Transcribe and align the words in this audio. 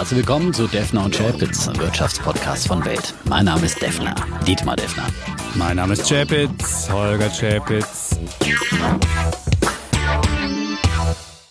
Herzlich 0.00 0.20
willkommen 0.20 0.54
zu 0.54 0.66
Defner 0.66 1.04
und 1.04 1.14
Chapitz, 1.14 1.66
Wirtschaftspodcast 1.74 2.68
von 2.68 2.82
Welt. 2.86 3.12
Mein 3.28 3.44
Name 3.44 3.66
ist 3.66 3.82
Defner, 3.82 4.14
Dietmar 4.46 4.74
Defner. 4.74 5.04
Mein 5.56 5.76
Name 5.76 5.92
ist 5.92 6.08
Chapitz, 6.08 6.88
Holger 6.90 7.28
Chapitz. 7.28 8.18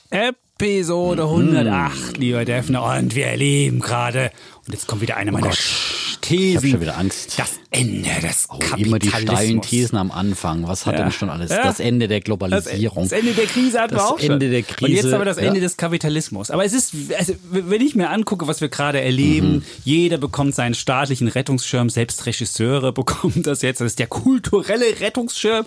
Episode 0.09 1.21
108, 1.25 2.17
lieber 2.17 2.43
Defner. 2.43 2.81
Und 2.97 3.13
wir 3.13 3.27
erleben 3.27 3.81
gerade, 3.81 4.31
und 4.65 4.73
jetzt 4.73 4.87
kommt 4.87 5.01
wieder 5.01 5.17
eine 5.17 5.31
meiner 5.31 5.51
Thesen. 5.51 6.49
Ich 6.49 6.55
habe 6.55 6.67
schon 6.69 6.81
wieder 6.81 6.97
Angst. 6.97 7.37
Das 7.37 7.59
Ende 7.71 8.09
des 8.21 8.47
Oh, 8.49 8.57
Kapitalismus. 8.57 8.87
immer 8.87 8.97
die 8.99 9.09
steilen 9.09 9.61
Thesen 9.61 9.97
am 9.99 10.09
Anfang. 10.11 10.67
Was 10.67 10.87
hat 10.87 10.95
Ja. 10.95 11.03
denn 11.03 11.11
schon 11.11 11.29
alles? 11.29 11.51
Ja. 11.51 11.61
Das 11.63 11.79
Ende 11.79 12.07
der 12.07 12.19
Globalisierung. 12.19 13.03
das 13.03 13.11
Ende 13.11 13.33
der 13.33 13.45
Krise 13.45 13.79
hatten 13.79 13.93
Das 13.93 14.03
wir 14.03 14.07
auch 14.11 14.19
schon. 14.19 14.31
Ende 14.31 14.49
der 14.49 14.59
Und 14.61 14.67
jetzt 14.89 15.01
Krise, 15.01 15.15
aber 15.15 15.25
das 15.25 15.37
ja. 15.37 15.43
Ende 15.43 15.59
des 15.59 15.77
Kapitalismus. 15.77 16.49
Aber 16.49 16.65
es 16.65 16.73
ist, 16.73 16.95
also, 17.17 17.33
wenn 17.51 17.81
ich 17.81 17.93
mir 17.93 18.09
angucke, 18.09 18.47
was 18.47 18.59
wir 18.61 18.69
gerade 18.69 19.01
erleben, 19.01 19.57
Mhm. 19.57 19.63
jeder 19.85 20.17
bekommt 20.17 20.55
seinen 20.55 20.73
staatlichen 20.73 21.27
Rettungsschirm, 21.27 21.91
selbst 21.91 22.25
Regisseure 22.25 22.91
bekommen 22.93 23.43
das 23.43 23.61
jetzt. 23.61 23.81
Das 23.81 23.85
ist 23.85 23.99
der 23.99 24.07
kulturelle 24.07 24.99
Rettungsschirm. 24.99 25.65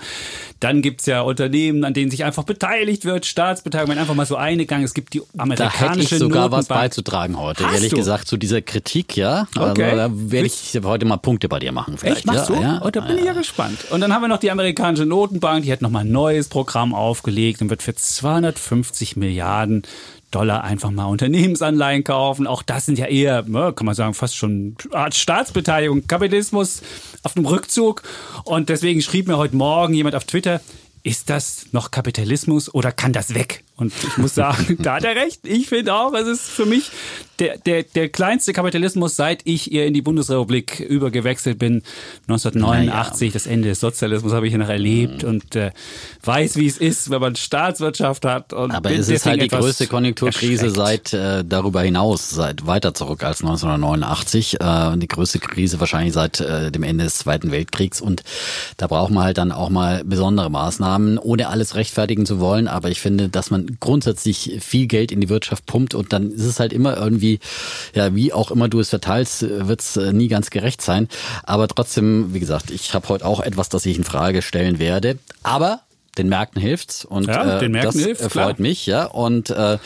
Dann 0.59 0.83
gibt's 0.83 1.06
ja 1.06 1.20
Unternehmen, 1.23 1.84
an 1.84 1.95
denen 1.95 2.11
sich 2.11 2.25
einfach 2.25 2.42
beteiligt 2.45 3.05
wird, 3.05 3.27
Staatsbeteiligung, 3.27 3.92
wenn 3.95 3.98
einfach 4.00 4.14
mal 4.14 4.27
so 4.27 4.34
eine 4.37 4.66
Gang. 4.66 4.83
Es 4.83 4.95
gibt 4.95 5.14
die 5.14 5.20
da 5.34 5.42
amerikanische 5.42 5.84
hätte 5.87 6.00
ich 6.00 6.09
sogar 6.20 6.50
was 6.50 6.69
Notenbank. 6.69 6.80
beizutragen 6.83 7.39
heute, 7.39 7.64
Hast 7.64 7.75
ehrlich 7.75 7.91
du? 7.91 7.97
gesagt, 7.97 8.27
zu 8.27 8.37
dieser 8.37 8.61
Kritik, 8.61 9.16
ja. 9.16 9.47
Okay. 9.56 9.84
Also, 9.84 9.97
da 9.97 10.11
werde 10.12 10.47
ich 10.48 10.78
heute 10.83 11.05
mal 11.06 11.16
Punkte 11.16 11.48
bei 11.48 11.61
dir 11.61 11.70
machen. 11.70 11.91
Vielleicht. 11.98 12.19
Echt, 12.19 12.27
machst 12.27 12.48
ja, 12.48 12.56
du? 12.56 12.62
Ja, 12.62 12.78
Und 12.78 12.96
da 12.96 13.01
bin 13.01 13.19
ich 13.19 13.24
ja 13.24 13.32
gespannt. 13.32 13.87
Und 13.91 14.00
dann 14.00 14.12
haben 14.12 14.23
wir 14.23 14.28
noch 14.28 14.38
die 14.38 14.50
amerikanische 14.50 15.06
Notenbank, 15.06 15.64
die 15.64 15.73
hat 15.73 15.83
nochmal 15.83 16.05
ein 16.05 16.12
neues 16.12 16.48
Programm 16.48 16.95
aufgelegt 16.95 17.62
und 17.62 17.70
wird 17.70 17.83
für 17.83 17.95
250 17.95 19.16
Milliarden 19.16 19.83
Dollar 20.30 20.64
einfach 20.64 20.91
mal 20.91 21.05
Unternehmensanleihen 21.05 22.05
kaufen. 22.05 22.47
Auch 22.47 22.62
das 22.62 22.86
sind 22.86 22.98
ja 22.98 23.06
eher, 23.06 23.42
ne, 23.42 23.72
kann 23.75 23.86
man 23.86 23.94
sagen, 23.94 24.14
fast 24.14 24.36
schon 24.36 24.77
eine 24.91 24.98
Art 24.98 25.14
Staatsbeteiligung, 25.14 26.06
Kapitalismus 26.06 26.83
auf 27.22 27.34
dem 27.34 27.47
Rückzug. 27.47 28.02
Und 28.45 28.69
deswegen 28.69 29.02
schrieb 29.02 29.28
mir 29.28 29.36
heute 29.36 29.55
Morgen 29.55 29.95
jemand 29.95 30.17
auf 30.17 30.24
Twitter, 30.24 30.61
ist 31.05 31.30
das 31.30 31.67
noch 31.72 31.91
Kapitalismus 31.91 32.72
oder 32.72 32.92
kann 32.92 33.12
das 33.12 33.34
weg? 33.34 33.64
Und 33.77 33.92
ich 34.02 34.17
muss 34.19 34.34
sagen, 34.34 34.78
da 34.83 34.97
hat 34.97 35.05
er 35.05 35.17
recht. 35.17 35.41
Ich 35.45 35.69
finde 35.69 35.95
auch, 35.95 36.14
es 36.14 36.28
ist 36.28 36.48
für 36.48 36.67
mich 36.67 36.91
der, 37.43 37.59
der, 37.59 37.83
der 37.83 38.09
kleinste 38.09 38.53
Kapitalismus, 38.53 39.17
seit 39.17 39.41
ich 39.45 39.62
hier 39.62 39.85
in 39.85 39.95
die 39.95 40.03
Bundesrepublik 40.03 40.79
übergewechselt 40.79 41.59
bin. 41.59 41.83
1989, 42.29 43.33
das 43.33 43.47
Ende 43.47 43.69
des 43.69 43.81
Sozialismus 43.81 44.33
habe 44.33 44.47
ich 44.47 44.53
hier 44.53 44.61
noch 44.61 44.69
erlebt 44.69 45.25
und 45.25 45.57
äh, 45.57 45.73
weiß, 46.23 46.57
wie 46.57 46.67
es 46.67 46.79
ist, 46.79 47.11
wenn 47.11 47.20
man 47.20 47.35
Staatswirtschaft 47.35 48.25
hat. 48.25 48.53
Und 48.53 48.70
Aber 48.70 48.93
es 48.93 49.09
ist 49.09 49.27
halt 49.27 49.43
die 49.43 49.48
größte 49.48 49.89
Konjunkturkrise 49.89 50.70
seit 50.70 51.13
äh, 51.13 51.45
darüber 51.45 51.83
hinaus, 51.83 52.31
seit 52.31 52.65
weiter 52.67 52.95
zurück 52.95 53.25
als 53.25 53.41
1989. 53.41 54.61
Äh, 54.61 54.97
die 54.98 55.09
größte 55.09 55.41
Krise 55.41 55.81
wahrscheinlich 55.81 56.13
seit 56.13 56.41
äh, 56.41 56.70
dem 56.70 56.85
Ende 56.85 57.05
des 57.05 57.19
Zweiten 57.19 57.51
Weltkriegs. 57.51 58.01
Und 58.01 58.23
da 58.77 58.87
braucht 58.87 59.11
man 59.11 59.25
halt 59.25 59.39
dann 59.39 59.51
auch 59.51 59.69
mal 59.69 60.05
besondere 60.05 60.48
Maßnahmen, 60.48 61.19
ohne 61.19 61.48
alles 61.48 61.75
rechtfertigen 61.75 62.25
zu 62.25 62.39
wollen. 62.39 62.69
Aber 62.69 62.89
ich 62.89 63.01
finde, 63.01 63.29
dass 63.29 63.51
man 63.51 63.79
grundsätzlich 63.81 64.59
viel 64.61 64.87
Geld 64.87 65.11
in 65.11 65.20
die 65.20 65.29
Wirtschaft 65.29 65.67
pumpt 65.67 65.97
und 65.97 66.13
dann 66.13 66.31
ist 66.31 66.45
es 66.45 66.61
halt 66.61 66.73
immer 66.73 66.97
irgendwie, 66.97 67.31
ja, 67.94 68.14
wie 68.14 68.33
auch 68.33 68.50
immer 68.50 68.69
du 68.69 68.80
es 68.80 68.91
verteilst, 68.91 69.42
wird 69.42 69.80
es 69.80 69.97
nie 69.97 70.28
ganz 70.28 70.50
gerecht 70.50 70.83
sein. 70.83 71.08
Aber 71.44 71.69
trotzdem, 71.69 72.34
wie 72.34 72.41
gesagt, 72.41 72.70
ich 72.70 72.94
habe 72.94 73.08
heute 73.08 73.24
auch 73.24 73.41
etwas, 73.41 73.69
das 73.69 73.86
ich 73.86 73.97
in 73.97 74.05
Frage 74.05 74.42
stellen 74.42 74.78
werde. 74.78 75.19
Aber 75.42 75.80
den 76.18 76.28
Märkten 76.28 76.60
hilft's 76.60 77.05
und 77.05 77.27
Ja, 77.27 77.56
äh, 77.56 77.60
den 77.60 77.72
Märkten 77.72 78.06
das 78.06 78.30
klar. 78.30 78.46
freut 78.46 78.60
mich, 78.60 78.84
ja. 78.86 79.05
Und 79.06 79.48
äh, 79.50 79.78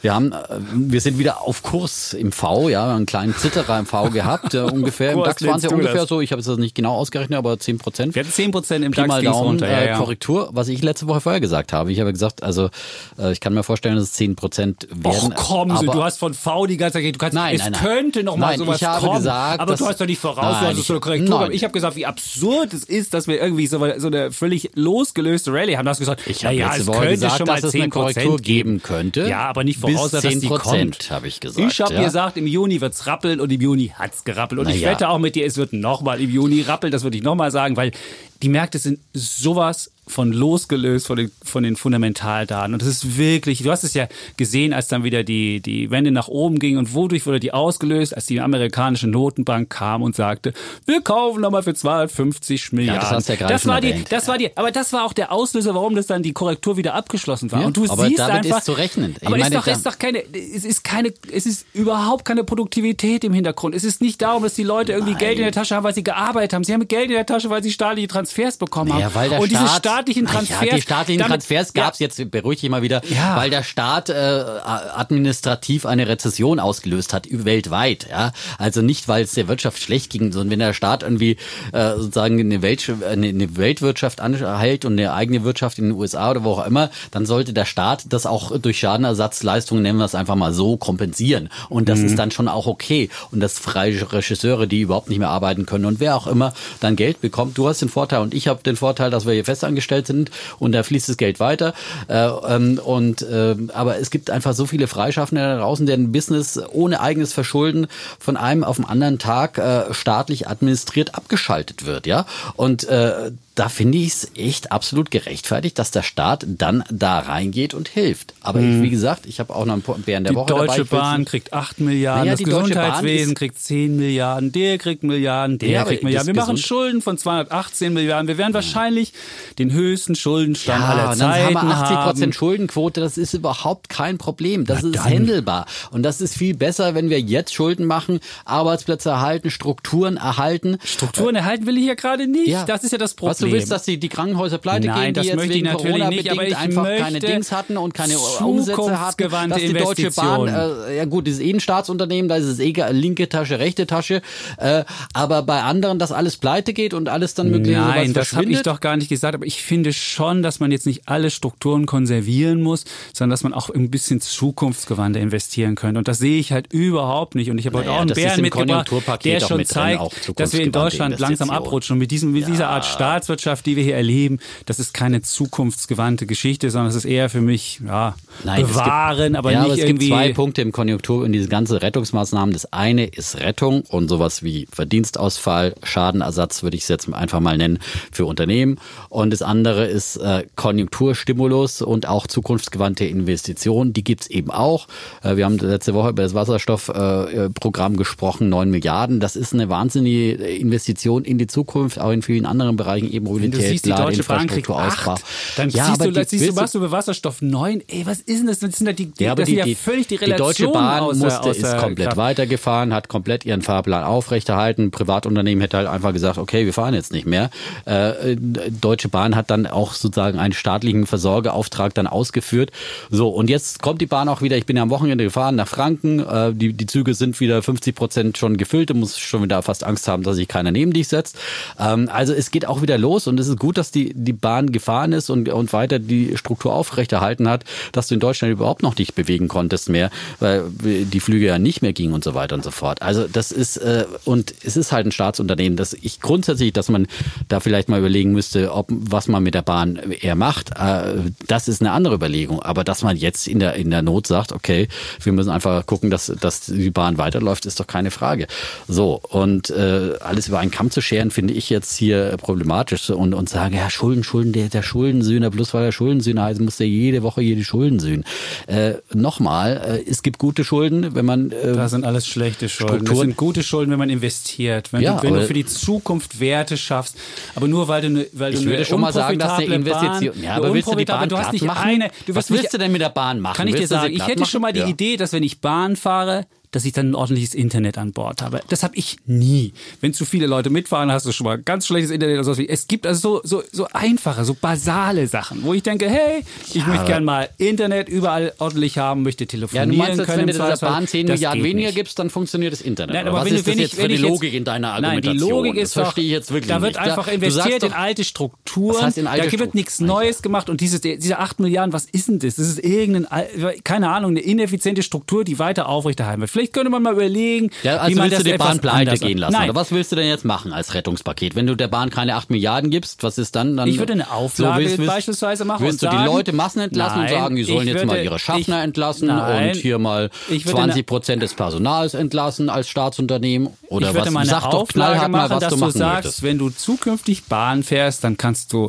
wir 0.00 0.14
haben, 0.14 0.32
äh, 0.32 0.36
wir 0.74 1.00
sind 1.00 1.18
wieder 1.18 1.42
auf 1.42 1.62
Kurs 1.62 2.12
im 2.12 2.30
V, 2.30 2.68
ja, 2.68 2.94
einen 2.94 3.06
kleinen 3.06 3.34
Zitterer 3.36 3.78
im 3.78 3.86
V 3.86 4.10
gehabt, 4.10 4.54
äh, 4.54 4.58
ungefähr. 4.72 5.12
Im 5.12 5.24
DAX 5.24 5.42
waren 5.44 5.56
es 5.56 5.64
ja 5.64 5.70
ungefähr 5.70 6.02
das? 6.02 6.08
so, 6.08 6.20
ich 6.20 6.30
habe 6.30 6.40
es 6.40 6.46
jetzt 6.46 6.58
nicht 6.58 6.74
genau 6.76 6.94
ausgerechnet, 6.94 7.36
aber 7.36 7.58
10 7.58 7.78
Prozent. 7.78 8.14
Wir 8.14 8.22
hatten 8.22 8.32
10 8.32 8.50
Prozent 8.52 8.84
im 8.84 8.92
Pi 8.92 8.96
DAX 9.00 9.08
mal 9.08 9.22
Daumen, 9.22 9.46
runter. 9.46 9.68
Ja, 9.68 9.78
äh, 9.78 9.86
ja. 9.88 9.98
Korrektur, 9.98 10.50
was 10.52 10.68
ich 10.68 10.82
letzte 10.82 11.08
Woche 11.08 11.20
vorher 11.20 11.40
gesagt 11.40 11.72
habe. 11.72 11.90
Ich 11.90 11.98
habe 12.00 12.12
gesagt, 12.12 12.42
also 12.42 12.70
äh, 13.18 13.32
ich 13.32 13.40
kann 13.40 13.52
mir 13.52 13.62
vorstellen, 13.64 13.96
dass 13.96 14.04
es 14.04 14.12
10 14.12 14.36
Prozent 14.36 14.86
werden. 14.90 15.32
Och 15.32 15.34
komm, 15.34 15.70
aber, 15.72 15.92
du 15.92 16.02
hast 16.04 16.18
von 16.18 16.32
V 16.34 16.66
die 16.66 16.76
ganze 16.76 17.00
Zeit. 17.02 17.14
Du 17.14 17.18
kannst, 17.18 17.34
Nein, 17.34 17.56
es 17.56 17.62
nein, 17.62 17.72
nein. 17.72 17.82
könnte 17.82 18.22
noch 18.22 18.36
mal 18.36 18.50
Nein, 18.50 18.58
sowas 18.60 18.80
ich 18.80 18.86
habe 18.86 19.04
kommen. 19.04 19.18
gesagt, 19.18 19.60
aber 19.60 19.74
du 19.76 19.86
hast 19.86 20.00
doch 20.00 20.06
nicht 20.06 20.20
voraus, 20.20 20.58
Nein, 20.62 20.74
du 20.74 20.78
hast 20.78 20.86
so 20.86 20.92
eine 20.94 21.00
Korrektur. 21.00 21.40
nein. 21.40 21.50
Ich 21.52 21.64
habe 21.64 21.72
gesagt, 21.72 21.96
wie 21.96 22.06
absurd 22.06 22.72
es 22.72 22.84
ist, 22.84 23.14
dass 23.14 23.26
wir 23.26 23.40
irgendwie 23.40 23.66
so, 23.66 23.78
so 23.98 24.06
eine 24.06 24.30
völlig 24.30 24.70
losgelöste 24.74 25.52
Rallye 25.52 25.71
haben. 25.76 25.84
Du 25.84 25.90
hast 25.90 25.98
gesagt, 25.98 26.22
Ich 26.26 26.44
habe 26.44 26.54
naja, 26.54 26.66
letzte 26.68 26.80
es 26.82 26.86
Woche 26.86 26.98
könnte 26.98 27.14
gesagt, 27.14 27.38
schon 27.38 27.46
mal 27.46 27.54
dass 27.60 27.64
es 27.64 27.74
eine 27.74 27.84
10% 27.84 27.88
Korrektur 27.90 28.36
geben 28.38 28.82
könnte. 28.82 29.28
Ja, 29.28 29.40
aber 29.40 29.64
nicht 29.64 29.80
voraus, 29.80 30.10
dass 30.10 30.22
die 30.22 30.38
10%, 30.48 30.58
kommt. 30.58 31.10
habe 31.10 31.28
ich 31.28 31.40
gesagt, 31.40 31.72
Ich 31.72 31.80
habe 31.80 31.94
ja. 31.94 32.02
gesagt, 32.04 32.36
im 32.36 32.46
Juni 32.46 32.80
wird's 32.80 33.06
rappeln 33.06 33.40
und 33.40 33.50
im 33.52 33.60
Juni 33.60 33.92
hat's 33.96 34.24
gerappelt. 34.24 34.58
Und 34.60 34.66
Na 34.68 34.74
ich 34.74 34.82
wette 34.82 35.08
auch 35.08 35.18
mit 35.18 35.34
dir, 35.34 35.46
es 35.46 35.56
wird 35.56 35.72
nochmal 35.72 36.20
im 36.20 36.30
Juni 36.30 36.62
rappeln. 36.62 36.92
Das 36.92 37.02
würde 37.02 37.16
ich 37.16 37.22
nochmal 37.22 37.50
sagen, 37.50 37.76
weil 37.76 37.92
die 38.42 38.48
Märkte 38.48 38.78
sind 38.78 38.98
sowas 39.14 39.90
von 40.08 40.32
losgelöst 40.32 41.06
von 41.06 41.16
den, 41.16 41.30
von 41.44 41.62
den 41.62 41.76
Fundamentaldaten. 41.76 42.72
Und 42.74 42.82
das 42.82 42.88
ist 42.88 43.16
wirklich, 43.16 43.62
du 43.62 43.70
hast 43.70 43.84
es 43.84 43.94
ja 43.94 44.08
gesehen, 44.36 44.72
als 44.72 44.88
dann 44.88 45.04
wieder 45.04 45.22
die, 45.22 45.60
die 45.60 45.90
Wende 45.90 46.10
nach 46.10 46.26
oben 46.26 46.58
ging 46.58 46.76
und 46.76 46.92
wodurch 46.92 47.24
wurde 47.24 47.38
die 47.38 47.52
ausgelöst, 47.52 48.14
als 48.14 48.26
die 48.26 48.40
amerikanische 48.40 49.06
Notenbank 49.06 49.70
kam 49.70 50.02
und 50.02 50.16
sagte, 50.16 50.52
wir 50.86 51.02
kaufen 51.02 51.40
nochmal 51.40 51.62
für 51.62 51.74
250 51.74 52.72
Milliarden. 52.72 53.10
hast 53.10 53.28
du 53.28 53.32
ja 53.32 53.38
gerade 53.38 53.52
das 53.52 53.66
war 53.66 53.80
die, 53.80 53.90
erwähnt. 53.90 54.10
das 54.10 54.26
war 54.26 54.38
die, 54.38 54.56
aber 54.56 54.72
das 54.72 54.92
war 54.92 55.04
auch 55.04 55.12
der 55.12 55.30
Auslöser, 55.30 55.74
warum 55.74 55.94
das 55.94 56.08
dann 56.08 56.24
die 56.24 56.32
Korrektur 56.32 56.76
wieder 56.76 56.94
abgeschlossen 56.94 57.52
war. 57.52 57.60
Ja, 57.60 57.66
und 57.66 57.76
du 57.76 57.88
aber 57.88 58.06
siehst 58.06 58.18
damit 58.18 58.44
einfach, 58.44 58.58
ist 58.58 58.64
zu 58.64 58.72
rechnen. 58.72 59.14
Ich 59.20 59.26
Aber 59.26 59.38
meine, 59.38 59.56
ist 59.56 59.66
doch, 59.66 59.72
ist 59.72 59.86
doch 59.86 59.98
keine, 59.98 60.24
es 60.34 60.64
ist 60.64 60.82
keine, 60.82 61.12
es 61.32 61.46
ist 61.46 61.64
überhaupt 61.74 62.24
keine 62.24 62.42
Produktivität 62.42 63.22
im 63.22 63.32
Hintergrund. 63.32 63.76
Es 63.76 63.84
ist 63.84 64.00
nicht 64.00 64.20
darum, 64.20 64.42
dass 64.42 64.54
die 64.54 64.64
Leute 64.64 64.92
irgendwie 64.92 65.14
Geld 65.14 65.38
in 65.38 65.44
der 65.44 65.52
Tasche 65.52 65.76
haben, 65.76 65.84
weil 65.84 65.94
sie 65.94 66.02
gearbeitet 66.02 66.54
haben. 66.54 66.64
Sie 66.64 66.72
haben 66.72 66.86
Geld 66.88 67.06
in 67.06 67.12
der 67.12 67.26
Tasche, 67.26 67.50
weil 67.50 67.62
sie 67.62 67.70
staatliche 67.70 68.08
Transfers 68.32 68.56
bekommen 68.56 68.90
Ja, 68.98 69.06
haben. 69.06 69.14
weil 69.14 69.28
der 69.28 69.40
und 69.40 69.48
Staat, 69.50 69.62
diese 69.62 69.76
staatlichen 69.76 70.24
Na 70.24 70.30
ja, 70.30 70.36
Transfers. 70.38 70.74
die 70.74 70.80
staatlichen 70.82 71.22
Transfers 71.22 71.72
gab 71.72 71.92
es 71.94 71.98
ja, 71.98 72.06
jetzt, 72.06 72.30
beruhig 72.30 72.60
dich 72.60 72.70
mal 72.70 72.82
wieder, 72.82 73.02
Ja. 73.08 73.36
weil 73.36 73.50
der 73.50 73.62
Staat 73.62 74.08
äh, 74.08 74.14
administrativ 74.14 75.86
eine 75.86 76.08
Rezession 76.08 76.58
ausgelöst 76.60 77.12
hat, 77.12 77.26
weltweit. 77.30 78.06
Ja? 78.10 78.32
Also 78.58 78.82
nicht, 78.82 79.08
weil 79.08 79.24
es 79.24 79.32
der 79.32 79.48
Wirtschaft 79.48 79.80
schlecht 79.82 80.10
ging, 80.10 80.32
sondern 80.32 80.50
wenn 80.50 80.58
der 80.60 80.72
Staat 80.72 81.02
irgendwie 81.02 81.36
äh, 81.72 81.90
sozusagen 81.96 82.40
eine, 82.40 82.62
Welt, 82.62 82.90
eine, 83.10 83.28
eine 83.28 83.56
Weltwirtschaft 83.56 84.20
anhält 84.20 84.84
und 84.84 84.92
eine 84.98 85.12
eigene 85.12 85.44
Wirtschaft 85.44 85.78
in 85.78 85.86
den 85.86 85.92
USA 85.92 86.30
oder 86.30 86.44
wo 86.44 86.52
auch 86.52 86.66
immer, 86.66 86.90
dann 87.10 87.26
sollte 87.26 87.52
der 87.52 87.64
Staat 87.66 88.04
das 88.08 88.26
auch 88.26 88.56
durch 88.58 88.78
Schadenersatzleistungen, 88.78 89.82
nennen 89.82 89.98
wir 89.98 90.04
es 90.04 90.14
einfach 90.14 90.36
mal 90.36 90.52
so, 90.52 90.76
kompensieren. 90.76 91.48
Und 91.68 91.88
das 91.88 92.00
ist 92.00 92.18
dann 92.18 92.30
schon 92.30 92.48
auch 92.48 92.66
okay. 92.66 93.10
Und 93.30 93.40
dass 93.40 93.58
freie 93.58 93.92
Regisseure, 94.12 94.66
die 94.66 94.80
überhaupt 94.80 95.08
nicht 95.08 95.18
mehr 95.18 95.28
arbeiten 95.30 95.66
können 95.66 95.84
und 95.84 96.00
wer 96.00 96.16
auch 96.16 96.26
immer 96.26 96.52
dann 96.80 96.96
Geld 96.96 97.20
bekommt, 97.20 97.58
du 97.58 97.68
hast 97.68 97.82
den 97.82 97.88
Vorteil 97.88 98.20
und 98.22 98.34
ich 98.34 98.48
habe 98.48 98.62
den 98.62 98.76
Vorteil, 98.76 99.10
dass 99.10 99.26
wir 99.26 99.34
hier 99.34 99.44
festangestellt 99.44 100.06
sind 100.06 100.30
und 100.58 100.72
da 100.72 100.82
fließt 100.82 101.08
das 101.08 101.16
Geld 101.16 101.40
weiter. 101.40 101.74
Äh, 102.08 102.26
ähm, 102.48 102.80
und 102.82 103.22
äh, 103.22 103.56
aber 103.74 103.98
es 103.98 104.10
gibt 104.10 104.30
einfach 104.30 104.54
so 104.54 104.66
viele 104.66 104.86
Freischaffende 104.86 105.42
da 105.42 105.58
draußen, 105.58 105.86
deren 105.86 106.12
Business 106.12 106.58
ohne 106.72 107.00
eigenes 107.00 107.32
Verschulden 107.32 107.86
von 108.18 108.36
einem 108.36 108.64
auf 108.64 108.76
den 108.76 108.84
anderen 108.84 109.18
Tag 109.18 109.58
äh, 109.58 109.92
staatlich 109.92 110.48
administriert 110.48 111.14
abgeschaltet 111.14 111.84
wird, 111.84 112.06
ja. 112.06 112.26
Und 112.56 112.84
äh, 112.84 113.32
da 113.54 113.68
finde 113.68 113.98
ich 113.98 114.08
es 114.08 114.30
echt 114.34 114.72
absolut 114.72 115.10
gerechtfertigt, 115.10 115.78
dass 115.78 115.90
der 115.90 116.02
Staat 116.02 116.46
dann 116.48 116.84
da 116.90 117.18
reingeht 117.18 117.74
und 117.74 117.88
hilft. 117.88 118.32
Aber 118.40 118.60
ich, 118.60 118.80
wie 118.80 118.88
gesagt, 118.88 119.26
ich 119.26 119.40
habe 119.40 119.54
auch 119.54 119.66
noch 119.66 119.74
einen 119.74 119.82
Bären 120.04 120.24
der 120.24 120.32
Die 120.32 120.36
Woche 120.36 120.46
dabei. 120.48 120.66
Deutsche 120.66 120.78
will's 120.78 120.90
Bahn 120.90 121.24
kriegt 121.26 121.52
8 121.52 121.80
Milliarden, 121.80 122.22
Naja, 122.24 122.32
das 122.32 122.38
die 122.38 122.44
Deutsche 122.44 122.74
Bahn 122.74 122.84
Gesundheitswesen 122.84 123.34
kriegt 123.34 123.58
10 123.58 123.96
Milliarden, 123.96 124.52
der 124.52 124.78
kriegt 124.78 125.02
Milliarden, 125.02 125.58
der 125.58 125.68
Ja, 125.68 125.84
kriegt 125.84 126.02
Milliarden. 126.02 126.34
Wir 126.34 126.40
machen 126.40 126.56
Schulden 126.56 127.02
von 127.02 127.18
218 127.18 127.92
Milliarden. 127.92 128.26
Wir 128.26 128.38
werden 128.38 128.54
wahrscheinlich 128.54 129.12
den 129.58 129.70
höchsten 129.70 130.14
Schuldenstand 130.14 130.80
Ja, 130.80 130.88
aller 130.88 131.16
Zeiten 131.16 131.56
haben 131.56 131.68
wir 131.68 131.74
80 131.74 131.96
haben. 131.96 132.10
Prozent 132.10 132.34
Schuldenquote. 132.34 133.00
Das 133.00 133.18
ist 133.18 133.34
überhaupt 133.34 133.90
kein 133.90 134.16
Problem. 134.16 134.64
Das 134.64 134.82
ist 134.82 134.96
dann. 134.96 135.04
handelbar. 135.04 135.66
Und 135.90 136.04
das 136.04 136.22
ist 136.22 136.36
viel 136.36 136.54
besser, 136.56 136.94
wenn 136.94 137.10
wir 137.10 137.20
jetzt 137.20 137.52
Schulden 137.52 137.84
machen, 137.84 138.20
Arbeitsplätze 138.46 139.10
erhalten, 139.10 139.50
Strukturen 139.50 140.16
erhalten. 140.16 140.78
Strukturen 140.84 141.34
erhalten 141.34 141.66
will 141.66 141.76
ich 141.76 141.84
ja 141.84 141.94
gerade 141.94 142.26
nicht. 142.26 142.48
Ja. 142.48 142.64
Das 142.64 142.82
ist 142.82 142.92
ja 142.92 142.98
das 142.98 143.12
Problem. 143.12 143.30
Was 143.30 143.41
du 143.42 143.52
willst, 143.52 143.70
dass 143.70 143.82
die, 143.84 143.98
die 143.98 144.08
Krankenhäuser 144.08 144.58
pleite 144.58 144.88
Nein, 144.88 145.12
gehen, 145.12 145.22
die 145.22 145.28
jetzt 145.28 145.36
möchte 145.36 145.52
ich 145.52 145.58
wegen 145.58 145.66
natürlich 145.66 145.92
Corona 145.92 146.08
nicht, 146.10 146.30
aber 146.30 146.46
ich 146.46 146.56
einfach 146.56 146.84
keine 146.84 147.18
Dings 147.20 147.52
hatten 147.52 147.76
und 147.76 147.94
keine 147.94 148.18
Umsätze 148.18 149.00
hatten. 149.00 149.50
Dass 149.50 149.60
die 149.60 149.72
Deutsche 149.72 150.10
Bahn, 150.10 150.48
äh, 150.48 150.96
ja 150.96 151.04
gut, 151.04 151.26
das 151.26 151.34
ist 151.34 151.40
eh 151.40 151.52
ein 151.52 151.60
Staatsunternehmen, 151.60 152.28
da 152.28 152.36
ist 152.36 152.46
es 152.46 152.58
eh 152.58 152.72
linke 152.90 153.28
Tasche, 153.28 153.58
rechte 153.58 153.86
Tasche. 153.86 154.22
Äh, 154.58 154.84
aber 155.12 155.42
bei 155.42 155.62
anderen, 155.62 155.98
dass 155.98 156.12
alles 156.12 156.36
pleite 156.36 156.72
geht 156.72 156.94
und 156.94 157.08
alles 157.08 157.34
dann 157.34 157.50
möglicherweise 157.50 157.98
Nein, 157.98 158.12
das 158.12 158.32
habe 158.32 158.50
ich 158.50 158.62
doch 158.62 158.80
gar 158.80 158.96
nicht 158.96 159.08
gesagt. 159.08 159.34
Aber 159.34 159.46
ich 159.46 159.62
finde 159.62 159.92
schon, 159.92 160.42
dass 160.42 160.60
man 160.60 160.72
jetzt 160.72 160.86
nicht 160.86 161.02
alle 161.06 161.30
Strukturen 161.30 161.86
konservieren 161.86 162.62
muss, 162.62 162.84
sondern 163.12 163.30
dass 163.30 163.42
man 163.42 163.54
auch 163.54 163.70
ein 163.70 163.90
bisschen 163.90 164.20
zukunftsgewandter 164.20 165.20
investieren 165.20 165.74
könnte. 165.74 165.98
Und 165.98 166.08
das 166.08 166.18
sehe 166.18 166.38
ich 166.38 166.52
halt 166.52 166.72
überhaupt 166.72 167.34
nicht. 167.34 167.50
Und 167.50 167.58
ich 167.58 167.66
habe 167.66 167.78
heute 167.78 167.88
Naja, 167.88 167.98
auch 167.98 168.02
einen 168.02 168.14
Bären 168.14 168.40
mitgebracht, 168.40 168.90
der 169.24 169.40
schon 169.40 169.58
mit 169.58 169.68
zeigt, 169.68 170.32
dass 170.36 170.52
wir 170.52 170.60
in 170.60 170.72
Deutschland 170.72 171.18
langsam 171.18 171.50
abrutschen. 171.50 171.94
Und 171.94 171.98
mit, 171.98 172.10
diesem, 172.10 172.32
mit 172.32 172.46
dieser 172.48 172.68
Art 172.68 172.84
Volkswirtschaft, 173.32 173.66
die 173.66 173.76
wir 173.76 173.82
hier 173.82 173.96
erleben, 173.96 174.38
das 174.66 174.78
ist 174.78 174.92
keine 174.92 175.22
zukunftsgewandte 175.22 176.26
Geschichte, 176.26 176.70
sondern 176.70 176.90
es 176.90 176.96
ist 176.96 177.04
eher 177.04 177.30
für 177.30 177.40
mich, 177.40 177.80
ja, 177.86 178.14
Nein, 178.44 178.66
bewahren, 178.66 179.32
gibt, 179.32 179.36
aber 179.36 179.52
ja, 179.52 179.60
nicht 179.60 179.64
aber 179.64 179.74
es 179.74 179.80
irgendwie. 179.80 180.08
gibt 180.08 180.20
zwei 180.20 180.32
Punkte 180.32 180.62
im 180.62 180.72
Konjunktur 180.72 181.24
und 181.24 181.32
diese 181.32 181.48
ganze 181.48 181.80
Rettungsmaßnahmen. 181.80 182.52
Das 182.52 182.72
eine 182.72 183.06
ist 183.06 183.40
Rettung 183.40 183.82
und 183.88 184.08
sowas 184.08 184.42
wie 184.42 184.66
Verdienstausfall, 184.70 185.74
Schadenersatz 185.82 186.62
würde 186.62 186.76
ich 186.76 186.82
es 186.82 186.88
jetzt 186.88 187.12
einfach 187.12 187.40
mal 187.40 187.56
nennen 187.56 187.78
für 188.10 188.26
Unternehmen. 188.26 188.78
Und 189.08 189.32
das 189.32 189.42
andere 189.42 189.86
ist 189.86 190.16
äh, 190.16 190.44
Konjunkturstimulus 190.56 191.82
und 191.82 192.06
auch 192.06 192.26
zukunftsgewandte 192.26 193.04
Investitionen. 193.06 193.92
Die 193.92 194.04
gibt's 194.04 194.26
eben 194.26 194.50
auch. 194.50 194.88
Äh, 195.22 195.36
wir 195.36 195.46
haben 195.46 195.58
letzte 195.58 195.94
Woche 195.94 196.10
über 196.10 196.22
das 196.22 196.34
Wasserstoffprogramm 196.34 197.94
äh, 197.94 197.96
gesprochen, 197.96 198.50
neun 198.50 198.70
Milliarden. 198.70 199.20
Das 199.20 199.36
ist 199.36 199.54
eine 199.54 199.68
wahnsinnige 199.68 200.32
Investition 200.32 201.24
in 201.24 201.38
die 201.38 201.46
Zukunft, 201.46 201.98
auch 201.98 202.10
in 202.10 202.22
vielen 202.22 202.46
anderen 202.46 202.76
Bereichen, 202.76 203.10
eben 203.10 203.21
Mobilität, 203.22 203.52
Wenn 203.54 203.60
du 203.64 203.68
siehst, 203.72 203.86
die 203.86 203.90
Deutsche 203.92 204.22
Bank 204.24 204.50
kriegt 204.50 204.68
Ausbau. 204.70 205.12
acht, 205.12 205.24
dann 205.56 205.70
Ja, 205.70 205.86
siehst, 205.86 206.00
aber 206.00 206.10
du, 206.10 206.20
die- 206.20 206.28
siehst 206.28 206.48
du, 206.50 206.56
was 206.56 206.72
du 206.72 206.78
über 206.78 206.90
Wasserstoff 206.90 207.42
9. 207.42 207.82
Ey, 207.88 208.06
was 208.06 208.20
ist 208.20 208.38
denn 208.40 208.46
das? 208.46 208.58
Das 208.60 208.76
sind 208.76 208.86
ja, 208.86 208.92
die, 208.92 209.06
die, 209.06 209.24
Ja, 209.24 209.34
das 209.34 209.46
die, 209.46 209.52
sind 209.52 209.58
ja 209.58 209.64
die, 209.64 209.74
völlig 209.74 210.06
die 210.06 210.16
die 210.16 210.24
Relationen 210.24 210.48
Deutsche 210.48 210.68
Bahn 210.68 211.02
außer, 211.02 211.16
musste, 211.24 211.40
außer 211.40 211.50
ist 211.74 211.76
komplett 211.78 212.06
Kraft. 212.08 212.16
weitergefahren, 212.16 212.94
hat 212.94 213.08
komplett 213.08 213.44
ihren 213.44 213.62
Fahrplan 213.62 214.04
aufrechterhalten. 214.04 214.90
Privatunternehmen 214.90 215.60
hätte 215.62 215.76
halt 215.76 215.88
einfach 215.88 216.12
gesagt, 216.12 216.38
okay, 216.38 216.64
wir 216.66 216.72
fahren 216.72 216.94
jetzt 216.94 217.12
nicht 217.12 217.26
mehr. 217.26 217.50
Äh, 217.84 218.36
Deutsche 218.36 219.08
Bahn 219.08 219.36
hat 219.36 219.50
dann 219.50 219.66
auch 219.66 219.92
sozusagen 219.94 220.38
einen 220.38 220.52
staatlichen 220.54 221.06
Versorgeauftrag 221.06 221.94
dann 221.94 222.06
ausgeführt. 222.06 222.70
So, 223.10 223.28
und 223.28 223.50
jetzt 223.50 223.82
kommt 223.82 224.00
die 224.00 224.06
Bahn 224.06 224.28
auch 224.28 224.42
wieder. 224.42 224.56
Ich 224.56 224.66
bin 224.66 224.76
ja 224.76 224.82
am 224.82 224.90
Wochenende 224.90 225.24
gefahren 225.24 225.56
nach 225.56 225.68
Franken. 225.68 226.20
Äh, 226.20 226.52
die, 226.54 226.72
die 226.72 226.86
Züge 226.86 227.14
sind 227.14 227.38
wieder 227.40 227.62
50 227.62 227.94
Prozent 227.94 228.38
schon 228.38 228.56
gefüllt. 228.56 228.90
Du 228.90 228.94
musst 228.94 229.20
schon 229.20 229.42
wieder 229.42 229.62
fast 229.62 229.84
Angst 229.84 230.08
haben, 230.08 230.22
dass 230.22 230.36
sich 230.36 230.48
keiner 230.48 230.70
neben 230.72 230.92
dich 230.92 231.08
setzt. 231.08 231.36
Ähm, 231.78 232.08
also 232.12 232.32
es 232.32 232.50
geht 232.50 232.66
auch 232.66 232.82
wieder 232.82 232.98
los 232.98 233.11
und 233.26 233.38
es 233.38 233.48
ist 233.48 233.58
gut, 233.58 233.78
dass 233.78 233.90
die, 233.90 234.12
die 234.14 234.32
Bahn 234.32 234.72
gefahren 234.72 235.12
ist 235.12 235.30
und, 235.30 235.48
und 235.48 235.72
weiter 235.72 235.98
die 235.98 236.36
Struktur 236.36 236.72
aufrechterhalten 236.72 237.48
hat, 237.48 237.64
dass 237.92 238.08
du 238.08 238.14
in 238.14 238.20
Deutschland 238.20 238.52
überhaupt 238.52 238.82
noch 238.82 238.96
nicht 238.96 239.14
bewegen 239.14 239.48
konntest 239.48 239.88
mehr, 239.88 240.10
weil 240.40 240.64
die 240.70 241.20
Flüge 241.20 241.46
ja 241.46 241.58
nicht 241.58 241.82
mehr 241.82 241.92
gingen 241.92 242.14
und 242.14 242.24
so 242.24 242.34
weiter 242.34 242.54
und 242.54 242.64
so 242.64 242.70
fort. 242.70 243.02
Also 243.02 243.26
das 243.28 243.52
ist, 243.52 243.76
äh, 243.76 244.06
und 244.24 244.54
es 244.64 244.76
ist 244.76 244.92
halt 244.92 245.06
ein 245.06 245.12
Staatsunternehmen, 245.12 245.76
dass 245.76 245.92
ich 245.94 246.20
grundsätzlich, 246.20 246.72
dass 246.72 246.88
man 246.88 247.06
da 247.48 247.60
vielleicht 247.60 247.88
mal 247.88 247.98
überlegen 247.98 248.32
müsste, 248.32 248.72
ob 248.72 248.86
was 248.90 249.28
man 249.28 249.42
mit 249.42 249.54
der 249.54 249.62
Bahn 249.62 249.96
eher 249.96 250.34
macht, 250.34 250.70
äh, 250.78 251.14
das 251.46 251.68
ist 251.68 251.80
eine 251.80 251.92
andere 251.92 252.14
Überlegung. 252.14 252.62
Aber 252.62 252.84
dass 252.84 253.02
man 253.02 253.16
jetzt 253.16 253.46
in 253.46 253.58
der, 253.58 253.74
in 253.74 253.90
der 253.90 254.02
Not 254.02 254.26
sagt, 254.26 254.52
okay, 254.52 254.88
wir 255.22 255.32
müssen 255.32 255.50
einfach 255.50 255.84
gucken, 255.86 256.10
dass, 256.10 256.32
dass 256.40 256.66
die 256.66 256.90
Bahn 256.90 257.18
weiterläuft, 257.18 257.66
ist 257.66 257.80
doch 257.80 257.86
keine 257.86 258.10
Frage. 258.10 258.46
So, 258.88 259.20
und 259.28 259.70
äh, 259.70 260.14
alles 260.20 260.48
über 260.48 260.58
einen 260.58 260.70
Kamm 260.70 260.90
zu 260.90 261.00
scheren, 261.00 261.30
finde 261.30 261.54
ich 261.54 261.70
jetzt 261.70 261.96
hier 261.96 262.36
problematisch 262.36 263.01
und, 263.10 263.34
und 263.34 263.48
sagen, 263.48 263.74
ja, 263.76 263.90
Schulden, 263.90 264.24
Schulden, 264.24 264.52
der, 264.52 264.68
der 264.68 264.82
Schuldensühner, 264.82 265.50
bloß 265.50 265.74
weil 265.74 265.84
er 265.84 265.92
Schuldensühner 265.92 266.42
heißt, 266.44 266.60
muss 266.60 266.76
der 266.76 266.88
jede 266.88 267.22
Woche 267.22 267.42
jede 267.42 267.64
Schulden 267.64 267.98
sühnen. 268.00 268.24
Äh, 268.66 268.94
Nochmal, 269.12 270.00
äh, 270.06 270.10
es 270.10 270.22
gibt 270.22 270.38
gute 270.38 270.64
Schulden, 270.64 271.14
wenn 271.14 271.24
man 271.24 271.50
äh, 271.50 271.72
Das 271.74 271.90
sind 271.90 272.04
alles 272.04 272.26
schlechte 272.26 272.68
Schulden. 272.68 272.92
Das 272.92 273.02
Strukturen- 273.04 273.26
sind 273.28 273.36
gute 273.36 273.62
Schulden, 273.62 273.90
wenn 273.92 273.98
man 273.98 274.10
investiert. 274.10 274.92
Wenn, 274.92 275.02
Ja, 275.02 275.16
du, 275.16 275.22
wenn 275.24 275.34
du 275.34 275.46
für 275.46 275.52
die 275.54 275.66
Zukunft 275.66 276.40
Werte 276.40 276.76
schaffst. 276.76 277.16
Aber 277.54 277.68
nur 277.68 277.88
weil 277.88 278.02
du, 278.02 278.10
ne, 278.10 278.26
weil 278.32 278.52
du 278.52 278.58
Ich 278.58 278.64
würde 278.66 278.84
schon 278.84 279.00
mal 279.00 279.12
sagen, 279.12 279.38
dass 279.38 279.52
eine 279.52 279.74
Investition. 279.74 280.34
Bahn, 280.34 280.42
Ja, 280.44 280.54
aber 280.56 280.74
willst 280.74 280.90
du 280.90 280.96
die 280.96 281.04
Bahn 281.04 281.28
du 281.28 281.38
hast 281.38 281.52
nicht 281.52 281.64
machen? 281.64 281.88
eine. 281.88 282.10
Du 282.26 282.34
Was 282.34 282.50
willst 282.50 282.64
nicht, 282.64 282.74
du 282.74 282.78
denn 282.78 282.92
mit 282.92 283.00
der 283.00 283.08
Bahn 283.10 283.40
machen? 283.40 283.56
Kann 283.56 283.68
ich 283.68 283.74
dir 283.76 283.86
sagen, 283.86 284.12
ich 284.14 284.26
hätte 284.26 284.44
schon 284.46 284.62
mal 284.62 284.72
die 284.72 284.80
Ja. 284.80 284.86
Idee, 284.88 285.16
dass 285.16 285.32
wenn 285.32 285.42
ich 285.42 285.60
Bahn 285.60 285.96
fahre, 285.96 286.46
dass 286.72 286.84
ich 286.84 286.92
dann 286.92 287.10
ein 287.10 287.14
ordentliches 287.14 287.54
Internet 287.54 287.96
an 287.98 288.12
Bord 288.12 288.42
habe. 288.42 288.60
Das 288.68 288.82
habe 288.82 288.96
ich 288.96 289.16
nie. 289.26 289.72
Wenn 290.00 290.12
zu 290.12 290.24
viele 290.24 290.46
Leute 290.46 290.68
mitfahren, 290.70 291.12
hast 291.12 291.24
du 291.26 291.32
schon 291.32 291.44
mal 291.44 291.58
ganz 291.58 291.86
schlechtes 291.86 292.10
Internet 292.10 292.36
oder 292.36 292.44
sowas. 292.44 292.58
wie- 292.58 292.68
Es 292.68 292.88
gibt 292.88 293.06
also 293.06 293.40
so, 293.44 293.60
so, 293.60 293.62
so 293.70 293.86
einfache, 293.92 294.44
so 294.44 294.54
basale 294.54 295.26
Sachen, 295.28 295.62
wo 295.62 295.74
ich 295.74 295.82
denke, 295.82 296.08
hey, 296.08 296.42
ich 296.68 296.76
möchte 296.86 296.92
aber- 297.00 297.04
gern 297.06 297.24
mal 297.24 297.48
Internet 297.58 298.08
überall 298.08 298.52
ordentlich 298.58 298.98
haben, 298.98 299.22
möchte 299.22 299.44
Ja, 299.44 299.48
telefonieren 299.48 299.90
du 299.90 299.96
meinst, 299.96 300.24
können. 300.24 300.38
wenn 300.40 300.46
du 300.48 300.54
Zweifelsfall. 300.54 300.90
Bahn 300.90 301.06
10 301.06 301.26
Das 301.26 301.34
Milliarden 301.34 301.62
weniger 301.64 301.92
gibst, 301.92 302.18
dann 302.18 302.30
funktioniert 302.30 302.72
das 302.72 302.80
Internet. 302.80 303.14
Nein, 303.14 303.28
aber 303.28 303.38
was 303.38 303.44
wenn 303.46 303.54
ist 303.54 303.66
du, 303.66 303.70
das 303.70 303.80
jetzt 303.80 303.94
für 303.94 304.08
die 304.08 304.14
jetzt- 304.14 304.22
Logik 304.22 304.54
in 304.54 304.64
deiner 304.64 304.88
Nein, 304.88 305.04
Argumentation? 305.04 305.48
die 305.48 305.50
Logik 305.68 305.76
ist 305.76 305.96
das 305.96 306.02
verstehe 306.04 306.24
ich 306.24 306.30
jetzt 306.30 306.50
wirklich 306.50 306.68
Da 306.68 306.80
wird 306.82 306.92
nicht. 306.94 307.00
einfach 307.00 307.28
investiert 307.28 307.82
in 307.82 307.92
alte 307.92 308.24
Strukturen. 308.24 308.96
Was 308.96 309.02
heißt 309.02 309.18
in 309.18 309.26
alte 309.26 309.46
da 309.48 309.58
wird 309.58 309.74
nichts 309.74 310.00
Neues 310.00 310.42
gemacht. 310.42 310.70
Und 310.70 310.80
diese, 310.80 311.00
diese 311.00 311.38
8 311.38 311.60
Milliarden, 311.60 311.92
was 311.92 312.06
ist 312.06 312.28
denn 312.28 312.38
das? 312.38 312.56
Das 312.56 312.66
ist 312.66 312.78
irgendein, 312.82 313.26
al- 313.26 313.76
keine 313.84 314.08
Ahnung, 314.10 314.30
eine 314.30 314.40
ineffiziente 314.40 315.02
Struktur, 315.02 315.44
die 315.44 315.58
weiter 315.58 315.88
aufrechterhalten 315.88 316.40
wird. 316.40 316.50
Vielleicht 316.50 316.61
könnte 316.70 316.90
man 316.90 317.02
mal 317.02 317.14
überlegen, 317.14 317.70
Ja, 317.82 317.94
wie 317.94 317.98
also 317.98 318.16
man 318.18 318.24
willst 318.30 318.36
das 318.38 318.44
du 318.44 318.52
die 318.52 318.58
Bahn 318.58 318.78
pleite 318.78 319.18
gehen 319.18 319.38
lassen? 319.38 319.52
Nein, 319.54 319.70
Oder 319.70 319.80
was 319.80 319.90
willst 319.90 320.12
du 320.12 320.16
denn 320.16 320.28
jetzt 320.28 320.44
machen 320.44 320.72
als 320.72 320.94
Rettungspaket? 320.94 321.56
Wenn 321.56 321.66
du 321.66 321.74
der 321.74 321.88
Bahn 321.88 322.10
keine 322.10 322.36
8 322.36 322.50
Milliarden 322.50 322.90
gibst, 322.90 323.22
was 323.22 323.38
ist 323.38 323.56
dann? 323.56 323.76
dann 323.76 323.88
Ich 323.88 323.98
würde 323.98 324.12
eine 324.12 324.30
Auflage 324.30 324.84
willst- 324.84 324.98
willst- 324.98 325.10
beispielsweise 325.12 325.64
machen 325.64 325.84
Willst 325.84 326.02
du 326.02 326.06
die 326.08 326.14
sagen- 326.16 326.26
Leute 326.26 326.52
Massen 326.52 326.80
entlassen 326.80 327.22
Nein, 327.22 327.32
und 327.32 327.38
sagen, 327.40 327.56
die 327.56 327.64
sollen 327.64 327.88
ich 327.88 327.94
jetzt 327.94 328.04
mal 328.06 328.12
würde- 328.14 328.24
ihre 328.24 328.38
Schaffner 328.38 328.78
ich- 328.78 328.84
entlassen 328.84 329.28
Nein, 329.28 329.70
und 329.70 329.76
hier 329.76 329.98
mal 329.98 330.30
ich 330.50 330.66
würde 330.66 330.76
20 330.76 330.94
eine- 330.94 331.02
Prozent 331.04 331.42
des 331.42 331.54
Personals 331.54 332.14
entlassen 332.14 332.68
als 332.68 332.88
Staatsunternehmen? 332.88 333.68
Oder 333.88 334.08
ich 334.08 334.14
würde 334.14 334.26
was? 334.26 334.32
mal 334.34 334.40
eine 334.40 334.50
Sag 334.50 334.70
doch 334.70 334.88
knallhart 334.88 335.30
mal, 335.30 335.50
was 335.50 335.60
dass 335.60 335.68
du 335.70 335.76
du 335.76 335.80
machen 335.80 335.92
sagst, 335.98 336.24
möchtest. 336.24 336.42
wenn 336.42 336.58
du 336.58 336.70
zukünftig 336.70 337.44
Bahn 337.44 337.82
fährst, 337.82 338.24
dann 338.24 338.36
kannst 338.36 338.72
du, 338.72 338.88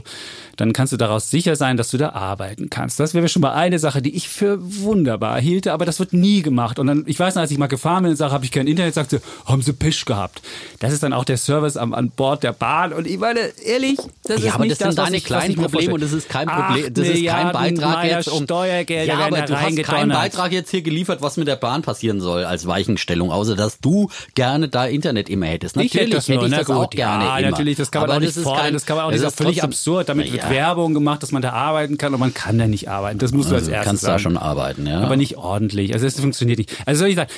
dann 0.57 0.73
kannst 0.73 0.93
du 0.93 0.97
daraus 0.97 1.29
sicher 1.29 1.55
sein, 1.55 1.77
dass 1.77 1.89
du 1.91 1.97
da 1.97 2.09
arbeiten 2.09 2.69
kannst. 2.69 2.99
Das 2.99 3.13
wäre 3.13 3.27
schon 3.29 3.41
mal 3.41 3.53
eine 3.53 3.79
Sache, 3.79 4.01
die 4.01 4.15
ich 4.15 4.27
für 4.29 4.57
wunderbar 4.61 5.39
hielte, 5.39 5.71
aber 5.73 5.85
das 5.85 5.99
wird 5.99 6.13
nie 6.13 6.41
gemacht. 6.41 6.79
Und 6.79 6.87
dann, 6.87 7.03
ich 7.07 7.19
weiß 7.19 7.35
noch, 7.35 7.41
als 7.41 7.51
ich 7.51 7.57
mal 7.63 7.67
gefahren 7.67 8.03
bin 8.03 8.11
und 8.11 8.17
sage, 8.17 8.31
habe 8.33 8.45
ich 8.45 8.51
kein 8.51 8.67
Internet, 8.67 8.93
sagte, 8.93 9.21
haben 9.45 9.61
sie 9.61 9.73
Pech 9.73 10.05
gehabt. 10.05 10.41
Das 10.79 10.93
ist 10.93 11.03
dann 11.03 11.13
auch 11.13 11.25
der 11.25 11.37
Service 11.37 11.77
am, 11.77 11.93
an 11.93 12.09
Bord 12.09 12.43
der 12.43 12.53
Bahn. 12.53 12.93
Und 12.93 13.07
ich 13.07 13.17
meine, 13.17 13.39
ehrlich, 13.65 13.97
das 14.23 14.41
Ja, 14.41 14.47
ist 14.49 14.53
aber 14.55 14.63
nicht 14.65 14.71
das 14.73 14.79
sind 14.79 14.97
was 14.97 15.05
deine 15.05 15.17
ich, 15.17 15.23
kleinen 15.25 15.51
ich 15.51 15.57
Probleme 15.57 15.93
und 15.93 16.03
das 16.03 16.11
ist 16.13 16.29
kein 16.29 16.47
Problem, 16.47 16.93
das 16.93 17.07
ist 17.07 17.25
kein 17.25 17.51
Beitrag 17.51 18.05
jetzt 18.05 18.29
um 18.29 18.43
Steuergelder 18.43 19.13
Ja, 19.13 19.25
aber 19.25 19.41
du 19.41 19.59
hast 19.59 19.83
keinen. 19.83 20.09
Beitrag 20.09 20.51
jetzt 20.51 20.69
hier 20.71 20.81
geliefert, 20.81 21.21
was 21.21 21.37
mit 21.37 21.47
der 21.47 21.55
Bahn 21.55 21.81
passieren 21.81 22.21
soll 22.21 22.43
als 22.45 22.67
Weichenstellung, 22.67 23.31
außer 23.31 23.55
dass 23.55 23.79
du 23.79 24.09
gerne 24.35 24.69
da 24.69 24.85
Internet 24.85 25.29
immer 25.29 25.47
hättest. 25.47 25.75
Ich 25.77 25.93
Natürlich 25.93 26.07
hätte 26.07 26.15
das, 26.17 26.27
nur, 26.29 26.43
ich 26.45 26.51
das 26.51 26.69
auch 26.69 26.89
gerne 26.89 27.25
ja, 27.25 27.37
immer. 27.37 27.51
natürlich, 27.51 27.77
das 27.77 27.91
kann 27.91 28.01
man 28.01 28.09
aber 28.09 28.17
auch 28.17 28.19
nicht 28.21 28.29
das 28.31 28.37
ist 28.37 28.43
fordern, 28.43 28.63
kein, 28.65 28.73
das 28.73 28.85
kann 28.85 28.97
man 28.97 29.05
auch 29.05 29.11
nicht, 29.11 29.23
das 29.23 29.33
ist 29.33 29.37
völlig 29.37 29.63
absurd. 29.63 30.09
Damit 30.09 30.31
wird. 30.31 30.49
Werbung 30.49 30.93
gemacht, 30.93 31.23
dass 31.23 31.31
man 31.31 31.41
da 31.41 31.51
arbeiten 31.53 31.97
kann 31.97 32.13
und 32.13 32.19
man 32.19 32.33
kann 32.33 32.57
da 32.57 32.67
nicht 32.67 32.89
arbeiten. 32.89 33.19
Das 33.19 33.31
musst 33.31 33.49
du 33.51 33.55
als 33.55 33.63
Also, 33.63 33.71
du 33.71 33.75
erstes 33.75 33.89
kannst 33.89 34.03
sagen. 34.03 34.13
da 34.15 34.19
schon 34.19 34.37
arbeiten, 34.37 34.85
ja. 34.85 34.99
Aber 34.99 35.15
nicht 35.15 35.37
ordentlich. 35.37 35.93
Also 35.93 36.05
das 36.05 36.19
funktioniert 36.19 36.59
nicht. 36.59 36.75
Also 36.85 36.99
soll 36.99 37.09
ich 37.09 37.15
sagen, 37.15 37.29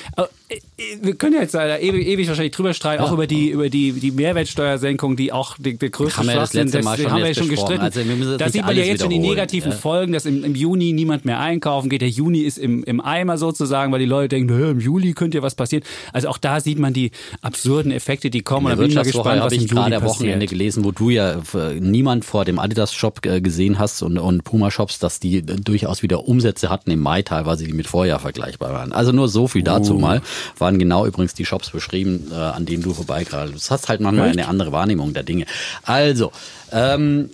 wir 1.01 1.15
können 1.15 1.33
ja 1.33 1.41
jetzt 1.41 1.53
da 1.53 1.77
ewig, 1.77 2.07
ewig 2.07 2.27
wahrscheinlich 2.27 2.53
drüber 2.53 2.73
streiten, 2.73 3.03
auch 3.03 3.11
über 3.11 3.27
die 3.27 3.49
über 3.49 3.69
die 3.69 3.93
die 3.93 4.11
Mehrwertsteuersenkung, 4.11 5.15
die 5.15 5.31
auch 5.31 5.57
die, 5.57 5.77
der 5.77 5.89
größte 5.89 6.19
Haben 6.19 6.27
wir 6.27 6.35
das 6.35 6.51
Schwachsinn, 6.51 6.63
letzte 6.67 6.83
Mal 6.83 6.97
schon 6.97 7.11
haben 7.11 7.19
wir 7.19 7.27
ja 7.27 7.33
schon 7.33 7.49
gestritten. 7.49 7.81
Also 7.81 7.99
jetzt 8.01 8.41
da 8.41 8.49
sieht 8.49 8.65
man 8.65 8.77
ja 8.77 8.83
jetzt 8.83 9.01
schon 9.01 9.09
die 9.09 9.19
negativen 9.19 9.71
ja. 9.71 9.77
Folgen, 9.77 10.13
dass 10.13 10.25
im, 10.25 10.43
im 10.43 10.55
Juni 10.55 10.93
niemand 10.93 11.25
mehr 11.25 11.39
einkaufen 11.39 11.89
geht. 11.89 12.01
Der 12.01 12.09
Juni 12.09 12.41
ist 12.41 12.57
im, 12.57 12.83
im 12.83 13.01
Eimer 13.01 13.37
sozusagen, 13.37 13.91
weil 13.91 13.99
die 13.99 14.05
Leute 14.05 14.29
denken, 14.29 14.55
"Hä, 14.55 14.71
im 14.71 14.79
Juli 14.79 15.13
könnte 15.13 15.37
ja 15.37 15.43
was 15.43 15.55
passieren. 15.55 15.83
Also 16.13 16.29
auch 16.29 16.37
da 16.37 16.59
sieht 16.59 16.77
man 16.77 16.93
die 16.93 17.11
absurden 17.41 17.91
Effekte, 17.91 18.29
die 18.29 18.41
kommen. 18.41 18.67
In 18.67 18.73
Und 18.73 18.77
der 18.77 18.87
Wirtschaftswoche 18.87 19.41
habe 19.41 19.55
ich 19.55 19.67
gerade 19.67 19.97
am 19.97 20.03
Wochenende 20.03 20.45
gelesen, 20.45 20.85
wo 20.85 20.91
du 20.91 21.09
ja 21.09 21.41
äh, 21.53 21.79
niemand 21.79 22.23
vor 22.23 22.45
dem 22.45 22.59
Adidas-Shop 22.59 23.25
äh, 23.25 23.41
gesehen 23.41 23.79
hast 23.79 24.03
und, 24.03 24.17
und 24.17 24.43
Puma-Shops, 24.43 24.99
dass 24.99 25.19
die 25.19 25.37
äh, 25.37 25.41
durchaus 25.41 26.03
wieder 26.03 26.27
Umsätze 26.27 26.69
hatten 26.69 26.91
im 26.91 26.99
Mai 26.99 27.23
teilweise, 27.23 27.65
die 27.65 27.73
mit 27.73 27.87
Vorjahr 27.87 28.19
vergleichbar 28.19 28.71
waren. 28.71 28.91
Also 28.91 29.11
nur 29.11 29.27
so 29.27 29.47
viel 29.47 29.63
dazu 29.63 29.95
Oh. 29.95 29.99
Mal. 30.05 30.21
Waren 30.57 30.79
genau 30.79 31.05
übrigens 31.05 31.33
die 31.33 31.45
Shops 31.45 31.69
beschrieben, 31.69 32.31
äh, 32.31 32.35
an 32.35 32.65
denen 32.65 32.83
du 32.83 32.93
vorbeigeradelt 32.93 33.53
bist. 33.53 33.69
Du 33.69 33.73
hast 33.73 33.89
halt 33.89 34.01
manchmal 34.01 34.29
Echt? 34.29 34.39
eine 34.39 34.47
andere 34.47 34.71
Wahrnehmung 34.71 35.13
der 35.13 35.23
Dinge. 35.23 35.45
Also, 35.83 36.31
ähm, 36.71 37.29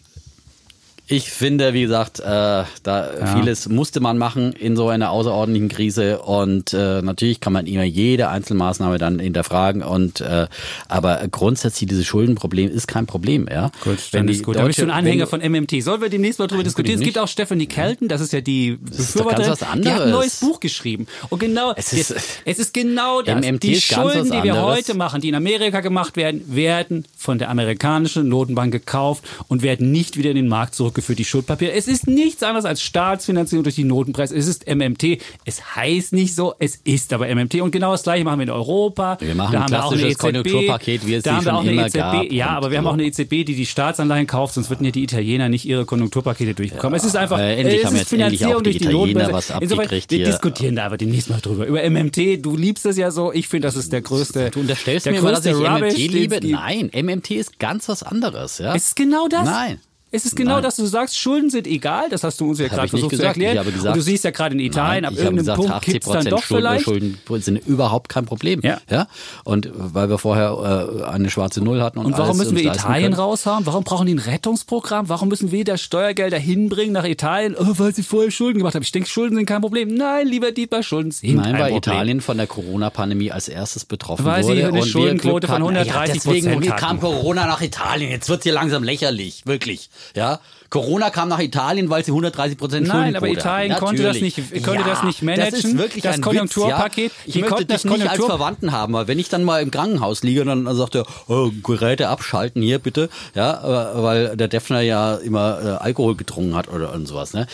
ich 1.12 1.30
finde, 1.30 1.74
wie 1.74 1.82
gesagt, 1.82 2.20
äh, 2.22 2.24
da 2.24 3.10
vieles 3.36 3.68
musste 3.68 4.00
man 4.00 4.18
machen 4.18 4.54
in 4.54 4.76
so 4.78 4.88
einer 4.88 5.12
außerordentlichen 5.12 5.68
Krise 5.68 6.20
und 6.20 6.74
äh, 6.74 7.02
natürlich 7.02 7.42
kann 7.42 7.52
man 7.52 7.68
immer 7.68 7.84
jede 7.84 8.30
Einzelmaßnahme 8.30 8.98
dann 8.98 9.20
hinterfragen 9.20 9.84
und 9.84 10.22
äh, 10.22 10.48
aber 10.88 11.22
grundsätzlich 11.30 11.90
dieses 11.90 12.06
Schuldenproblem 12.08 12.70
ist 12.72 12.88
kein 12.88 13.08
Problem, 13.08 13.48
ja. 13.52 13.72
Gut, 13.84 13.98
dann 14.14 14.30
ist 14.30 14.44
gut. 14.44 14.56
Da 14.56 14.64
bist 14.66 14.80
du 14.80 14.84
ein 14.84 14.88
wenn 14.88 14.96
Anhänger 14.96 15.28
von 15.28 15.42
MMT. 15.42 15.84
Sollen 15.84 16.02
wir 16.02 16.08
demnächst 16.10 16.40
mal 16.40 16.48
drüber 16.48 16.64
diskutieren? 16.64 16.98
Es 17.00 17.04
gibt 17.04 17.18
auch 17.18 17.28
Stephanie 17.28 17.66
Kelton, 17.68 18.08
das 18.08 18.22
ist 18.22 18.32
ja 18.32 18.40
die 18.40 18.80
ist 18.90 19.14
Befürworterin. 19.14 19.48
ganz 19.48 19.50
was 19.50 19.60
Die 19.60 19.66
hat 19.66 19.74
ein 19.76 19.88
anderes. 19.88 20.12
neues 20.12 20.40
Buch 20.40 20.60
geschrieben. 20.62 21.08
Und 21.30 21.40
genau, 21.40 21.74
Es 21.76 21.92
ist- 21.92 22.16
es 22.46 22.58
ist 22.60 22.74
genau 22.74 23.22
das. 23.22 23.36
MMT 23.36 23.64
die 23.64 23.74
ist 23.74 23.84
Schulden, 23.84 24.32
die 24.32 24.44
wir 24.44 24.54
anderes. 24.54 24.78
heute 24.78 24.94
machen, 24.94 25.20
die 25.20 25.28
in 25.30 25.36
Amerika 25.36 25.82
gemacht 25.82 26.16
werden, 26.16 26.42
werden 26.48 27.06
von 27.18 27.38
der 27.38 27.50
amerikanischen 27.50 28.30
Notenbank 28.30 28.72
gekauft 28.72 29.26
und 29.50 29.62
werden 29.62 29.92
nicht 29.92 30.16
wieder 30.18 30.30
in 30.30 30.38
den 30.38 30.48
Markt 30.48 30.74
zurückgeführt 30.74 31.01
aufgeführt, 31.02 31.20
die 31.20 31.26
Schuldpapiere. 31.26 31.74
Es 31.74 31.88
ist 31.88 32.08
nichts 32.08 32.44
anderes 32.44 32.66
als 32.66 32.82
Staatsfinanzierung 32.82 33.64
durch 33.64 33.76
die 33.76 33.84
Notenpresse. 33.84 34.36
Es 34.36 34.48
ist 34.48 34.68
MMT. 34.68 35.22
Es 35.46 35.76
heißt 35.76 36.14
nicht 36.14 36.36
so, 36.36 36.54
es 36.60 36.76
ist 36.76 37.12
aber 37.14 37.34
MMT. 37.34 37.56
Und 37.62 37.72
genau 37.72 37.92
das 37.92 38.04
gleiche 38.04 38.24
machen 38.24 38.40
wir 38.40 38.44
in 38.44 38.50
Europa. 38.50 39.18
Wir 39.20 39.36
machen 39.36 39.54
da 39.54 39.62
ein 39.62 39.68
klassisches 39.68 40.12
EZB. 40.12 40.20
Konjunkturpaket, 40.20 41.08
wie 41.08 41.16
es 41.16 41.24
da 41.24 41.36
haben 41.36 41.46
wir 41.46 41.56
auch 41.56 41.62
eine 41.62 41.86
EZB. 41.86 41.98
gab. 41.98 42.32
Ja, 42.32 42.48
aber 42.50 42.72
wir 42.72 42.78
haben 42.78 42.86
ja. 42.86 42.92
auch 42.92 42.96
eine 42.96 43.06
EZB, 43.06 43.30
die 43.30 43.56
die 43.56 43.66
Staatsanleihen 43.66 44.28
kauft, 44.28 44.54
sonst 44.54 44.70
würden 44.70 44.86
ja 44.86 44.92
die 44.92 45.04
Italiener 45.04 45.50
nicht 45.50 45.66
ihre 45.66 45.86
Konjunkturpakete 45.86 46.54
durchbekommen. 46.54 46.98
es 46.98 47.06
ist 47.06 47.16
einfach, 47.16 47.40
äh, 47.40 47.58
endlich 47.58 47.80
es 47.80 47.86
haben 47.86 47.96
ist 47.96 48.02
jetzt 48.02 48.14
endlich 48.14 48.40
Finanzierung 48.40 48.56
auch 48.56 48.58
die 48.60 48.64
durch 48.64 48.78
die 48.78 48.84
Italiener 48.84 49.20
Notenpresse. 49.24 49.54
was 49.56 49.62
Insofern, 49.62 49.92
wir 49.92 50.02
hier. 50.10 50.26
diskutieren 50.26 50.76
da 50.76 50.86
aber 50.86 50.98
demnächst 50.98 51.30
mal 51.30 51.42
drüber. 51.42 51.66
Über 51.66 51.82
MMT, 51.90 52.38
du 52.38 52.56
liebst 52.56 52.86
es 52.86 52.98
ja 52.98 53.12
so. 53.12 53.34
Ich 53.34 53.48
finde, 53.48 53.68
das 53.68 53.76
ist 53.76 53.92
der 53.92 54.02
größte. 54.02 54.52
Du 54.52 54.60
unterstellst 54.60 55.06
der 55.06 55.14
mir 55.14 55.20
immer, 55.20 55.32
dass 55.32 55.46
ich 55.46 55.54
größte 55.54 55.70
MMT 55.70 55.84
Rubbish, 55.84 55.96
den 55.96 56.12
liebe. 56.12 56.40
Nein, 56.48 56.92
MMT 56.94 57.32
ist 57.32 57.60
ganz 57.60 57.90
was 57.90 58.04
anderes. 58.04 58.60
Ja? 58.60 58.76
Es 58.76 58.88
ist 58.88 58.96
genau 58.96 59.28
das. 59.28 59.46
Nein. 59.46 59.80
Es 60.14 60.26
ist 60.26 60.36
genau 60.36 60.56
Nein. 60.56 60.64
das, 60.64 60.76
du 60.76 60.86
sagst, 60.86 61.18
Schulden 61.18 61.50
sind 61.50 61.68
egal, 61.68 62.10
das 62.10 62.24
hast 62.24 62.40
du 62.42 62.50
uns 62.50 62.60
ja 62.60 62.68
gerade 62.68 62.90
versucht 62.90 63.16
zu 63.16 63.24
erklären. 63.24 63.54
Ich 63.54 63.60
habe 63.60 63.72
gesagt- 63.72 63.88
und 63.88 63.96
du 63.96 64.02
siehst 64.02 64.26
ja 64.26 64.32
gerade 64.32 64.54
in 64.56 64.60
Italien, 64.60 65.04
Nein, 65.04 65.06
ab 65.06 65.14
irgendeinem 65.14 65.38
gesagt, 65.38 65.58
Punkt 65.60 65.82
kippt 65.84 66.04
es 66.06 66.12
dann 66.12 66.18
80 66.18 66.30
doch 66.32 66.44
Schulden, 66.44 66.58
vielleicht. 66.62 66.84
Schulden 66.84 67.44
sind 67.44 67.68
überhaupt 67.68 68.10
kein 68.10 68.26
Problem. 68.26 68.60
Ja. 68.62 68.80
Ja? 68.90 69.08
Und 69.46 69.70
weil 69.74 70.10
wir 70.10 70.18
vorher 70.18 71.00
äh, 71.02 71.06
eine 71.06 71.30
schwarze 71.30 71.62
Null 71.62 71.82
hatten 71.82 72.00
und, 72.00 72.08
Und 72.08 72.18
warum 72.18 72.38
müssen 72.38 72.58
wir 72.58 72.66
Italien 72.66 73.12
können. 73.12 73.14
raushauen? 73.14 73.66
Warum 73.66 73.84
brauchen 73.86 74.06
die 74.06 74.14
ein 74.16 74.20
Rettungsprogramm? 74.20 75.08
Warum 75.08 75.30
müssen 75.30 75.52
wir 75.52 75.64
da 75.64 75.78
Steuergelder 75.78 76.38
hinbringen 76.38 76.92
nach 76.94 77.06
Italien? 77.06 77.56
Oh, 77.58 77.66
weil 77.78 77.96
sie 77.96 78.04
vorher 78.04 78.32
Schulden 78.32 78.58
gemacht 78.58 78.76
haben. 78.76 78.84
Ich 78.84 78.92
denke, 78.92 79.08
Schulden 79.08 79.38
sind 79.38 79.46
kein 79.46 79.62
Problem. 79.62 79.94
Nein, 79.96 80.28
lieber 80.28 80.52
Dietmar, 80.52 80.84
Schulden 80.84 81.12
sind 81.12 81.36
Nein, 81.36 81.46
ein 81.46 81.54
weil 81.54 81.72
Problem. 81.72 81.94
Italien 81.94 82.22
von 82.22 82.36
der 82.38 82.48
Corona-Pandemie 82.48 83.32
als 83.32 83.48
erstes 83.48 83.86
betroffen 83.86 84.26
Weil 84.26 84.44
sie 84.44 84.50
wurde. 84.50 84.60
eine 84.60 84.70
und 84.72 84.76
wir 84.76 84.86
Schuldenquote 84.86 85.48
von 85.48 85.56
hatten. 85.64 85.64
130 85.78 85.96
ja, 85.96 86.14
deswegen 86.14 86.52
Prozent 86.54 86.78
kam. 86.78 87.00
Corona 87.00 87.48
nach 87.48 87.62
Italien. 87.62 88.12
Jetzt 88.12 88.28
wird's 88.28 88.44
hier 88.44 88.54
langsam 88.54 88.84
lächerlich, 88.84 89.46
wirklich. 89.46 89.90
Ja, 90.16 90.40
Corona 90.70 91.10
kam 91.10 91.28
nach 91.28 91.40
Italien, 91.40 91.90
weil 91.90 92.04
sie 92.06 92.12
130 92.12 92.58
Prozent 92.58 92.88
Nein, 92.88 93.16
aber 93.16 93.28
Schuldenquote 93.28 93.40
Italien 93.40 93.74
hatten. 93.74 93.86
konnte 93.86 94.04
das 94.04 94.22
nicht- 94.22 94.64
konnte 94.64 94.84
das 94.86 95.04
nicht 95.04 95.22
managen. 95.22 95.52
Das 95.52 95.64
ist 95.66 95.78
wirklich 95.78 96.04
Das 96.04 96.16
ein 96.16 96.22
Konjunkturpaket, 96.22 97.12
Witz, 97.12 97.12
ja? 97.18 97.24
Ich 97.26 97.34
die 97.34 97.42
möchte 97.42 97.66
das 97.66 97.84
nicht 97.84 98.08
als 98.10 98.24
Verwandten 98.26 98.72
haben, 98.72 98.94
weil 98.94 99.08
wenn 99.08 99.20
ich 99.20 99.28
dann 99.28 99.44
mal 99.44 99.62
im 99.62 99.70
Krankenhaus 99.72 100.24
liege, 100.24 100.46
dann 100.46 100.74
sagt 100.76 100.96
er, 100.96 101.06
oh, 101.28 101.52
Geräte 101.64 102.08
abschalten 102.08 102.62
hier 102.62 102.80
bitte, 102.80 103.10
ja, 103.36 103.94
äh, 103.98 104.02
weil 104.04 104.38
der 104.38 104.48
Defner 104.48 104.80
ja 104.82 105.16
immer 105.16 105.60
äh, 105.62 105.68
Alkohol 105.84 106.16
getrunken 106.16 106.56
hat 106.56 106.70
oder 106.70 106.94
und 106.94 107.06
sowas. 107.06 107.34
Ne? 107.34 107.48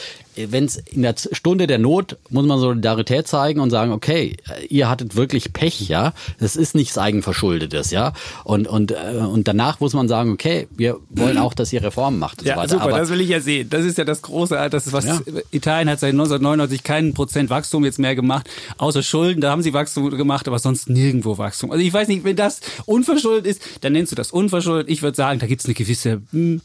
Wenn 0.50 0.66
es 0.66 0.78
in 0.78 1.02
der 1.02 1.16
Stunde 1.32 1.68
der 1.68 1.80
Not 1.80 2.18
muss 2.30 2.46
man 2.46 2.60
Solidarität 2.60 3.28
zeigen 3.28 3.60
und 3.60 3.70
sagen, 3.70 3.92
okay, 3.92 4.38
ihr 4.70 4.90
hattet 4.90 5.16
wirklich 5.16 5.54
Pech, 5.54 5.88
ja, 5.88 6.14
das 6.40 6.56
ist 6.56 6.76
nichts 6.76 6.98
Eigenverschuldetes, 6.98 7.92
ja, 7.92 8.14
und 8.44 8.68
und 8.68 8.92
äh, 8.92 8.96
und 9.18 9.48
danach 9.48 9.80
muss 9.80 9.94
man 9.94 10.08
sagen, 10.08 10.32
okay, 10.32 10.68
wir 10.76 10.98
wollen 11.10 11.38
auch, 11.38 11.54
dass 11.54 11.74
ihr 11.74 11.84
Reformen 11.84 12.20
macht 12.20 12.44
Ja, 12.44 12.62
so 12.68 12.76
super, 12.76 12.90
Aber 12.90 13.00
das 13.00 13.10
will 13.10 13.22
ich 13.22 13.30
ja 13.30 13.40
sehen. 13.40 13.70
Das 13.70 13.86
ist 13.86 13.98
ja 13.98 14.06
das 14.06 14.22
große, 14.22 14.68
das 14.70 14.88
ist 14.88 14.94
was 14.94 15.06
Ja. 15.06 15.20
Italien 15.52 15.90
hat 15.90 16.00
seit 16.00 16.12
1999 16.12 16.84
keinen 16.84 17.14
Prozent 17.14 17.50
Wachstum 17.50 17.86
jetzt 17.86 18.00
mehr 18.00 18.16
gemacht, 18.16 18.50
außer 18.78 19.04
Schulden, 19.04 19.42
da 19.42 19.52
haben 19.52 19.62
sie 19.62 19.74
Wachstum 19.74 20.10
gemacht, 20.10 20.48
aber 20.48 20.60
sonst 20.60 20.90
nirgendwo 20.90 21.38
Wachstum. 21.38 21.72
Also 21.72 21.84
ich 21.84 21.94
weiß 21.94 22.08
nicht, 22.08 22.24
wenn 22.24 22.36
das 22.36 22.62
unverschuldet 22.86 23.46
ist, 23.46 23.62
dann 23.82 23.94
nennst 23.94 24.12
du 24.12 24.16
das 24.16 24.32
unverschuldet. 24.32 24.90
Ich 24.90 25.02
würde 25.02 25.16
sagen, 25.16 25.40
da 25.40 25.48
gibt 25.48 25.62
es 25.62 25.66
eine 25.66 25.74
gewisse 25.74 26.22
hm, 26.32 26.62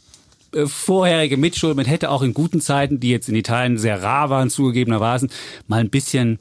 vorherige 0.65 1.37
Mitschuld. 1.37 1.75
Man 1.75 1.85
hätte 1.85 2.09
auch 2.09 2.21
in 2.21 2.33
guten 2.33 2.61
Zeiten, 2.61 2.99
die 2.99 3.09
jetzt 3.09 3.29
in 3.29 3.35
Italien 3.35 3.77
sehr 3.77 4.01
rar 4.01 4.29
waren, 4.29 4.49
zugegebenermaßen, 4.49 5.29
mal 5.67 5.79
ein 5.79 5.89
bisschen 5.89 6.39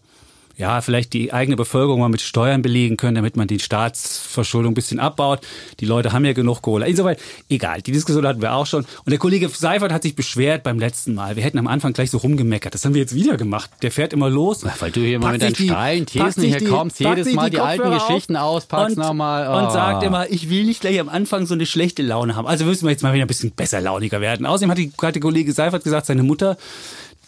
ja, 0.63 0.81
vielleicht 0.81 1.13
die 1.13 1.33
eigene 1.33 1.57
Bevölkerung 1.57 1.99
mal 1.99 2.09
mit 2.09 2.21
Steuern 2.21 2.63
belegen 2.63 2.97
können, 2.97 3.17
damit 3.17 3.37
man 3.37 3.49
die 3.49 3.59
Staatsverschuldung 3.59 4.71
ein 4.71 4.75
bisschen 4.75 5.01
abbaut. 5.01 5.41
Die 5.81 5.87
Leute 5.87 6.13
haben 6.13 6.25
ja 6.25 6.35
genug 6.35 6.63
Kohle. 6.63 6.87
Insoweit, 6.87 7.21
egal, 7.51 7.83
die 7.83 7.91
Diskussion 7.91 8.25
hatten 8.25 8.41
wir 8.41 8.55
auch 8.55 8.67
schon. 8.67 8.85
Und 9.05 9.11
der 9.11 9.19
Kollege 9.19 9.49
Seifert 9.49 9.93
hat 9.93 10.05
sich 10.05 10.15
beschwert 10.15 10.63
beim 10.63 10.79
letzten 10.79 11.15
Mal. 11.15 11.35
Wir 11.35 11.43
hätten 11.43 11.59
am 11.59 11.67
Anfang 11.67 11.93
gleich 11.95 12.13
so 12.13 12.19
rumgemeckert. 12.19 12.73
Das 12.75 12.85
haben 12.85 12.95
wir 12.95 13.01
jetzt 13.01 13.13
wieder 13.15 13.37
gemacht. 13.37 13.71
Der 13.83 13.91
fährt 13.91 14.13
immer 14.13 14.31
los. 14.31 14.65
Weil 14.79 14.93
du 14.93 15.01
hier 15.01 15.17
immer 15.17 15.33
mit 15.33 15.43
deinen 15.43 15.55
die- 15.55 15.67
steilen 15.67 16.07
Thesen 16.07 16.45
hier 16.45 16.59
die- 16.59 16.67
kommst, 16.67 17.01
jedes 17.01 17.33
Mal 17.33 17.51
die 17.51 17.59
alten 17.59 17.83
Kopfhörer 17.83 18.01
auf 18.03 18.07
Geschichten 18.09 18.37
aus, 18.37 18.67
packst 18.67 18.97
und, 18.97 19.03
nochmal. 19.03 19.49
Und 19.49 19.67
Oh. 19.69 19.71
sagt 19.71 20.05
immer, 20.05 20.31
ich 20.31 20.49
will 20.49 20.63
nicht 20.65 20.81
gleich 20.81 21.01
am 21.01 21.09
Anfang 21.09 21.47
so 21.47 21.55
eine 21.55 21.67
schlechte 21.67 22.03
Laune 22.03 22.37
haben. 22.37 22.47
Also 22.47 22.65
müssen 22.65 22.85
wir 22.87 22.93
jetzt 22.93 23.03
mal 23.03 23.13
wieder 23.13 23.25
ein 23.25 23.29
bisschen 23.29 23.51
besser 23.51 23.81
launiger 23.81 24.21
werden. 24.21 24.47
Außerdem 24.47 24.71
hat, 24.71 24.79
die, 24.79 24.93
hat 25.03 25.15
der 25.17 25.23
Kollege 25.23 25.53
Seifert 25.53 25.83
gesagt, 25.83 26.07
seine 26.07 26.23
Mutter, 26.23 26.57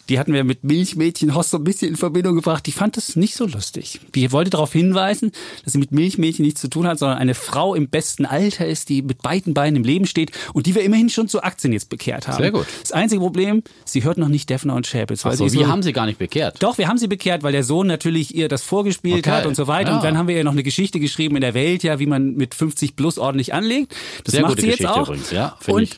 die 0.09 0.19
hatten 0.19 0.33
wir 0.33 0.43
mit 0.43 0.63
Milchmädchen 0.63 1.33
Hoss 1.35 1.49
so 1.49 1.57
ein 1.57 1.63
bisschen 1.63 1.89
in 1.89 1.95
Verbindung 1.95 2.35
gebracht. 2.35 2.65
Die 2.65 2.71
fand 2.71 2.95
das 2.97 3.15
nicht 3.15 3.35
so 3.35 3.45
lustig. 3.45 3.99
Die 4.13 4.31
wollte 4.31 4.51
darauf 4.51 4.71
hinweisen, 4.71 5.31
dass 5.63 5.73
sie 5.73 5.79
mit 5.79 5.91
Milchmädchen 5.91 6.45
nichts 6.45 6.61
zu 6.61 6.67
tun 6.69 6.85
hat, 6.87 6.99
sondern 6.99 7.17
eine 7.17 7.33
Frau 7.33 7.73
im 7.75 7.87
besten 7.89 8.25
Alter 8.25 8.65
ist, 8.67 8.89
die 8.89 9.01
mit 9.01 9.21
beiden 9.21 9.53
Beinen 9.53 9.77
im 9.77 9.83
Leben 9.83 10.05
steht 10.05 10.31
und 10.53 10.65
die 10.67 10.75
wir 10.75 10.83
immerhin 10.83 11.09
schon 11.09 11.27
zu 11.27 11.41
Aktien 11.43 11.73
jetzt 11.73 11.89
bekehrt 11.89 12.27
haben. 12.27 12.37
Sehr 12.41 12.51
gut. 12.51 12.65
Das 12.81 12.91
einzige 12.91 13.19
Problem, 13.21 13.63
sie 13.85 14.03
hört 14.03 14.17
noch 14.17 14.27
nicht 14.27 14.49
Defner 14.49 14.75
und 14.75 14.85
Schäpitz. 14.87 15.25
ist 15.25 15.39
wir 15.39 15.49
nur- 15.61 15.67
haben 15.67 15.81
sie 15.83 15.93
gar 15.93 16.05
nicht 16.05 16.19
bekehrt. 16.19 16.61
doch, 16.61 16.77
wir 16.77 16.87
haben 16.87 16.97
sie 16.97 17.07
bekehrt, 17.07 17.43
weil 17.43 17.51
der 17.51 17.63
Sohn 17.63 17.87
natürlich 17.87 18.35
ihr 18.35 18.47
das 18.47 18.61
vorgespielt 18.63 19.25
Okay. 19.27 19.31
hat 19.31 19.45
und 19.45 19.55
so 19.55 19.67
weiter. 19.67 19.89
Ja. 19.91 19.95
Und 19.97 20.03
dann 20.03 20.17
haben 20.17 20.27
wir 20.27 20.35
ja 20.35 20.43
noch 20.43 20.51
eine 20.51 20.63
Geschichte 20.63 20.99
geschrieben 20.99 21.35
in 21.35 21.41
der 21.41 21.53
Welt, 21.53 21.83
ja, 21.83 21.99
wie 21.99 22.05
man 22.05 22.35
mit 22.35 22.53
50 22.55 22.95
plus 22.95 23.17
ordentlich 23.17 23.53
anlegt. 23.53 23.93
Das 24.23 24.33
Sehr 24.33 24.41
macht 24.41 24.51
gute 24.51 24.61
sie 24.61 24.67
jetzt 24.67 24.77
Geschichte 24.79 24.93
auch. 25.01 25.07
übrigens, 25.07 25.31
ja, 25.31 25.57
finde 25.59 25.75
und 25.77 25.83
ich. 25.83 25.95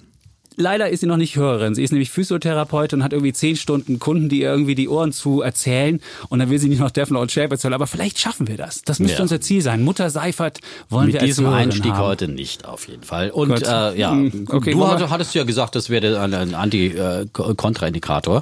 Leider 0.58 0.90
ist 0.90 1.00
sie 1.00 1.06
noch 1.06 1.16
nicht 1.18 1.36
Hörerin. 1.38 1.74
Sie 1.76 1.84
ist 1.84 1.92
nämlich 1.92 2.10
Physiotherapeutin 2.12 3.00
und 3.00 3.04
hat 3.04 3.14
irgendwie 3.14 3.32
zehn 3.32 3.56
Stunden 3.56 4.00
Kunden, 4.00 4.28
die 4.28 4.42
ihr 4.42 4.50
irgendwie 4.50 4.76
die 4.76 4.90
Ohren 4.90 5.12
zu 5.14 5.42
erzählen. 5.42 6.02
Und 6.30 6.40
dann 6.40 6.50
will 6.50 6.60
sie 6.60 6.68
nicht 6.68 6.80
noch 6.80 6.92
Defner 6.92 7.20
und 7.20 7.32
Schäpitz 7.32 7.64
hören. 7.64 7.74
Aber 7.74 7.88
vielleicht 7.88 8.20
schaffen 8.20 8.48
wir 8.48 8.58
das. 8.58 8.82
Das 8.82 9.00
müsste 9.00 9.18
Ja. 9.18 9.22
unser 9.24 9.40
Ziel 9.40 9.62
sein. 9.62 9.84
Mutter 9.84 10.10
Seifert 10.10 10.60
wollen 10.90 11.08
wir 11.08 11.14
Mit 11.14 11.22
als 11.22 11.30
diesem 11.30 11.46
Hörerin 11.46 11.64
Einstieg 11.70 11.92
haben. 11.94 12.06
heute 12.06 12.28
nicht, 12.28 12.66
auf 12.66 12.88
jeden 12.88 13.04
Fall. 13.04 13.30
Und 13.30 13.50
Gut. 13.50 13.64
äh, 13.64 13.96
ja, 13.98 14.12
Hm, 14.12 14.48
okay, 14.50 14.72
du 14.72 14.80
wir- 14.80 15.10
hattest 15.10 15.34
ja 15.36 15.44
gesagt, 15.44 15.76
das 15.76 15.90
wäre 15.90 16.20
ein, 16.20 16.34
ein 16.34 16.54
Anti-Kontraindikator. 16.56 18.38
Äh, 18.40 18.42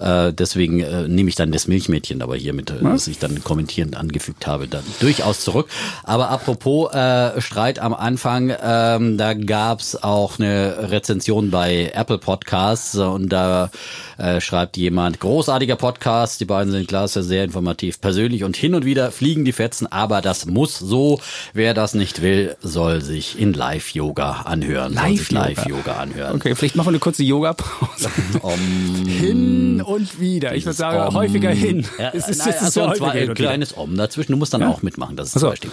deswegen 0.00 0.80
äh, 0.80 1.08
nehme 1.08 1.28
ich 1.28 1.34
dann 1.34 1.50
das 1.50 1.66
Milchmädchen 1.66 2.22
aber 2.22 2.36
hier 2.36 2.52
mit, 2.52 2.70
äh, 2.70 2.74
das 2.82 3.08
ich 3.08 3.18
dann 3.18 3.42
kommentierend 3.42 3.96
angefügt 3.96 4.46
habe, 4.46 4.68
dann 4.68 4.84
durchaus 5.00 5.40
zurück. 5.40 5.68
Aber 6.04 6.30
apropos 6.30 6.92
äh, 6.94 7.40
Streit 7.40 7.78
am 7.78 7.94
Anfang, 7.94 8.54
ähm, 8.62 9.18
da 9.18 9.34
gab's 9.34 9.96
auch 9.96 10.38
eine 10.38 10.90
Rezension 10.90 11.50
bei 11.50 11.90
Apple 11.94 12.18
Podcasts 12.18 12.94
und 12.96 13.28
da 13.30 13.70
äh, 14.18 14.40
schreibt 14.40 14.76
jemand, 14.76 15.20
großartiger 15.20 15.76
Podcast, 15.76 16.40
die 16.40 16.44
beiden 16.44 16.72
sind 16.72 16.88
klasse, 16.88 17.22
sehr 17.22 17.44
informativ, 17.44 18.00
persönlich 18.00 18.44
und 18.44 18.56
hin 18.56 18.74
und 18.74 18.84
wieder 18.84 19.10
fliegen 19.10 19.44
die 19.44 19.52
Fetzen, 19.52 19.86
aber 19.86 20.20
das 20.20 20.46
muss 20.46 20.78
so. 20.78 21.20
Wer 21.54 21.74
das 21.74 21.94
nicht 21.94 22.22
will, 22.22 22.56
soll 22.60 23.02
sich 23.02 23.38
in 23.38 23.52
Live-Yoga 23.52 24.42
anhören. 24.42 24.94
Live-Yoga. 24.94 25.46
Live-Yoga 25.46 25.92
anhören. 25.94 26.36
Okay, 26.36 26.54
vielleicht 26.54 26.76
machen 26.76 26.86
wir 26.86 26.90
eine 26.90 26.98
kurze 26.98 27.22
Yoga-Pause. 27.24 28.10
hin 29.08 29.80
und 29.88 30.20
wieder. 30.20 30.54
Ich 30.54 30.64
würde 30.64 30.76
sagen, 30.76 31.08
Om. 31.08 31.14
häufiger 31.14 31.50
hin. 31.50 31.86
Ja, 31.98 32.10
es 32.12 32.28
ist, 32.28 32.38
nein, 32.38 32.48
es 32.50 32.56
ist 32.68 32.78
also 32.78 33.04
ja 33.04 33.10
ein 33.10 33.34
kleines 33.34 33.76
Om 33.76 33.96
dazwischen. 33.96 34.32
Du 34.32 34.38
musst 34.38 34.54
dann 34.54 34.62
auch 34.62 34.82
mitmachen. 34.82 35.16
Das 35.16 35.28
ist 35.28 35.36
Ach 35.36 35.40
so. 35.40 35.46
zum 35.46 35.50
Beispiel 35.50 35.70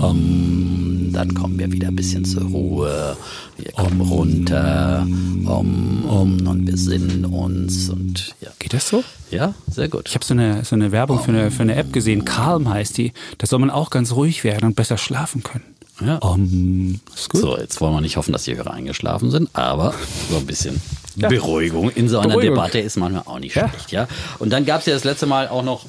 Om. 0.00 1.10
Dann 1.12 1.34
kommen 1.34 1.58
wir 1.58 1.70
wieder 1.70 1.88
ein 1.88 1.96
bisschen 1.96 2.24
zur 2.24 2.44
Ruhe. 2.44 3.16
Wir 3.58 3.72
kommen 3.72 4.00
runter. 4.00 5.06
Om, 5.06 6.04
Om. 6.08 6.46
Und 6.46 6.66
wir 6.66 6.76
sinnen 6.76 7.26
uns. 7.26 7.90
Und 7.90 8.34
ja. 8.40 8.48
Geht 8.58 8.72
das 8.72 8.88
so? 8.88 9.04
Ja, 9.30 9.54
sehr 9.70 9.88
gut. 9.88 10.08
Ich 10.08 10.14
habe 10.14 10.24
so 10.24 10.32
eine, 10.34 10.64
so 10.64 10.74
eine 10.74 10.90
Werbung 10.90 11.20
für 11.20 11.30
eine, 11.30 11.50
für 11.50 11.62
eine 11.62 11.76
App 11.76 11.92
gesehen, 11.92 12.24
Calm 12.24 12.68
heißt 12.68 12.96
die. 12.96 13.12
Da 13.38 13.46
soll 13.46 13.58
man 13.58 13.70
auch 13.70 13.90
ganz 13.90 14.12
ruhig 14.12 14.42
werden 14.42 14.64
und 14.66 14.74
besser 14.74 14.96
schlafen 14.96 15.42
können. 15.42 15.64
Ja. 16.00 16.16
Um, 16.16 17.00
ist 17.14 17.28
gut. 17.28 17.40
So, 17.42 17.58
jetzt 17.58 17.80
wollen 17.80 17.94
wir 17.94 18.00
nicht 18.00 18.16
hoffen, 18.16 18.32
dass 18.32 18.44
die 18.44 18.56
Hörer 18.56 18.72
eingeschlafen 18.72 19.30
sind, 19.30 19.50
aber 19.52 19.94
so 20.30 20.38
ein 20.38 20.46
bisschen 20.46 20.76
Ja. 20.76 20.80
Beruhigung 21.16 21.90
in 21.90 22.08
so 22.08 22.18
einer 22.18 22.30
Beruhigung. 22.30 22.54
Debatte 22.54 22.78
ist 22.78 22.96
manchmal 22.96 23.22
auch 23.26 23.38
nicht 23.38 23.52
schlecht, 23.52 23.92
ja. 23.92 24.08
Und 24.38 24.52
dann 24.52 24.64
gab 24.64 24.80
es 24.80 24.86
ja 24.86 24.94
das 24.94 25.04
letzte 25.04 25.26
Mal 25.26 25.48
auch 25.48 25.62
noch 25.62 25.86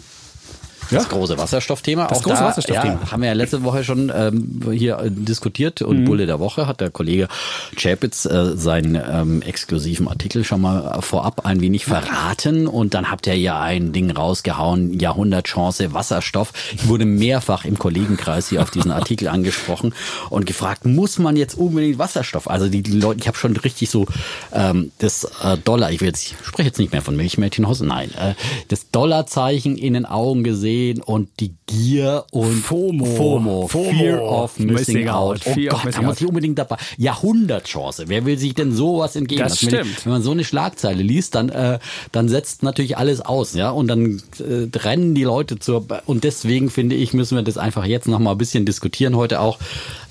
das 0.93 1.03
Ja. 1.03 1.09
große 1.09 1.37
Wasserstoffthema. 1.37 2.07
Das 2.07 2.19
auch 2.19 2.23
große 2.23 2.35
da, 2.39 2.45
Wasserstoffthema. 2.45 2.99
Ja, 3.03 3.11
haben 3.11 3.21
wir 3.21 3.27
ja 3.29 3.33
letzte 3.33 3.63
Woche 3.63 3.83
schon 3.83 4.11
ähm, 4.15 4.61
hier 4.71 4.97
äh, 4.99 5.09
diskutiert 5.11 5.81
und 5.81 5.99
Mhm. 6.01 6.05
Bulle 6.05 6.25
der 6.25 6.39
Woche 6.39 6.67
hat 6.67 6.81
der 6.81 6.89
Kollege 6.91 7.27
Chapitz 7.75 8.25
äh, 8.25 8.55
seinen 8.55 8.95
ähm, 8.95 9.41
exklusiven 9.41 10.07
Artikel 10.07 10.43
schon 10.43 10.61
mal 10.61 11.01
vorab 11.01 11.45
ein 11.45 11.61
wenig 11.61 11.85
verraten 11.85 12.67
und 12.67 12.93
dann 12.93 13.09
habt 13.11 13.27
ihr 13.27 13.37
ja 13.37 13.59
ein 13.61 13.91
Ding 13.93 14.11
rausgehauen, 14.11 14.99
Jahrhundertchance 14.99 15.93
Wasserstoff. 15.93 16.53
Ich 16.75 16.87
wurde 16.87 17.05
mehrfach 17.05 17.65
im 17.65 17.77
Kollegenkreis 17.79 18.49
hier 18.49 18.61
auf 18.61 18.71
diesen 18.71 18.91
Artikel 18.99 19.27
angesprochen 19.27 19.93
und 20.29 20.45
gefragt, 20.45 20.85
muss 20.85 21.19
man 21.19 21.35
jetzt 21.35 21.57
unbedingt 21.57 21.97
Wasserstoff? 21.99 22.49
Also 22.49 22.67
die, 22.69 22.81
die 22.83 22.91
Leute, 22.99 23.19
ich 23.21 23.27
habe 23.27 23.37
schon 23.37 23.55
richtig 23.57 23.89
so 23.89 24.05
ähm, 24.53 24.91
das 24.99 25.23
äh, 25.43 25.57
Dollar, 25.63 25.91
ich 25.91 26.01
will 26.01 26.07
jetzt, 26.07 26.23
ich 26.23 26.35
spreche 26.45 26.67
jetzt 26.69 26.79
nicht 26.79 26.91
mehr 26.91 27.01
von 27.01 27.15
Milchmädchenhaus, 27.15 27.81
nein, 27.81 28.11
äh, 28.15 28.33
das 28.67 28.89
Dollarzeichen 28.91 29.77
in 29.77 29.93
den 29.93 30.05
Augen 30.05 30.43
gesehen 30.43 30.82
stehen 30.83 31.01
und 31.01 31.29
die 31.39 31.53
Gier 31.65 32.25
und 32.31 32.53
FOMO. 32.53 33.05
FOMO, 33.05 33.67
FOMO. 33.67 33.91
Fear 33.91 34.21
of 34.21 34.59
Missing, 34.59 34.73
Missing 34.73 35.09
Out. 35.09 35.41
Oh 35.45 35.53
Fear 35.53 35.71
Gott, 35.71 35.95
da 35.95 36.01
muss 36.01 36.21
ich 36.21 36.27
unbedingt 36.27 36.59
dabei. 36.59 36.77
Jahrhundertchance. 36.97 38.05
Wer 38.07 38.25
will 38.25 38.37
sich 38.37 38.53
denn 38.53 38.71
sowas 38.73 39.15
entgehen 39.15 39.39
Das? 39.39 39.61
Wenn, 39.61 39.69
stimmt. 39.69 40.05
wenn 40.05 40.13
man 40.13 40.21
so 40.21 40.31
eine 40.31 40.43
Schlagzeile 40.43 41.01
liest, 41.01 41.35
dann, 41.35 41.49
äh, 41.49 41.79
dann 42.11 42.29
setzt 42.29 42.63
natürlich 42.63 42.97
alles 42.97 43.21
aus, 43.21 43.53
ja, 43.53 43.69
und 43.69 43.87
dann 43.87 44.21
äh, 44.39 44.77
rennen 44.77 45.15
die 45.15 45.23
Leute 45.23 45.59
zur, 45.59 45.85
und 46.05 46.23
deswegen 46.23 46.69
finde 46.69 46.95
ich, 46.95 47.13
müssen 47.13 47.35
wir 47.35 47.43
das 47.43 47.57
einfach 47.57 47.85
jetzt 47.85 48.07
noch 48.07 48.19
mal 48.19 48.31
ein 48.31 48.37
bisschen 48.37 48.65
diskutieren 48.65 49.15
heute 49.15 49.39
auch, 49.39 49.59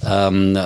ähm, 0.05 0.59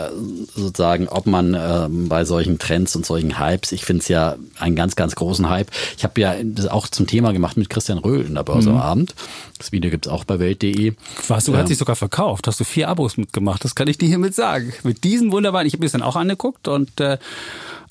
sozusagen, 0.54 1.08
ob 1.08 1.26
man 1.26 1.54
ähm, 1.54 2.08
bei 2.08 2.24
solchen 2.24 2.58
Trends 2.58 2.96
und 2.96 3.04
solchen 3.04 3.38
Hypes, 3.38 3.72
ich 3.72 3.84
finde 3.84 4.02
es 4.02 4.08
ja 4.08 4.36
einen 4.58 4.76
ganz, 4.76 4.96
ganz 4.96 5.14
großen 5.14 5.48
Hype. 5.48 5.70
Ich 5.96 6.04
habe 6.04 6.20
ja 6.20 6.34
das 6.42 6.66
auch 6.66 6.88
zum 6.88 7.06
Thema 7.06 7.32
gemacht 7.32 7.56
mit 7.56 7.70
Christian 7.70 7.98
Röhl 7.98 8.24
in 8.24 8.34
der 8.34 8.42
Börse 8.42 8.70
am 8.70 8.78
Abend. 8.78 9.14
Das 9.58 9.72
Video 9.72 9.90
gibt's 9.90 10.08
auch 10.08 10.24
bei 10.24 10.38
Welt.de. 10.38 10.94
Was, 11.28 11.44
du 11.44 11.56
hast 11.56 11.68
dich 11.68 11.78
sogar 11.78 11.96
verkauft, 11.96 12.46
hast 12.46 12.60
du 12.60 12.64
vier 12.64 12.88
Abos 12.88 13.16
mitgemacht, 13.16 13.64
das 13.64 13.74
kann 13.74 13.88
ich 13.88 13.98
dir 13.98 14.08
hiermit 14.08 14.34
sagen. 14.34 14.72
Mit 14.82 15.04
diesen 15.04 15.32
wunderbaren, 15.32 15.66
ich 15.66 15.72
habe 15.72 15.80
mir 15.80 15.86
das 15.86 15.92
dann 15.92 16.02
auch 16.02 16.16
angeguckt 16.16 16.68
und 16.68 17.00
äh, 17.00 17.18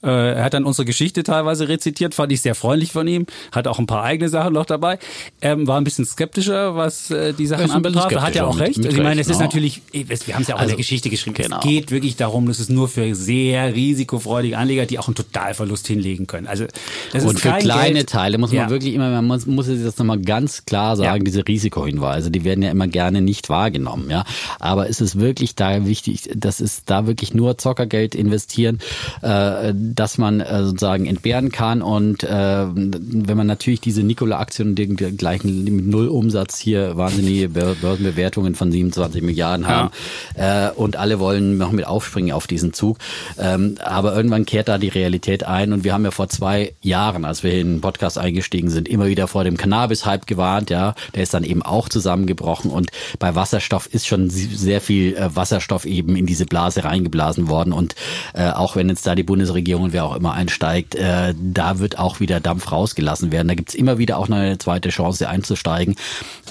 er 0.09 0.43
hat 0.43 0.53
dann 0.53 0.63
unsere 0.65 0.85
Geschichte 0.85 1.23
teilweise 1.23 1.67
rezitiert, 1.67 2.13
fand 2.15 2.31
ich 2.31 2.41
sehr 2.41 2.55
freundlich 2.55 2.91
von 2.91 3.07
ihm, 3.07 3.25
hat 3.51 3.67
auch 3.67 3.79
ein 3.79 3.87
paar 3.87 4.03
eigene 4.03 4.29
Sachen 4.29 4.53
noch 4.53 4.65
dabei, 4.65 4.99
ähm, 5.41 5.67
war 5.67 5.77
ein 5.79 5.83
bisschen 5.83 6.05
skeptischer, 6.05 6.75
was 6.75 7.11
äh, 7.11 7.33
die 7.33 7.47
Sachen 7.47 7.71
anbetraf, 7.71 8.13
hat 8.15 8.35
ja 8.35 8.45
auch 8.45 8.59
recht. 8.59 8.77
mit- 8.77 8.85
Also 8.85 8.89
mit 8.89 8.97
ich 8.97 9.03
meine, 9.03 9.21
es 9.21 9.27
ist 9.27 9.39
ne? 9.39 9.45
natürlich, 9.45 9.81
wir 9.91 10.03
haben 10.35 10.41
es 10.41 10.47
ja 10.47 10.55
auch 10.55 10.59
in 10.59 10.63
Also, 10.63 10.69
der 10.69 10.77
Geschichte 10.77 11.09
geschrieben, 11.09 11.35
genau. 11.35 11.57
es 11.59 11.63
geht 11.63 11.91
wirklich 11.91 12.15
darum, 12.15 12.47
dass 12.47 12.59
es 12.59 12.69
nur 12.69 12.87
für 12.87 13.13
sehr 13.15 13.73
risikofreudige 13.75 14.57
Anleger, 14.57 14.85
die 14.85 14.99
auch 14.99 15.07
einen 15.07 15.15
Totalverlust 15.15 15.87
hinlegen 15.87 16.27
können. 16.27 16.47
Also 16.47 16.65
das 17.13 17.23
Und 17.23 17.35
ist 17.35 17.41
für 17.41 17.53
kleine 17.53 17.93
Geld. 17.95 18.09
Teile 18.09 18.37
muss 18.37 18.51
man 18.51 18.61
Ja. 18.63 18.69
wirklich 18.69 18.93
immer, 18.93 19.09
man 19.09 19.25
muss, 19.25 19.45
muss 19.45 19.67
das 19.67 19.97
nochmal 19.97 20.19
ganz 20.19 20.65
klar 20.65 20.95
sagen, 20.95 21.19
Ja. 21.19 21.23
diese 21.23 21.47
Risikohinweise, 21.47 22.31
die 22.31 22.43
werden 22.43 22.61
ja 22.63 22.71
immer 22.71 22.87
gerne 22.87 23.21
nicht 23.21 23.49
wahrgenommen, 23.49 24.09
ja. 24.09 24.23
Aber 24.59 24.89
es 24.89 25.01
ist 25.01 25.19
wirklich 25.19 25.55
da 25.55 25.85
wichtig, 25.85 26.29
das 26.35 26.61
ist 26.61 26.83
da 26.89 27.07
wirklich 27.07 27.33
nur 27.33 27.57
Zockergeld 27.57 28.15
investieren, 28.15 28.79
äh, 29.21 29.73
dass 29.95 30.17
man 30.17 30.41
äh, 30.41 30.63
sozusagen 30.63 31.05
entbehren 31.05 31.51
kann. 31.51 31.81
Und 31.81 32.23
äh, 32.23 32.65
wenn 32.67 33.37
man 33.37 33.47
natürlich 33.47 33.81
diese 33.81 34.03
Nikola-Aktien 34.03 34.69
und 34.69 34.75
den 34.75 34.95
gleichen 34.95 35.63
mit 35.63 35.87
Null 35.87 36.07
Umsatz 36.07 36.59
hier 36.59 36.97
wahnsinnige 36.97 37.49
Bör- 37.49 37.75
Börsenbewertungen 37.75 38.55
von 38.55 38.71
27 38.71 39.21
Milliarden 39.21 39.67
haben 39.67 39.89
äh, 40.35 40.69
und 40.71 40.95
alle 40.97 41.19
wollen 41.19 41.57
noch 41.57 41.71
mit 41.71 41.87
aufspringen 41.87 42.33
auf 42.33 42.47
diesen 42.47 42.73
Zug, 42.73 42.97
ähm, 43.39 43.75
aber 43.83 44.15
irgendwann 44.15 44.45
kehrt 44.45 44.67
da 44.67 44.77
die 44.77 44.89
Realität 44.89 45.45
ein. 45.45 45.73
Und 45.73 45.83
wir 45.83 45.93
haben 45.93 46.03
ja 46.05 46.11
vor 46.11 46.29
zwei 46.29 46.73
Jahren, 46.81 47.25
als 47.25 47.43
wir 47.43 47.53
in 47.53 47.75
den 47.75 47.81
Podcast 47.81 48.17
eingestiegen 48.17 48.69
sind, 48.69 48.87
immer 48.87 49.07
wieder 49.07 49.27
vor 49.27 49.43
dem 49.43 49.57
Cannabis-Hype 49.57 50.27
gewarnt, 50.27 50.69
ja, 50.69 50.95
der 51.13 51.23
ist 51.23 51.33
dann 51.33 51.43
eben 51.43 51.61
auch 51.61 51.89
zusammengebrochen. 51.89 52.71
Und 52.71 52.91
bei 53.19 53.35
Wasserstoff 53.35 53.87
ist 53.87 54.07
schon 54.07 54.29
sehr 54.29 54.81
viel 54.81 55.15
äh, 55.15 55.35
Wasserstoff 55.35 55.85
eben 55.85 56.15
in 56.15 56.25
diese 56.25 56.45
Blase 56.45 56.83
reingeblasen 56.83 57.47
worden. 57.47 57.73
Und 57.73 57.95
äh, 58.33 58.49
auch 58.49 58.75
wenn 58.75 58.89
jetzt 58.89 59.05
da 59.07 59.15
die 59.15 59.23
Bundesregierung 59.23 59.84
und 59.85 59.93
wer 59.93 60.05
auch 60.05 60.15
immer 60.15 60.33
einsteigt, 60.33 60.95
äh, 60.95 61.33
da 61.37 61.79
wird 61.79 61.97
auch 61.97 62.19
wieder 62.19 62.39
Dampf 62.39 62.71
rausgelassen 62.71 63.31
werden. 63.31 63.47
Da 63.47 63.55
gibt's 63.55 63.75
immer 63.75 63.97
wieder 63.97 64.17
auch 64.17 64.27
noch 64.27 64.37
eine 64.37 64.57
zweite 64.57 64.89
Chance 64.89 65.29
einzusteigen 65.29 65.95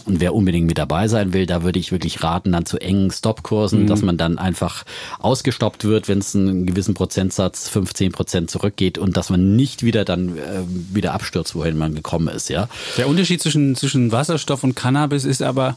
und 0.06 0.20
wer 0.20 0.34
unbedingt 0.34 0.66
mit 0.66 0.78
dabei 0.78 1.08
sein 1.08 1.32
will, 1.32 1.46
da 1.46 1.62
würde 1.62 1.78
ich 1.78 1.90
wirklich 1.90 2.22
raten, 2.22 2.52
dann 2.52 2.66
zu 2.66 2.78
engen 2.78 3.10
Stopkursen, 3.10 3.86
dass 3.86 4.02
man 4.02 4.18
dann 4.18 4.38
einfach 4.38 4.84
ausgestoppt 5.18 5.84
wird, 5.84 6.08
wenn 6.08 6.18
es 6.18 6.34
einen 6.34 6.66
gewissen 6.66 6.94
Prozentsatz, 6.94 7.68
15 7.68 8.12
Prozent 8.12 8.50
zurückgeht 8.50 8.98
und 8.98 9.16
dass 9.16 9.30
man 9.30 9.56
nicht 9.56 9.82
wieder 9.82 10.04
dann 10.04 10.36
äh, 10.36 10.62
wieder 10.66 11.14
abstürzt, 11.14 11.54
wohin 11.54 11.78
man 11.78 11.94
gekommen 11.94 12.28
ist, 12.28 12.48
ja. 12.50 12.68
Der 12.98 13.08
Unterschied 13.08 13.40
zwischen, 13.40 13.76
zwischen 13.76 14.12
Wasserstoff 14.12 14.62
und 14.62 14.74
Cannabis 14.74 15.24
ist 15.24 15.42
aber, 15.42 15.76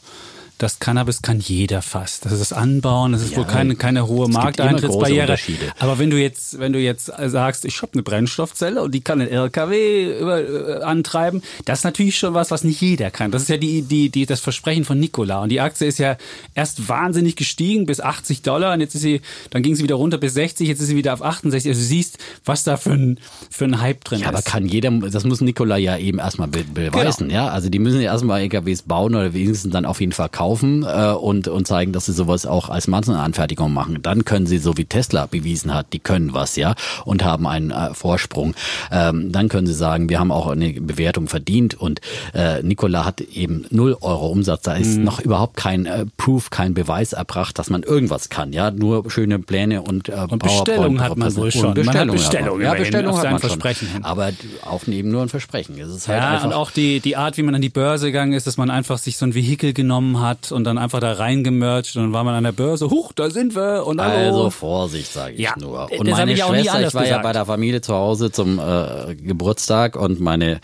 das 0.57 0.79
Cannabis 0.79 1.21
kann 1.21 1.39
jeder 1.39 1.81
fast. 1.81 2.25
Das 2.25 2.31
ist 2.33 2.39
das 2.39 2.53
Anbauen, 2.53 3.11
das 3.11 3.21
ist 3.21 3.31
Ja, 3.31 3.37
wohl 3.37 3.45
keine, 3.45 3.75
keine 3.75 4.07
hohe 4.07 4.23
es 4.23 4.29
gibt 4.29 4.43
Markteintrittsbarriere. 4.43 4.97
immer 5.09 5.25
große 5.27 5.51
Unterschiede. 5.51 5.73
Aber 5.79 5.99
wenn 5.99 6.09
du 6.09 6.17
jetzt, 6.19 6.59
wenn 6.59 6.73
du 6.73 6.79
jetzt 6.79 7.11
sagst, 7.25 7.63
ich 7.65 7.81
habe 7.81 7.93
eine 7.93 8.03
Brennstoffzelle 8.03 8.81
und 8.81 8.93
die 8.93 9.01
kann 9.01 9.21
einen 9.21 9.29
LKW 9.29 10.19
über, 10.19 10.39
äh, 10.79 10.83
antreiben, 10.83 11.43
das 11.65 11.79
ist 11.79 11.83
natürlich 11.85 12.17
schon 12.17 12.33
was, 12.33 12.49
was 12.49 12.63
nicht 12.63 12.81
jeder 12.81 13.11
kann. 13.11 13.29
Das 13.31 13.43
ist 13.43 13.49
ja 13.49 13.57
die, 13.57 13.83
die, 13.83 14.09
die, 14.09 14.25
das 14.25 14.39
Versprechen 14.39 14.83
von 14.83 14.99
Nikola. 14.99 15.43
Und 15.43 15.49
die 15.49 15.61
Aktie 15.61 15.85
ist 15.87 15.99
ja 15.99 16.17
erst 16.55 16.89
wahnsinnig 16.89 17.35
gestiegen 17.35 17.85
bis 17.85 18.01
80 18.01 18.41
Dollar 18.41 18.73
und 18.73 18.81
jetzt 18.81 18.95
ist 18.95 19.01
sie, 19.01 19.21
dann 19.51 19.61
ging 19.61 19.75
sie 19.75 19.83
wieder 19.83 19.95
runter 19.95 20.17
bis 20.17 20.33
60, 20.33 20.67
jetzt 20.67 20.81
ist 20.81 20.87
sie 20.87 20.95
wieder 20.95 21.13
auf 21.13 21.21
68. 21.21 21.69
Also 21.69 21.81
du 21.81 21.85
siehst, 21.87 22.17
was 22.45 22.63
da 22.63 22.77
für 22.77 22.93
ein, 22.93 23.19
für 23.51 23.65
ein 23.65 23.79
Hype 23.79 24.03
drin 24.03 24.21
Ja, 24.21 24.29
aber 24.29 24.39
ist. 24.39 24.45
kann 24.45 24.67
jeder, 24.67 24.89
das 24.91 25.23
muss 25.23 25.39
Nikola 25.41 25.77
ja 25.77 25.97
eben 25.97 26.17
erstmal 26.19 26.47
be 26.47 26.63
beweisen, 26.63 27.29
ja. 27.29 27.47
Also 27.49 27.69
die 27.69 27.77
müssen 27.79 28.01
ja 28.01 28.11
erstmal 28.11 28.41
LKWs 28.41 28.81
bauen 28.81 29.13
oder 29.13 29.33
wenigstens 29.33 29.71
dann 29.71 29.85
auf 29.85 29.99
jeden 29.99 30.13
Fall 30.13 30.29
kaufen 30.29 30.46
äh, 30.83 31.11
und, 31.13 31.47
und 31.47 31.67
zeigen, 31.67 31.91
dass 31.93 32.05
sie 32.05 32.13
sowas 32.13 32.45
auch 32.45 32.69
als 32.69 32.87
Massenanfertigung 32.87 33.73
machen. 33.73 33.99
Dann 34.01 34.25
können 34.25 34.45
sie, 34.47 34.57
so 34.59 34.77
wie 34.77 34.85
Tesla 34.85 35.25
bewiesen 35.25 35.73
hat, 35.73 35.93
die 35.93 35.99
können 35.99 36.33
was, 36.33 36.55
ja, 36.55 36.75
und 37.05 37.23
haben 37.23 37.47
einen 37.47 37.71
äh, 37.71 37.93
Vorsprung. 37.93 38.53
Ähm, 38.91 39.31
dann 39.31 39.49
können 39.49 39.67
sie 39.67 39.73
sagen, 39.73 40.09
wir 40.09 40.19
haben 40.19 40.31
auch 40.31 40.47
eine 40.47 40.73
Bewertung 40.73 41.27
verdient 41.27 41.75
und 41.75 42.01
äh, 42.33 42.61
Nikola 42.63 43.05
hat 43.05 43.21
eben 43.21 43.65
0 43.69 43.97
Euro 44.01 44.27
Umsatz. 44.27 44.61
Da 44.63 44.75
Mhm. 44.75 44.81
ist 44.81 44.97
noch 44.99 45.19
überhaupt 45.19 45.57
kein 45.57 45.85
äh, 45.85 46.05
Proof, 46.17 46.49
kein 46.49 46.73
Beweis 46.73 47.13
erbracht, 47.13 47.57
dass 47.59 47.69
man 47.69 47.83
irgendwas 47.83 48.29
kann, 48.29 48.53
ja. 48.53 48.71
Nur 48.71 49.09
schöne 49.09 49.39
Pläne 49.39 49.81
und, 49.81 50.09
äh, 50.09 50.13
Und 50.29 50.43
Bestellungen 50.43 51.01
hat 51.01 51.17
man 51.17 51.35
wohl 51.35 51.51
schon. 51.51 51.65
Und 51.77 51.85
Man 51.85 51.97
hat 51.97 52.09
Bestellungen 52.11 52.11
Bestellungen 52.11 52.61
Ja, 52.63 52.71
auf 53.11 53.17
hat 53.17 53.31
man 53.31 53.39
schon. 53.41 53.49
Versprechen 53.49 53.87
hin. 53.89 54.03
Aber 54.03 54.31
auch 54.65 54.87
eben 54.87 55.09
nur 55.09 55.21
ein 55.21 55.29
Versprechen. 55.29 55.79
Es 55.79 55.89
ist 55.89 56.07
halt 56.07 56.21
Ja, 56.21 56.29
einfach, 56.31 56.45
und 56.47 56.53
auch 56.53 56.71
die, 56.71 56.99
die 56.99 57.15
Art, 57.17 57.37
wie 57.37 57.43
man 57.43 57.55
an 57.55 57.61
die 57.61 57.69
Börse 57.69 58.07
gegangen 58.07 58.33
ist, 58.33 58.47
dass 58.47 58.57
man 58.57 58.69
einfach 58.69 58.97
sich 58.97 59.17
so 59.17 59.25
ein 59.25 59.33
Vehikel 59.33 59.73
genommen 59.73 60.19
hat 60.21 60.36
und 60.51 60.63
dann 60.63 60.77
einfach 60.77 60.99
da 60.99 61.13
reingemercht 61.13 61.95
und 61.95 62.03
dann 62.03 62.13
war 62.13 62.23
man 62.23 62.35
an 62.35 62.43
der 62.43 62.51
Börse, 62.51 62.89
huch, 62.89 63.11
da 63.13 63.29
sind 63.29 63.55
wir 63.55 63.85
und 63.85 64.01
hallo. 64.01 64.27
Also 64.27 64.49
Vorsicht, 64.49 65.11
sage 65.11 65.33
ich 65.33 65.39
Ja, 65.39 65.53
nur. 65.57 65.91
Und 65.91 66.09
meine 66.09 66.31
ich 66.33 66.43
Schwester, 66.43 66.87
ich 66.87 66.93
war 66.93 67.03
ja 67.03 67.09
gesagt. 67.09 67.23
bei 67.23 67.33
der 67.33 67.45
Familie 67.45 67.81
zu 67.81 67.93
Hause 67.93 68.31
zum 68.31 68.59
äh, 68.59 69.15
Geburtstag 69.15 69.95
und 69.95 70.19
meine 70.19 70.59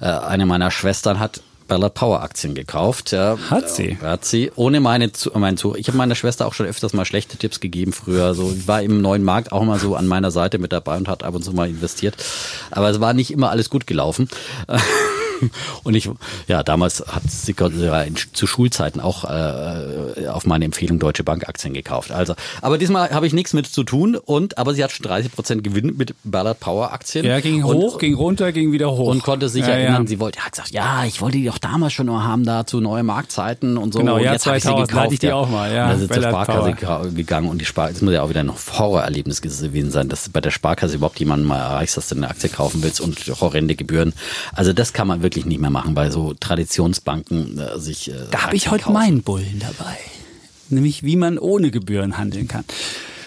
äh, 0.00 0.06
eine 0.06 0.46
meiner 0.46 0.70
Schwestern 0.70 1.18
hat 1.18 1.40
Ballard 1.68 1.94
Power 1.94 2.22
Aktien 2.22 2.54
gekauft. 2.54 3.12
Ja, 3.12 3.36
Hat 3.50 3.68
sie? 3.68 3.98
Hat 4.00 4.24
sie. 4.24 4.50
Ohne 4.56 4.80
meine 4.80 5.12
zu, 5.12 5.30
mein 5.34 5.58
zu. 5.58 5.76
Ich 5.76 5.86
habe 5.88 5.98
meiner 5.98 6.14
Schwester 6.14 6.46
auch 6.46 6.54
schon 6.54 6.66
öfters 6.66 6.94
mal 6.94 7.04
schlechte 7.04 7.36
Tipps 7.36 7.60
gegeben 7.60 7.92
früher. 7.92 8.34
So 8.34 8.50
ich 8.56 8.66
war 8.66 8.82
im 8.82 9.02
neuen 9.02 9.22
Markt 9.22 9.52
auch 9.52 9.62
mal 9.62 9.78
so 9.78 9.94
an 9.94 10.06
meiner 10.06 10.30
Seite 10.30 10.58
mit 10.58 10.72
dabei 10.72 10.96
und 10.96 11.08
hat 11.08 11.22
ab 11.22 11.34
und 11.34 11.42
zu 11.44 11.52
mal 11.52 11.68
investiert. 11.68 12.16
Aber 12.70 12.88
es 12.88 13.00
war 13.00 13.12
nicht 13.12 13.30
immer 13.30 13.50
alles 13.50 13.68
gut 13.68 13.86
gelaufen. 13.86 14.28
Und 15.84 15.94
ich, 15.94 16.08
ja, 16.46 16.62
damals 16.62 17.04
hat 17.06 17.22
sie 17.30 17.54
ja, 17.58 18.02
in- 18.02 18.16
zu 18.32 18.46
Schulzeiten 18.46 19.00
auch 19.00 19.24
äh, 19.24 20.26
auf 20.28 20.46
meine 20.46 20.64
Empfehlung 20.64 20.98
Deutsche 20.98 21.24
Bank 21.24 21.48
Aktien 21.48 21.74
gekauft. 21.74 22.10
Also, 22.12 22.34
aber 22.62 22.78
diesmal 22.78 23.10
habe 23.10 23.26
ich 23.26 23.32
nichts 23.32 23.52
mit 23.52 23.66
zu 23.66 23.84
tun 23.84 24.16
und, 24.16 24.58
aber 24.58 24.74
sie 24.74 24.82
hat 24.84 24.92
schon 24.92 25.04
30 25.06 25.32
Prozent 25.32 25.64
Gewinn 25.64 25.96
mit 25.96 26.14
Ballard 26.24 26.60
Power 26.60 26.92
Aktien. 26.92 27.24
ja, 27.24 27.40
ging 27.40 27.62
und, 27.64 27.76
hoch, 27.76 27.98
ging 27.98 28.14
runter, 28.14 28.52
ging 28.52 28.72
wieder 28.72 28.90
hoch. 28.90 29.08
und 29.08 29.22
konnte 29.22 29.48
sich 29.48 29.62
ja, 29.62 29.68
erinnern, 29.74 30.02
Ja. 30.04 30.08
sie 30.08 30.20
wollte, 30.20 30.40
hat 30.40 30.52
gesagt, 30.52 30.70
ja, 30.70 31.04
ich 31.04 31.20
wollte 31.20 31.38
die 31.38 31.44
doch 31.46 31.58
damals 31.58 31.92
schon 31.92 32.06
noch 32.06 32.22
haben, 32.22 32.44
da 32.44 32.66
zu 32.66 32.80
neue 32.80 33.02
Marktzeiten 33.02 33.76
und 33.76 33.92
so. 33.92 34.00
Genau, 34.00 34.16
und 34.16 34.22
Jahr 34.22 34.34
jetzt 34.34 34.46
habe 34.46 34.56
ich 34.56 34.62
sie 34.62 34.68
2000 34.68 34.88
gekauft. 34.90 35.12
ich 35.12 35.18
die 35.20 35.32
auch 35.32 35.48
mal, 35.48 35.72
ja, 35.74 35.84
Und 35.84 35.90
dann 35.92 36.00
ist 36.02 36.08
sie 36.14 36.20
zur 36.20 36.30
Sparkasse 36.30 36.74
Power. 36.74 37.08
gegangen 37.10 37.48
und 37.48 37.58
die 37.60 37.64
Spar 37.64 37.88
das 37.90 38.02
muss 38.02 38.12
ja 38.14 38.22
auch 38.22 38.28
wieder 38.28 38.40
ein 38.40 38.52
Horrorerlebnis 38.52 39.40
gewesen 39.42 39.90
sein, 39.90 40.08
dass 40.08 40.24
du 40.24 40.30
bei 40.30 40.40
der 40.40 40.50
Sparkasse 40.50 40.94
überhaupt 40.96 41.18
jemanden 41.20 41.46
mal 41.46 41.58
erreichst, 41.58 41.96
dass 41.96 42.08
du 42.08 42.16
eine 42.16 42.28
Aktie 42.28 42.48
kaufen 42.48 42.82
willst 42.82 43.00
und 43.00 43.18
horrende 43.40 43.74
Gebühren. 43.74 44.12
Also 44.52 44.72
das 44.72 44.92
kann 44.92 45.06
man 45.08 45.22
wirklich 45.22 45.27
nicht 45.36 45.60
mehr 45.60 45.70
machen, 45.70 45.94
bei 45.94 46.10
so 46.10 46.34
Traditionsbanken 46.34 47.58
äh, 47.58 47.78
sich. 47.78 48.10
Äh, 48.10 48.14
Da 48.30 48.44
habe 48.44 48.56
ich 48.56 48.70
heute 48.70 48.84
kaufen. 48.84 48.94
meinen 48.94 49.22
Bullen 49.22 49.60
dabei. 49.60 49.96
Nämlich, 50.70 51.02
wie 51.02 51.16
man 51.16 51.38
ohne 51.38 51.70
Gebühren 51.70 52.18
handeln 52.18 52.46
kann. 52.48 52.64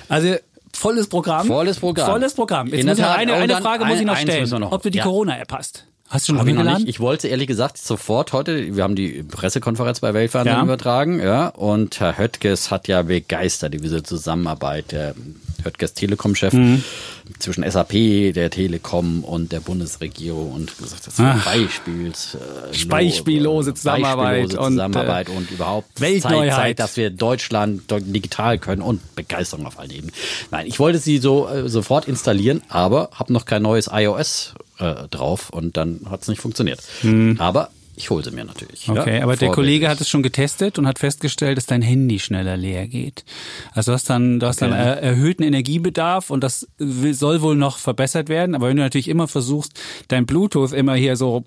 Also, 0.10 0.36
volles 0.74 1.08
Programm. 1.08 1.48
Volles 1.48 1.80
Programm. 1.80 2.12
Volles 2.12 2.34
Programm. 2.34 2.68
Jetzt 2.68 2.86
muss 2.86 2.86
der 2.86 2.94
ich 2.94 3.00
noch 3.00 3.06
Tat, 3.08 3.18
eine, 3.18 3.34
und 3.34 3.40
eine 3.42 3.58
Frage 3.62 3.86
muss 3.86 4.00
ich 4.00 4.06
noch 4.06 4.18
stellen. 4.18 4.50
noch- 4.60 4.72
Ob 4.72 4.84
du 4.84 4.92
die 4.92 5.00
ja. 5.00 5.04
Corona-App 5.04 5.52
hast. 5.52 5.86
Hast 6.10 6.28
du 6.28 6.34
schon 6.34 6.40
runtergeladen? 6.40 6.88
Ich 6.90 7.00
wollte 7.00 7.30
ehrlich 7.30 7.48
gesagt 7.48 7.78
sofort 7.78 8.34
heute, 8.34 8.76
wir 8.76 8.84
haben 8.84 8.96
die 8.98 9.24
Pressekonferenz 9.24 10.02
bei 10.02 10.14
Weltfernsehen 10.14 10.58
Ja. 10.58 10.64
übertragen, 10.64 11.20
ja, 11.22 11.48
und 11.48 12.02
Herr 12.02 12.18
Höttges 12.18 12.70
hat 12.70 12.90
ja 12.90 13.02
begeistert 13.04 13.74
diese 13.74 14.04
Zusammenarbeit, 14.04 14.92
der 14.92 15.16
Höttges 15.64 15.94
Telekom-Chef 15.94 16.52
Mhm. 16.54 16.84
Zwischen 17.40 17.70
SAP, 17.70 18.34
der 18.34 18.50
Telekom 18.50 19.24
und 19.24 19.52
der 19.52 19.60
Bundesregierung 19.60 20.52
und 20.52 20.78
gesagt, 20.78 21.08
das 21.08 21.14
ist 21.14 21.20
Ach. 21.20 21.46
Beispiels, 21.46 22.36
äh, 22.36 22.86
Beispiellose 22.86 23.74
Zusammenarbeit 23.74 24.42
Beispiellose 24.44 24.60
und, 24.60 24.74
Zusammenarbeit 24.74 25.30
und, 25.30 25.52
überhaupt 25.52 26.02
Weltneuheit. 26.02 26.50
Zeit, 26.50 26.56
Zeit, 26.56 26.80
dass 26.80 26.98
wir 26.98 27.10
Deutschland 27.10 27.84
digital 27.90 28.58
können 28.58 28.82
und 28.82 29.16
Begeisterung 29.16 29.66
auf 29.66 29.80
allen 29.80 29.92
Ebenen. 29.92 30.12
Nein, 30.52 30.68
ich 30.68 30.80
wollte 30.80 31.00
sie 31.00 31.18
so 31.18 31.48
äh, 31.48 31.70
sofort 31.70 32.08
installieren, 32.08 32.62
aber 32.70 33.10
habe 33.14 33.34
noch 33.34 33.46
kein 33.46 33.62
neues 33.62 33.90
iOS 33.92 34.54
äh, 34.80 35.08
drauf 35.10 35.50
und 35.50 35.78
dann 35.78 36.02
hat 36.10 36.22
es 36.22 36.28
nicht 36.28 36.42
funktioniert. 36.42 36.80
Hm. 37.02 37.38
Aber 37.40 37.70
Ich 38.02 38.10
hole 38.10 38.24
sie 38.24 38.32
mir 38.32 38.44
natürlich. 38.46 38.90
Okay, 38.90 39.18
ja, 39.20 39.24
aber 39.24 39.36
der. 39.36 39.52
Kollege 39.52 39.88
hat 39.88 40.02
es 40.02 40.10
schon 40.10 40.24
getestet 40.24 40.80
und 40.80 40.88
hat 40.88 40.98
festgestellt, 40.98 41.58
dass 41.58 41.68
dein 41.68 41.84
Handy 41.84 42.18
schneller 42.18 42.58
leer 42.58 42.88
geht. 42.88 43.24
Also 43.74 43.92
du 43.92 43.94
hast 43.94 44.10
dann, 44.10 44.40
du 44.40 44.48
hast 44.48 44.60
dann 44.64 44.72
Okay. 44.74 44.82
äh, 44.82 45.02
erhöhten 45.02 45.44
Energiebedarf 45.44 46.32
und 46.32 46.44
das 46.44 46.68
soll 46.80 47.42
wohl 47.44 47.56
noch 47.56 47.78
verbessert 47.78 48.28
werden. 48.28 48.56
Aber 48.56 48.70
wenn 48.70 48.78
du 48.78 48.82
natürlich 48.82 49.08
immer 49.08 49.28
versuchst, 49.28 49.80
dein 50.08 50.26
Bluetooth 50.26 50.72
immer 50.74 50.96
hier 50.96 51.16
so, 51.16 51.44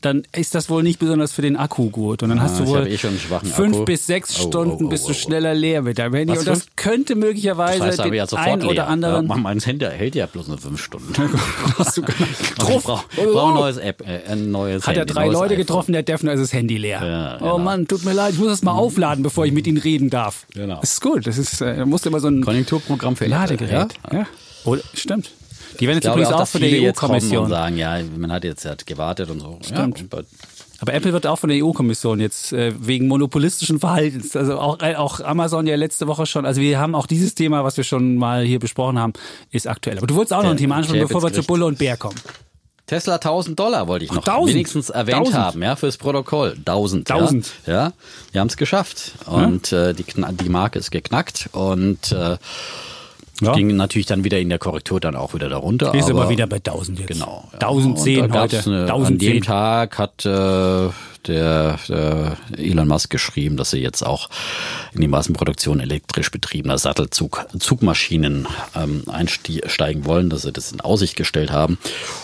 dann 0.00 0.22
ist 0.34 0.54
das 0.54 0.70
wohl 0.70 0.82
nicht 0.82 0.98
besonders 0.98 1.32
für 1.32 1.42
den 1.42 1.56
Akku 1.56 1.90
gut. 1.90 2.22
Und 2.22 2.28
dann 2.28 2.40
hast 2.40 2.54
Ah, 2.54 2.58
du 2.58 2.64
ich 2.64 2.70
wohl 2.70 2.86
eh 2.86 2.96
fünf 2.96 3.74
Akku. 3.74 3.84
bis 3.84 4.06
sechs 4.06 4.38
Oh, 4.40 4.46
Stunden 4.48 4.84
oh, 4.84 4.86
oh, 4.86 4.88
bist 4.90 5.08
du 5.08 5.14
schneller 5.14 5.52
leer 5.54 5.82
mit 5.82 5.98
deinem 5.98 6.14
Handy. 6.14 6.32
Was, 6.32 6.38
und 6.40 6.46
das 6.48 6.58
fünf? 6.60 6.76
könnte 6.76 7.14
möglicherweise 7.16 7.78
Das 7.80 7.98
heißt, 7.98 8.04
den 8.04 8.14
ja 8.14 8.24
einen 8.36 8.62
leer. 8.62 8.70
oder 8.70 8.86
anderen. 8.88 9.28
Ja, 9.28 9.36
mein 9.36 9.58
Handy 9.58 9.84
hält 9.86 10.14
ja 10.14 10.26
bloß 10.26 10.48
nur 10.48 10.58
fünf 10.58 10.80
Stunden. 10.82 11.12
hast 11.78 11.96
du 11.96 12.02
Ich 12.02 12.54
Truff. 12.58 12.84
brauche 12.84 13.04
brauch 13.16 13.48
ein 13.48 13.54
neues 13.54 13.76
App, 13.78 14.02
äh, 14.06 14.30
ein 14.30 14.50
neues 14.50 14.86
Hat 14.86 14.94
er 14.94 15.00
Handy, 15.00 15.12
drei 15.14 15.26
neues 15.26 15.39
Leute 15.40 15.54
iPhone. 15.54 15.66
getroffen, 15.66 15.92
der 15.92 16.02
Defner 16.02 16.32
ist 16.32 16.40
das 16.40 16.52
Handy 16.52 16.76
leer. 16.78 17.00
Ja, 17.04 17.36
Oh 17.36 17.38
genau. 17.38 17.58
Mann, 17.58 17.88
tut 17.88 18.04
mir 18.04 18.12
leid, 18.12 18.32
ich 18.34 18.38
muss 18.38 18.48
das 18.48 18.62
mal 18.62 18.72
aufladen, 18.72 19.22
bevor 19.22 19.44
ich 19.46 19.52
mit 19.52 19.66
Ihnen 19.66 19.78
reden 19.78 20.10
darf. 20.10 20.46
Genau. 20.54 20.80
Das 20.80 20.92
ist 20.92 21.00
gut, 21.00 21.26
das 21.26 21.38
ist, 21.38 21.60
äh, 21.60 21.76
da 21.76 21.86
musst 21.86 22.06
immer 22.06 22.20
so 22.20 22.28
ein 22.28 22.42
Konjunkturprogramm 22.42 23.16
für 23.16 23.26
Ladegerät. 23.26 23.94
Ja? 24.12 24.18
Ja. 24.18 24.26
Oder, 24.64 24.82
stimmt. 24.94 25.32
Die 25.78 25.86
werden 25.86 25.96
jetzt 25.98 26.06
übrigens 26.06 26.32
auch, 26.32 26.46
von 26.46 26.60
der 26.60 26.70
EU-Kommission. 26.90 27.48
sagen, 27.48 27.76
ja, 27.78 27.98
man 28.16 28.30
hat 28.32 28.44
jetzt 28.44 28.64
halt 28.66 28.86
gewartet 28.86 29.30
und 29.30 29.40
so. 29.40 29.58
Stimmt. 29.64 30.00
Ja, 30.12 30.18
Aber 30.80 30.92
Apple 30.94 31.12
wird 31.12 31.26
auch 31.26 31.38
von 31.38 31.48
der 31.48 31.64
EU-Kommission 31.64 32.20
jetzt 32.20 32.52
äh, 32.52 32.72
wegen 32.78 33.06
monopolistischen 33.08 33.78
Verhaltens, 33.80 34.36
also 34.36 34.58
auch, 34.58 34.80
äh, 34.82 34.96
auch 34.96 35.20
Amazon 35.20 35.66
ja 35.66 35.76
letzte 35.76 36.06
Woche 36.06 36.26
schon, 36.26 36.44
also 36.44 36.60
wir 36.60 36.78
haben 36.78 36.94
auch 36.94 37.06
dieses 37.06 37.34
Thema, 37.34 37.64
was 37.64 37.76
wir 37.76 37.84
schon 37.84 38.16
mal 38.16 38.44
hier 38.44 38.58
besprochen 38.58 38.98
haben, 38.98 39.12
ist 39.52 39.66
aktuell. 39.68 39.96
Aber 39.98 40.06
du 40.06 40.14
wolltest 40.16 40.32
auch 40.34 40.42
noch 40.42 40.50
ein 40.50 40.56
Thema 40.56 40.76
ansprechen, 40.76 41.06
bevor 41.06 41.22
wir 41.22 41.32
zu. 41.32 41.42
Bulle 41.44 41.64
und 41.66 41.78
Bär 41.78 41.96
kommen. 41.96 42.16
Tesla 42.90 43.14
1000 43.14 43.56
Dollar 43.56 43.86
wollte 43.86 44.04
ich 44.04 44.10
noch 44.10 44.26
1000? 44.26 44.52
wenigstens 44.52 44.90
erwähnt 44.90 45.18
1000? 45.18 45.36
haben, 45.36 45.62
ja, 45.62 45.76
fürs 45.76 45.96
Protokoll. 45.96 46.54
1000. 46.58 47.08
1000. 47.08 47.52
Ja, 47.64 47.72
ja 47.72 47.92
wir 48.32 48.40
haben 48.40 48.48
es 48.48 48.56
geschafft. 48.56 49.12
Und 49.26 49.70
äh, 49.70 49.94
die, 49.94 50.04
die 50.04 50.48
Marke 50.48 50.80
ist 50.80 50.90
geknackt 50.90 51.50
und 51.52 52.10
äh, 52.10 52.36
Ja. 53.42 53.52
ging 53.52 53.76
natürlich 53.76 54.06
dann 54.06 54.24
wieder 54.24 54.40
in 54.40 54.48
der 54.48 54.58
Korrektur 54.58 54.98
dann 54.98 55.14
auch 55.14 55.34
wieder 55.34 55.48
darunter. 55.48 55.94
Ist 55.94 56.10
aber, 56.10 56.22
aber 56.22 56.30
wieder 56.30 56.48
bei 56.48 56.56
1000 56.56 56.98
jetzt. 56.98 57.08
Genau. 57.08 57.48
ja. 57.52 57.60
1010 57.60 58.22
Und 58.22 58.34
da 58.34 58.40
gab's 58.40 58.52
heute. 58.54 58.70
Eine, 58.70 58.78
an 58.82 58.88
1010. 58.90 59.32
dem 59.34 59.42
Tag 59.44 59.96
hat 59.96 60.26
äh, 60.26 60.88
der, 61.26 61.78
der 61.88 62.36
Elon 62.56 62.88
Musk 62.88 63.10
geschrieben, 63.10 63.56
dass 63.56 63.70
sie 63.70 63.78
jetzt 63.78 64.02
auch 64.04 64.28
in 64.92 65.00
die 65.00 65.08
Massenproduktion 65.08 65.80
elektrisch 65.80 66.30
betriebener 66.30 66.78
Sattelzug 66.78 67.46
Zugmaschinen 67.58 68.46
ähm, 68.74 69.04
einsteigen 69.06 70.04
wollen, 70.04 70.30
dass 70.30 70.42
sie 70.42 70.52
das 70.52 70.72
in 70.72 70.80
Aussicht 70.80 71.16
gestellt 71.16 71.50
haben. 71.50 71.78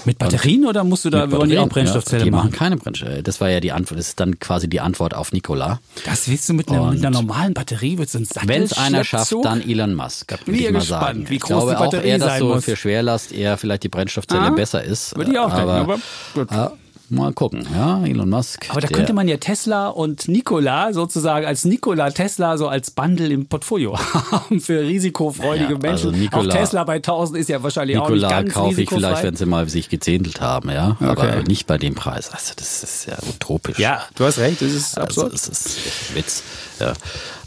Mit 0.04 0.18
Batterien 0.18 0.66
oder 0.66 0.85
musst 0.85 1.04
du 1.04 1.11
da, 1.11 1.26
Mit 1.26 1.37
wollen 1.37 1.50
die 1.50 1.59
auch 1.59 1.68
Brennstoffzelle 1.68 2.20
ja, 2.20 2.24
die 2.24 2.30
machen? 2.30 2.52
keine 2.52 2.76
Brennstoffzelle. 2.76 3.22
Das 3.22 3.40
war 3.40 3.50
ja 3.50 3.61
die 3.61 3.72
Antwort. 3.72 3.98
Das 4.00 4.09
ist 4.09 4.20
dann 4.20 4.38
quasi 4.40 4.68
die 4.68 4.80
Antwort 4.80 5.14
auf 5.14 5.32
Nikola. 5.32 5.80
Das 6.04 6.28
willst 6.28 6.48
du 6.48 6.54
mit 6.54 6.68
einer, 6.70 6.90
mit 6.90 6.98
einer 7.04 7.11
normalen 7.11 7.54
Batterie, 7.54 7.98
willst 7.98 8.14
du 8.14 8.18
einen 8.18 8.28
Wenn 8.44 8.62
es 8.62 8.72
einer 8.76 9.04
schafft, 9.04 9.35
dann 9.42 9.61
Elon 9.62 9.94
Musk. 9.94 10.30
würde 10.46 10.59
ich 10.59 10.64
ich 10.66 10.72
mal 10.72 10.78
gespannt, 10.80 11.02
sagen. 11.02 11.28
wie 11.30 11.35
ich 11.37 11.40
groß 11.40 11.48
glaube 11.48 11.70
die 11.72 11.76
auch 11.76 11.85
Batterie 11.85 12.09
eher, 12.09 12.18
dass 12.18 12.38
so 12.38 12.48
muss. 12.54 12.64
für 12.64 12.76
Schwerlast 12.76 13.32
eher 13.32 13.56
vielleicht 13.59 13.82
die 13.85 13.88
Brennstoffzelle 13.88 14.40
Ah, 14.40 14.50
besser 14.50 14.82
ist. 14.82 15.16
würde 15.16 15.32
ich 15.32 15.38
auch 15.38 15.54
denken, 15.54 15.70
aber 15.70 15.98
gut. 16.35 16.50
ja, 16.50 16.72
mal 17.09 17.33
gucken. 17.33 17.66
Ja, 17.75 18.05
Elon 18.05 18.29
Musk. 18.29 18.66
Aber 18.71 18.81
da 18.81 18.88
könnte 18.88 19.12
man 19.12 19.29
ja 19.29 19.37
Tesla 19.37 19.88
und 19.88 20.29
Nikola 20.29 20.92
sozusagen 20.92 21.47
als 21.47 21.64
Nikola 21.64 22.11
Tesla 22.11 22.57
so 22.59 22.69
als 22.69 22.90
Bundle 22.90 23.29
im 23.29 23.47
Portfolio 23.47 23.97
haben 24.31 24.61
für 24.61 24.81
risikofreudige 24.81 25.79
Ja, 25.83 25.90
also 25.90 26.11
Menschen. 26.11 26.21
Nikola- 26.29 26.53
auch 26.55 26.59
Tesla 26.59 26.85
bei 26.85 26.97
1000 26.97 27.38
ist 27.38 27.49
ja 27.49 27.62
wahrscheinlich 27.62 27.99
auch 27.99 28.09
nicht 28.11 28.23
Nikola 28.23 28.40
ganz 28.42 28.55
kaufe 28.55 28.83
ich 28.83 28.88
vielleicht, 28.88 29.23
wenn 29.23 29.37
sie 29.37 29.47
mal 29.47 29.69
sich 29.69 29.88
gezähntelt 29.88 30.40
haben, 30.40 30.71
ja. 30.71 30.97
Aber 31.01 31.11
Okay. 31.12 31.42
nicht 31.47 31.66
bei 31.66 31.79
dem 31.79 31.95
Preis. 31.95 32.31
Also 32.33 32.53
das 32.57 32.83
ist 32.83 33.07
ja 33.07 33.16
utopisch. 33.29 33.79
ja, 33.79 34.03
du 34.16 34.25
hast 34.25 34.38
recht, 34.38 34.61
das 34.61 34.73
ist 34.73 34.99
Also 34.99 35.23
absurd. 35.23 35.33
es 35.35 35.49
ist 35.49 36.14
Witz. 36.14 36.42
Ja. 36.81 36.92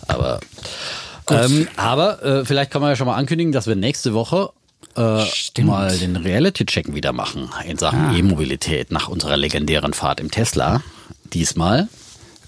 Aber, 0.07 0.39
ähm, 1.29 1.67
aber 1.75 2.23
äh, 2.23 2.45
vielleicht 2.45 2.71
kann 2.71 2.81
man 2.81 2.89
ja 2.91 2.95
schon 2.95 3.05
mal 3.07 3.15
ankündigen, 3.15 3.51
dass 3.51 3.67
wir 3.67 3.75
nächste 3.75 4.13
Woche 4.13 4.49
äh, 4.99 5.25
Stimmt. 5.25 5.67
mal 5.69 5.97
den 5.97 6.15
Reality-Check 6.15 6.93
wieder 6.93 7.13
machen 7.13 7.49
in 7.67 7.77
Sachen 7.77 7.99
Ah. 7.99 8.15
E-Mobilität 8.15 8.91
nach 8.91 9.07
unserer 9.07 9.37
legendären 9.37 9.93
Fahrt 9.93 10.19
im 10.19 10.29
Tesla. 10.31 10.81
Diesmal 11.33 11.87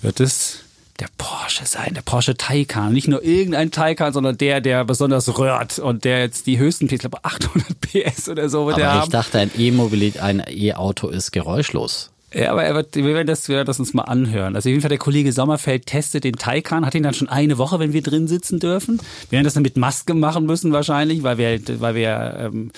Wird 0.02 0.20
es 0.20 0.60
der 1.00 1.08
Porsche 1.18 1.66
sein, 1.66 1.96
der 1.96 2.04
Porsche 2.04 2.36
Taycan. 2.38 2.94
Nicht 2.94 3.08
nur 3.08 3.24
irgendein 3.24 3.72
Taycan, 3.72 4.14
sondern 4.14 4.38
der, 4.38 4.62
der 4.62 4.86
besonders 4.86 5.36
röhrt 5.40 5.80
und 5.80 6.04
der 6.06 6.20
jetzt 6.20 6.46
die 6.46 6.60
höchsten 6.60 6.86
PS, 6.88 6.94
ich 6.94 7.00
glaube 7.00 7.18
800 7.24 7.82
PS 7.82 8.30
oder 8.30 8.50
so 8.50 8.68
wird 8.68 8.76
Aber 8.76 8.84
er 8.86 8.94
ich 8.94 9.00
haben. 9.02 9.12
dachte, 9.12 9.40
ein 9.40 9.50
E-Mobilität, 9.58 10.22
ein 10.22 10.44
E-Auto 10.48 11.08
ist 11.10 11.32
geräuschlos. 11.32 12.11
Ja, 12.34 12.52
aber 12.52 12.64
er 12.64 12.76
wird, 12.76 12.96
wir 12.96 13.06
werden 13.06 13.28
das, 13.28 13.50
wir 13.50 13.58
werden 13.58 13.68
das 13.68 13.80
uns 13.80 13.94
mal 13.94 14.04
anhören. 14.04 14.56
Also 14.56 14.70
auf 14.70 14.72
jeden 14.72 14.82
Fall 14.82 14.90
der 14.90 14.98
Kollege 14.98 15.34
Sommerfeld 15.34 15.86
testet 15.86 16.24
den 16.24 16.36
Taycan, 16.36 16.86
hat 16.86 16.96
ihn 16.96 17.04
dann 17.04 17.14
schon 17.14 17.28
eine 17.28 17.58
Woche, 17.58 17.80
wenn 17.80 17.92
wir 17.92 18.02
drin 18.02 18.28
sitzen 18.28 18.60
dürfen. 18.60 19.00
Wir 19.30 19.38
werden 19.38 19.44
das 19.44 19.54
dann 19.54 19.64
mit 19.64 19.76
Maske 19.76 20.14
machen 20.14 20.46
müssen 20.46 20.72
wahrscheinlich, 20.72 21.24
weil 21.24 21.38
wir, 21.38 21.60
weil 21.82 21.96
wir 21.96 22.36
ähm, 22.40 22.72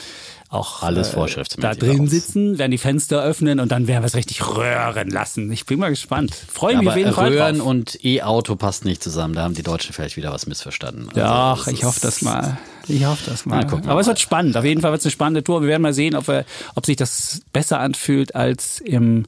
auch 0.50 0.82
Alles 0.84 1.10
da 1.10 1.16
vorschriftsmäßig 1.16 1.80
drin 1.80 2.08
sitzen, 2.08 2.58
werden 2.58 2.72
die 2.72 2.78
Fenster 2.78 3.24
öffnen 3.24 3.60
und 3.60 3.72
dann 3.72 3.88
werden 3.88 4.04
wir 4.04 4.08
es 4.08 4.16
richtig 4.16 4.48
röhren 4.48 5.10
lassen. 5.10 5.52
Ich 5.52 5.66
bin 5.66 5.80
mal 5.80 5.90
gespannt. 5.90 6.34
Freue 6.34 6.78
mich 6.78 6.88
Aber 6.88 6.92
auf 6.92 6.98
jeden 6.98 7.14
Fall 7.14 7.30
Röhren 7.30 7.58
drauf. 7.58 7.68
und 7.68 8.04
E-Auto 8.06 8.56
passt 8.56 8.86
nicht 8.86 9.04
zusammen. 9.04 9.34
Da 9.36 9.44
haben 9.44 9.56
die 9.56 9.64
Deutschen 9.64 9.94
vielleicht 9.94 10.18
wieder 10.18 10.32
was 10.32 10.46
missverstanden. 10.46 11.10
Also, 11.10 11.22
Ach, 11.22 11.68
es 11.68 11.74
ich 11.74 11.84
hoffe 11.84 12.00
das 12.02 12.22
mal. 12.22 12.58
Ich 12.88 13.06
hoffe 13.06 13.30
das 13.30 13.46
mal. 13.46 13.58
Mal 13.58 13.68
gucken 13.68 13.86
wir 13.86 13.92
Aber 13.92 14.02
es 14.02 14.08
wird 14.08 14.20
spannend. 14.20 14.58
Auf 14.58 14.66
jeden 14.66 14.82
Fall 14.82 14.92
wird 14.92 15.00
es 15.00 15.06
eine 15.06 15.12
spannende 15.12 15.44
Tour. 15.44 15.62
Wir 15.62 15.70
werden 15.70 15.82
mal 15.82 15.94
sehen, 15.94 16.16
ob, 16.16 16.28
wir, 16.28 16.46
ob 16.76 16.86
sich 16.86 16.98
das 16.98 17.42
besser 17.54 17.80
anfühlt, 17.80 18.36
als 18.36 18.80
im 18.82 19.26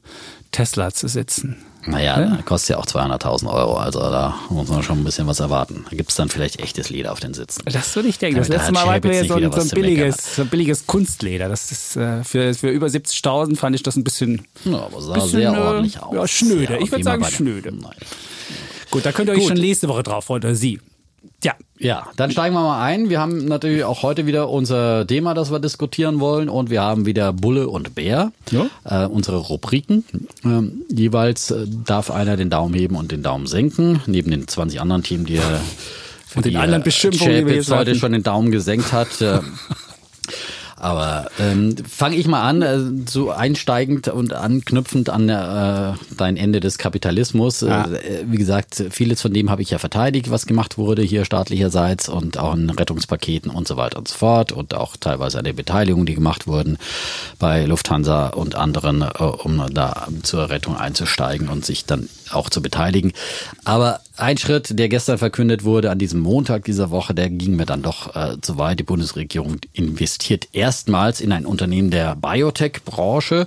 Tesla 0.52 0.92
zu 0.92 1.08
sitzen. 1.08 1.56
Naja, 1.88 2.20
ja. 2.20 2.38
kostet 2.44 2.70
ja 2.70 2.78
auch 2.78 2.86
200.000 2.86 3.52
Euro. 3.52 3.76
Also 3.76 4.00
da 4.00 4.34
muss 4.50 4.68
man 4.68 4.82
schon 4.82 4.98
ein 4.98 5.04
bisschen 5.04 5.26
was 5.26 5.40
erwarten. 5.40 5.84
Da 5.88 5.96
gibt's 5.96 6.16
dann 6.16 6.28
vielleicht 6.28 6.60
echtes 6.60 6.90
Leder 6.90 7.12
auf 7.12 7.20
den 7.20 7.32
Sitzen. 7.32 7.62
Das 7.66 7.94
würde 7.94 8.08
ich 8.08 8.18
denken. 8.18 8.38
Das 8.38 8.48
Damit 8.48 8.62
letzte 8.62 8.80
hat 8.80 8.86
Mal 8.86 8.92
war 9.02 9.10
mir 9.10 9.20
nicht 9.20 9.28
so 9.28 9.36
ein, 9.36 9.52
so 9.52 9.60
ein, 9.60 9.68
billiges, 9.68 10.36
so 10.36 10.42
ein 10.42 10.48
billiges 10.48 10.86
Kunstleder. 10.86 11.48
Das 11.48 11.70
ist 11.70 11.96
äh, 11.96 12.24
für, 12.24 12.54
für 12.54 12.70
über 12.70 12.88
70.000 12.88 13.56
fand 13.56 13.76
ich 13.76 13.82
das 13.82 13.96
ein 13.96 14.04
bisschen. 14.04 14.46
Ja, 14.64 14.86
aber 14.86 15.00
sah 15.00 15.14
Bisschen, 15.14 15.28
sehr 15.30 15.52
äh, 15.52 15.58
ordentlich 15.58 16.02
aus. 16.02 16.14
ja, 16.14 16.26
schnöde. 16.26 16.78
Ich 16.78 16.90
würd 16.90 17.00
wie 17.00 17.04
sagen, 17.04 17.24
schnöde. 17.24 17.72
Nein. 17.72 17.94
Gut, 18.90 19.06
da 19.06 19.12
könnt 19.12 19.28
ihr 19.28 19.32
euch 19.34 19.40
Gut. 19.40 19.48
schon 19.48 19.58
nächste 19.58 19.88
Woche 19.88 20.02
drauf 20.02 20.24
freuen, 20.24 20.42
oder 20.42 20.54
Sie. 20.54 20.80
Ja, 21.42 21.54
Ja, 21.78 22.06
dann 22.16 22.30
steigen 22.30 22.54
wir 22.54 22.62
mal 22.62 22.82
ein. 22.82 23.08
Wir 23.10 23.20
haben 23.20 23.44
natürlich 23.44 23.84
auch 23.84 24.02
heute 24.02 24.26
wieder 24.26 24.48
unser 24.48 25.06
Thema, 25.06 25.34
das 25.34 25.50
wir 25.50 25.58
diskutieren 25.58 26.20
wollen. 26.20 26.48
Und 26.48 26.70
wir 26.70 26.82
haben 26.82 27.06
wieder 27.06 27.32
Bulle 27.32 27.68
und 27.68 27.94
Bär, 27.94 28.32
Ja. 28.50 28.66
äh, 28.84 29.06
unsere 29.06 29.36
Rubriken. 29.36 30.04
Ähm, 30.44 30.82
jeweils 30.90 31.50
äh, 31.50 31.66
darf 31.84 32.10
einer 32.10 32.36
den 32.36 32.50
Daumen 32.50 32.74
heben 32.74 32.96
und 32.96 33.12
den 33.12 33.22
Daumen 33.22 33.46
senken, 33.46 34.00
neben 34.06 34.30
den 34.30 34.48
20 34.48 34.80
anderen 34.80 35.02
Teams, 35.02 35.26
die 35.26 35.36
er 35.36 35.60
für 36.26 36.38
Und 36.38 36.46
den 36.46 36.52
die, 36.52 36.56
anderen 36.58 36.82
äh, 36.82 36.84
Beschimpfungen, 36.84 37.36
die 37.36 37.46
wir 37.46 37.54
jetzt 37.56 37.70
heute 37.70 37.94
schon 37.94 38.12
den 38.12 38.22
Daumen 38.22 38.50
gesenkt 38.50 38.92
hat. 38.92 39.08
Aber 40.78 41.30
ähm, 41.40 41.74
fange 41.88 42.16
ich 42.16 42.28
mal 42.28 42.42
an, 42.42 42.62
äh, 42.62 43.08
so 43.08 43.30
einsteigend 43.30 44.08
und 44.08 44.34
anknüpfend 44.34 45.08
an 45.08 45.28
äh, 45.28 45.94
dein 46.16 46.36
Ende 46.36 46.60
des 46.60 46.76
Kapitalismus. 46.76 47.62
Ja. 47.62 47.86
Äh, 47.86 48.24
wie 48.26 48.36
gesagt, 48.36 48.84
vieles 48.90 49.22
von 49.22 49.32
dem 49.32 49.50
habe 49.50 49.62
ich 49.62 49.70
ja 49.70 49.78
verteidigt, 49.78 50.30
was 50.30 50.46
gemacht 50.46 50.76
wurde 50.76 51.02
hier 51.02 51.24
staatlicherseits 51.24 52.10
und 52.10 52.38
auch 52.38 52.54
in 52.54 52.68
Rettungspaketen 52.68 53.50
und 53.50 53.66
so 53.66 53.78
weiter 53.78 53.98
und 53.98 54.08
so 54.08 54.16
fort 54.16 54.52
und 54.52 54.74
auch 54.74 54.96
teilweise 54.98 55.38
an 55.38 55.44
den 55.44 55.56
Beteiligungen, 55.56 56.04
die 56.04 56.14
gemacht 56.14 56.46
wurden 56.46 56.76
bei 57.38 57.64
Lufthansa 57.64 58.28
und 58.28 58.54
anderen, 58.54 59.00
äh, 59.00 59.22
um 59.22 59.64
da 59.72 60.08
zur 60.22 60.50
Rettung 60.50 60.76
einzusteigen 60.76 61.48
und 61.48 61.64
sich 61.64 61.86
dann 61.86 62.08
auch 62.30 62.50
zu 62.50 62.62
beteiligen. 62.62 63.12
Aber 63.64 64.00
ein 64.16 64.38
Schritt, 64.38 64.78
der 64.78 64.88
gestern 64.88 65.18
verkündet 65.18 65.64
wurde, 65.64 65.90
an 65.90 65.98
diesem 65.98 66.20
Montag 66.20 66.64
dieser 66.64 66.90
Woche, 66.90 67.14
der 67.14 67.28
ging 67.28 67.56
mir 67.56 67.66
dann 67.66 67.82
doch 67.82 68.16
äh, 68.16 68.40
zu 68.40 68.56
weit. 68.58 68.78
Die 68.78 68.82
Bundesregierung 68.84 69.58
investiert 69.74 70.48
erstmals 70.52 71.20
in 71.20 71.32
ein 71.32 71.44
Unternehmen 71.44 71.90
der 71.90 72.16
Biotech-Branche. 72.16 73.46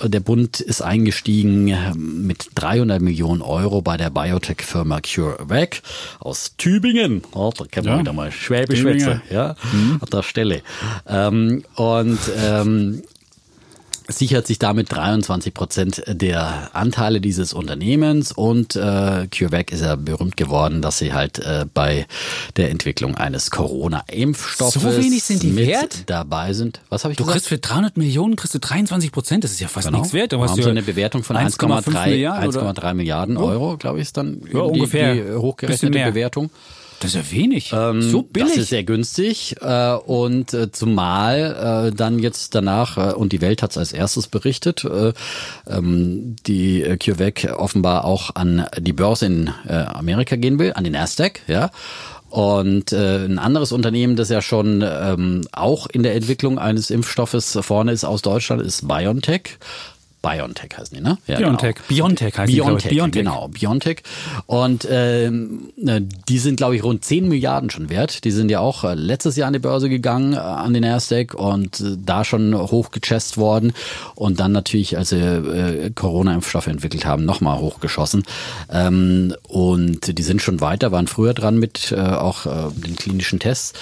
Äh, 0.00 0.08
Der 0.08 0.20
Bund 0.20 0.60
ist 0.60 0.82
eingestiegen 0.82 1.68
äh, 1.68 1.94
mit 1.96 2.48
300 2.54 3.00
Millionen 3.02 3.42
Euro 3.42 3.82
bei 3.82 3.96
der 3.96 4.10
Biotech-Firma 4.10 5.00
CureVac 5.00 5.82
aus 6.20 6.52
Tübingen. 6.56 7.22
Oh, 7.32 7.52
da 7.56 7.64
kann 7.70 7.84
man 7.84 7.94
Ja. 7.94 8.00
wieder 8.00 8.12
mal 8.12 8.30
Schwäbisch 8.30 8.82
ja, 9.30 9.56
an 10.00 10.08
der 10.12 10.22
Stelle. 10.22 10.62
Ähm, 11.08 11.64
und 11.74 12.18
ähm, 12.40 13.02
sichert 14.10 14.46
sich 14.46 14.58
damit 14.58 14.90
23 14.90 15.52
Prozent 15.52 16.02
der 16.06 16.70
Anteile 16.72 17.20
dieses 17.20 17.52
Unternehmens 17.52 18.32
und 18.32 18.74
äh, 18.74 19.26
CureVac 19.30 19.70
ist 19.70 19.82
ja 19.82 19.96
berühmt 19.96 20.36
geworden, 20.36 20.80
dass 20.82 20.98
sie 20.98 21.12
halt 21.12 21.38
äh, 21.40 21.66
bei 21.74 22.06
der 22.56 22.70
Entwicklung 22.70 23.16
eines 23.16 23.50
Corona-Impfstoffes 23.50 24.82
So 24.82 24.96
wenig 24.96 25.22
sind 25.22 25.42
die 25.42 25.54
wert? 25.56 26.04
dabei 26.06 26.52
sind. 26.54 26.80
Was 26.88 27.04
habe 27.04 27.12
ich 27.12 27.18
Du 27.18 27.24
gesagt? 27.24 27.34
kriegst 27.40 27.48
für 27.48 27.58
300 27.58 27.96
Millionen 27.96 28.36
kriegst 28.36 28.54
du 28.54 28.58
23 28.58 29.12
Prozent. 29.12 29.44
Das 29.44 29.50
ist 29.52 29.60
ja 29.60 29.68
fast 29.68 29.86
Genau. 29.88 29.98
nichts 29.98 30.14
wert. 30.14 30.32
Da 30.32 30.38
haben 30.38 30.46
du 30.48 30.54
so 30.54 30.60
ja 30.62 30.70
eine 30.70 30.82
Bewertung 30.82 31.22
von 31.22 31.36
1,5 31.36 31.84
1,3 31.84 32.06
Milliarden 32.08 32.48
oder? 32.48 32.62
1,3 32.72 32.94
Milliarden 32.94 33.36
Euro, 33.36 33.76
glaube 33.76 33.98
ich, 33.98 34.02
ist 34.02 34.16
dann 34.16 34.40
Ja, 34.44 34.50
die, 34.50 34.56
ungefähr. 34.56 35.14
die 35.14 35.32
hochgerechnete. 35.34 35.98
Bewertung. 35.98 36.50
Das 37.00 37.14
ist 37.14 37.30
ja 37.30 37.36
wenig. 37.36 37.72
Ähm, 37.72 38.02
so 38.02 38.22
billig. 38.22 38.48
Das 38.48 38.58
ist 38.58 38.68
sehr 38.70 38.84
günstig 38.84 39.56
äh, 39.60 39.92
und 39.92 40.52
äh, 40.52 40.72
zumal 40.72 41.88
äh, 41.88 41.94
dann 41.94 42.18
jetzt 42.18 42.54
danach, 42.54 42.96
äh, 42.96 43.14
und 43.14 43.32
die 43.32 43.40
Welt 43.40 43.62
hat 43.62 43.70
es 43.70 43.78
als 43.78 43.92
erstes 43.92 44.26
berichtet, 44.26 44.84
äh, 44.84 45.12
ähm, 45.68 46.36
die 46.46 46.82
äh, 46.82 46.96
CureVac 46.96 47.54
offenbar 47.56 48.04
auch 48.04 48.34
an 48.34 48.66
die 48.78 48.92
Börse 48.92 49.26
in 49.26 49.50
äh, 49.66 49.74
Amerika 49.74 50.36
gehen 50.36 50.58
will, 50.58 50.72
an 50.74 50.84
den 50.84 50.94
Nasdaq, 50.94 51.40
ja. 51.46 51.70
Und 52.30 52.92
äh, 52.92 53.24
ein 53.24 53.38
anderes 53.38 53.72
Unternehmen, 53.72 54.14
das 54.16 54.28
ja 54.28 54.42
schon 54.42 54.84
ähm, 54.86 55.48
auch 55.52 55.86
in 55.86 56.02
der 56.02 56.14
Entwicklung 56.14 56.58
eines 56.58 56.90
Impfstoffes 56.90 57.58
vorne 57.62 57.92
ist 57.92 58.04
aus 58.04 58.20
Deutschland, 58.20 58.60
ist 58.60 58.86
BioNTech. 58.86 59.58
BioNTech 60.22 60.70
heißen 60.76 60.96
die, 60.96 61.02
ne? 61.02 61.18
Ja, 61.26 61.38
BioNTech. 61.38 61.76
Genau. 61.76 61.88
BioNTech 61.88 62.38
heißt 62.38 62.52
BioNTech, 62.52 62.88
die, 62.88 62.94
BioNTech. 62.96 63.24
Genau, 63.24 63.48
BioNTech. 63.48 64.02
Und 64.46 64.86
ähm, 64.90 65.70
die 66.28 66.38
sind, 66.38 66.56
glaube 66.56 66.74
ich, 66.74 66.82
rund 66.82 67.04
10 67.04 67.28
Milliarden 67.28 67.70
schon 67.70 67.88
wert. 67.88 68.24
Die 68.24 68.30
sind 68.32 68.50
ja 68.50 68.58
auch 68.60 68.84
äh, 68.84 68.94
letztes 68.94 69.36
Jahr 69.36 69.46
an 69.46 69.52
die 69.52 69.58
Börse 69.60 69.88
gegangen, 69.88 70.32
äh, 70.32 70.38
an 70.38 70.74
den 70.74 70.82
Nasdaq 70.82 71.34
und 71.34 71.80
äh, 71.80 71.96
da 72.04 72.24
schon 72.24 72.54
hochgechest 72.56 73.38
worden. 73.38 73.72
Und 74.16 74.40
dann 74.40 74.50
natürlich, 74.50 74.98
als 74.98 75.10
sie 75.10 75.18
äh, 75.18 75.90
Corona-Impfstoffe 75.90 76.66
entwickelt 76.66 77.06
haben, 77.06 77.24
nochmal 77.24 77.58
hochgeschossen. 77.58 78.24
Ähm, 78.72 79.34
und 79.46 80.18
die 80.18 80.22
sind 80.22 80.42
schon 80.42 80.60
weiter, 80.60 80.90
waren 80.90 81.06
früher 81.06 81.32
dran 81.32 81.58
mit 81.58 81.92
äh, 81.92 82.00
auch 82.00 82.46
äh, 82.46 82.72
den 82.74 82.96
klinischen 82.96 83.38
Tests. 83.38 83.72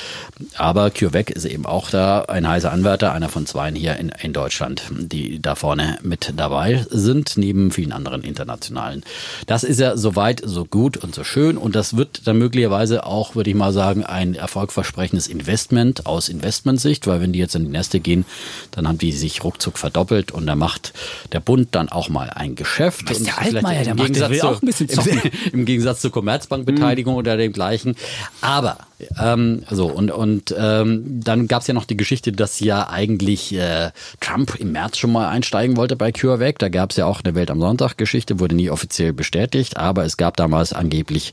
Aber 0.57 0.90
CureVac 0.90 1.31
ist 1.31 1.46
eben 1.46 1.64
auch 1.64 1.90
da 1.90 2.22
ein 2.22 2.46
heißer 2.46 2.70
Anwärter, 2.70 3.12
einer 3.12 3.31
von 3.31 3.46
zwei 3.46 3.66
hier 3.72 3.96
in, 3.96 4.12
in 4.20 4.33
Deutschland, 4.33 4.83
die 4.90 5.40
da 5.40 5.55
vorne 5.55 5.99
mit 6.03 6.25
dabei 6.32 6.84
sind, 6.90 7.36
neben 7.36 7.70
vielen 7.70 7.92
anderen 7.92 8.22
internationalen. 8.22 9.02
Das 9.46 9.64
ist 9.64 9.80
ja 9.80 9.96
soweit 9.96 10.42
so 10.44 10.64
gut 10.64 10.96
und 10.96 11.14
so 11.14 11.24
schön 11.24 11.56
und 11.56 11.74
das 11.74 11.96
wird 11.96 12.26
dann 12.26 12.38
möglicherweise 12.38 13.04
auch, 13.04 13.34
würde 13.34 13.50
ich 13.50 13.56
mal 13.56 13.72
sagen, 13.72 14.04
ein 14.04 14.34
erfolgversprechendes 14.34 15.28
Investment 15.28 16.06
aus 16.06 16.28
Investmentsicht, 16.28 17.06
weil 17.06 17.20
wenn 17.20 17.32
die 17.32 17.38
jetzt 17.38 17.54
in 17.54 17.64
die 17.64 17.70
Neste 17.70 18.00
gehen, 18.00 18.24
dann 18.70 18.88
haben 18.88 18.98
die 18.98 19.12
sich 19.12 19.44
ruckzuck 19.44 19.78
verdoppelt 19.78 20.32
und 20.32 20.46
da 20.46 20.54
macht 20.54 20.92
der 21.32 21.40
Bund 21.40 21.68
dann 21.72 21.88
auch 21.88 22.08
mal 22.08 22.30
ein 22.30 22.54
Geschäft. 22.54 23.10
Was 23.10 23.22
der 23.22 23.38
Altmaier, 23.38 23.84
der 23.84 23.94
macht, 23.94 24.16
der 24.16 24.30
will 24.30 24.38
zu, 24.38 24.48
auch 24.48 24.62
ein 24.62 24.66
bisschen 24.66 24.88
zocken. 24.88 25.20
Im, 25.20 25.30
Im 25.60 25.64
Gegensatz 25.64 26.00
zur 26.00 26.12
Commerzbankbeteiligung 26.12 27.14
mhm. 27.14 27.18
oder 27.18 27.36
dem 27.36 27.52
gleichen. 27.52 27.96
Aber 28.40 28.78
ähm, 29.20 29.62
so, 29.70 29.87
und, 29.87 30.11
und 30.11 30.54
ähm, 30.59 31.20
dann 31.22 31.48
gab 31.48 31.61
es 31.62 31.68
ja 31.68 31.74
noch 31.74 31.85
die 31.85 31.96
Geschichte, 31.96 32.32
dass 32.32 32.61
ja 32.61 32.88
eigentlich 32.88 33.54
äh, 33.54 33.90
Trump 34.20 34.54
im 34.59 34.72
März 34.72 34.96
schon 34.96 35.12
mal 35.12 35.28
einsteigen 35.28 35.76
wollte 35.76 35.96
bei 35.96 36.12
CureVac. 36.12 36.59
Da 36.59 36.68
gab 36.68 36.90
es 36.90 36.96
ja 36.96 37.06
auch 37.06 37.20
eine 37.22 37.35
Welt 37.35 37.50
am 37.50 37.61
Sonntag-Geschichte, 37.61 38.40
wurde 38.40 38.54
nie 38.54 38.70
offiziell 38.70 39.12
bestätigt, 39.12 39.76
aber 39.76 40.04
es 40.04 40.16
gab 40.16 40.37
damals 40.37 40.72
angeblich 40.72 41.32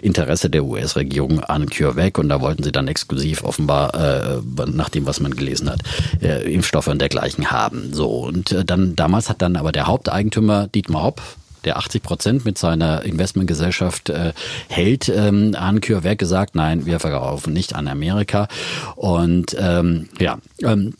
Interesse 0.00 0.48
der 0.48 0.64
US-Regierung 0.64 1.40
an 1.40 1.68
CureVac 1.68 2.18
und 2.18 2.28
da 2.28 2.40
wollten 2.40 2.62
sie 2.62 2.72
dann 2.72 2.88
exklusiv 2.88 3.44
offenbar, 3.44 3.94
äh, 3.94 4.40
nach 4.66 4.88
dem, 4.88 5.06
was 5.06 5.20
man 5.20 5.34
gelesen 5.34 5.70
hat, 5.70 5.80
äh, 6.22 6.50
Impfstoffe 6.52 6.88
und 6.88 7.00
dergleichen 7.00 7.50
haben. 7.50 7.92
So, 7.92 8.08
und 8.08 8.52
äh, 8.52 8.64
dann 8.64 8.96
damals 8.96 9.28
hat 9.28 9.42
dann 9.42 9.56
aber 9.56 9.72
der 9.72 9.86
Haupteigentümer 9.86 10.68
Dietmar 10.68 11.02
Hopp 11.02 11.20
der 11.64 11.78
80 11.78 12.02
Prozent 12.02 12.44
mit 12.44 12.58
seiner 12.58 13.02
Investmentgesellschaft 13.02 14.10
äh, 14.10 14.32
hält, 14.68 15.08
ähm, 15.08 15.54
an 15.56 15.80
CureVac 15.80 16.18
gesagt, 16.18 16.54
nein, 16.54 16.86
wir 16.86 17.00
verkaufen 17.00 17.52
nicht 17.52 17.74
an 17.74 17.88
Amerika. 17.88 18.48
Und 18.96 19.56
ähm, 19.58 20.08
ja, 20.18 20.38
ähm, 20.62 20.94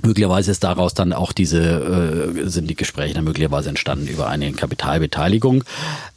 Möglicherweise 0.00 0.52
ist 0.52 0.62
daraus 0.62 0.94
dann 0.94 1.12
auch 1.12 1.32
diese, 1.32 1.60
äh, 1.60 2.48
sind 2.48 2.70
die 2.70 2.76
Gespräche 2.76 3.14
dann 3.14 3.24
möglicherweise 3.24 3.68
entstanden 3.68 4.06
über 4.06 4.28
eine 4.28 4.52
Kapitalbeteiligung. 4.52 5.64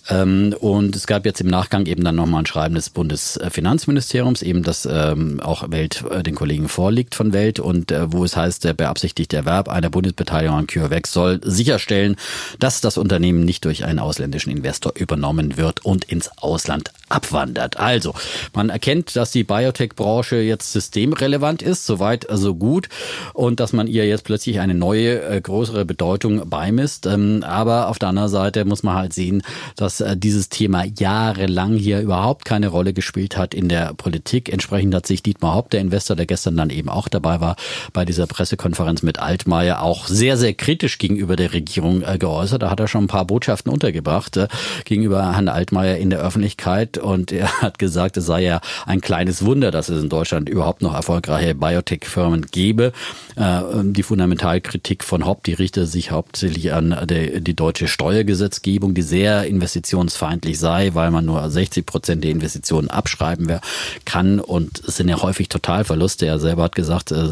Ähm, 0.10 0.56
und 0.60 0.96
es 0.96 1.08
gab 1.08 1.26
jetzt 1.26 1.42
im 1.42 1.48
Nachgang 1.48 1.86
eben 1.86 2.04
dann 2.04 2.16
nochmal 2.16 2.44
ein 2.44 2.46
Schreiben 2.46 2.76
des 2.76 2.90
Bundesfinanzministeriums, 2.90 4.42
eben 4.42 4.64
das 4.64 4.88
ähm, 4.90 5.40
auch 5.40 5.70
Welt 5.72 6.04
äh, 6.10 6.24
den 6.24 6.36
Kollegen 6.36 6.68
vorliegt 6.68 7.16
von 7.16 7.34
Welt 7.34 7.60
und 7.60 7.92
äh, 7.92 8.12
wo 8.12 8.24
es 8.24 8.36
heißt, 8.36 8.64
der 8.64 8.74
beabsichtigte 8.74 9.38
Erwerb 9.38 9.70
einer 9.70 9.90
Bundesbeteiligung 9.90 10.58
an 10.58 10.68
CureVac 10.68 11.08
soll 11.08 11.40
sicherstellen, 11.44 12.16
dass 12.60 12.82
das 12.82 12.98
Unternehmen 12.98 13.46
nicht 13.46 13.66
durch 13.66 13.86
einen 13.86 14.00
ausländischen 14.00 14.52
Investor 14.52 14.94
übernommen 14.96 15.58
wird 15.58 15.86
und 15.86 16.06
ins 16.06 16.30
Ausland 16.38 16.92
abwandert. 17.10 17.78
Also, 17.78 18.14
man 18.54 18.70
erkennt, 18.70 19.16
dass 19.16 19.32
die 19.32 19.44
Biotech-Branche 19.44 20.38
jetzt 20.38 20.72
systemrelevant 20.72 21.62
ist, 21.62 21.86
soweit 21.86 22.26
so 22.30 22.56
gut, 22.56 22.90
und 23.34 23.60
dass 23.60 23.74
man 23.74 23.88
ihr 23.88 24.08
jetzt 24.08 24.24
plötzlich 24.24 24.60
eine 24.60 24.74
neue, 24.74 25.22
äh, 25.22 25.42
größere 25.42 25.86
Bedeutung 25.86 26.50
beimisst. 26.50 27.06
Ähm, 27.06 27.44
aber 27.44 27.90
auf 27.90 28.00
der 28.00 28.10
anderen 28.10 28.30
Seite 28.30 28.66
muss 28.66 28.84
man 28.84 28.96
halt 28.96 29.14
sehen, 29.14 29.44
dass 29.76 29.91
äh, 30.00 30.16
dieses 30.16 30.50
Thema 30.50 30.86
jahrelang 30.98 31.76
hier 31.76 32.00
überhaupt 32.00 32.46
keine 32.46 32.68
Rolle 32.68 32.94
gespielt 32.94 33.36
hat 33.36 33.54
in 33.54 33.68
der 33.68 33.94
Politik. 33.94 34.48
Entsprechend 34.48 34.96
hat 34.96 35.08
sich 35.08 35.24
Dietmar 35.24 35.56
Haupt, 35.56 35.74
der 35.74 35.82
Investor, 35.82 36.16
der 36.16 36.26
gestern 36.26 36.56
dann 36.56 36.70
eben 36.70 36.88
auch 36.88 37.10
dabei 37.10 37.42
war, 37.42 37.56
bei 37.92 38.06
dieser 38.06 38.28
Pressekonferenz 38.28 39.02
mit 39.02 39.20
Altmaier 39.20 39.82
auch 39.82 40.08
sehr, 40.08 40.38
sehr 40.38 40.54
kritisch 40.54 41.00
gegenüber 41.00 41.36
der 41.36 41.54
Regierung 41.54 42.04
äh, 42.04 42.18
geäußert. 42.18 42.62
Da 42.62 42.70
hat 42.70 42.80
er 42.80 42.88
schon 42.88 43.06
ein 43.06 43.08
paar 43.08 43.26
Botschaften 43.26 43.72
untergebracht 43.72 44.38
äh, 44.38 44.48
gegenüber 44.86 45.34
Herrn 45.34 45.50
Altmaier 45.50 45.98
in 45.98 46.10
der 46.10 46.20
Öffentlichkeit 46.20 46.98
und 46.98 47.32
er 47.32 47.52
hat 47.62 47.80
gesagt, 47.80 48.16
es 48.18 48.26
sei 48.26 48.44
ja 48.44 48.62
ein 48.86 49.02
kleines 49.02 49.44
Wunder, 49.44 49.72
dass 49.72 49.90
es 49.90 50.02
in 50.02 50.10
Deutschland 50.10 50.48
überhaupt 50.48 50.82
noch 50.82 50.94
erfolgreiche 50.94 51.56
Biotech-Firmen 51.56 52.48
gebe. 52.52 52.94
Die 53.38 54.04
Fundamentalkritik 54.04 55.04
von 55.04 55.26
Haupt, 55.26 55.48
die 55.48 55.54
richtet 55.54 55.88
sich 55.88 56.12
hauptsächlich 56.12 56.74
an 56.74 56.96
die 57.08 57.56
deutsche 57.56 57.88
Steuergesetzgebung, 57.88 58.94
die 58.94 59.02
sehr 59.02 59.46
investiert 59.46 59.81
investitionsfeindlich 59.82 60.60
sei, 60.60 60.92
weil 60.94 61.12
man 61.12 61.26
nur 61.26 61.50
60 61.50 61.86
Prozent 61.86 62.24
der 62.24 62.32
Investitionen 62.32 62.90
abschreiben 62.90 63.60
kann. 64.06 64.40
Und 64.40 64.82
es 64.88 64.98
sind 64.98 65.10
ja 65.10 65.22
häufig 65.22 65.50
Totalverluste. 65.50 66.26
Er 66.26 66.40
selber 66.40 66.64
hat 66.64 66.76
gesagt, 66.76 67.12
äh, 67.12 67.28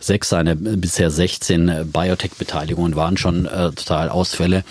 sechs 0.00 0.28
seine 0.28 0.56
bisher 0.56 1.10
16 1.10 1.90
Biotech-Beteiligungen 1.92 2.94
waren 2.94 3.16
schon 3.16 3.46
äh, 3.46 3.72
Totalausfälle. 3.72 4.64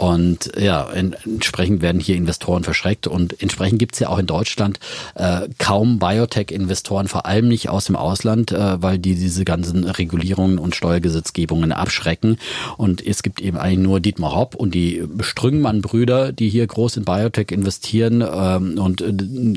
Und 0.00 0.52
ja, 0.58 0.88
entsprechend 0.88 1.82
werden 1.82 2.00
hier 2.00 2.16
Investoren 2.16 2.64
verschreckt 2.64 3.06
und 3.06 3.42
entsprechend 3.42 3.80
gibt's 3.80 3.98
ja 3.98 4.08
auch 4.08 4.16
in 4.16 4.24
Deutschland 4.24 4.80
äh, 5.14 5.42
kaum 5.58 5.98
Biotech-Investoren, 5.98 7.06
vor 7.06 7.26
allem 7.26 7.48
nicht 7.48 7.68
aus 7.68 7.84
dem 7.84 7.96
Ausland, 7.96 8.50
äh, 8.50 8.80
weil 8.80 8.98
die 8.98 9.14
diese 9.14 9.44
ganzen 9.44 9.84
Regulierungen 9.84 10.58
und 10.58 10.74
Steuergesetzgebungen 10.74 11.72
abschrecken. 11.72 12.38
Und 12.78 13.06
es 13.06 13.22
gibt 13.22 13.42
eben 13.42 13.58
eigentlich 13.58 13.80
nur 13.80 14.00
Dietmar 14.00 14.34
Hopp 14.34 14.54
und 14.54 14.72
die 14.74 15.04
Strüngmann-Brüder, 15.20 16.19
die 16.32 16.48
hier 16.48 16.66
groß 16.66 16.98
in 16.98 17.04
Biotech 17.04 17.50
investieren 17.50 18.22
ähm, 18.22 18.78
und 18.78 19.00
äh, 19.00 19.12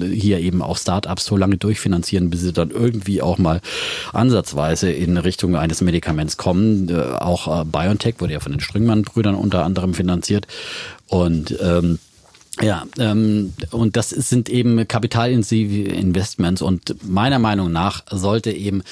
hier 0.07 0.39
eben 0.39 0.61
auch 0.61 0.77
Startups 0.77 1.25
so 1.25 1.37
lange 1.37 1.57
durchfinanzieren, 1.57 2.29
bis 2.29 2.41
sie 2.41 2.53
dann 2.53 2.71
irgendwie 2.71 3.21
auch 3.21 3.37
mal 3.37 3.61
ansatzweise 4.13 4.91
in 4.91 5.17
Richtung 5.17 5.55
eines 5.55 5.81
Medikaments 5.81 6.37
kommen. 6.37 6.89
Äh, 6.89 7.01
auch 7.01 7.61
äh, 7.61 7.65
BioNTech 7.65 8.15
wurde 8.19 8.33
ja 8.33 8.39
von 8.39 8.51
den 8.51 8.61
Strüngmann-Brüdern 8.61 9.35
unter 9.35 9.63
anderem 9.63 9.93
finanziert 9.93 10.13
finanziert. 10.13 10.47
Und 11.07 11.55
ähm, 11.61 11.99
ja, 12.61 12.85
ähm, 12.99 13.53
und 13.71 13.97
das 13.97 14.09
sind 14.09 14.49
eben 14.49 14.87
kapitalintensive 14.87 15.89
Investments 15.91 16.61
und 16.61 16.95
meiner 17.03 17.39
Meinung 17.39 17.71
nach 17.71 18.03
sollte 18.11 18.51
eben 18.51 18.83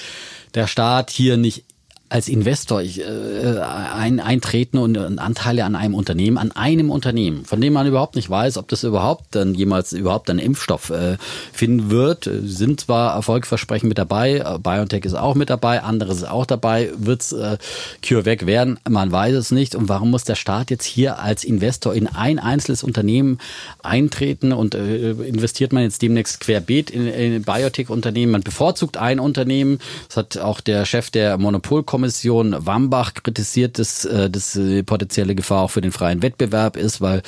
der 0.56 0.68
Staat 0.68 1.12
hier 1.12 1.38
nicht 1.38 1.64
als 2.12 2.28
Investor 2.28 2.82
ich, 2.82 3.00
äh, 3.00 3.60
ein, 3.62 4.20
eintreten 4.20 4.78
und 4.78 4.98
Anteile 4.98 5.64
an 5.64 5.78
einem 5.78 5.96
Unternehmen, 5.96 6.38
an 6.38 6.52
einem 6.52 6.90
Unternehmen, 6.90 7.46
von 7.46 7.62
dem 7.62 7.72
man 7.72 7.88
überhaupt 7.88 8.18
nicht 8.18 8.30
weiß, 8.30 8.58
ob 8.58 8.68
das 8.68 8.84
überhaupt 8.84 9.28
dann 9.32 9.54
jemals 9.56 9.94
überhaupt 9.94 10.30
einen 10.30 10.40
Impfstoff 10.40 10.90
äh, 10.90 11.16
finden 11.54 11.90
wird. 11.90 12.30
Sind 12.44 12.82
zwar 12.82 13.16
Erfolgsversprechen 13.16 13.88
mit 13.88 13.98
dabei, 13.98 14.44
BioNTech 14.62 15.06
ist 15.06 15.14
auch 15.14 15.36
mit 15.36 15.50
dabei, 15.50 15.84
anderes 15.84 16.18
ist 16.18 16.30
auch 16.30 16.46
dabei. 16.46 16.92
Wird's 16.98 17.32
äh, 17.32 17.58
CureVac 18.06 18.46
werden? 18.46 18.78
Man 18.90 19.10
weiß 19.10 19.34
es 19.36 19.52
nicht. 19.52 19.76
Und 19.76 19.88
warum 19.88 20.12
muss 20.12 20.26
der 20.26 20.36
Staat 20.36 20.70
jetzt 20.70 20.84
hier 20.84 21.20
als 21.20 21.46
Investor 21.46 21.94
in 21.94 22.08
ein 22.08 22.40
einzelnes 22.40 22.84
Unternehmen 22.84 23.38
eintreten 23.84 24.52
und 24.52 24.76
äh, 24.76 25.12
investiert 25.12 25.72
man 25.72 25.84
jetzt 25.84 26.02
demnächst 26.02 26.42
querbeet 26.42 26.90
in, 26.90 27.08
in 27.08 27.44
Biotech-Unternehmen? 27.44 28.34
Man 28.34 28.42
bevorzugt 28.42 28.98
ein 28.98 29.22
Unternehmen. 29.22 29.80
Das 30.10 30.18
hat 30.18 30.38
auch 30.38 30.60
der 30.60 30.84
Chef 30.84 31.10
der 31.10 31.38
Monopolkommission 31.38 32.01
Kommission 32.02 32.56
Wambach 32.58 33.14
kritisiert, 33.14 33.78
dass 33.78 34.06
äh, 34.06 34.28
das 34.28 34.60
potenzielle 34.88 35.36
Gefahr 35.36 35.62
auch 35.62 35.70
für 35.70 35.82
den 35.82 35.92
freien 35.92 36.24
Wettbewerb 36.24 36.76
ist, 36.76 37.00
weil 37.00 37.22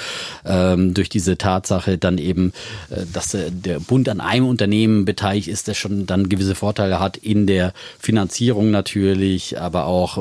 ähm, 0.48 0.96
durch 0.96 1.10
diese 1.10 1.38
Tatsache 1.38 2.00
dann 2.00 2.18
eben, 2.18 2.54
äh, 2.90 3.06
dass 3.14 3.36
äh, 3.36 3.52
der 3.52 3.80
Bund 3.80 4.10
an 4.10 4.20
einem 4.20 4.48
Unternehmen 4.48 5.06
beteiligt 5.06 5.48
ist, 5.48 5.68
der 5.68 5.76
schon 5.76 6.08
dann 6.08 6.28
gewisse 6.28 6.56
Vorteile 6.56 7.00
hat 7.00 7.18
in 7.18 7.46
der 7.46 7.72
Finanzierung 8.00 8.72
natürlich, 8.72 9.60
aber 9.60 9.86
auch 9.86 10.18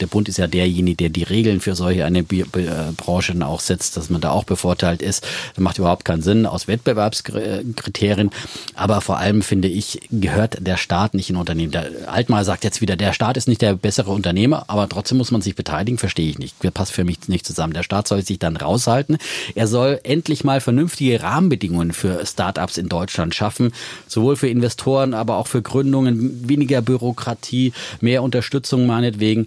der 0.00 0.06
Bund 0.08 0.28
ist 0.28 0.38
ja 0.38 0.48
derjenige, 0.48 0.96
der 0.96 1.08
die 1.10 1.22
Regeln 1.22 1.60
für 1.60 1.76
solche 1.76 2.04
eine 2.04 2.24
Branche 2.24 3.34
auch 3.46 3.60
setzt, 3.60 3.96
dass 3.96 4.10
man 4.10 4.20
da 4.20 4.30
auch 4.30 4.44
bevorteilt 4.44 5.00
ist. 5.00 5.24
Das 5.54 5.62
macht 5.62 5.78
überhaupt 5.78 6.04
keinen 6.04 6.22
Sinn 6.22 6.44
aus 6.44 6.66
Wettbewerbskriterien. 6.66 8.30
Aber 8.74 9.00
vor 9.00 9.18
allem 9.18 9.42
finde 9.42 9.68
ich, 9.68 10.00
gehört 10.10 10.66
der 10.66 10.76
Staat 10.76 11.14
nicht 11.14 11.30
in 11.30 11.36
Unternehmen. 11.36 11.72
Der 11.72 11.86
Altmaier 12.06 12.44
sagt 12.44 12.64
jetzt 12.64 12.80
wieder, 12.80 12.96
der 12.96 13.12
Staat 13.12 13.36
ist 13.36 13.48
nicht 13.48 13.62
der 13.62 13.74
beste 13.74 13.91
bessere 13.92 14.10
Unternehmer, 14.10 14.64
aber 14.68 14.88
trotzdem 14.88 15.18
muss 15.18 15.32
man 15.32 15.42
sich 15.42 15.54
beteiligen, 15.54 15.98
verstehe 15.98 16.30
ich 16.30 16.38
nicht. 16.38 16.56
Das 16.62 16.72
passt 16.72 16.92
für 16.92 17.04
mich 17.04 17.28
nicht 17.28 17.44
zusammen. 17.44 17.74
Der 17.74 17.82
Staat 17.82 18.08
soll 18.08 18.24
sich 18.24 18.38
dann 18.38 18.56
raushalten. 18.56 19.18
Er 19.54 19.66
soll 19.66 20.00
endlich 20.02 20.44
mal 20.44 20.62
vernünftige 20.62 21.22
Rahmenbedingungen 21.22 21.92
für 21.92 22.24
Startups 22.24 22.78
in 22.78 22.88
Deutschland 22.88 23.34
schaffen, 23.34 23.70
sowohl 24.08 24.36
für 24.36 24.48
Investoren, 24.48 25.12
aber 25.12 25.36
auch 25.36 25.46
für 25.46 25.60
Gründungen, 25.60 26.48
weniger 26.48 26.80
Bürokratie, 26.80 27.74
mehr 28.00 28.22
Unterstützung 28.22 28.86
meinetwegen, 28.86 29.46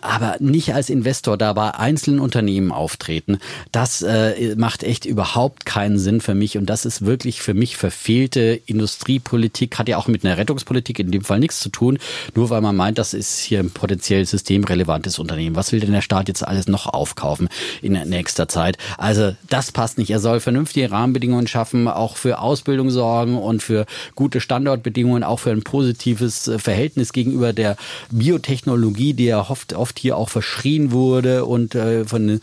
aber 0.00 0.36
nicht 0.40 0.72
als 0.72 0.88
Investor 0.88 1.36
da 1.36 1.52
bei 1.52 1.74
einzelnen 1.74 2.18
Unternehmen 2.18 2.72
auftreten. 2.72 3.40
Das 3.72 4.00
äh, 4.00 4.54
macht 4.56 4.84
echt 4.84 5.04
überhaupt 5.04 5.66
keinen 5.66 5.98
Sinn 5.98 6.22
für 6.22 6.34
mich 6.34 6.56
und 6.56 6.64
das 6.64 6.86
ist 6.86 7.04
wirklich 7.04 7.42
für 7.42 7.52
mich 7.52 7.76
verfehlte 7.76 8.58
Industriepolitik, 8.64 9.78
hat 9.78 9.90
ja 9.90 9.98
auch 9.98 10.08
mit 10.08 10.24
einer 10.24 10.38
Rettungspolitik 10.38 10.98
in 10.98 11.10
dem 11.10 11.24
Fall 11.24 11.40
nichts 11.40 11.60
zu 11.60 11.68
tun, 11.68 11.98
nur 12.34 12.48
weil 12.48 12.62
man 12.62 12.74
meint, 12.74 12.96
das 12.96 13.12
ist 13.12 13.38
hier 13.38 13.60
ein 13.60 13.70
potenziell 13.82 14.24
systemrelevantes 14.24 15.18
Unternehmen. 15.18 15.56
Was 15.56 15.72
will 15.72 15.80
denn 15.80 15.90
der 15.90 16.02
Staat 16.02 16.28
jetzt 16.28 16.46
alles 16.46 16.68
noch 16.68 16.86
aufkaufen 16.86 17.48
in 17.80 17.94
nächster 17.94 18.46
Zeit? 18.46 18.78
Also 18.96 19.34
das 19.50 19.72
passt 19.72 19.98
nicht. 19.98 20.08
Er 20.10 20.20
soll 20.20 20.38
vernünftige 20.38 20.92
Rahmenbedingungen 20.92 21.48
schaffen, 21.48 21.88
auch 21.88 22.16
für 22.16 22.38
Ausbildung 22.38 22.90
sorgen 22.90 23.36
und 23.36 23.60
für 23.60 23.86
gute 24.14 24.40
Standortbedingungen, 24.40 25.24
auch 25.24 25.40
für 25.40 25.50
ein 25.50 25.64
positives 25.64 26.46
äh, 26.46 26.60
Verhältnis 26.60 27.12
gegenüber 27.12 27.52
der 27.52 27.76
Biotechnologie, 28.12 29.14
die 29.14 29.24
ja 29.24 29.50
oft, 29.50 29.72
oft 29.72 29.98
hier 29.98 30.16
auch 30.16 30.28
verschrien 30.28 30.92
wurde 30.92 31.44
und 31.44 31.74
äh, 31.74 32.04
von, 32.04 32.28
äh, 32.28 32.40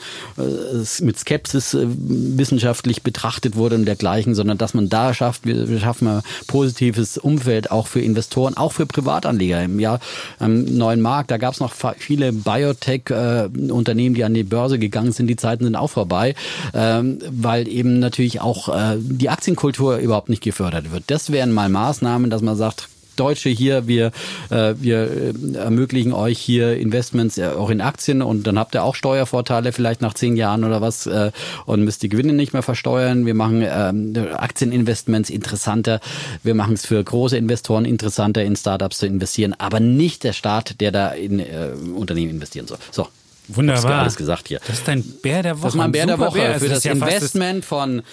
mit 1.00 1.20
Skepsis 1.20 1.74
äh, 1.74 1.88
wissenschaftlich 1.88 3.02
betrachtet 3.02 3.56
wurde 3.56 3.76
und 3.76 3.86
dergleichen, 3.86 4.36
sondern 4.36 4.58
dass 4.58 4.74
man 4.74 4.90
da 4.90 5.14
schafft, 5.14 5.46
wir 5.46 5.80
schaffen 5.80 6.10
ein 6.10 6.22
positives 6.48 7.18
Umfeld 7.18 7.72
auch 7.72 7.88
für 7.88 8.02
Investoren, 8.02 8.58
auch 8.58 8.74
für 8.74 8.86
Privatanleger. 8.86 9.64
Im 9.64 9.80
Jahr 9.80 10.02
am 10.40 10.66
neuen 10.66 11.00
Markt, 11.00 11.29
da 11.30 11.38
gab 11.38 11.54
es 11.54 11.60
noch 11.60 11.74
viele 11.98 12.34
Biotech-Unternehmen, 12.34 14.16
die 14.16 14.24
an 14.24 14.34
die 14.34 14.44
Börse 14.44 14.80
gegangen 14.80 15.12
sind. 15.12 15.28
Die 15.28 15.36
Zeiten 15.36 15.64
sind 15.64 15.76
auch 15.76 15.90
vorbei, 15.90 16.36
ähm, 16.74 17.20
weil 17.30 17.68
eben 17.68 18.00
natürlich 18.00 18.42
auch 18.42 18.70
äh, 18.70 18.98
die 19.00 19.30
Aktienkultur 19.30 19.98
überhaupt 19.98 20.30
nicht 20.30 20.44
gefördert 20.44 20.92
wird. 20.92 21.04
Das 21.08 21.32
wären 21.32 21.52
mal 21.52 21.70
Maßnahmen, 21.70 22.30
dass 22.30 22.42
man 22.42 22.56
sagt, 22.56 22.88
Deutsche 23.20 23.50
hier, 23.50 23.88
wir, 23.88 24.12
äh, 24.50 24.74
wir 24.80 25.10
äh, 25.12 25.58
ermöglichen 25.58 26.14
euch 26.14 26.40
hier 26.40 26.78
Investments 26.78 27.40
auch 27.40 27.70
in 27.70 27.82
Aktien 27.82 28.22
und 28.22 28.48
dann 28.48 28.58
habt 28.58 28.76
ihr 28.76 28.84
auch 28.84 28.96
Steuervorteile 28.96 29.72
vielleicht 29.72 30.02
nach 30.02 30.14
zehn 30.14 30.36
Jahren 30.36 30.64
oder 30.64 30.82
was 30.82 31.06
äh, 31.08 31.32
und 31.66 31.84
müsst 31.84 32.04
die 32.04 32.10
Gewinne 32.10 32.34
nicht 32.34 32.54
mehr 32.54 32.64
versteuern. 32.64 33.26
Wir 33.26 33.34
machen 33.34 33.64
ähm, 33.66 34.14
Aktieninvestments 34.36 35.30
interessanter. 35.30 36.00
Wir 36.44 36.56
machen 36.56 36.74
es 36.74 36.86
für 36.86 37.04
große 37.04 37.38
Investoren 37.38 37.86
interessanter, 37.86 38.44
in 38.44 38.56
Startups 38.56 39.00
zu 39.00 39.06
investieren, 39.06 39.54
aber 39.58 39.80
nicht 39.80 40.24
der 40.24 40.34
Staat, 40.34 40.80
der 40.82 40.92
da 40.92 41.10
in 41.10 41.40
äh, 41.40 41.70
Unternehmen 41.96 42.32
investieren 42.32 42.68
soll. 42.68 42.78
So. 42.92 43.08
Wunderbar. 43.52 44.02
Alles 44.02 44.16
gesagt 44.16 44.48
hier. 44.48 44.60
Das 44.68 44.78
ist 44.78 44.88
dein 44.88 45.04
Bär 45.04 45.42
der 45.42 45.56
Woche. 45.58 45.64
Das 45.64 45.74
ist 45.74 45.78
mein 45.78 45.92
Bär 45.92 46.06
der 46.06 46.20
Woche 46.20 46.38
Bär. 46.38 46.60
für 46.60 46.70
das 46.70 46.78
das 46.78 46.84
ja 46.84 46.92
Investment 46.92 47.66
von 47.66 48.04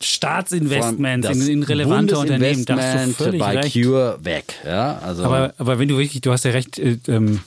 Staatsinvestments 0.00 1.28
in, 1.28 1.48
in 1.48 1.62
relevante 1.62 2.18
Unternehmen. 2.18 2.64
Da 2.64 2.76
hast 2.76 3.08
du 3.08 3.12
völlig 3.12 3.40
bei 3.40 3.58
recht. 3.58 3.72
Cure 3.72 4.18
weg. 4.22 4.54
Ja, 4.64 4.98
also 4.98 5.24
Aber, 5.24 5.54
aber 5.58 5.78
wenn 5.78 5.88
du 5.88 5.98
wirklich, 5.98 6.20
du 6.20 6.32
hast 6.32 6.44
ja 6.44 6.52
recht, 6.52 6.78
äh, 6.78 6.98
ähm, 7.08 7.40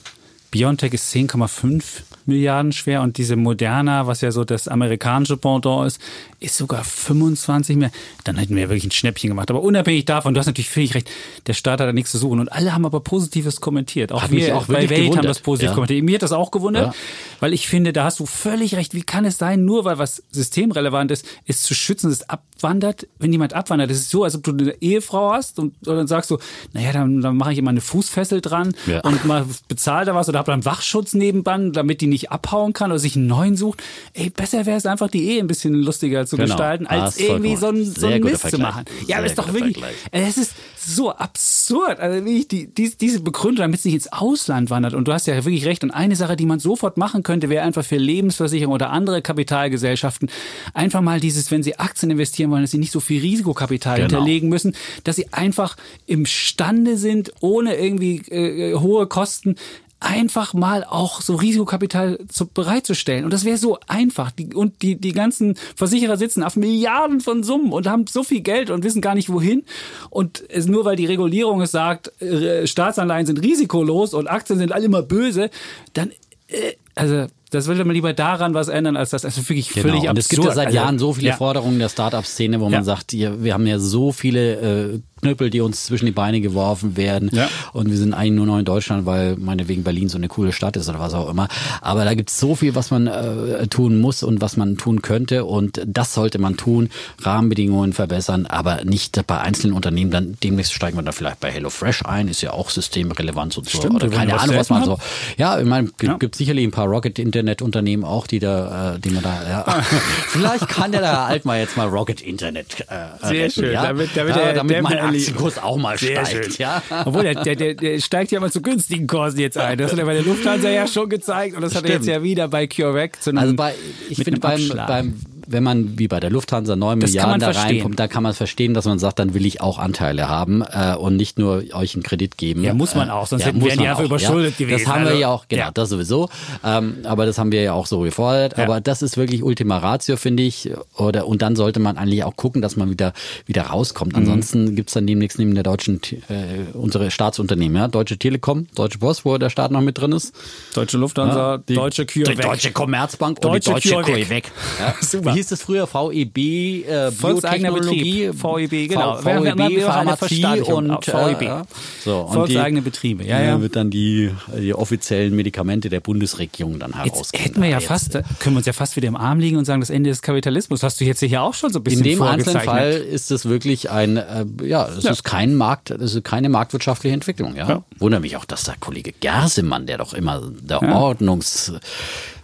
BioNTech 0.50 0.92
ist 0.92 1.12
10,5 1.14 1.82
Milliarden 2.26 2.72
schwer 2.72 3.02
und 3.02 3.16
diese 3.16 3.36
Moderna, 3.36 4.06
was 4.06 4.20
ja 4.20 4.30
so 4.30 4.44
das 4.44 4.68
amerikanische 4.68 5.36
Pendant 5.36 5.86
ist, 5.86 6.00
ist 6.42 6.56
sogar 6.56 6.84
25 6.84 7.76
mehr. 7.76 7.90
Dann 8.24 8.36
hätten 8.36 8.54
wir 8.56 8.68
wirklich 8.68 8.84
ein 8.84 8.90
Schnäppchen 8.90 9.28
gemacht. 9.28 9.50
Aber 9.50 9.62
unabhängig 9.62 10.04
davon, 10.04 10.34
du 10.34 10.40
hast 10.40 10.46
natürlich 10.46 10.70
völlig 10.70 10.94
recht, 10.94 11.10
der 11.46 11.54
Staat 11.54 11.80
hat 11.80 11.88
da 11.88 11.92
nichts 11.92 12.10
zu 12.10 12.18
suchen. 12.18 12.40
Und 12.40 12.50
alle 12.52 12.74
haben 12.74 12.84
aber 12.84 13.00
Positives 13.00 13.60
kommentiert. 13.60 14.12
Auch 14.12 14.22
Hat 14.22 14.30
wir 14.30 14.56
auch 14.56 14.66
bei 14.66 14.88
Welt 14.88 14.90
haben 14.90 15.04
gewundert. 15.10 15.24
das 15.26 15.40
positiv 15.40 15.68
Ja. 15.70 15.74
kommentiert. 15.74 16.04
Mir 16.04 16.14
hat 16.16 16.22
das 16.22 16.32
auch 16.32 16.50
gewundert, 16.50 16.86
Ja. 16.86 16.94
weil 17.40 17.52
ich 17.52 17.68
finde, 17.68 17.92
da 17.92 18.04
hast 18.04 18.20
du 18.20 18.26
völlig 18.26 18.74
recht. 18.74 18.94
Wie 18.94 19.02
kann 19.02 19.24
es 19.24 19.38
sein, 19.38 19.64
nur 19.64 19.84
weil 19.84 19.98
was 19.98 20.22
systemrelevant 20.30 21.10
ist, 21.10 21.24
ist 21.46 21.64
zu 21.64 21.74
schützen, 21.74 22.10
dass 22.10 22.20
es 22.20 22.28
abwandert? 22.28 23.06
Wenn 23.18 23.32
jemand 23.32 23.54
abwandert, 23.54 23.90
das 23.90 23.98
ist 23.98 24.10
so, 24.10 24.24
als 24.24 24.34
ob 24.34 24.42
du 24.42 24.52
eine 24.52 24.74
Ehefrau 24.82 25.32
hast 25.32 25.58
und, 25.58 25.74
und 25.86 25.96
dann 25.96 26.06
sagst 26.06 26.30
du, 26.30 26.38
naja, 26.72 26.92
dann, 26.92 27.20
dann 27.20 27.36
mache 27.36 27.52
ich 27.52 27.58
immer 27.58 27.70
eine 27.70 27.80
Fußfessel 27.80 28.40
dran 28.40 28.74
Ja. 28.86 29.00
und 29.00 29.24
mal 29.24 29.44
bezahl 29.68 30.04
da 30.04 30.14
was 30.14 30.28
oder 30.28 30.38
hab 30.40 30.46
dann 30.46 30.64
Wachschutz 30.64 31.14
nebenan, 31.14 31.72
damit 31.72 32.00
die 32.00 32.06
nicht 32.06 32.30
abhauen 32.30 32.72
kann 32.72 32.90
oder 32.90 32.98
sich 32.98 33.16
einen 33.16 33.26
neuen 33.26 33.56
sucht. 33.56 33.82
Ey, 34.14 34.30
besser 34.30 34.66
wäre 34.66 34.76
es 34.76 34.86
einfach, 34.86 35.08
die 35.08 35.24
Ehe 35.28 35.40
ein 35.40 35.46
bisschen 35.46 35.74
lustiger 35.74 36.26
zu 36.32 36.36
Genau. 36.38 36.48
gestalten, 36.54 36.86
als 36.86 37.16
vollkommen 37.16 37.44
irgendwie 37.44 37.56
so 37.60 37.66
ein, 37.68 37.84
so 37.84 38.06
ein 38.06 38.22
Mist 38.22 38.50
zu 38.50 38.58
machen. 38.58 38.84
Ja, 39.06 39.18
aber 39.18 39.26
ist 39.26 39.38
doch 39.38 39.52
wirklich, 39.52 39.76
es 40.10 40.36
ist 40.38 40.52
so 40.78 41.10
absurd. 41.12 42.00
Also 42.00 42.24
wirklich 42.24 42.48
die, 42.48 42.66
die, 42.72 42.90
diese 42.96 43.20
Begründung, 43.20 43.62
damit 43.62 43.78
es 43.80 43.84
nicht 43.84 43.94
ins 43.94 44.12
Ausland 44.12 44.70
wandert. 44.70 44.94
Und 44.94 45.06
du 45.06 45.12
hast 45.12 45.26
ja 45.26 45.34
wirklich 45.44 45.66
recht. 45.66 45.84
Und 45.84 45.90
eine 45.90 46.16
Sache, 46.16 46.34
die 46.36 46.46
man 46.46 46.58
sofort 46.58 46.96
machen 46.96 47.22
könnte, 47.22 47.48
wäre 47.50 47.64
einfach 47.64 47.84
für 47.84 47.96
Lebensversicherung 47.96 48.72
oder 48.74 48.90
andere 48.90 49.20
Kapitalgesellschaften 49.22 50.30
einfach 50.74 51.00
mal 51.02 51.20
dieses, 51.20 51.50
wenn 51.50 51.62
sie 51.62 51.78
Aktien 51.78 52.10
investieren 52.10 52.50
wollen, 52.50 52.62
dass 52.62 52.70
sie 52.70 52.78
nicht 52.78 52.92
so 52.92 53.00
viel 53.00 53.20
Risikokapital 53.20 53.96
Genau. 53.96 54.08
hinterlegen 54.08 54.48
müssen, 54.48 54.74
dass 55.04 55.16
sie 55.16 55.32
einfach 55.32 55.76
imstande 56.06 56.96
sind, 56.96 57.32
ohne 57.40 57.74
irgendwie 57.76 58.16
äh, 58.30 58.74
hohe 58.78 59.06
Kosten 59.06 59.56
einfach 60.02 60.52
mal 60.54 60.84
auch 60.84 61.20
so 61.20 61.34
Risikokapital 61.36 62.18
zu, 62.28 62.46
bereitzustellen. 62.46 63.24
Und 63.24 63.32
das 63.32 63.44
wäre 63.44 63.56
so 63.56 63.78
einfach. 63.88 64.30
Die, 64.32 64.54
und 64.54 64.82
die, 64.82 64.96
die 64.96 65.12
ganzen 65.12 65.56
Versicherer 65.76 66.16
sitzen 66.16 66.42
auf 66.42 66.56
Milliarden 66.56 67.20
von 67.20 67.42
Summen 67.42 67.72
und 67.72 67.86
haben 67.86 68.06
so 68.06 68.22
viel 68.24 68.40
Geld 68.40 68.70
und 68.70 68.84
wissen 68.84 69.00
gar 69.00 69.14
nicht 69.14 69.30
wohin. 69.30 69.64
Und 70.10 70.42
es, 70.48 70.66
nur 70.66 70.84
weil 70.84 70.96
die 70.96 71.06
Regulierung 71.06 71.60
es 71.62 71.70
sagt, 71.70 72.20
äh, 72.20 72.66
Staatsanleihen 72.66 73.26
sind 73.26 73.38
risikolos 73.42 74.14
und 74.14 74.26
Aktien 74.28 74.58
sind 74.58 74.72
alle 74.72 74.86
immer 74.86 75.02
böse, 75.02 75.50
dann, 75.94 76.10
äh, 76.48 76.72
also 76.94 77.26
das 77.50 77.66
würde 77.66 77.84
man 77.84 77.94
lieber 77.94 78.12
daran 78.14 78.54
was 78.54 78.68
ändern, 78.68 78.96
als 78.96 79.10
das. 79.10 79.24
Also 79.26 79.46
wirklich 79.48 79.68
Genau. 79.70 79.88
völlig 79.88 80.02
und 80.04 80.08
absurd. 80.08 80.18
es 80.18 80.28
gibt 80.30 80.44
ja 80.44 80.52
seit 80.54 80.66
Also, 80.68 80.76
Jahren 80.76 80.98
so 80.98 81.12
viele 81.12 81.28
ja. 81.28 81.36
Forderungen 81.36 81.78
der 81.78 81.90
Start-up-Szene, 81.90 82.60
wo 82.60 82.64
Ja. 82.64 82.70
man 82.70 82.84
sagt, 82.84 83.12
wir 83.12 83.52
haben 83.54 83.66
ja 83.66 83.78
so 83.78 84.10
viele 84.12 84.92
äh, 84.94 85.00
Knüppel, 85.22 85.50
die 85.50 85.60
uns 85.60 85.84
zwischen 85.84 86.06
die 86.06 86.12
Beine 86.12 86.40
geworfen 86.40 86.96
werden. 86.96 87.30
Ja. 87.32 87.48
Und 87.72 87.88
wir 87.90 87.96
sind 87.96 88.12
eigentlich 88.12 88.32
nur 88.32 88.46
noch 88.46 88.58
in 88.58 88.64
Deutschland, 88.64 89.06
weil 89.06 89.36
meinetwegen 89.36 89.84
Berlin 89.84 90.08
so 90.08 90.18
eine 90.18 90.26
coole 90.26 90.52
Stadt 90.52 90.76
ist 90.76 90.88
oder 90.88 90.98
was 90.98 91.14
auch 91.14 91.30
immer. 91.30 91.46
Aber 91.80 92.04
da 92.04 92.14
gibt 92.14 92.30
es 92.30 92.40
so 92.40 92.56
viel, 92.56 92.74
was 92.74 92.90
man 92.90 93.06
äh, 93.06 93.68
tun 93.68 94.00
muss 94.00 94.24
und 94.24 94.40
was 94.40 94.56
man 94.56 94.76
tun 94.76 95.00
könnte. 95.00 95.44
Und 95.44 95.80
das 95.86 96.12
sollte 96.12 96.40
man 96.40 96.56
tun, 96.56 96.90
Rahmenbedingungen 97.22 97.92
verbessern, 97.92 98.46
aber 98.46 98.84
nicht 98.84 99.24
bei 99.28 99.38
einzelnen 99.40 99.74
Unternehmen. 99.74 100.10
Dann 100.10 100.36
demnächst 100.42 100.72
steigen 100.74 100.98
wir 100.98 101.02
da 101.02 101.12
vielleicht 101.12 101.38
bei 101.38 101.52
HelloFresh 101.52 102.04
ein, 102.04 102.26
ist 102.26 102.40
ja 102.42 102.50
auch 102.52 102.68
systemrelevant 102.70 103.56
und 103.58 103.70
so. 103.70 103.78
Stimmt, 103.78 103.94
oder 103.94 104.08
keine 104.08 104.38
Ahnung, 104.40 104.56
was 104.56 104.70
man 104.70 104.84
so. 104.84 104.98
Ja, 105.38 105.60
ich 105.60 105.66
meine, 105.66 105.90
Ja. 106.02 106.16
gibt 106.16 106.34
sicherlich 106.34 106.64
ein 106.66 106.72
paar 106.72 106.86
Rocket-Internet-Unternehmen 106.88 108.02
auch, 108.02 108.26
die 108.26 108.40
da, 108.40 108.94
äh, 108.96 108.98
die 108.98 109.10
man 109.10 109.22
da, 109.22 109.38
ja. 109.48 109.64
Vielleicht 110.28 110.68
kann 110.68 110.90
der 110.90 111.02
Herr 111.02 111.26
Altmaier 111.26 111.60
jetzt 111.62 111.76
mal 111.76 111.86
Rocket 111.86 112.20
Internet 112.20 112.80
äh, 112.88 113.26
Sehr 113.28 113.44
retten, 113.44 113.50
schön, 113.52 113.72
ja? 113.72 113.82
damit- 113.84 114.10
damit 114.16 114.34
ja, 114.36 114.52
damit 114.52 114.70
der 114.76 114.82
Aktienkurs 115.16 115.58
auch 115.58 115.76
mal 115.76 115.98
Sehr 115.98 116.24
steigt. 116.26 116.54
schön. 116.54 116.54
Ja? 116.58 116.82
Obwohl, 117.04 117.22
der, 117.22 117.54
der, 117.54 117.74
der, 117.74 118.00
steigt 118.00 118.30
ja 118.32 118.40
mal 118.40 118.50
zu 118.50 118.62
günstigen 118.62 119.06
Kursen 119.06 119.38
jetzt 119.40 119.58
ein. 119.58 119.78
Das 119.78 119.92
hat 119.92 119.98
er 119.98 120.04
bei 120.06 120.14
der 120.14 120.22
Lufthansa 120.22 120.68
ja 120.70 120.86
schon 120.86 121.08
gezeigt 121.08 121.56
und 121.56 121.62
das 121.62 121.74
hat 121.74 121.84
er 121.84 121.90
jetzt 121.90 122.02
Stimmt. 122.02 122.16
ja 122.16 122.22
wieder 122.22 122.48
bei 122.48 122.66
CureVac 122.66 123.22
zu 123.22 123.30
einem, 123.30 123.38
Also 123.38 123.54
bei, 123.54 123.74
ich 124.08 124.22
finde 124.22 124.40
beim, 124.40 124.68
beim, 124.86 125.14
wenn 125.46 125.62
man 125.62 125.98
wie 125.98 126.08
bei 126.08 126.20
der 126.20 126.30
Lufthansa 126.30 126.76
9 126.76 127.00
Das 127.00 127.10
Milliarden 127.10 127.40
da 127.40 127.50
reinkommt, 127.50 127.98
da 127.98 128.08
kann 128.08 128.22
man 128.22 128.32
verstehen, 128.34 128.74
dass 128.74 128.84
man 128.84 128.98
sagt, 128.98 129.18
dann 129.18 129.34
will 129.34 129.44
ich 129.46 129.60
auch 129.60 129.78
Anteile 129.78 130.28
haben 130.28 130.62
äh, 130.62 130.94
und 130.94 131.16
nicht 131.16 131.38
nur 131.38 131.62
euch 131.74 131.94
einen 131.94 132.02
Kredit 132.02 132.36
geben. 132.38 132.64
Ja, 132.64 132.74
muss 132.74 132.94
man 132.94 133.10
auch, 133.10 133.26
sonst 133.26 133.44
hätten- 133.44 133.64
wären 133.64 133.78
die 133.78 133.86
einfach 133.88 134.02
auch, 134.02 134.06
überschuldet 134.06 134.58
ja. 134.58 134.66
gewesen, 134.66 134.84
Das 134.84 134.92
haben 134.94 135.02
wir 135.04 135.08
also, 135.10 135.20
ja 135.20 135.28
auch, 135.28 135.44
genau, 135.48 135.62
ja. 135.62 135.70
das 135.72 135.88
sowieso. 135.88 136.28
Ähm, 136.64 136.96
aber 137.04 137.26
das 137.26 137.38
haben 137.38 137.52
wir 137.52 137.62
ja 137.62 137.72
auch 137.72 137.86
so 137.86 138.00
gefordert. 138.00 138.56
Ja. 138.56 138.64
Aber 138.64 138.80
das 138.80 139.02
ist 139.02 139.16
wirklich 139.16 139.42
Ultima 139.42 139.78
Ratio, 139.78 140.16
finde 140.16 140.42
ich. 140.42 140.70
Oder 140.96 141.26
und 141.26 141.42
dann 141.42 141.56
sollte 141.56 141.80
man 141.80 141.96
eigentlich 141.98 142.24
auch 142.24 142.36
gucken, 142.36 142.62
dass 142.62 142.76
man 142.76 142.90
wieder 142.90 143.12
wieder 143.46 143.62
rauskommt. 143.62 144.12
Mhm. 144.12 144.18
Ansonsten 144.18 144.74
gibt's 144.76 144.92
dann 144.94 145.06
demnächst 145.06 145.38
neben 145.38 145.54
der 145.54 145.62
deutschen 145.64 146.00
äh, 146.28 146.72
unsere 146.74 147.10
Staatsunternehmen, 147.10 147.76
ja, 147.76 147.88
Deutsche 147.88 148.18
Telekom, 148.18 148.66
Deutsche 148.74 148.98
Post, 148.98 149.24
wo 149.24 149.36
der 149.38 149.50
Staat 149.50 149.70
noch 149.72 149.80
mit 149.80 149.98
drin 149.98 150.12
ist. 150.12 150.34
Deutsche 150.74 150.98
Lufthansa, 150.98 151.52
Ja, 151.52 151.58
die- 151.58 151.74
Deutsche 151.74 152.06
CureVac. 152.06 152.36
Die 152.36 152.42
Deutsche 152.42 152.72
Commerzbank 152.72 153.40
Deutsche 153.40 153.72
und 153.72 153.84
die 153.84 153.88
Deutsche 153.90 154.12
CureVac. 154.12 154.42
CureVac. 154.44 154.44
Ja. 154.80 154.94
Super. 155.00 155.31
Wie 155.32 155.38
hieß 155.38 155.52
es 155.52 155.62
früher? 155.62 155.86
VEB, 155.86 156.36
äh, 156.38 157.10
Biotechnologie, 157.10 158.30
VEB, 158.32 158.88
genau. 158.88 159.16
V- 159.16 159.24
VEB, 159.42 159.82
Pharmazie 159.82 160.60
und 160.62 161.06
VEB. 161.06 161.42
Äh, 161.42 161.44
ja. 161.44 161.66
so, 162.04 162.20
und 162.20 162.34
Volkseigene 162.34 162.80
die, 162.80 162.84
Betriebe, 162.90 163.24
ja, 163.24 163.42
ja. 163.42 163.60
wird 163.60 163.76
dann 163.76 163.90
die, 163.90 164.30
die 164.58 164.74
offiziellen 164.74 165.34
Medikamente 165.34 165.88
der 165.88 166.00
Bundesregierung 166.00 166.78
dann 166.78 166.90
Jetzt 167.04 167.14
herausgeben. 167.14 167.44
hätten 167.44 167.62
wir 167.62 167.68
ja 167.70 167.78
Jetzt, 167.78 167.88
fast, 167.88 168.12
können 168.12 168.54
wir 168.54 168.58
uns 168.58 168.66
ja 168.66 168.72
fast 168.72 168.96
wieder 168.96 169.08
im 169.08 169.16
Arm 169.16 169.38
liegen 169.40 169.56
und 169.56 169.64
sagen, 169.64 169.80
das 169.80 169.90
Ende 169.90 170.10
des 170.10 170.22
Kapitalismus. 170.22 170.82
Hast 170.82 171.00
du 171.00 171.04
jetzt 171.04 171.20
hier 171.20 171.42
auch 171.42 171.54
schon 171.54 171.72
so 171.72 171.78
ein 171.78 171.82
bisschen 171.84 172.00
In 172.04 172.10
dem 172.18 172.22
einzelnen. 172.22 172.62
Fall 172.62 172.92
ist 172.92 173.30
es 173.30 173.46
wirklich 173.46 173.90
ein, 173.90 174.16
äh, 174.16 174.44
ja, 174.64 174.88
es 174.88 175.04
ist 175.04 175.24
kein 175.24 175.54
Markt, 175.54 175.90
es 175.90 176.14
ist 176.14 176.24
keine 176.24 176.48
marktwirtschaftliche 176.48 177.14
Entwicklung. 177.14 177.56
Ja? 177.56 177.68
Ja. 177.68 177.84
Wundert 177.98 178.22
mich 178.22 178.36
auch, 178.36 178.44
dass 178.44 178.64
der 178.64 178.74
Kollege 178.78 179.12
Gersemann, 179.20 179.86
der 179.86 179.98
doch 179.98 180.14
immer 180.14 180.40
der 180.60 180.82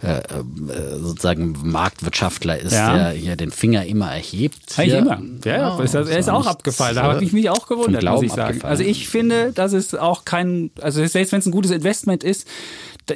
äh, 0.01 0.21
sozusagen 0.99 1.57
Marktwirtschaftler 1.63 2.57
ist, 2.59 2.71
Ja. 2.73 2.95
der 2.95 3.09
hier 3.11 3.35
den 3.35 3.51
Finger 3.51 3.85
immer 3.85 4.11
erhebt. 4.11 4.57
Eigentlich 4.77 4.93
Hier- 4.93 4.99
immer. 4.99 5.21
Ja, 5.43 5.77
ja, 5.77 5.83
ist, 5.83 5.93
er 5.93 6.07
ist 6.17 6.29
auch 6.29 6.45
abgefallen. 6.45 6.95
Da 6.95 7.03
habe 7.03 7.19
äh, 7.19 7.23
ich 7.23 7.33
mich 7.33 7.49
auch 7.49 7.67
gewundert, 7.67 8.03
muss 8.03 8.21
ich 8.23 8.29
sagen. 8.31 8.41
abgefallen. 8.41 8.71
Also 8.71 8.83
ich 8.83 9.09
finde, 9.09 9.51
dass 9.51 9.73
es 9.73 9.95
auch 9.95 10.23
kein, 10.25 10.71
also 10.81 11.05
selbst 11.05 11.31
wenn 11.31 11.39
es 11.39 11.45
ein 11.45 11.51
gutes 11.51 11.71
Investment 11.71 12.23
ist, 12.23 12.47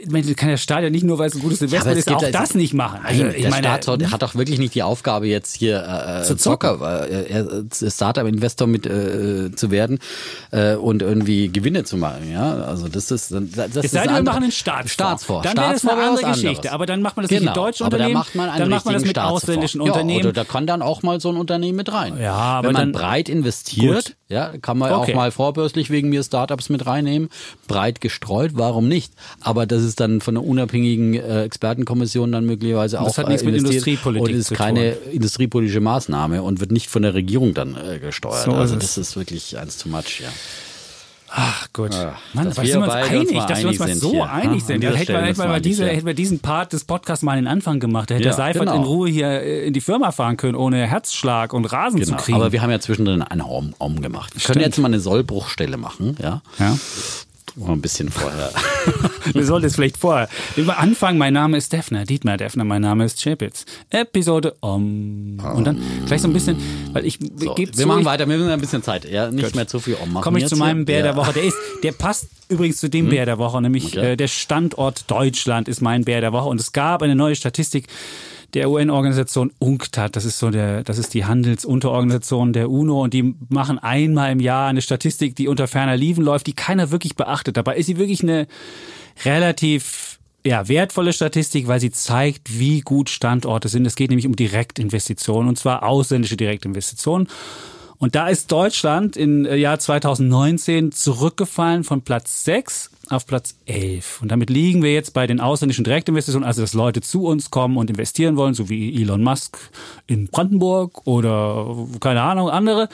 meine, 0.09 0.33
kann 0.35 0.49
der 0.49 0.57
Staat 0.57 0.83
ja 0.83 0.89
nicht 0.89 1.03
nur, 1.03 1.17
weil 1.17 1.27
es 1.29 1.35
ein 1.35 1.41
gutes 1.41 1.61
Investment 1.61 1.97
es 1.97 2.05
ist, 2.05 2.11
auch 2.13 2.21
also- 2.21 2.31
das 2.31 2.55
nicht 2.55 2.73
machen. 2.73 2.99
Also 3.03 3.23
Nein, 3.23 3.33
ich 3.35 3.41
der 3.41 3.51
meine, 3.51 3.67
Staat 3.67 3.87
hat, 3.87 4.11
hat 4.11 4.21
doch 4.21 4.35
wirklich 4.35 4.59
nicht 4.59 4.75
die 4.75 4.83
Aufgabe, 4.83 5.27
jetzt 5.27 5.55
hier 5.55 5.83
äh, 6.21 6.23
Zu. 6.23 6.35
Zocker, 6.35 7.07
äh, 7.09 7.39
äh, 7.39 7.63
Startup-Investor 7.91 8.67
mit 8.67 8.85
äh, 8.85 9.51
zu 9.55 9.71
werden 9.71 9.99
äh, 10.51 10.75
und 10.75 11.01
irgendwie 11.01 11.49
Gewinne 11.49 11.83
zu 11.83 11.97
machen. 11.97 12.31
Ja, 12.31 12.53
also 12.63 12.87
das 12.87 13.11
ist 13.11 13.31
das 13.31 13.41
es 13.75 13.85
ist 13.85 13.91
sei 13.91 14.03
denn, 14.03 14.15
wir 14.15 14.23
machen 14.23 14.43
einen 14.43 14.51
Staatsfonds. 14.51 14.93
Staatsfonds. 14.93 15.43
Dann 15.47 15.57
wäre 15.57 15.73
das 15.73 15.85
eine 15.87 16.01
andere 16.01 16.25
Geschichte. 16.31 16.47
anderes. 16.49 16.71
Aber 16.73 16.85
dann 16.85 17.01
macht 17.01 17.17
man 17.17 17.23
das 17.23 17.31
nicht 17.31 17.39
Genau, 17.39 17.51
mit 17.51 17.57
deutschen 17.57 17.85
aber 17.85 17.95
Unternehmen, 17.97 18.19
macht 18.19 18.35
man 18.35 18.49
einen 18.49 18.59
dann 18.59 18.69
macht 18.69 18.85
man 18.85 18.93
das 18.95 19.05
mit 19.05 19.19
ausländischen 19.19 19.81
ja, 19.81 19.87
Unternehmen. 19.91 20.19
Oder 20.25 20.33
da 20.33 20.43
kann 20.43 20.67
dann 20.67 20.81
auch 20.81 21.03
mal 21.03 21.19
so 21.19 21.29
ein 21.29 21.37
Unternehmen 21.37 21.77
mit 21.77 21.91
rein. 21.91 22.19
Ja, 22.19 22.33
aber 22.33 22.67
Wenn 22.69 22.73
man 22.73 22.91
dann- 22.93 23.01
breit 23.01 23.29
investiert, 23.29 24.05
Gut. 24.05 24.15
ja, 24.29 24.53
kann 24.61 24.77
man 24.77 24.91
Okay. 24.91 25.11
auch 25.11 25.15
mal 25.15 25.31
vorbörslich 25.31 25.89
wegen 25.89 26.09
mir 26.09 26.23
Startups 26.23 26.69
mit 26.69 26.85
reinnehmen. 26.85 27.29
Breit 27.67 28.01
gestreut, 28.01 28.51
warum 28.55 28.87
nicht? 28.87 29.13
Aber 29.41 29.65
das 29.65 29.82
ist 29.83 29.99
dann 29.99 30.21
von 30.21 30.37
einer 30.37 30.45
unabhängigen 30.45 31.13
äh, 31.13 31.43
Expertenkommission 31.43 32.31
dann 32.31 32.45
möglicherweise 32.45 32.99
auch 33.01 33.05
Das 33.05 33.17
hat 33.17 33.27
nichts 33.27 33.43
äh, 33.43 33.45
mit 33.47 33.55
investiert 33.55 33.85
Industriepolitik 33.87 34.33
und 34.33 34.39
ist 34.39 34.47
zu 34.47 34.53
keine 34.55 34.89
industriepolitische 35.11 35.81
Maßnahme 35.81 36.41
und 36.41 36.59
wird 36.59 36.71
nicht 36.71 36.89
von 36.89 37.01
der 37.03 37.13
Regierung 37.13 37.53
dann 37.53 37.75
äh, 37.75 37.99
gesteuert. 37.99 38.45
So 38.45 38.53
also 38.53 38.75
es. 38.75 38.81
das 38.81 38.97
ist 38.97 39.15
wirklich 39.15 39.57
eins 39.57 39.77
too 39.77 39.89
much, 39.89 40.21
ja. 40.21 40.29
Ach 41.35 41.67
gut. 41.73 41.91
Ja, 41.95 42.15
Mann, 42.33 42.45
dass 42.45 42.55
dass 42.57 42.65
wir 42.67 42.75
wir 42.75 42.81
uns 42.83 42.93
einig, 42.93 43.31
uns 43.35 43.45
dass 43.47 43.59
wir 43.59 43.69
uns 43.69 43.79
mal 43.79 43.95
so 43.95 44.11
hier. 44.11 44.29
einig 44.31 44.61
an 44.61 44.67
sind. 44.67 44.83
Ja, 44.83 44.91
hätten 44.91 45.13
wir, 45.39 45.47
mal 45.47 45.59
diese, 45.61 45.87
hätten 45.87 46.05
wir 46.05 46.13
diesen 46.13 46.37
Part 46.39 46.73
des 46.73 46.83
Podcasts 46.83 47.23
mal 47.23 47.31
an 47.31 47.37
den 47.39 47.47
Anfang 47.47 47.79
gemacht. 47.79 48.11
Da 48.11 48.13
hätte 48.15 48.25
Ja, 48.25 48.29
der 48.29 48.37
Seifert 48.37 48.67
genau. 48.67 48.75
in 48.75 48.83
Ruhe 48.83 49.09
hier 49.09 49.27
äh, 49.41 49.65
in 49.65 49.73
die 49.73 49.81
Firma 49.81 50.11
fahren 50.11 50.37
können, 50.37 50.53
ohne 50.55 50.85
Herzschlag 50.85 51.53
und 51.53 51.65
Rasen 51.65 51.99
Genau. 51.99 52.17
zu 52.17 52.23
kriegen. 52.23 52.35
Aber 52.35 52.51
wir 52.51 52.61
haben 52.61 52.69
ja 52.69 52.79
zwischendrin 52.79 53.23
einen 53.23 53.41
Om, 53.41 53.73
Om 53.79 54.01
gemacht. 54.03 54.31
Wir 54.35 54.43
können 54.43 54.61
jetzt 54.61 54.77
mal 54.77 54.89
eine 54.89 54.99
Sollbruchstelle 54.99 55.77
machen, 55.77 56.17
ja. 56.21 56.43
ja. 56.59 56.77
Mal 57.55 57.73
ein 57.73 57.81
bisschen 57.81 58.09
vorher. 58.09 58.51
Wir 59.33 59.45
sollten 59.45 59.67
es 59.67 59.75
vielleicht 59.75 59.97
vorher. 59.97 60.27
Über 60.55 60.79
Anfang, 60.79 61.17
mein 61.19 61.33
Name 61.33 61.57
ist 61.57 61.71
Defner, 61.71 62.03
Dietmar 62.03 62.37
Defner, 62.37 62.63
mein 62.63 62.81
Name 62.81 63.05
ist 63.05 63.21
Chapitz. 63.21 63.65
Episode 63.91 64.55
um. 64.59 65.39
Und 65.39 65.63
dann 65.65 65.79
gleich 66.07 66.21
so 66.21 66.27
ein 66.27 66.33
bisschen, 66.33 66.57
weil 66.93 67.05
ich 67.05 67.19
So, 67.37 67.55
wir 67.55 67.85
machen 67.85 68.05
weiter, 68.05 68.27
wir 68.27 68.37
müssen 68.37 68.49
ein 68.49 68.59
bisschen 68.59 68.81
Zeit. 68.81 69.05
Ja, 69.09 69.29
nicht 69.29 69.45
Gut. 69.45 69.55
mehr 69.55 69.67
zu 69.67 69.79
viel 69.79 69.95
Om 70.01 70.13
machen. 70.13 70.23
Komme 70.23 70.39
ich 70.39 70.47
zu 70.47 70.55
meinem. 70.55 70.85
Bär 70.85 70.97
ja. 70.97 71.03
der 71.03 71.15
Woche. 71.15 71.33
Der 71.33 71.43
ist, 71.43 71.57
der 71.83 71.91
passt 71.91 72.27
übrigens 72.49 72.77
zu 72.77 72.89
dem 72.89 73.09
Bär 73.09 73.25
der 73.25 73.37
Woche, 73.37 73.61
nämlich 73.61 73.85
Okay. 73.97 74.13
äh, 74.13 74.17
der 74.17 74.27
Standort 74.27 75.09
Deutschland 75.11 75.67
ist 75.67 75.81
mein 75.81 76.05
Bär 76.05 76.21
der 76.21 76.33
Woche. 76.33 76.49
Und 76.49 76.59
es 76.59 76.71
gab 76.71 77.03
eine 77.03 77.15
neue 77.15 77.35
Statistik 77.35 77.87
der 78.53 78.69
UN-Organisation 78.69 79.51
UNCTAD. 79.59 80.15
Das 80.15 80.25
ist 80.25 80.39
so 80.39 80.49
der, 80.49 80.83
das 80.83 80.97
ist 80.97 81.13
die 81.13 81.25
Handelsunterorganisation 81.25 82.53
der 82.53 82.69
UNO 82.69 83.03
und 83.03 83.13
die 83.13 83.35
machen 83.49 83.79
einmal 83.79 84.31
im 84.31 84.39
Jahr 84.39 84.67
eine 84.67 84.81
Statistik, 84.81 85.35
die 85.35 85.47
unter 85.47 85.67
ferner 85.67 85.97
Liefen 85.97 86.23
läuft, 86.23 86.47
die 86.47 86.53
keiner 86.53 86.91
wirklich 86.91 87.15
beachtet. 87.15 87.57
Dabei 87.57 87.77
ist 87.77 87.87
sie 87.87 87.97
wirklich 87.97 88.21
eine 88.23 88.47
relativ 89.25 90.19
ja, 90.45 90.67
wertvolle 90.67 91.13
Statistik, 91.13 91.67
weil 91.67 91.79
sie 91.79 91.91
zeigt, 91.91 92.59
wie 92.59 92.81
gut 92.81 93.09
Standorte 93.09 93.69
sind. 93.69 93.85
Es 93.85 93.95
geht 93.95 94.09
nämlich 94.09 94.27
um 94.27 94.35
Direktinvestitionen 94.35 95.49
und 95.49 95.57
zwar 95.57 95.83
ausländische 95.83 96.37
Direktinvestitionen. 96.37 97.27
Und 97.97 98.15
da 98.15 98.27
ist 98.27 98.51
Deutschland 98.51 99.15
im 99.15 99.45
Jahr 99.45 99.79
2019 99.79 100.91
zurückgefallen 100.91 101.85
von 101.85 102.01
Platz 102.01 102.43
6 102.43 102.91
auf 103.09 103.25
Platz 103.25 103.57
11. 103.65 104.21
Und 104.21 104.31
damit 104.31 104.49
liegen 104.49 104.81
wir 104.81 104.93
jetzt 104.93 105.13
bei 105.13 105.27
den 105.27 105.39
ausländischen 105.39 105.83
Direktinvestitionen, 105.83 106.47
also 106.47 106.61
dass 106.61 106.73
Leute 106.73 107.01
zu 107.01 107.25
uns 107.25 107.51
kommen 107.51 107.77
und 107.77 107.89
investieren 107.89 108.37
wollen, 108.37 108.53
so 108.53 108.69
wie 108.69 109.01
Elon 109.01 109.23
Musk 109.23 109.57
in 110.07 110.27
Brandenburg 110.27 111.05
oder 111.05 111.87
keine 111.99 112.21
Ahnung, 112.21 112.49
andere, 112.49 112.89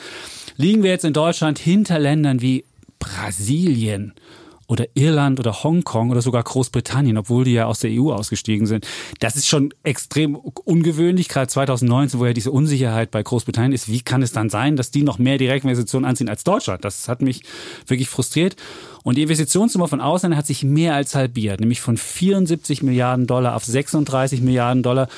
liegen 0.56 0.82
wir 0.82 0.90
jetzt 0.90 1.04
in 1.04 1.12
Deutschland 1.12 1.58
hinter 1.58 1.98
Ländern 1.98 2.40
wie 2.40 2.64
Brasilien 2.98 4.14
oder 4.70 4.86
Irland 4.94 5.40
oder 5.40 5.64
Hongkong 5.64 6.10
oder 6.10 6.22
sogar 6.22 6.44
Großbritannien, 6.44 7.18
obwohl 7.18 7.44
die 7.44 7.54
ja 7.54 7.66
aus 7.66 7.80
der 7.80 7.90
EU 7.90 8.12
ausgestiegen 8.12 8.68
sind. 8.68 8.86
Das 9.18 9.34
ist 9.34 9.48
schon 9.48 9.74
extrem 9.82 10.36
ungewöhnlich, 10.36 11.28
gerade 11.28 11.48
2019, 11.48 12.20
wo 12.20 12.26
ja 12.26 12.32
diese 12.32 12.52
Unsicherheit 12.52 13.10
bei 13.10 13.20
Großbritannien 13.20 13.72
ist. 13.72 13.88
Wie 13.88 14.00
kann 14.00 14.22
es 14.22 14.30
dann 14.30 14.48
sein, 14.48 14.76
dass 14.76 14.92
die 14.92 15.02
noch 15.02 15.18
mehr 15.18 15.38
Direktinvestitionen 15.38 16.08
anziehen 16.08 16.28
als 16.28 16.44
Deutschland? 16.44 16.84
Das 16.84 17.08
hat 17.08 17.20
mich 17.20 17.42
wirklich 17.88 18.08
frustriert. 18.08 18.54
Und 19.02 19.18
die 19.18 19.22
Investitionssumme 19.22 19.88
von 19.88 20.00
Ausländern 20.00 20.38
hat 20.38 20.46
sich 20.46 20.62
mehr 20.62 20.94
als 20.94 21.16
halbiert, 21.16 21.58
nämlich 21.58 21.80
von 21.80 21.96
74 21.96 22.84
Milliarden 22.84 23.26
Dollar 23.26 23.56
auf 23.56 23.64
36 23.64 24.40
Milliarden 24.40 24.84
Dollar. 24.84 25.08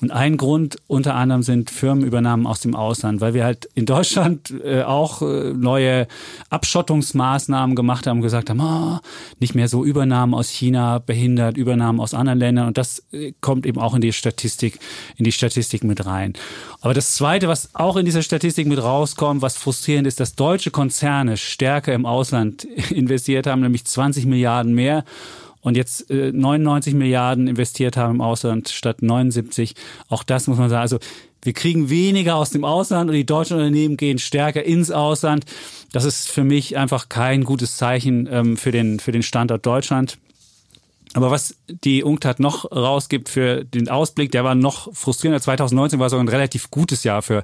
Und 0.00 0.12
ein 0.12 0.38
Grund 0.38 0.78
unter 0.86 1.14
anderem 1.14 1.42
sind 1.42 1.70
Firmenübernahmen 1.70 2.46
aus 2.46 2.60
dem 2.60 2.74
Ausland, 2.74 3.20
weil 3.20 3.34
wir 3.34 3.44
halt 3.44 3.68
in 3.74 3.84
Deutschland 3.84 4.52
äh, 4.64 4.82
auch 4.82 5.20
äh, 5.20 5.52
neue 5.52 6.06
Abschottungsmaßnahmen 6.48 7.76
gemacht 7.76 8.06
haben, 8.06 8.22
gesagt 8.22 8.48
haben, 8.48 8.60
ah, 8.62 9.02
nicht 9.40 9.54
mehr 9.54 9.68
so 9.68 9.84
Übernahmen 9.84 10.32
aus 10.32 10.48
China 10.48 11.00
behindert, 11.00 11.58
Übernahmen 11.58 12.00
aus 12.00 12.14
anderen 12.14 12.38
Ländern 12.38 12.68
und 12.68 12.78
das 12.78 13.02
äh, 13.12 13.32
kommt 13.42 13.66
eben 13.66 13.78
auch 13.78 13.94
in 13.94 14.00
die 14.00 14.12
Statistik, 14.12 14.78
in 15.16 15.24
die 15.24 15.32
Statistik 15.32 15.84
mit 15.84 16.06
rein. 16.06 16.32
Aber 16.80 16.94
das 16.94 17.14
zweite, 17.14 17.48
was 17.48 17.74
auch 17.74 17.96
in 17.96 18.06
dieser 18.06 18.22
Statistik 18.22 18.66
mit 18.66 18.82
rauskommt, 18.82 19.42
was 19.42 19.58
frustrierend 19.58 20.06
ist, 20.06 20.18
dass 20.18 20.34
deutsche 20.34 20.70
Konzerne 20.70 21.36
stärker 21.36 21.92
im 21.92 22.06
Ausland 22.06 22.64
investiert 22.90 23.46
haben, 23.46 23.60
nämlich 23.60 23.84
20 23.84 24.24
Milliarden 24.24 24.74
mehr 24.74 25.04
und 25.62 25.76
jetzt 25.76 26.10
äh, 26.10 26.32
99 26.32 26.94
Milliarden 26.94 27.46
investiert 27.46 27.96
haben 27.96 28.16
im 28.16 28.20
Ausland 28.20 28.68
statt 28.68 29.02
79. 29.02 29.74
Auch 30.08 30.22
das 30.22 30.46
muss 30.46 30.58
man 30.58 30.70
sagen. 30.70 30.82
Also 30.82 30.98
wir 31.42 31.52
kriegen 31.52 31.88
weniger 31.88 32.36
aus 32.36 32.50
dem 32.50 32.64
Ausland 32.64 33.10
und 33.10 33.16
die 33.16 33.26
deutschen 33.26 33.56
Unternehmen 33.56 33.96
gehen 33.96 34.18
stärker 34.18 34.62
ins 34.62 34.90
Ausland. 34.90 35.44
Das 35.92 36.04
ist 36.04 36.30
für 36.30 36.44
mich 36.44 36.76
einfach 36.76 37.08
kein 37.08 37.44
gutes 37.44 37.76
Zeichen 37.76 38.28
ähm, 38.30 38.56
für, 38.56 38.72
den, 38.72 39.00
für 39.00 39.12
den 39.12 39.22
Standort 39.22 39.64
Deutschland. 39.64 40.18
Aber 41.14 41.32
was 41.32 41.56
die 41.66 42.04
UNCTAD 42.04 42.38
noch 42.38 42.70
rausgibt 42.70 43.28
für 43.28 43.64
den 43.64 43.88
Ausblick, 43.88 44.30
der 44.30 44.44
war 44.44 44.54
noch 44.54 44.94
frustrierender. 44.94 45.40
2019 45.40 45.98
war 45.98 46.08
sogar 46.08 46.24
ein 46.24 46.28
relativ 46.28 46.70
gutes 46.70 47.02
Jahr 47.02 47.22
für 47.22 47.42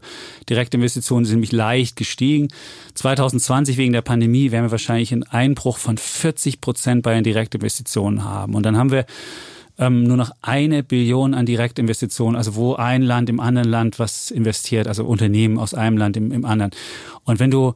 Direktinvestitionen, 0.48 1.24
die 1.24 1.30
sind 1.30 1.38
nämlich 1.38 1.52
leicht 1.52 1.96
gestiegen. 1.96 2.48
2020 2.94 3.76
wegen 3.76 3.92
der 3.92 4.02
Pandemie 4.02 4.52
werden 4.52 4.66
wir 4.66 4.70
wahrscheinlich 4.70 5.12
einen 5.12 5.24
Einbruch 5.24 5.78
von 5.78 5.98
40 5.98 6.60
Prozent 6.60 7.02
bei 7.02 7.14
den 7.14 7.24
Direktinvestitionen 7.24 8.22
haben. 8.24 8.54
Und 8.54 8.64
dann 8.64 8.76
haben 8.76 8.92
wir 8.92 9.04
ähm, 9.78 10.04
nur 10.04 10.16
noch 10.16 10.30
eine 10.42 10.84
Billion 10.84 11.34
an 11.34 11.44
Direktinvestitionen, 11.44 12.36
also 12.36 12.54
wo 12.54 12.74
ein 12.74 13.02
Land 13.02 13.28
im 13.28 13.40
anderen 13.40 13.68
Land 13.68 13.98
was 13.98 14.30
investiert, 14.30 14.86
also 14.86 15.04
Unternehmen 15.04 15.58
aus 15.58 15.74
einem 15.74 15.98
Land 15.98 16.16
im, 16.16 16.30
im 16.30 16.44
anderen. 16.44 16.70
Und 17.24 17.40
wenn 17.40 17.50
du 17.50 17.74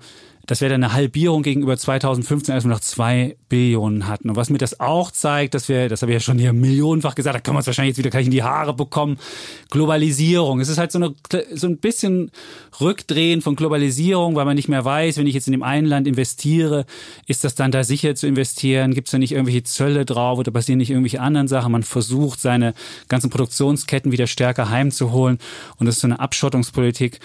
das 0.51 0.61
wäre 0.61 0.73
dann 0.73 0.83
eine 0.83 0.93
Halbierung 0.93 1.45
gegenüber 1.45 1.77
2015, 1.77 2.53
als 2.53 2.65
wir 2.65 2.71
noch 2.71 2.81
zwei 2.81 3.37
Billionen 3.49 4.09
hatten. 4.09 4.31
Und 4.31 4.35
was 4.35 4.51
mir 4.51 4.59
das 4.59 4.81
auch 4.81 5.13
zeigt, 5.13 5.55
dass 5.55 5.69
wir, 5.69 5.89
das 5.89 6.03
habe 6.03 6.11
ich 6.11 6.17
ja 6.17 6.21
schon 6.21 6.41
hier 6.41 6.53
millionenfach 6.53 7.15
gesagt, 7.15 7.37
da 7.37 7.41
können 7.41 7.55
wir 7.55 7.59
uns 7.59 7.69
wahrscheinlich 7.69 7.91
jetzt 7.91 7.99
wieder 7.99 8.11
gleich 8.11 8.25
in 8.25 8.33
die 8.33 8.43
Haare 8.43 8.75
bekommen. 8.75 9.17
Globalisierung. 9.71 10.59
Es 10.59 10.69
ist 10.69 10.79
halt 10.79 10.91
so, 10.91 10.99
eine, 10.99 11.15
so 11.55 11.69
ein 11.69 11.79
bisschen 11.79 12.33
Rückdrehen 12.81 13.43
von 13.43 13.55
Globalisierung, 13.55 14.35
weil 14.35 14.45
man 14.45 14.57
nicht 14.57 14.69
mehr 14.69 14.85
weiß, 14.85 15.19
wenn 15.19 15.29
ich 15.29 15.35
jetzt 15.35 15.47
in 15.47 15.53
dem 15.53 15.63
einen 15.63 15.87
Land 15.87 16.09
investiere, 16.09 16.85
ist 17.29 17.45
das 17.45 17.55
dann 17.55 17.71
da 17.71 17.85
sicher 17.85 18.17
zu 18.17 18.27
investieren? 18.27 18.93
Gibt 18.93 19.07
es 19.07 19.13
da 19.13 19.19
nicht 19.19 19.31
irgendwelche 19.31 19.63
Zölle 19.63 20.05
drauf 20.05 20.41
oder 20.41 20.51
passieren 20.51 20.79
nicht 20.79 20.91
irgendwelche 20.91 21.21
anderen 21.21 21.47
Sachen? 21.47 21.71
Man 21.71 21.85
versucht, 21.85 22.41
seine 22.41 22.75
ganzen 23.07 23.31
Produktionsketten 23.31 24.11
wieder 24.11 24.27
stärker 24.27 24.69
heimzuholen. 24.69 25.39
Und 25.77 25.87
das 25.87 25.95
ist 25.95 26.01
so 26.01 26.09
eine 26.09 26.19
Abschottungspolitik. 26.19 27.21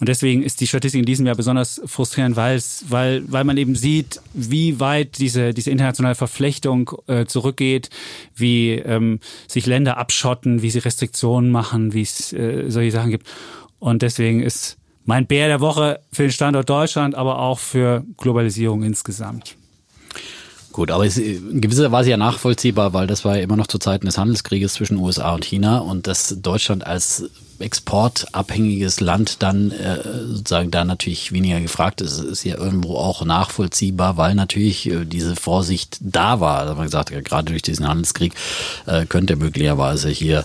Und 0.00 0.08
deswegen 0.08 0.42
ist 0.42 0.62
die 0.62 0.66
Statistik 0.66 0.98
in 0.98 1.04
diesem 1.04 1.26
Jahr 1.26 1.36
besonders 1.36 1.80
frustrierend, 1.84 2.34
weil 2.34 2.56
es, 2.56 2.86
weil, 2.88 3.22
weil 3.30 3.44
man 3.44 3.58
eben 3.58 3.76
sieht, 3.76 4.20
wie 4.32 4.80
weit 4.80 5.18
diese, 5.18 5.52
diese 5.52 5.70
internationale 5.70 6.14
Verflechtung 6.14 6.90
äh, 7.06 7.26
zurückgeht, 7.26 7.90
wie 8.34 8.70
ähm, 8.70 9.20
sich 9.46 9.66
Länder 9.66 9.98
abschotten, 9.98 10.62
wie 10.62 10.70
sie 10.70 10.78
Restriktionen 10.78 11.50
machen, 11.50 11.92
wie 11.92 12.00
es 12.00 12.32
äh, 12.32 12.70
solche 12.70 12.92
Sachen 12.92 13.10
gibt. 13.10 13.26
Und 13.78 14.00
deswegen 14.00 14.42
ist 14.42 14.78
mein 15.04 15.26
Bär 15.26 15.48
der 15.48 15.60
Woche 15.60 16.00
für 16.10 16.22
den 16.22 16.32
Standort 16.32 16.70
Deutschland, 16.70 17.14
aber 17.14 17.38
auch 17.38 17.58
für 17.58 18.02
Globalisierung 18.16 18.82
insgesamt. 18.82 19.56
Gut, 20.72 20.90
aber 20.90 21.04
ist 21.04 21.18
in 21.18 21.60
gewisser 21.60 21.92
Weise 21.92 22.10
ja 22.10 22.16
nachvollziehbar, 22.16 22.94
weil 22.94 23.06
das 23.06 23.24
war 23.24 23.36
ja 23.36 23.42
immer 23.42 23.56
noch 23.56 23.66
zu 23.66 23.78
Zeiten 23.78 24.06
des 24.06 24.16
Handelskrieges 24.16 24.74
zwischen 24.74 24.96
USA 24.96 25.34
und 25.34 25.44
China 25.44 25.78
und 25.78 26.06
dass 26.06 26.36
Deutschland 26.40 26.86
als 26.86 27.28
exportabhängiges 27.60 29.00
Land 29.00 29.42
dann 29.42 29.70
äh, 29.70 29.98
sozusagen 30.26 30.70
da 30.70 30.84
natürlich 30.84 31.32
weniger 31.32 31.60
gefragt 31.60 32.00
ist, 32.00 32.18
ist 32.18 32.44
ja 32.44 32.56
irgendwo 32.56 32.96
auch 32.96 33.24
nachvollziehbar, 33.24 34.16
weil 34.16 34.34
natürlich 34.34 34.90
äh, 34.90 35.04
diese 35.04 35.36
Vorsicht 35.36 35.98
da 36.00 36.40
war. 36.40 36.64
Da 36.64 36.70
haben 36.70 36.78
wir 36.78 36.84
gesagt, 36.84 37.10
ja, 37.10 37.20
gerade 37.20 37.50
durch 37.50 37.62
diesen 37.62 37.86
Handelskrieg 37.86 38.34
äh, 38.86 39.06
könnte 39.06 39.36
möglicherweise 39.36 40.08
hier 40.08 40.44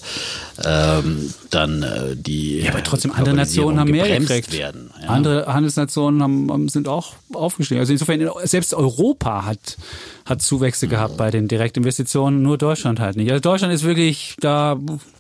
ähm, 0.64 1.34
dann 1.50 1.84
äh, 1.84 2.16
die 2.16 2.60
Ja, 2.62 2.72
aber 2.72 2.84
trotzdem, 2.84 3.12
andere 3.12 3.36
Nationen 3.36 3.80
haben 3.80 3.92
mehr 3.92 4.20
gekriegt. 4.20 4.52
werden. 4.54 4.92
Ja. 5.02 5.10
Andere 5.10 5.46
Handelsnationen 5.48 6.22
haben, 6.22 6.70
sind 6.70 6.88
auch 6.88 7.14
aufgestiegen. 7.34 7.80
Also 7.80 7.94
insofern, 7.94 8.30
selbst 8.44 8.74
Europa 8.74 9.46
hat, 9.46 9.78
hat 10.26 10.42
Zuwächse 10.42 10.88
gehabt 10.88 11.18
bei 11.18 11.30
den 11.32 11.48
Direktinvestitionen, 11.48 12.42
nur 12.42 12.58
Deutschland 12.58 13.00
halt 13.00 13.16
nicht. 13.16 13.30
Also 13.32 13.42
Deutschland 13.42 13.74
ist 13.74 13.84
wirklich 13.84 14.36
da. 14.40 14.78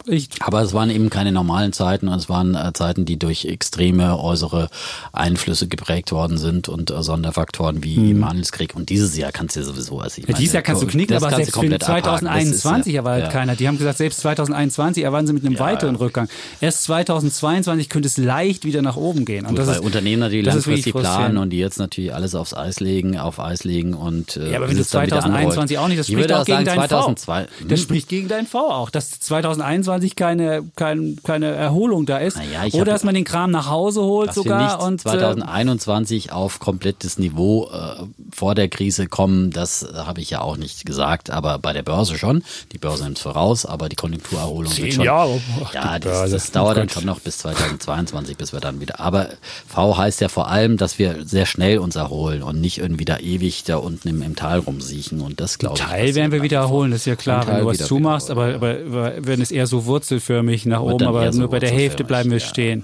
Ich 0.07 0.29
Aber 0.39 0.61
es 0.61 0.73
waren 0.73 0.89
eben 0.89 1.09
keine 1.09 1.31
normalen 1.31 1.73
Zeiten 1.73 2.07
und 2.07 2.17
es 2.17 2.29
waren 2.29 2.53
äh, 2.55 2.73
Zeiten, 2.73 3.05
die 3.05 3.17
durch 3.17 3.45
extreme 3.45 4.19
äußere 4.19 4.69
Einflüsse 5.13 5.67
geprägt 5.67 6.11
worden 6.11 6.37
sind 6.37 6.69
und 6.69 6.91
äh, 6.91 7.01
Sonderfaktoren 7.03 7.83
wie 7.83 7.97
Mhm. 7.97 8.11
im 8.11 8.29
Handelskrieg. 8.29 8.75
Und 8.75 8.89
dieses 8.89 9.15
Jahr 9.17 9.31
kannst 9.31 9.55
du 9.55 9.63
sowieso, 9.63 9.99
also 9.99 10.21
ich 10.21 10.27
Ja, 10.27 10.35
dieses 10.35 10.53
Jahr 10.53 10.63
kannst 10.63 10.81
du 10.83 10.87
knicken, 10.87 11.15
aber 11.15 11.29
selbst 11.35 11.53
für 11.53 11.59
komplett 11.59 11.83
abhaken. 11.83 12.03
Das 12.25 12.43
ist, 12.43 12.61
2021 12.61 12.93
ja, 12.93 12.99
erwartet 13.01 13.25
ja. 13.25 13.31
keiner. 13.31 13.55
Die 13.55 13.67
haben 13.67 13.77
gesagt, 13.77 13.97
selbst 13.97 14.19
2021 14.21 15.03
erwarten 15.03 15.27
sie 15.27 15.33
mit 15.33 15.45
einem 15.45 15.59
weiteren 15.59 15.95
Rückgang. 15.95 16.27
Erst 16.61 16.83
2022 16.83 17.89
könnte 17.89 18.07
es 18.07 18.17
leicht 18.17 18.65
wieder 18.65 18.81
nach 18.81 18.95
oben 18.97 19.25
gehen. 19.25 19.45
Und 19.45 19.51
Gut, 19.51 19.59
das 19.59 19.67
weil 19.67 19.75
ist, 19.75 19.81
Unternehmen 19.81 20.19
natürlich 20.19 20.45
langfristig 20.45 20.93
planen 20.93 21.37
und 21.37 21.49
die 21.51 21.57
jetzt 21.57 21.79
natürlich 21.79 22.13
alles 22.13 22.35
aufs 22.35 22.53
Eis 22.53 22.79
legen, 22.79 23.17
auf 23.17 23.39
Eis 23.39 23.63
legen 23.63 23.93
und 23.93 24.37
äh, 24.37 24.51
Ja, 24.51 24.57
aber 24.57 24.69
wenn 24.69 24.77
du 24.77 24.83
bis 25.01 25.11
es 25.11 25.23
dann 25.23 25.33
wieder 25.33 25.51
2021 25.51 25.77
anrollt. 25.77 25.85
auch 25.85 25.87
nicht, 25.89 25.99
das 25.99 26.09
ich 26.09 26.15
spricht 26.15 26.33
auch 26.33 26.45
gegen 26.45 26.65
sagen, 26.65 26.65
deinen 26.65 26.89
2002, 26.89 27.43
V. 27.43 27.67
Das 27.67 27.81
spricht 27.81 28.09
gegen 28.09 28.27
deinen 28.27 28.47
V 28.47 28.71
auch, 28.71 28.89
dass 28.89 29.19
2021 29.19 30.15
keine, 30.15 30.63
kein, 30.75 31.19
keine 31.23 31.47
Erholung 31.47 32.05
da 32.05 32.17
ist. 32.17 32.37
Naja, 32.37 32.63
Oder 32.73 32.93
dass 32.93 33.03
man 33.03 33.15
den 33.15 33.23
Kram 33.23 33.51
nach 33.51 33.69
Hause 33.69 34.01
holt 34.01 34.33
sogar. 34.33 34.81
und, 34.81 35.01
äh, 35.01 35.09
2021 35.09 36.31
auf 36.31 36.59
komplettes 36.59 37.17
Niveau 37.17 37.69
äh, 37.71 38.03
vor 38.33 38.55
der 38.55 38.67
Krise 38.67 39.07
kommen, 39.07 39.51
das 39.51 39.83
äh, 39.83 39.93
habe 39.95 40.21
ich 40.21 40.29
ja 40.29 40.41
auch 40.41 40.57
nicht 40.57 40.85
gesagt, 40.85 41.29
aber 41.29 41.59
bei 41.59 41.73
der 41.73 41.83
Börse 41.83 42.17
schon. 42.17 42.43
Die 42.71 42.77
Börse 42.77 43.03
nimmt 43.03 43.19
voraus, 43.19 43.65
aber 43.65 43.89
die 43.89 43.95
Konjunkturerholung 43.95 44.71
Zehn 44.71 44.85
wird 44.85 44.93
schon. 44.95 45.05
Jahre. 45.05 45.41
Ach, 45.63 45.73
ja, 45.73 45.99
das, 45.99 46.31
das 46.31 46.51
dauert 46.51 46.77
dann 46.77 46.87
Gut. 46.87 46.93
schon 46.93 47.05
noch 47.05 47.19
bis 47.19 47.39
2022, 47.39 48.37
bis 48.37 48.53
wir 48.53 48.59
dann 48.59 48.79
wieder. 48.79 48.99
Aber 48.99 49.29
V 49.67 49.97
heißt 49.97 50.21
ja 50.21 50.29
vor 50.29 50.49
allem, 50.49 50.77
dass 50.77 50.99
wir 50.99 51.25
sehr 51.25 51.45
schnell 51.45 51.79
uns 51.79 51.95
erholen 51.95 52.43
und 52.43 52.61
nicht 52.61 52.77
irgendwie 52.77 53.05
da 53.05 53.17
ewig 53.17 53.63
da 53.63 53.77
unten 53.77 54.07
im, 54.07 54.21
im 54.21 54.35
Tal 54.35 54.59
rumsiechen. 54.85 55.21
Und 55.21 55.39
das 55.39 55.57
glaube 55.57 55.77
ich. 55.77 55.83
Teil 55.83 56.15
werden 56.15 56.31
wir 56.31 56.41
wiederholen, 56.41 56.91
das 56.91 57.01
ist 57.01 57.05
ja 57.05 57.15
klar, 57.15 57.47
wenn 57.47 57.59
du 57.59 57.65
was 57.65 57.77
zumachst, 57.77 58.29
aber, 58.29 58.55
aber, 58.55 58.77
aber 58.85 59.13
wenn 59.19 59.41
es 59.41 59.51
eher 59.51 59.67
so 59.67 59.85
wurzelförmig 59.85 60.65
nach 60.65 60.81
oben, 60.81 61.05
aber 61.05 61.31
so 61.31 61.39
nur 61.39 61.49
bei 61.49 61.59
der 61.59 61.71
Hälfte 61.71 62.03
bleiben 62.03 62.31
wir 62.31 62.39
ja. 62.39 62.45
stehen. 62.45 62.83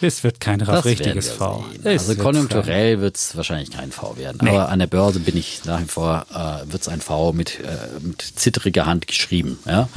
Es 0.00 0.22
wird 0.22 0.38
kein 0.38 0.60
Das 0.60 0.84
richtiges 0.84 1.28
V. 1.28 1.64
wir. 1.82 1.92
Es 1.92 2.08
Also 2.08 2.22
konjunkturell 2.22 3.00
wird 3.00 3.16
es 3.16 3.36
wahrscheinlich 3.36 3.72
kein 3.72 3.90
V 3.90 4.16
werden. 4.16 4.38
Nee. 4.42 4.50
Aber 4.50 4.68
an 4.68 4.78
der 4.78 4.86
Börse 4.86 5.18
bin 5.18 5.36
ich 5.36 5.64
nach 5.64 5.80
wie 5.80 5.86
vor, 5.86 6.24
äh, 6.32 6.70
wird 6.70 6.82
es 6.82 6.88
ein 6.88 7.00
V 7.00 7.32
mit, 7.32 7.58
äh, 7.58 7.76
mit 8.00 8.22
zittriger 8.22 8.86
Hand 8.86 9.08
geschrieben, 9.08 9.58
ja, 9.66 9.88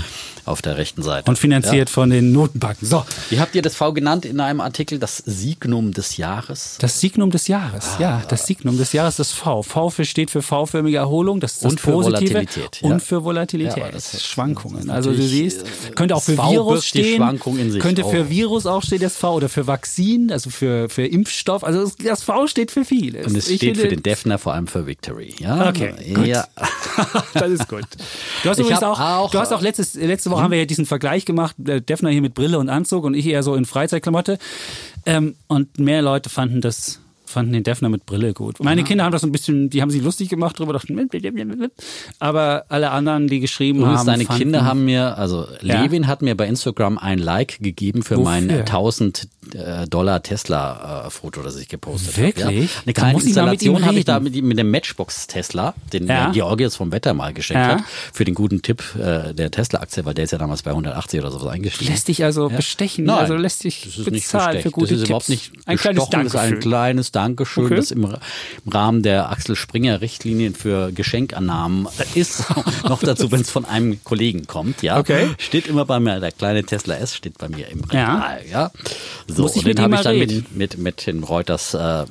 auf 0.46 0.62
der 0.62 0.78
rechten 0.78 1.04
Seite. 1.04 1.30
Und 1.30 1.38
finanziert 1.38 1.90
von 1.90 2.10
den 2.10 2.32
Notenbanken. 2.32 2.88
So, 2.88 3.06
Wie 3.30 3.40
habt 3.40 3.56
ihr 3.56 3.62
das 3.62 3.76
V 3.76 3.94
genannt 3.94 4.26
in 4.26 4.40
einem 4.40 4.62
Artikel? 4.62 5.00
Das 5.00 5.18
Signum 5.18 5.94
des 5.94 6.18
Jahres? 6.18 6.78
das 6.80 7.00
Signum 7.00 7.32
des 7.32 7.48
Jahres. 7.48 7.86
Ah. 7.98 8.02
Ja, 8.02 8.24
das 8.28 8.46
Signum 8.46 8.78
des 8.78 8.94
Jahres, 8.94 9.16
das 9.18 9.32
V. 9.32 9.62
V 9.64 9.90
für 9.90 10.06
steht 10.06 10.32
für 10.32 10.42
V-förmige 10.42 10.98
Erholung, 10.98 11.40
das 11.40 11.54
ist 11.54 11.64
das 11.66 11.72
Und 11.74 11.80
für 11.82 11.92
Positive. 11.92 12.34
Volatilität, 12.34 12.82
ja. 12.82 12.90
Und 12.90 13.02
für 13.04 13.24
Volatilität. 13.24 13.78
Ja, 13.78 13.92
das 13.92 14.14
ist- 14.14 14.26
Schwankungen. 14.26 14.88
das 14.88 14.96
also 14.96 15.10
du 15.12 15.18
natürlich, 15.18 15.32
siehst, 15.54 15.96
könnte 15.96 16.16
auch 16.16 16.24
für 16.24 16.36
V 16.36 16.52
Virus 16.52 16.86
stehen. 16.86 17.18
Schwankung 17.18 17.58
in 17.58 17.72
sich. 17.72 17.82
Könnte 17.82 18.04
für. 18.04 18.30
Virus 18.30 18.66
auch 18.66 18.82
stehen, 18.84 19.00
das 19.02 19.16
V. 19.18 19.34
Oder 19.36 19.50
für 19.50 19.68
Vakzin, 19.68 20.32
also 20.32 20.50
für, 20.50 20.90
für 20.90 21.06
Impfstoff. 21.06 21.64
Also 21.64 21.84
das, 21.84 21.96
das 21.98 22.24
V 22.24 22.48
steht 22.48 22.72
für 22.72 22.86
vieles. 22.86 23.28
Und 23.28 23.36
es 23.36 23.48
Ich 23.50 23.58
steht 23.58 23.78
für 23.78 23.88
den 23.88 24.04
Defner 24.04 24.38
vor 24.38 24.54
allem 24.54 24.68
für 24.68 24.88
Victory. 24.88 25.36
Ja? 25.40 25.70
Okay, 25.70 25.94
gut. 26.14 26.26
Ja. 26.26 26.48
das 27.34 27.52
ist 27.52 27.68
gut. 27.68 27.84
Du 28.44 28.50
hast 28.50 28.58
Ich 28.60 28.66
übrigens 28.66 28.84
auch, 28.84 29.00
auch- 29.00 29.32
du 29.32 29.40
hast 29.40 29.52
auch 29.54 29.62
letztes, 29.62 29.94
letzte 29.96 30.31
Woche 30.32 30.44
haben 30.44 30.52
wir 30.52 30.60
ja 30.60 30.66
diesen 30.66 30.86
Vergleich 30.86 31.26
gemacht, 31.26 31.56
der 31.58 31.82
Defner 31.82 32.10
hier 32.10 32.22
mit 32.22 32.34
Brille 32.34 32.60
und 32.60 32.70
Anzug 32.70 33.04
und 33.04 33.14
ich 33.14 33.28
eher 33.28 33.44
so 33.44 33.56
in 33.56 33.66
Freizeitklamotte. 33.66 34.38
Ähm, 35.06 35.36
und 35.48 35.80
mehr 35.80 36.02
Leute 36.02 36.30
fanden 36.30 36.62
das 36.62 37.00
fanden 37.32 37.54
den 37.54 37.64
Defner 37.64 37.90
mit 37.90 38.06
Brille 38.06 38.34
gut. 38.34 38.60
Meine 38.64 38.84
Kinder 38.84 39.04
haben 39.06 39.12
das 39.12 39.22
so 39.22 39.28
ein 39.28 39.32
bisschen, 39.32 39.70
die 39.70 39.82
haben 39.82 39.90
sich 39.92 40.02
lustig 40.04 40.30
gemacht 40.30 40.60
drüber, 40.60 40.74
dachten, 40.74 40.96
aber 42.20 42.66
alle 42.70 42.92
anderen, 42.92 43.28
die 43.28 43.40
geschrieben 43.40 43.80
Übrigens, 43.80 44.00
haben, 44.00 44.08
deine 44.08 44.26
fanden, 44.26 44.42
Kinder 44.44 44.66
haben 44.66 44.86
mir, 44.86 45.18
also 45.18 45.48
Ja. 45.62 45.82
Levin 45.84 46.08
hat 46.08 46.22
mir 46.22 46.36
bei 46.36 46.48
Instagram 46.48 46.98
ein 46.98 47.20
Like 47.20 47.60
gegeben 47.60 48.04
für 48.04 48.16
Wofür? 48.18 48.24
mein 48.26 48.50
1000 48.52 49.28
äh, 49.54 49.88
Dollar 49.88 50.24
Tesla 50.24 51.06
äh, 51.08 51.10
Foto, 51.10 51.42
das 51.42 51.58
ich 51.58 51.68
gepostet 51.68 52.14
habe. 52.16 52.22
Ja. 52.22 52.48
Wirklich? 52.48 52.70
Eine 52.86 52.94
Da 52.94 53.02
kleine 53.02 53.20
Installation 53.22 53.86
habe 53.86 53.98
ich 54.00 54.06
da 54.06 54.20
mit, 54.20 54.36
mit 54.42 54.58
dem 54.58 54.72
Matchbox 54.72 55.28
Tesla, 55.28 55.74
den 55.94 56.08
Ja. 56.08 56.28
mir 56.28 56.34
Georgi 56.34 56.64
jetzt 56.64 56.76
vom 56.78 56.92
Wetter 56.92 57.14
mal 57.14 57.34
geschenkt 57.34 57.66
Ja. 57.68 57.76
hat, 57.78 57.84
für 58.14 58.24
den 58.24 58.36
guten 58.36 58.62
Tipp 58.62 58.84
äh, 58.96 59.34
der 59.34 59.52
Tesla-Aktie, 59.52 60.06
weil 60.06 60.14
der 60.14 60.26
ist 60.26 60.32
ja 60.32 60.38
damals 60.38 60.62
bei 60.62 60.72
180 60.72 61.20
oder 61.20 61.32
sowas 61.32 61.48
eingestiegen. 61.48 61.92
lässt 61.92 62.08
dich 62.08 62.24
also 62.24 62.50
Ja. 62.50 62.56
bestechen, 62.56 63.06
Nein, 63.06 63.18
also 63.18 63.36
lässt 63.36 63.64
dich 63.64 63.84
das 63.84 63.98
ist 63.98 64.12
nicht 64.12 64.24
bezahlen 64.24 64.62
für 64.62 64.72
gute 64.72 64.94
Das 64.94 65.02
ist 65.02 65.08
überhaupt 65.08 65.26
Tipps. 65.26 65.52
nicht 65.52 65.68
ein 65.68 65.78
kleines 65.78 66.04
ist 66.04 66.08
ein 66.08 66.12
Dankeschön. 66.12 66.60
kleines 66.60 67.12
Dankeschön, 67.12 67.21
Okay. 67.30 67.76
das 67.76 67.92
im, 67.92 68.04
im 68.04 68.72
Rahmen 68.72 69.04
der 69.04 69.30
Axel 69.30 69.56
Springer 69.56 70.02
Richtlinien 70.02 70.56
für 70.56 70.92
Geschenkannahmen 70.92 71.88
ist. 72.16 72.46
Noch 72.84 73.02
dazu, 73.02 73.32
wenn 73.32 73.42
es 73.42 73.50
von 73.50 73.66
einem 73.66 74.04
Kollegen 74.04 74.48
kommt, 74.48 74.82
ja. 74.82 74.98
Okay. 75.00 75.30
Steht 75.38 75.68
immer 75.68 75.86
bei 75.86 76.00
mir, 76.00 76.20
der 76.20 76.32
kleine 76.32 76.64
Tesla 76.64 76.96
S 76.96 77.16
steht 77.16 77.38
bei 77.38 77.48
mir 77.50 77.68
im 77.70 77.82
Ja. 77.92 78.16
Regal, 78.16 78.42
ja. 78.52 78.72
So, 79.28 79.44
Muss 79.44 79.56
ich 79.56 79.66
und 79.66 79.68
den 79.78 79.80
habe 79.82 79.96
ich 79.96 80.02
dann 80.02 80.16
reden. 80.16 80.46
mit, 80.52 80.76
mit, 80.76 80.78
mit 80.78 81.08
den 81.08 81.24
Reuters 81.24 81.74
äh, 81.74 81.78
äh, 81.78 82.06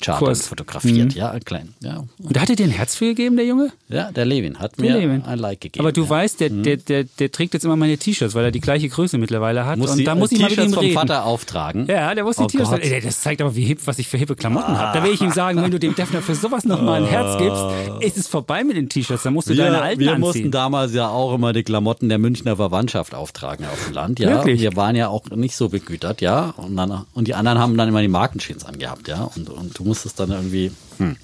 Chartern 0.00 0.18
Kurs. 0.26 0.42
Mhm. 0.44 0.48
fotografiert, 0.48 1.14
ja, 1.14 1.38
klein, 1.40 1.74
ja. 1.80 2.04
Und 2.22 2.36
da 2.36 2.40
hat 2.40 2.50
er 2.50 2.56
dir 2.56 2.64
ein 2.64 2.70
Herz 2.70 2.94
für 2.94 3.06
gegeben, 3.06 3.36
der 3.36 3.46
Junge? 3.46 3.72
Ja, 3.88 4.10
der 4.12 4.24
Levin 4.24 4.58
hat 4.58 4.78
Der 4.78 4.84
mir 4.84 4.98
Levin. 4.98 5.22
ein 5.24 5.38
Like 5.38 5.60
gegeben. 5.60 5.84
Aber 5.84 5.92
du 5.92 6.04
ja. 6.04 6.08
weißt, 6.10 6.40
der, 6.40 6.50
der, 6.50 6.76
der, 6.76 7.04
der 7.04 7.30
trägt 7.32 7.54
jetzt 7.54 7.64
immer 7.64 7.76
meine 7.76 7.96
T-Shirts, 7.98 8.34
weil 8.34 8.44
er 8.44 8.50
die 8.50 8.60
gleiche 8.60 8.88
Größe 8.88 9.18
mittlerweile 9.18 9.66
hat. 9.66 9.78
muss 9.78 9.90
und 9.90 9.98
die 9.98 10.04
da 10.04 10.14
muss 10.14 10.32
ich 10.32 10.40
mal 10.40 10.50
mit 10.50 10.58
ihm 10.58 10.72
vom 10.72 10.84
reden. 10.84 10.94
Vater 10.94 11.24
auftragen. 11.24 11.86
Ja, 11.88 12.14
der 12.14 12.24
muss 12.24 12.36
die 12.36 12.44
Oh 12.44 12.46
T-Shirts. 12.46 13.04
Das 13.04 13.20
zeigt 13.20 13.40
aber, 13.40 13.54
wie 13.56 13.64
hip, 13.64 13.80
was 13.86 13.98
ich 13.98 14.08
für 14.08 14.16
hippe 14.18 14.35
Klamotten 14.36 14.78
habe. 14.78 14.98
Da 14.98 15.04
will 15.04 15.12
ich 15.12 15.20
ihm 15.20 15.30
sagen, 15.30 15.62
wenn 15.62 15.70
du 15.70 15.78
dem 15.78 15.94
Defner 15.94 16.22
für 16.22 16.34
sowas 16.34 16.64
nochmal 16.64 17.02
ein 17.02 17.08
Herz 17.08 17.38
gibst, 17.38 17.62
ist 18.00 18.16
es 18.16 18.28
vorbei 18.28 18.64
mit 18.64 18.76
den 18.76 18.88
T-Shirts. 18.88 19.22
Dann 19.22 19.34
musst 19.34 19.48
du 19.48 19.54
deine 19.54 19.80
alten 19.82 20.00
wir 20.00 20.10
anziehen. 20.10 20.20
mussten 20.20 20.50
damals 20.50 20.94
ja 20.94 21.08
auch 21.08 21.34
immer 21.34 21.52
die 21.52 21.62
Klamotten 21.62 22.08
der 22.08 22.18
Münchner 22.18 22.56
Verwandtschaft 22.56 23.14
auftragen 23.14 23.66
auf 23.66 23.86
dem 23.86 23.94
Land, 23.94 24.18
ja. 24.18 24.28
Wirklich? 24.30 24.60
Wir 24.60 24.76
waren 24.76 24.96
ja 24.96 25.08
auch 25.08 25.28
nicht 25.30 25.56
so 25.56 25.68
begütert, 25.68 26.20
ja. 26.20 26.54
Und, 26.56 26.76
dann, 26.76 27.04
und 27.14 27.28
die 27.28 27.34
anderen 27.34 27.58
haben 27.58 27.76
dann 27.76 27.88
immer 27.88 28.02
die 28.02 28.08
Markenschins 28.08 28.64
angehabt, 28.64 29.08
ja. 29.08 29.30
Und, 29.36 29.50
und 29.50 29.78
du 29.78 29.84
musstest 29.84 30.20
dann 30.20 30.30
irgendwie. 30.30 30.72
Hm. 30.98 31.16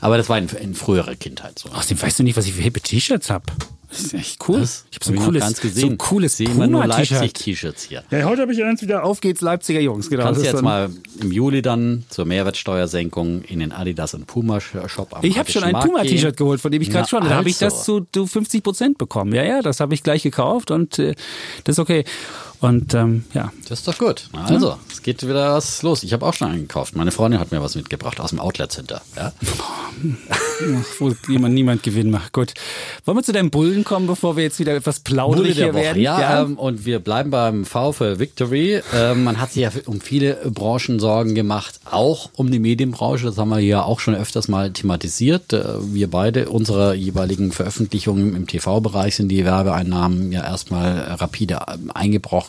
Aber 0.00 0.16
das 0.16 0.28
war 0.28 0.38
in, 0.38 0.48
in 0.48 0.74
früherer 0.74 1.14
Kindheit 1.16 1.58
so. 1.58 1.70
Außerdem 1.70 2.02
weißt 2.02 2.18
du 2.18 2.22
nicht, 2.22 2.36
was 2.36 2.46
ich 2.46 2.54
für 2.54 2.62
hippe 2.62 2.80
T-Shirts 2.80 3.30
habe. 3.30 3.44
Das 3.90 4.00
ist 4.00 4.14
echt 4.14 4.48
cool. 4.48 4.60
Das 4.60 4.84
ich 4.90 4.96
habe 4.96 5.04
so 5.04 5.12
ein 5.12 5.18
hab 5.18 5.24
cooles, 5.26 5.40
ganz 5.40 5.56
so 5.56 5.62
gesehen. 5.62 5.90
ein 5.92 5.98
cooles 5.98 6.36
Sehe 6.36 6.50
immer 6.50 6.66
nur. 6.66 6.86
Leipzig-T-Shirts 6.86 7.84
hier. 7.84 8.04
Ja, 8.10 8.24
heute 8.24 8.42
habe 8.42 8.52
ich 8.52 8.62
eins 8.62 8.82
wieder 8.82 9.02
Auf 9.04 9.20
geht's 9.20 9.40
Leipziger 9.40 9.80
Jungs. 9.80 10.10
Genau. 10.10 10.24
Kannst 10.24 10.40
du 10.40 10.44
jetzt 10.44 10.52
so 10.52 10.58
ein- 10.58 10.64
mal 10.64 10.90
im 11.20 11.32
Juli 11.32 11.62
dann 11.62 12.04
zur 12.10 12.26
Mehrwertsteuersenkung 12.26 13.42
in 13.42 13.60
den 13.60 13.72
Adidas 13.72 14.14
und 14.14 14.26
Puma 14.26 14.60
Shop 14.60 15.08
am 15.14 15.24
Ich 15.24 15.38
habe 15.38 15.50
schon 15.50 15.64
ein 15.64 15.74
Puma-T-Shirt 15.74 16.36
geholt, 16.36 16.60
von 16.60 16.70
dem 16.70 16.82
ich 16.82 16.90
gerade 16.90 17.08
schon. 17.08 17.24
Da 17.24 17.30
habe 17.30 17.48
ich 17.48 17.62
also. 17.62 17.76
das 17.76 17.84
zu, 17.84 18.06
zu 18.12 18.26
50 18.26 18.62
Prozent 18.62 18.98
bekommen. 18.98 19.32
Ja, 19.34 19.42
ja, 19.42 19.62
das 19.62 19.80
habe 19.80 19.94
ich 19.94 20.02
gleich 20.02 20.22
gekauft 20.22 20.70
und 20.70 20.98
äh, 20.98 21.14
das 21.64 21.76
ist 21.76 21.78
okay. 21.78 22.04
Und 22.60 22.92
ähm, 22.94 23.24
ja, 23.34 23.52
Das 23.68 23.80
ist 23.80 23.88
doch 23.88 23.98
gut. 23.98 24.28
Also, 24.32 24.76
es 24.90 25.02
geht 25.02 25.22
wieder 25.22 25.54
was 25.54 25.82
los. 25.82 26.02
Ich 26.02 26.12
habe 26.12 26.26
auch 26.26 26.34
schon 26.34 26.50
eingekauft. 26.50 26.96
Meine 26.96 27.12
Freundin 27.12 27.38
hat 27.38 27.52
mir 27.52 27.62
was 27.62 27.76
mitgebracht 27.76 28.18
aus 28.20 28.30
dem 28.30 28.40
Outlet 28.40 28.72
Center. 28.72 29.00
Ja? 29.16 29.32
wo 30.98 31.12
niemand, 31.28 31.54
niemand 31.54 31.82
Gewinn 31.82 32.10
macht. 32.10 32.32
Gut. 32.32 32.54
Wollen 33.04 33.18
wir 33.18 33.22
zu 33.22 33.32
deinem 33.32 33.50
Bullen 33.50 33.84
kommen, 33.84 34.06
bevor 34.06 34.36
wir 34.36 34.44
jetzt 34.44 34.58
wieder 34.58 34.74
etwas 34.74 35.00
Woche. 35.74 35.84
werden? 35.84 36.02
Ja, 36.02 36.42
Ähm, 36.42 36.58
und 36.58 36.84
wir 36.84 36.98
bleiben 36.98 37.30
beim 37.30 37.64
V 37.64 37.92
für 37.92 38.18
Victory. 38.18 38.80
Ähm, 38.94 39.24
man 39.24 39.40
hat 39.40 39.52
sich 39.52 39.62
ja 39.62 39.70
um 39.86 40.00
viele 40.00 40.34
Branchen 40.52 40.98
Sorgen 40.98 41.34
gemacht, 41.34 41.80
auch 41.84 42.30
um 42.34 42.50
die 42.50 42.58
Medienbranche. 42.58 43.26
Das 43.26 43.38
haben 43.38 43.50
wir 43.50 43.60
ja 43.60 43.82
auch 43.82 44.00
schon 44.00 44.14
öfters 44.14 44.48
mal 44.48 44.72
thematisiert. 44.72 45.52
Äh, 45.52 45.64
wir 45.92 46.10
beide, 46.10 46.48
unsere 46.48 46.94
jeweiligen 46.94 47.52
Veröffentlichungen 47.52 48.34
im 48.34 48.46
TV-Bereich 48.46 49.16
sind 49.16 49.28
die 49.28 49.44
Werbeeinnahmen 49.44 50.32
ja 50.32 50.44
erstmal 50.44 50.98
rapide 51.18 51.60
ähm, 51.72 51.90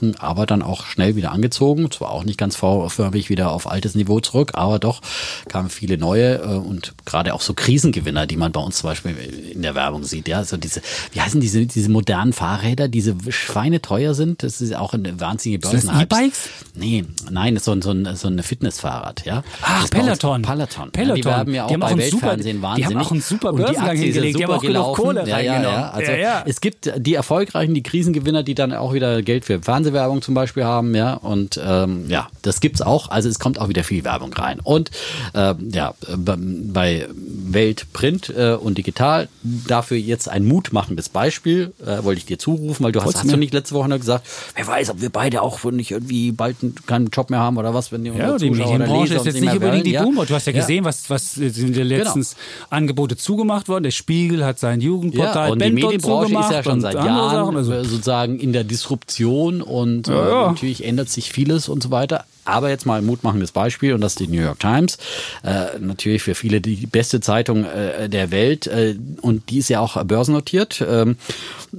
eingebrochen, 0.01 0.15
aber 0.19 0.45
dann 0.45 0.61
auch 0.61 0.85
schnell 0.85 1.15
wieder 1.15 1.31
angezogen. 1.31 1.89
Zwar 1.91 2.11
auch 2.11 2.23
nicht 2.23 2.37
ganz 2.37 2.55
V-förmig 2.55 3.29
wieder 3.29 3.51
auf 3.51 3.69
altes 3.69 3.95
Niveau 3.95 4.19
zurück, 4.19 4.51
aber 4.53 4.79
doch 4.79 5.01
kamen 5.47 5.69
viele 5.69 5.97
neue 5.97 6.35
äh, 6.35 6.45
und 6.57 6.93
gerade 7.05 7.33
auch 7.33 7.41
so 7.41 7.53
Krisengewinner, 7.53 8.27
die 8.27 8.37
man 8.37 8.51
bei 8.51 8.59
uns 8.61 8.77
zum 8.77 8.89
Beispiel 8.89 9.15
in 9.53 9.61
der 9.61 9.75
Werbung 9.75 10.03
sieht. 10.03 10.27
Ja, 10.27 10.43
so 10.43 10.57
diese, 10.57 10.81
wie 11.11 11.21
heißen 11.21 11.41
diese, 11.41 11.65
diese 11.65 11.89
modernen 11.89 12.33
Fahrräder, 12.33 12.87
diese 12.87 13.15
schweineteuer 13.29 14.13
sind. 14.13 14.43
Das 14.43 14.61
ist 14.61 14.75
auch 14.75 14.93
eine 14.93 15.19
wahnsinnige 15.19 15.59
Börsen. 15.67 15.89
E-Bikes? 15.99 16.49
Nee, 16.75 17.05
nein, 17.29 17.55
das 17.55 17.61
ist 17.61 17.65
so 17.65 17.71
ein, 17.71 17.81
so 17.81 17.91
ein, 17.91 18.15
so 18.15 18.27
ein 18.27 18.41
Fitnessfahrrad, 18.41 19.25
ja. 19.25 19.43
Ach, 19.61 19.81
Das 19.81 19.89
Peloton. 19.89 20.41
Peloton. 20.41 20.91
Peloton. 20.91 21.09
Ja, 21.09 21.15
die 21.15 21.25
werben 21.25 21.53
ja 21.53 21.65
auch 21.65 21.71
haben 21.71 21.79
bei 21.79 21.87
einen 21.87 22.01
super- 22.01 22.27
Weltfernsehen 22.27 22.57
die 22.57 22.61
wahnsinnig. 22.63 22.95
haben 22.95 23.05
auch 23.05 23.11
einen 23.11 23.21
super 23.21 23.53
Börsengang 23.53 23.95
ja 23.97 24.01
hingelegt. 24.03 24.39
Die 24.39 24.43
haben 24.43 24.53
auch 24.53 24.61
genug. 24.61 24.95
Kohle 24.95 25.21
ja, 25.27 25.39
ja, 25.39 25.41
ja. 25.41 25.53
reingenommen. 25.53 25.83
Also 25.91 26.11
Ja, 26.11 26.17
ja. 26.17 26.43
es 26.45 26.61
gibt 26.61 26.91
die 26.97 27.13
erfolgreichen, 27.13 27.73
die 27.73 27.83
Krisengewinner, 27.83 28.43
die 28.43 28.55
dann 28.55 28.73
auch 28.73 28.93
wieder 28.93 29.21
Geld 29.21 29.45
für 29.45 29.65
Fernsehwerbung 29.89 30.21
zum 30.21 30.33
Beispiel 30.33 30.63
haben, 30.63 30.95
ja. 30.95 31.13
Und 31.13 31.59
ähm, 31.63 32.05
ja, 32.07 32.27
das 32.41 32.61
gibt's 32.61 32.81
auch. 32.81 33.09
Also 33.09 33.29
es 33.29 33.39
kommt 33.39 33.59
auch 33.59 33.69
wieder 33.69 33.83
viel 33.83 34.03
Werbung 34.03 34.33
rein. 34.33 34.59
Und 34.63 34.91
äh, 35.33 35.55
ja, 35.71 35.93
bei 36.15 37.07
Welt, 37.11 37.87
Print 37.93 38.29
äh, 38.29 38.53
und 38.53 38.77
Digital 38.77 39.27
dafür 39.43 39.97
jetzt 39.97 40.29
ein 40.29 40.45
mutmachendes 40.45 41.09
Beispiel, 41.09 41.73
äh, 41.85 42.03
wollte 42.03 42.19
ich 42.19 42.25
dir 42.25 42.39
zurufen, 42.39 42.83
weil 42.83 42.91
du 42.91 43.01
hast, 43.01 43.15
hast 43.15 43.31
du 43.31 43.37
nicht 43.37 43.53
letzte 43.53 43.75
Woche 43.75 43.89
noch 43.89 43.97
gesagt, 43.97 44.27
wer 44.55 44.67
weiß, 44.67 44.91
ob 44.91 45.01
wir 45.01 45.09
beide 45.09 45.41
auch 45.41 45.63
nicht 45.65 45.91
irgendwie 45.91 46.31
bald 46.31 46.57
keinen 46.85 47.07
Job 47.07 47.29
mehr 47.29 47.39
haben 47.39 47.57
oder 47.57 47.73
was, 47.73 47.91
wenn 47.91 48.03
die 48.03 48.11
Ja, 48.11 48.37
die 48.37 48.51
Medienbranche 48.51 49.15
ist 49.15 49.25
jetzt 49.25 49.41
nicht 49.41 49.53
unbedingt 49.53 49.85
die 49.85 49.91
ja. 49.91 50.03
Boomer. 50.03 50.25
Du 50.25 50.35
hast 50.35 50.47
ja 50.47 50.53
gesehen, 50.53 50.83
ja. 50.83 50.89
was, 50.89 51.09
was 51.09 51.33
sind 51.33 51.75
die 51.75 51.81
letztens 51.81 52.35
genau. 52.35 52.77
Angebote 52.77 53.17
zugemacht 53.17 53.67
worden. 53.67 53.83
Der 53.83 53.91
Spiegel 53.91 54.45
hat 54.45 54.59
sein 54.59 54.81
Jugendportal 54.81 55.47
ja, 55.47 55.53
und 55.53 55.61
die 55.61 55.71
Medienbranche 55.71 56.39
ist 56.39 56.51
ja 56.51 56.63
schon 56.63 56.81
seit 56.81 56.95
Jahren 56.95 57.55
also. 57.55 57.83
sozusagen 57.83 58.39
in 58.39 58.53
der 58.53 58.63
Disruption 58.63 59.61
und 59.61 59.78
äh, 60.07 60.11
natürlich 60.11 60.83
ändert 60.83 61.09
sich 61.09 61.31
vieles 61.31 61.69
und 61.69 61.83
so 61.83 61.91
weiter. 61.91 62.25
Aber 62.45 62.69
jetzt 62.69 62.85
mal 62.85 62.97
ein 62.97 63.05
mutmachendes 63.05 63.51
Beispiel 63.51 63.93
und 63.93 64.01
das 64.01 64.13
ist 64.13 64.19
die 64.19 64.27
New 64.27 64.41
York 64.41 64.59
Times. 64.59 64.97
Äh, 65.43 65.79
natürlich 65.79 66.23
für 66.23 66.35
viele 66.35 66.61
die 66.61 66.87
beste 66.87 67.19
Zeitung 67.19 67.65
äh, 67.65 68.09
der 68.09 68.31
Welt 68.31 68.67
äh, 68.67 68.95
und 69.21 69.49
die 69.49 69.59
ist 69.59 69.69
ja 69.69 69.79
auch 69.79 70.03
börsennotiert. 70.03 70.83
Ähm, 70.87 71.17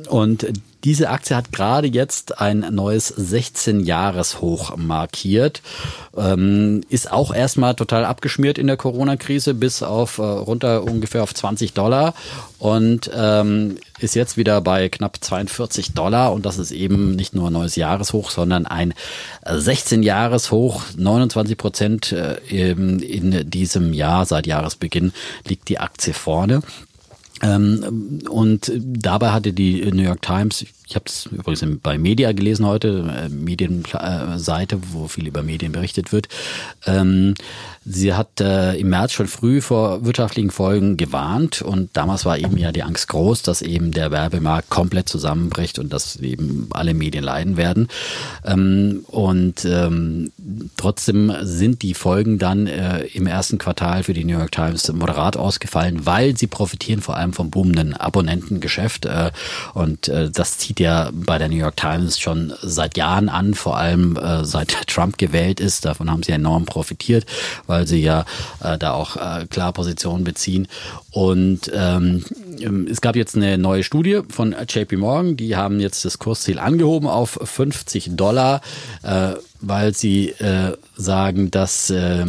und 0.08 0.46
diese 0.84 1.10
Aktie 1.10 1.36
hat 1.36 1.52
gerade 1.52 1.86
jetzt 1.86 2.40
ein 2.40 2.60
neues 2.70 3.16
16-Jahres-Hoch 3.16 4.76
markiert. 4.76 5.62
Ähm, 6.16 6.82
ist 6.88 7.12
auch 7.12 7.34
erstmal 7.34 7.74
total 7.74 8.04
abgeschmiert 8.04 8.58
in 8.58 8.66
der 8.66 8.76
Corona-Krise 8.76 9.54
bis 9.54 9.82
auf 9.82 10.18
äh, 10.18 10.22
runter 10.22 10.82
ungefähr 10.84 11.22
auf 11.22 11.34
20 11.34 11.72
Dollar 11.72 12.14
und 12.58 13.10
ähm, 13.14 13.76
ist 14.00 14.14
jetzt 14.14 14.36
wieder 14.36 14.60
bei 14.60 14.88
knapp 14.88 15.18
42 15.20 15.92
Dollar 15.92 16.32
und 16.32 16.46
das 16.46 16.58
ist 16.58 16.72
eben 16.72 17.14
nicht 17.14 17.34
nur 17.34 17.48
ein 17.48 17.52
neues 17.52 17.76
Jahreshoch, 17.76 18.30
sondern 18.30 18.66
ein 18.66 18.94
16-Jahres-Hoch. 19.44 20.82
29 20.96 21.56
Prozent 21.56 22.12
äh, 22.12 22.36
in 22.48 23.48
diesem 23.50 23.92
Jahr 23.92 24.26
seit 24.26 24.46
Jahresbeginn 24.46 25.12
liegt 25.46 25.68
die 25.68 25.78
Aktie 25.78 26.14
vorne. 26.14 26.62
Ähm, 27.42 28.20
und 28.28 28.72
dabei 28.76 29.30
hatte 29.30 29.52
die 29.52 29.82
New 29.90 30.02
York 30.02 30.22
Times, 30.22 30.62
ich 30.62 30.79
habe 30.96 31.04
es 31.06 31.26
übrigens 31.26 31.64
bei 31.82 31.98
Media 31.98 32.32
gelesen 32.32 32.66
heute, 32.66 33.08
äh, 33.16 33.28
Medienseite, 33.28 34.80
wo 34.92 35.06
viel 35.06 35.28
über 35.28 35.42
Medien 35.42 35.70
berichtet 35.70 36.12
wird. 36.12 36.28
Ähm, 36.84 37.34
sie 37.84 38.12
hat 38.12 38.40
äh, 38.40 38.74
im 38.74 38.88
März 38.90 39.12
schon 39.12 39.28
früh 39.28 39.60
vor 39.60 40.04
wirtschaftlichen 40.04 40.50
Folgen 40.50 40.96
gewarnt 40.96 41.62
und 41.62 41.96
damals 41.96 42.24
war 42.24 42.38
eben 42.38 42.56
ja 42.56 42.72
die 42.72 42.82
Angst 42.82 43.06
groß, 43.08 43.42
dass 43.42 43.62
eben 43.62 43.92
der 43.92 44.10
Werbemarkt 44.10 44.68
komplett 44.68 45.08
zusammenbricht 45.08 45.78
und 45.78 45.92
dass 45.92 46.16
eben 46.16 46.68
alle 46.72 46.92
Medien 46.92 47.22
leiden 47.22 47.56
werden. 47.56 47.86
Ähm, 48.44 49.04
und 49.06 49.64
ähm, 49.64 50.32
trotzdem 50.76 51.32
sind 51.42 51.82
die 51.82 51.94
Folgen 51.94 52.38
dann 52.38 52.66
äh, 52.66 53.02
im 53.14 53.28
ersten 53.28 53.58
Quartal 53.58 54.02
für 54.02 54.12
die 54.12 54.24
New 54.24 54.38
York 54.38 54.52
Times 54.52 54.92
moderat 54.92 55.36
ausgefallen, 55.36 56.04
weil 56.04 56.36
sie 56.36 56.48
profitieren 56.48 57.00
vor 57.00 57.16
allem 57.16 57.32
vom 57.32 57.50
boomenden 57.50 57.94
Abonnentengeschäft 57.94 59.08
und 59.74 60.08
das 60.08 60.58
zieht 60.58 60.79
ja 60.80 61.10
bei 61.12 61.38
der 61.38 61.48
New 61.48 61.56
York 61.56 61.76
Times 61.76 62.18
schon 62.18 62.52
seit 62.62 62.96
Jahren 62.96 63.28
an, 63.28 63.54
vor 63.54 63.76
allem 63.76 64.16
äh, 64.16 64.44
seit 64.44 64.68
Trump 64.88 65.18
gewählt 65.18 65.60
ist. 65.60 65.84
Davon 65.84 66.10
haben 66.10 66.22
sie 66.22 66.32
enorm 66.32 66.64
profitiert, 66.64 67.26
weil 67.66 67.86
sie 67.86 68.02
ja 68.02 68.24
äh, 68.62 68.76
da 68.76 68.92
auch 68.92 69.16
äh, 69.16 69.46
klar 69.46 69.72
Positionen 69.72 70.24
beziehen. 70.24 70.66
Und 71.12 71.70
ähm, 71.74 72.24
es 72.90 73.00
gab 73.00 73.16
jetzt 73.16 73.36
eine 73.36 73.58
neue 73.58 73.82
Studie 73.82 74.20
von 74.28 74.54
JP 74.68 74.96
Morgan, 74.96 75.36
die 75.36 75.56
haben 75.56 75.80
jetzt 75.80 76.04
das 76.04 76.18
Kursziel 76.18 76.58
angehoben 76.58 77.08
auf 77.08 77.38
50 77.42 78.16
Dollar, 78.16 78.60
äh, 79.02 79.34
weil 79.60 79.94
sie 79.94 80.30
äh, 80.30 80.76
sagen, 80.96 81.50
dass 81.50 81.90
äh, 81.90 82.24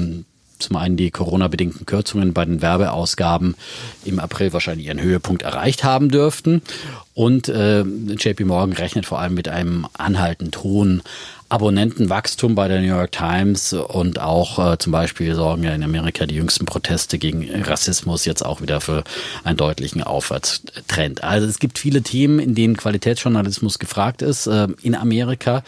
zum 0.62 0.76
einen 0.76 0.97
die 0.97 1.12
Corona-bedingten 1.12 1.86
Kürzungen 1.86 2.34
bei 2.34 2.45
den 2.45 2.62
Werbeausgaben 2.62 3.55
im 4.05 4.20
April 4.20 4.53
wahrscheinlich 4.53 4.88
ihren 4.88 5.01
Höhepunkt 5.01 5.41
erreicht 5.41 5.84
haben 5.84 6.09
dürften. 6.09 6.62
Und 7.14 7.49
äh, 7.49 7.82
JP 7.82 8.45
Morgan 8.45 8.74
rechnet 8.74 9.05
vor 9.05 9.20
allem 9.20 9.34
mit 9.34 9.47
einem 9.47 9.86
anhaltend 9.97 10.64
hohen 10.64 11.03
Abonnentenwachstum 11.51 12.55
bei 12.55 12.70
der 12.70 12.80
New 12.80 12.88
York 12.88 13.12
Times 13.12 13.74
und 13.74 14.20
auch 14.20 14.74
äh, 14.74 14.78
zum 14.78 14.93
Beispiel 14.93 15.36
sorgen 15.36 15.64
ja 15.64 15.74
in 15.74 15.84
Amerika 15.84 16.26
die 16.26 16.36
jüngsten 16.36 16.66
Proteste 16.66 17.18
gegen 17.18 17.64
Rassismus 17.64 18.24
jetzt 18.24 18.45
auch 18.45 18.62
wieder 18.62 18.80
für 18.80 19.03
einen 19.43 19.57
deutlichen 19.57 20.01
Aufwärtstrend. 20.01 21.26
Also 21.26 21.47
es 21.47 21.59
gibt 21.59 21.78
viele 21.78 22.03
Themen, 22.03 22.39
in 22.39 22.55
denen 22.55 22.78
Qualitätsjournalismus 22.78 23.80
gefragt 23.80 24.22
ist 24.22 24.47
äh, 24.47 24.70
in 24.82 24.95
Amerika 24.95 25.64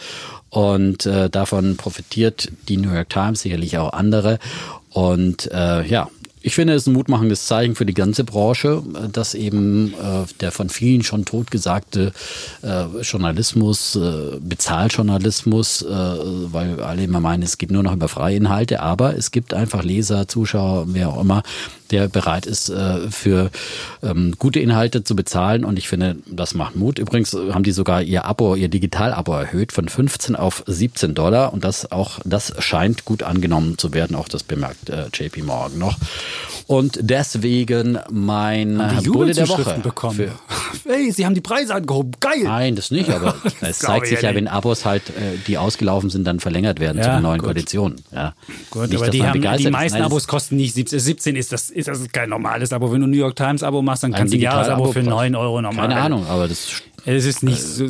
und 0.48 1.04
äh, 1.04 1.28
davon 1.28 1.76
profitiert 1.76 2.50
die 2.68 2.78
New 2.78 2.92
York 2.92 3.10
Times, 3.10 3.42
sicherlich 3.42 3.76
auch 3.76 3.92
andere. 3.92 4.38
Und 4.94 5.50
äh, 5.52 5.84
ja, 5.86 6.08
ich 6.40 6.54
finde 6.54 6.74
es 6.74 6.86
ein 6.86 6.92
mutmachendes 6.92 7.46
Zeichen 7.46 7.74
für 7.74 7.86
die 7.86 7.94
ganze 7.94 8.22
Branche, 8.22 8.82
dass 9.10 9.34
eben 9.34 9.94
äh, 9.94 10.26
der 10.40 10.52
von 10.52 10.68
vielen 10.68 11.02
schon 11.02 11.24
totgesagte 11.24 12.12
äh, 12.62 12.84
Journalismus, 13.00 13.96
äh, 13.96 14.38
Bezahljournalismus, 14.40 15.82
äh, 15.82 15.88
weil 15.88 16.80
alle 16.80 17.02
immer 17.02 17.20
meinen, 17.20 17.42
es 17.42 17.58
geht 17.58 17.72
nur 17.72 17.82
noch 17.82 17.94
über 17.94 18.08
freie 18.08 18.36
Inhalte, 18.36 18.80
aber 18.80 19.16
es 19.16 19.30
gibt 19.30 19.52
einfach 19.52 19.82
Leser, 19.82 20.28
Zuschauer, 20.28 20.84
wer 20.88 21.08
auch 21.08 21.20
immer, 21.22 21.42
der 21.90 22.08
bereit 22.08 22.46
ist, 22.46 22.68
äh, 22.68 23.10
für 23.10 23.50
ähm, 24.02 24.34
gute 24.38 24.60
Inhalte 24.60 25.04
zu 25.04 25.16
bezahlen. 25.16 25.64
Und 25.64 25.78
ich 25.78 25.88
finde, 25.88 26.16
das 26.26 26.54
macht 26.54 26.76
Mut. 26.76 26.98
Übrigens 26.98 27.34
haben 27.34 27.64
die 27.64 27.72
sogar 27.72 28.02
ihr 28.02 28.24
Abo, 28.24 28.54
ihr 28.54 28.68
Digital-Abo 28.68 29.32
erhöht 29.32 29.72
von 29.72 29.88
15 29.88 30.36
auf 30.36 30.62
17 30.66 31.14
Dollar. 31.14 31.52
Und 31.52 31.64
das 31.64 31.90
auch, 31.92 32.20
das 32.24 32.54
scheint 32.58 33.04
gut 33.04 33.22
angenommen 33.22 33.78
zu 33.78 33.92
werden. 33.94 34.16
Auch 34.16 34.28
das 34.28 34.42
bemerkt 34.42 34.90
äh, 34.90 35.06
JP 35.12 35.42
Morgan 35.42 35.78
noch. 35.78 35.98
Und 36.66 36.98
deswegen 37.02 37.98
mein 38.10 38.78
Bulle 39.04 39.34
der 39.34 39.48
Woche. 39.48 39.80
Bekommen. 39.82 40.30
Hey, 40.86 41.12
sie 41.12 41.24
haben 41.24 41.34
die 41.34 41.40
Preise 41.40 41.74
angehoben. 41.74 42.12
Geil. 42.20 42.42
Nein, 42.42 42.76
das 42.76 42.90
nicht, 42.90 43.08
aber 43.08 43.36
es 43.62 43.78
zeigt 43.78 44.06
sich 44.06 44.20
ja, 44.20 44.30
ja 44.30 44.36
wenn 44.36 44.48
Abos 44.48 44.84
halt, 44.84 45.08
äh, 45.10 45.38
die 45.46 45.56
ausgelaufen 45.56 46.10
sind, 46.10 46.24
dann 46.24 46.40
verlängert 46.40 46.78
werden 46.78 46.98
ja, 46.98 47.16
zu 47.16 47.22
neuen 47.22 47.38
gut. 47.38 47.48
Konditionen. 47.48 47.96
Ja. 48.12 48.34
Gut, 48.70 48.90
nicht, 48.90 49.00
aber 49.00 49.10
die, 49.10 49.22
haben, 49.22 49.40
die 49.40 49.70
meisten 49.70 49.98
Nein, 49.98 50.06
Abos 50.06 50.26
kosten 50.26 50.56
nicht 50.56 50.74
17, 50.74 50.98
17 50.98 51.36
ist 51.36 51.52
das, 51.52 51.70
ist 51.70 51.83
das 51.88 52.06
kein 52.12 52.28
normales 52.28 52.72
Abo. 52.72 52.92
Wenn 52.92 53.00
du 53.00 53.06
ein 53.06 53.10
New 53.10 53.16
York 53.16 53.36
Times 53.36 53.62
Abo 53.62 53.82
machst, 53.82 54.02
dann 54.02 54.12
kannst 54.12 54.32
du 54.32 54.38
ein 54.38 54.42
Jahresabo 54.42 54.92
für 54.92 55.02
9 55.02 55.34
Euro 55.34 55.60
normal. 55.60 55.88
Keine 55.88 56.00
Ahnung, 56.00 56.26
aber 56.26 56.48
das 56.48 56.82
es 57.06 57.26
ist 57.26 57.42
nicht, 57.42 57.60
so, 57.60 57.84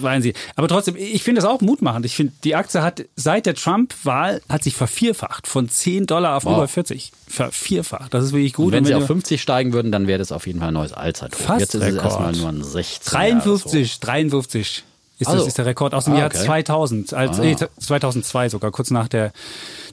weinen 0.00 0.22
Sie. 0.22 0.32
Aber 0.56 0.68
trotzdem, 0.68 0.96
ich 0.96 1.22
finde 1.22 1.42
das 1.42 1.48
auch 1.48 1.60
mutmachend. 1.60 2.06
Ich 2.06 2.16
finde, 2.16 2.32
die 2.44 2.54
Aktie 2.54 2.82
hat 2.82 3.04
seit 3.14 3.44
der 3.44 3.54
Trump-Wahl 3.54 4.40
hat 4.48 4.64
sich 4.64 4.74
vervierfacht. 4.74 5.46
Von 5.46 5.68
10 5.68 6.06
Dollar 6.06 6.36
auf 6.36 6.46
wow. 6.46 6.56
über 6.56 6.68
40. 6.68 7.12
Vervierfacht. 7.28 8.14
Das 8.14 8.24
ist 8.24 8.32
wirklich 8.32 8.54
gut. 8.54 8.66
Und 8.66 8.72
wenn, 8.72 8.78
Und 8.78 8.90
wenn 8.90 8.96
sie 8.96 9.02
auf 9.02 9.06
50 9.06 9.42
steigen 9.42 9.72
würden, 9.74 9.92
dann 9.92 10.06
wäre 10.06 10.18
das 10.18 10.32
auf 10.32 10.46
jeden 10.46 10.60
Fall 10.60 10.68
ein 10.68 10.74
neues 10.74 10.94
Allzeithoch. 10.94 11.38
Fast 11.38 11.60
Jetzt 11.60 11.74
ist 11.74 11.82
Rekord. 11.82 11.98
es 11.98 12.04
erstmal 12.04 12.32
nur 12.32 12.48
ein 12.48 12.64
16. 12.64 13.12
53, 13.12 14.00
53 14.00 14.84
ist, 15.18 15.28
also. 15.28 15.38
das, 15.40 15.48
ist 15.48 15.58
der 15.58 15.66
Rekord 15.66 15.94
aus 15.94 16.06
dem 16.06 16.14
ah, 16.14 16.20
Jahr 16.20 16.30
2000, 16.30 17.14
als, 17.14 17.38
ah. 17.38 17.68
2002 17.78 18.48
sogar, 18.48 18.72
kurz 18.72 18.90
nach 18.90 19.06
der, 19.06 19.32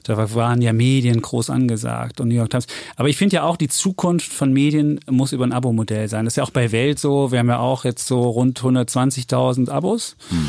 da 0.02 0.34
waren 0.34 0.60
ja 0.60 0.72
Medien 0.72 1.22
groß 1.22 1.48
angesagt 1.50 2.20
und 2.20 2.28
New 2.28 2.34
York 2.34 2.50
Times. 2.50 2.66
Aber 2.96 3.08
ich 3.08 3.16
finde 3.16 3.36
ja 3.36 3.44
auch, 3.44 3.56
die 3.56 3.68
Zukunft 3.68 4.32
von 4.32 4.52
Medien 4.52 4.98
muss 5.08 5.32
über 5.32 5.44
ein 5.44 5.52
Abo-Modell 5.52 6.08
sein. 6.08 6.24
Das 6.24 6.32
ist 6.32 6.36
ja 6.38 6.42
auch 6.42 6.50
bei 6.50 6.72
Welt 6.72 6.98
so. 6.98 7.30
Wir 7.30 7.38
haben 7.38 7.48
ja 7.48 7.60
auch 7.60 7.84
jetzt 7.84 8.06
so 8.06 8.22
rund 8.22 8.60
120.000 8.60 9.70
Abos, 9.70 10.16
mhm. 10.30 10.48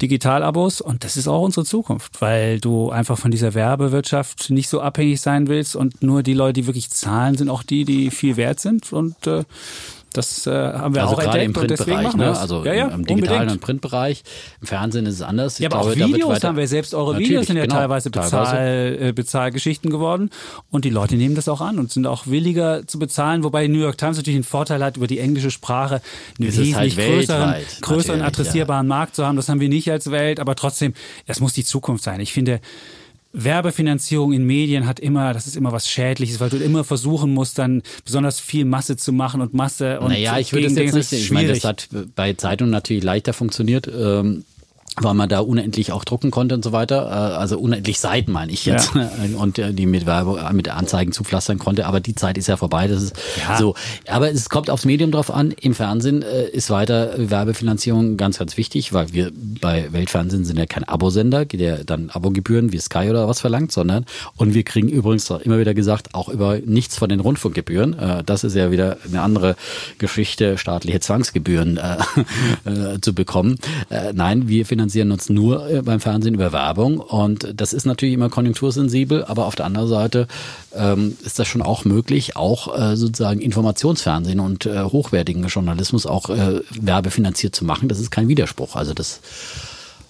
Digital-Abos 0.00 0.80
und 0.80 1.02
das 1.02 1.16
ist 1.16 1.26
auch 1.26 1.42
unsere 1.42 1.66
Zukunft, 1.66 2.20
weil 2.20 2.60
du 2.60 2.90
einfach 2.90 3.18
von 3.18 3.32
dieser 3.32 3.54
Werbewirtschaft 3.54 4.50
nicht 4.50 4.68
so 4.68 4.80
abhängig 4.80 5.20
sein 5.20 5.48
willst 5.48 5.74
und 5.74 6.02
nur 6.02 6.22
die 6.22 6.34
Leute, 6.34 6.60
die 6.60 6.66
wirklich 6.66 6.90
zahlen, 6.90 7.36
sind 7.36 7.48
auch 7.48 7.64
die, 7.64 7.84
die 7.84 8.10
viel 8.10 8.36
wert 8.36 8.60
sind 8.60 8.92
und 8.92 9.26
äh, 9.26 9.44
das 10.12 10.46
äh, 10.46 10.50
haben 10.50 10.94
wir 10.94 11.02
also 11.02 11.14
auch 11.14 11.20
gerade 11.20 11.42
im 11.42 11.52
Printbereich, 11.52 12.14
ne? 12.14 12.38
also 12.38 12.64
ja, 12.64 12.74
ja, 12.74 12.88
im, 12.88 13.00
im 13.00 13.06
digitalen 13.06 13.50
und 13.50 13.60
Printbereich. 13.60 14.22
Im 14.60 14.66
Fernsehen 14.66 15.06
ist 15.06 15.14
es 15.14 15.22
anders. 15.22 15.54
Ich 15.54 15.60
ja, 15.60 15.70
aber 15.70 15.92
glaube, 15.92 16.04
auch 16.04 16.08
Videos 16.08 16.44
haben 16.44 16.56
wir 16.56 16.68
selbst. 16.68 16.94
Eure 16.94 17.18
Videos 17.18 17.46
sind 17.46 17.56
ja 17.56 17.62
genau, 17.62 17.76
teilweise, 17.76 18.10
Bezahl, 18.10 18.30
teilweise. 18.30 19.08
Äh, 19.08 19.12
Bezahlgeschichten 19.12 19.90
geworden 19.90 20.30
und 20.70 20.84
die 20.84 20.90
Leute 20.90 21.16
nehmen 21.16 21.34
das 21.34 21.48
auch 21.48 21.60
an 21.60 21.78
und 21.78 21.92
sind 21.92 22.06
auch 22.06 22.26
williger 22.26 22.86
zu 22.86 22.98
bezahlen, 22.98 23.44
wobei 23.44 23.66
New 23.68 23.78
York 23.78 23.98
Times 23.98 24.16
natürlich 24.16 24.36
einen 24.36 24.44
Vorteil 24.44 24.82
hat 24.82 24.96
über 24.96 25.06
die 25.06 25.18
englische 25.18 25.50
Sprache, 25.50 26.00
einen 26.38 26.48
ist 26.48 26.58
wesentlich 26.58 26.96
halt 26.96 27.08
größeren, 27.08 27.54
größeren 27.80 28.22
adressierbaren 28.22 28.86
ja. 28.86 28.88
Markt 28.88 29.16
zu 29.16 29.26
haben. 29.26 29.36
Das 29.36 29.48
haben 29.48 29.60
wir 29.60 29.68
nicht 29.68 29.90
als 29.90 30.10
Welt, 30.10 30.40
aber 30.40 30.54
trotzdem, 30.54 30.94
das 31.26 31.40
muss 31.40 31.52
die 31.52 31.64
Zukunft 31.64 32.04
sein. 32.04 32.20
Ich 32.20 32.32
finde, 32.32 32.60
Werbefinanzierung 33.32 34.32
in 34.32 34.44
Medien 34.44 34.86
hat 34.86 35.00
immer, 35.00 35.32
das 35.32 35.46
ist 35.46 35.56
immer 35.56 35.72
was 35.72 35.88
Schädliches, 35.88 36.40
weil 36.40 36.50
du 36.50 36.58
immer 36.58 36.84
versuchen 36.84 37.32
musst, 37.32 37.58
dann 37.58 37.82
besonders 38.04 38.40
viel 38.40 38.64
Masse 38.64 38.96
zu 38.96 39.12
machen 39.12 39.40
und 39.40 39.54
Masse 39.54 40.00
und 40.00 40.08
Naja, 40.08 40.38
ich 40.38 40.52
würde 40.52 40.66
es 40.66 40.74
jetzt 40.74 40.94
nicht, 40.94 41.12
ich 41.12 41.30
meine, 41.30 41.48
das 41.48 41.64
hat 41.64 41.88
bei 42.14 42.34
Zeitungen 42.34 42.70
natürlich 42.70 43.02
leichter 43.02 43.32
funktioniert. 43.32 43.88
Ähm 43.88 44.44
weil 45.00 45.14
man 45.14 45.28
da 45.28 45.40
unendlich 45.40 45.92
auch 45.92 46.04
drucken 46.04 46.30
konnte 46.30 46.54
und 46.54 46.62
so 46.64 46.72
weiter. 46.72 47.06
Äh, 47.06 47.36
Also 47.42 47.58
unendlich 47.58 47.98
Seiten 47.98 48.32
meine 48.32 48.52
ich 48.52 48.66
jetzt. 48.66 48.94
Ja. 48.94 49.08
Und 49.38 49.58
äh, 49.58 49.72
die 49.72 49.86
mit 49.86 50.04
Werbung, 50.06 50.38
mit 50.52 50.68
Anzeigen 50.68 51.12
zupflastern 51.12 51.58
konnte. 51.58 51.86
Aber 51.86 52.00
die 52.00 52.14
Zeit 52.14 52.36
ist 52.36 52.46
ja 52.48 52.56
vorbei. 52.56 52.86
Das 52.88 53.02
ist 53.02 53.16
Ja. 53.48 53.56
so. 53.56 53.74
Aber 54.06 54.30
es 54.30 54.48
kommt 54.50 54.68
aufs 54.70 54.84
Medium 54.84 55.10
drauf 55.10 55.32
an. 55.32 55.50
Im 55.52 55.74
Fernsehen 55.74 56.22
äh, 56.22 56.44
ist 56.48 56.68
weiter 56.70 57.14
Werbefinanzierung 57.16 58.16
ganz, 58.16 58.38
ganz 58.38 58.56
wichtig, 58.56 58.92
weil 58.92 59.12
wir 59.12 59.32
bei 59.60 59.92
Weltfernsehen 59.92 60.44
sind 60.44 60.58
ja 60.58 60.66
kein 60.66 60.84
Abosender, 60.84 61.44
der 61.46 61.84
dann 61.84 62.10
Abogebühren 62.10 62.72
wie 62.72 62.78
Sky 62.78 63.08
oder 63.10 63.26
was 63.28 63.40
verlangt, 63.40 63.72
sondern 63.72 64.04
und 64.36 64.54
wir 64.54 64.62
kriegen 64.62 64.88
übrigens 64.88 65.30
immer 65.30 65.58
wieder 65.58 65.74
gesagt, 65.74 66.14
auch 66.14 66.28
über 66.28 66.58
nichts 66.64 66.96
von 66.98 67.08
den 67.08 67.20
Rundfunkgebühren. 67.20 67.98
Äh, 67.98 68.22
Das 68.24 68.44
ist 68.44 68.54
ja 68.54 68.70
wieder 68.70 68.98
eine 69.08 69.22
andere 69.22 69.56
Geschichte, 69.98 70.58
staatliche 70.58 71.00
Zwangsgebühren 71.00 71.78
äh, 71.78 71.96
äh, 72.94 73.00
zu 73.00 73.14
bekommen. 73.14 73.56
Äh, 73.88 74.12
Nein, 74.12 74.48
wir 74.48 74.66
finanzieren 74.66 74.81
uns 74.82 75.28
nur 75.28 75.68
äh, 75.70 75.82
beim 75.82 76.00
Fernsehen 76.00 76.34
über 76.34 76.52
Werbung 76.52 76.98
und 76.98 77.52
das 77.54 77.72
ist 77.72 77.86
natürlich 77.86 78.14
immer 78.14 78.28
konjunktursensibel, 78.28 79.24
aber 79.24 79.46
auf 79.46 79.54
der 79.54 79.66
anderen 79.66 79.88
Seite 79.88 80.26
ähm, 80.74 81.16
ist 81.24 81.38
das 81.38 81.48
schon 81.48 81.62
auch 81.62 81.84
möglich, 81.84 82.36
auch 82.36 82.76
äh, 82.78 82.96
sozusagen 82.96 83.40
Informationsfernsehen 83.40 84.40
und 84.40 84.66
äh, 84.66 84.84
hochwertigen 84.84 85.46
Journalismus 85.46 86.06
auch 86.06 86.30
äh, 86.30 86.60
werbefinanziert 86.70 87.54
zu 87.54 87.64
machen. 87.64 87.88
Das 87.88 88.00
ist 88.00 88.10
kein 88.10 88.28
Widerspruch. 88.28 88.76
Also 88.76 88.94
das 88.94 89.20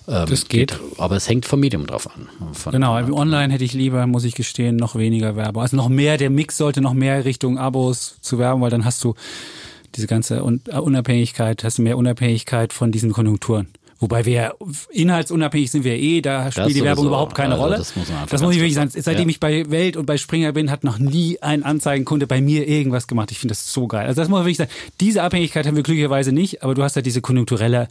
ähm, 0.09 0.27
Das 0.29 0.49
geht. 0.49 0.79
Aber 0.99 1.17
es 1.17 1.29
hängt 1.29 1.47
vom 1.47 1.61
Medium 1.61 1.87
drauf 1.87 2.09
an. 2.15 2.29
Genau, 2.73 2.95
online 2.95 3.53
hätte 3.53 3.65
ich 3.65 3.73
lieber, 3.73 4.07
muss 4.07 4.25
ich 4.25 4.35
gestehen, 4.35 4.77
noch 4.77 4.97
weniger 4.97 5.37
Werbung. 5.37 5.63
Also 5.63 5.77
noch 5.77 5.89
mehr, 5.89 6.17
der 6.19 6.31
Mix 6.31 6.57
sollte 6.57 6.81
noch 6.81 6.95
mehr 6.95 7.25
Richtung 7.25 7.59
Abos 7.59 8.17
zu 8.21 8.39
werben, 8.39 8.61
weil 8.61 8.71
dann 8.71 8.85
hast 8.85 9.03
du 9.05 9.15
diese 9.95 10.07
ganze 10.07 10.43
Un- 10.43 10.63
äh, 10.69 10.79
Unabhängigkeit, 10.79 11.63
hast 11.65 11.79
du 11.79 11.83
mehr 11.83 11.99
Unabhängigkeit 11.99 12.73
von 12.73 12.93
diesen 12.93 13.13
Konjunkturen. 13.13 13.69
Wobei 14.03 14.27
wir 14.27 14.55
inhaltsunabhängig 14.91 15.71
sind 15.71 15.85
wir 15.85 15.95
eh, 15.97 16.21
da 16.21 16.51
spielt 16.51 16.67
die 16.69 16.73
sowieso. 16.73 16.85
Werbung 16.85 17.07
überhaupt 17.07 17.35
keine 17.35 17.53
Also 17.55 17.63
Rolle. 17.65 17.77
das 17.79 17.97
muss 17.97 18.09
man 18.09 18.19
einfach 18.19 18.31
das 18.31 18.43
muss 18.43 18.55
ich 18.55 18.61
wirklich 18.61 18.75
sagen. 18.75 18.91
Seitdem 18.95 19.29
Ja. 19.29 19.31
ich 19.31 19.41
bei 19.41 19.71
Welt 19.71 19.97
und 19.97 20.07
bei 20.07 20.19
Springer 20.19 20.53
bin, 20.53 20.71
hat 20.71 20.85
noch 20.85 20.99
nie 20.99 21.39
ein 21.41 21.63
Anzeigenkunde 21.63 22.27
bei 22.27 22.41
mir 22.41 22.69
irgendwas 22.69 23.07
gemacht. 23.07 23.31
Ich 23.31 23.39
finde 23.39 23.53
das 23.53 23.73
so 23.73 23.87
geil. 23.87 24.07
Also 24.07 24.21
das 24.21 24.29
muss 24.29 24.39
man 24.39 24.45
wirklich 24.45 24.59
sagen. 24.59 24.71
Diese 25.01 25.23
Abhängigkeit 25.23 25.67
haben 25.67 25.77
wir 25.77 25.83
glücklicherweise 25.83 26.33
nicht, 26.33 26.63
aber 26.63 26.75
du 26.75 26.83
hast 26.83 26.97
ja 26.97 27.03
diese 27.03 27.21
konjunkturelle 27.23 27.89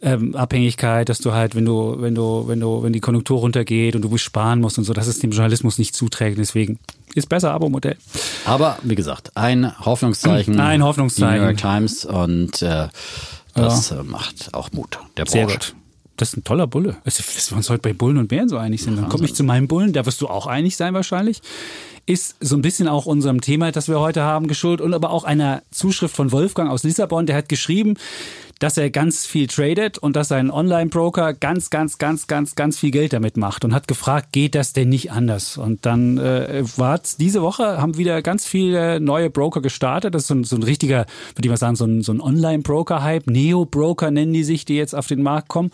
ähm, 0.00 0.36
Abhängigkeit, 0.36 1.08
dass 1.08 1.18
du 1.18 1.32
halt, 1.32 1.56
wenn 1.56 1.64
du, 1.64 1.96
wenn 1.98 2.14
du, 2.14 2.44
wenn 2.46 2.60
du, 2.60 2.82
wenn 2.84 2.92
die 2.92 3.00
Konjunktur 3.00 3.40
runtergeht 3.40 3.96
und 3.96 4.02
du 4.02 4.16
sparen 4.16 4.60
musst 4.60 4.78
und 4.78 4.84
so, 4.84 4.92
dass 4.92 5.08
es 5.08 5.18
dem 5.18 5.32
Journalismus 5.32 5.76
nicht 5.78 5.96
zuträgt. 5.96 6.38
Deswegen 6.38 6.78
ist 7.14 7.28
besser 7.28 7.50
Abo-Modell. 7.52 7.96
Aber 8.44 8.78
wie 8.84 8.94
gesagt, 8.94 9.36
ein 9.36 9.76
Hoffnungszeichen. 9.84 10.60
Ein 10.60 10.84
Hoffnungszeichen. 10.84 11.34
Die 11.34 11.40
New 11.40 11.46
York 11.46 11.56
Times 11.56 12.04
und 12.04 12.62
äh, 12.62 12.86
das 13.62 13.90
äh, 13.90 14.02
macht 14.02 14.54
auch 14.54 14.72
Mut 14.72 14.98
der 15.16 15.24
Branche. 15.24 15.32
Sehr 15.32 15.46
gut. 15.46 15.74
Das 16.16 16.30
ist 16.30 16.36
ein 16.36 16.44
toller 16.44 16.66
Bulle. 16.66 16.96
Also, 17.04 17.22
dass 17.22 17.50
wir 17.50 17.56
uns 17.56 17.70
heute 17.70 17.82
bei 17.82 17.92
Bullen 17.92 18.18
und 18.18 18.26
Bären 18.26 18.48
so 18.48 18.56
einig 18.56 18.82
sind. 18.82 18.96
Dann 18.96 19.08
komme 19.08 19.24
ich 19.24 19.34
zu 19.34 19.44
meinem 19.44 19.68
Bullen, 19.68 19.92
da 19.92 20.04
wirst 20.04 20.20
du 20.20 20.26
auch 20.26 20.48
einig 20.48 20.76
sein 20.76 20.92
wahrscheinlich. 20.92 21.40
Ist 22.08 22.36
so 22.40 22.56
ein 22.56 22.62
bisschen 22.62 22.88
auch 22.88 23.04
unserem 23.04 23.42
Thema, 23.42 23.70
das 23.70 23.86
wir 23.86 24.00
heute 24.00 24.22
haben, 24.22 24.48
geschuldet 24.48 24.80
und 24.80 24.94
aber 24.94 25.10
auch 25.10 25.24
einer 25.24 25.62
Zuschrift 25.70 26.16
von 26.16 26.32
Wolfgang 26.32 26.70
aus 26.70 26.82
Lissabon, 26.82 27.26
der 27.26 27.36
hat 27.36 27.50
geschrieben, 27.50 27.96
dass 28.58 28.76
er 28.76 28.90
ganz 28.90 29.26
viel 29.26 29.46
tradet 29.46 29.98
und 29.98 30.16
dass 30.16 30.28
sein 30.28 30.50
Online-Broker 30.50 31.34
ganz, 31.34 31.70
ganz, 31.70 31.98
ganz, 31.98 32.26
ganz, 32.26 32.54
ganz 32.54 32.78
viel 32.78 32.90
Geld 32.90 33.12
damit 33.12 33.36
macht 33.36 33.64
und 33.64 33.74
hat 33.74 33.86
gefragt, 33.88 34.32
geht 34.32 34.54
das 34.54 34.72
denn 34.72 34.88
nicht 34.88 35.12
anders? 35.12 35.58
Und 35.58 35.86
dann 35.86 36.18
äh, 36.18 36.64
war 36.76 36.98
diese 37.18 37.42
Woche, 37.42 37.80
haben 37.80 37.98
wieder 37.98 38.22
ganz 38.22 38.46
viele 38.46 39.00
neue 39.00 39.30
Broker 39.30 39.60
gestartet. 39.60 40.14
Das 40.14 40.22
ist 40.22 40.28
so 40.28 40.34
ein, 40.34 40.44
so 40.44 40.56
ein 40.56 40.62
richtiger, 40.62 41.06
würde 41.34 41.46
ich 41.46 41.50
mal 41.50 41.56
sagen, 41.56 41.76
so 41.76 41.84
ein, 41.84 42.02
so 42.02 42.12
ein 42.12 42.20
Online-Broker-Hype. 42.20 43.28
Neo-Broker 43.28 44.10
nennen 44.10 44.32
die 44.32 44.44
sich, 44.44 44.64
die 44.64 44.76
jetzt 44.76 44.94
auf 44.94 45.06
den 45.06 45.22
Markt 45.22 45.48
kommen. 45.48 45.70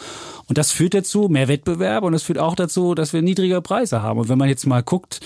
Und 0.49 0.59
das 0.59 0.73
führt 0.73 0.95
dazu, 0.95 1.29
mehr 1.29 1.49
Wettbewerb 1.49 2.05
und 2.05 2.13
es 2.13 2.25
führt 2.25 2.39
auch 2.39 2.55
dazu, 2.55 2.95
dass 2.95 3.13
wir 3.13 3.23
niedrigere 3.23 3.63
Preise 3.63 4.03
haben. 4.03 4.21
Und 4.21 4.29
wenn 4.29 4.39
man 4.39 4.49
jetzt 4.49 4.67
mal 4.67 4.83
guckt, 4.83 5.21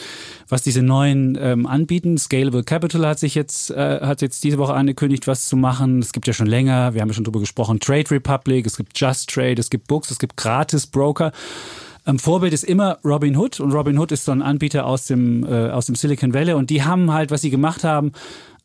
was 0.49 0.63
diese 0.63 0.83
neuen 0.83 1.37
ähm, 1.41 1.67
anbieten, 1.67 2.19
Scalable 2.19 2.65
Capital 2.65 3.07
hat 3.07 3.19
sich 3.19 3.35
jetzt, 3.35 3.71
äh, 3.71 4.01
hat 4.01 4.23
jetzt 4.23 4.43
diese 4.45 4.59
Woche 4.59 4.75
angekündigt, 4.75 5.27
was 5.27 5.49
zu 5.49 5.57
machen. 5.57 6.01
Es 6.01 6.13
gibt 6.13 6.27
ja 6.27 6.33
schon 6.33 6.47
länger, 6.47 6.95
wir 6.95 7.01
haben 7.01 7.09
ja 7.09 7.15
schon 7.15 7.25
drüber 7.25 7.41
gesprochen, 7.41 7.81
Trade 7.81 8.11
Republic, 8.11 8.67
es 8.67 8.77
gibt 8.77 8.99
Just 8.99 9.31
Trade, 9.31 9.57
es 9.59 9.71
gibt 9.71 9.87
Books, 9.89 10.11
es 10.11 10.19
gibt 10.19 10.37
Gratis-Broker. 10.37 11.33
Ähm, 12.07 12.19
Vorbild 12.19 12.53
ist 12.53 12.65
immer 12.65 12.99
Robinhood 13.05 13.61
und 13.61 13.73
Robinhood 13.73 14.13
ist 14.13 14.25
so 14.25 14.33
ein 14.33 14.43
Anbieter 14.43 14.87
aus 14.87 15.07
dem, 15.07 15.45
äh, 15.45 15.71
aus 15.71 15.87
dem 15.87 15.95
Silicon 15.95 16.33
Valley 16.33 16.55
und 16.55 16.71
die 16.71 16.83
haben 16.83 17.13
halt, 17.13 17.31
was 17.31 17.43
sie 17.43 17.51
gemacht 17.51 17.85
haben, 17.85 18.13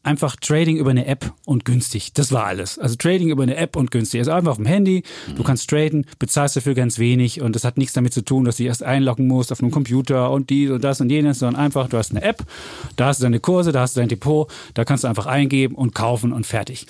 einfach 0.03 0.35
Trading 0.35 0.77
über 0.77 0.91
eine 0.91 1.05
App 1.05 1.33
und 1.45 1.65
günstig. 1.65 2.13
Das 2.13 2.31
war 2.31 2.45
alles. 2.45 2.77
Also 2.77 2.95
Trading 2.95 3.29
über 3.29 3.43
eine 3.43 3.55
App 3.55 3.75
und 3.75 3.89
günstig. 3.89 4.19
Also 4.19 4.31
einfach 4.31 4.51
auf 4.51 4.57
dem 4.57 4.65
Handy, 4.65 5.03
du 5.35 5.43
kannst 5.43 5.69
traden, 5.69 6.05
bezahlst 6.19 6.55
dafür 6.55 6.73
ganz 6.73 6.99
wenig 6.99 7.41
und 7.41 7.55
das 7.55 7.63
hat 7.63 7.77
nichts 7.77 7.93
damit 7.93 8.13
zu 8.13 8.21
tun, 8.21 8.43
dass 8.45 8.57
du 8.57 8.63
erst 8.63 8.83
einloggen 8.83 9.27
musst 9.27 9.51
auf 9.51 9.61
einem 9.61 9.71
Computer 9.71 10.29
und 10.31 10.49
dies 10.49 10.69
und 10.71 10.83
das 10.83 10.99
und 11.01 11.09
jenes, 11.09 11.39
sondern 11.39 11.61
einfach, 11.61 11.87
du 11.87 11.97
hast 11.97 12.11
eine 12.11 12.21
App, 12.21 12.43
da 12.97 13.07
hast 13.07 13.19
du 13.19 13.23
deine 13.23 13.39
Kurse, 13.39 13.71
da 13.71 13.81
hast 13.81 13.95
du 13.95 14.01
dein 14.01 14.09
Depot, 14.09 14.49
da 14.73 14.83
kannst 14.85 15.03
du 15.03 15.07
einfach 15.07 15.25
eingeben 15.25 15.75
und 15.75 15.95
kaufen 15.95 16.33
und 16.33 16.45
fertig. 16.45 16.85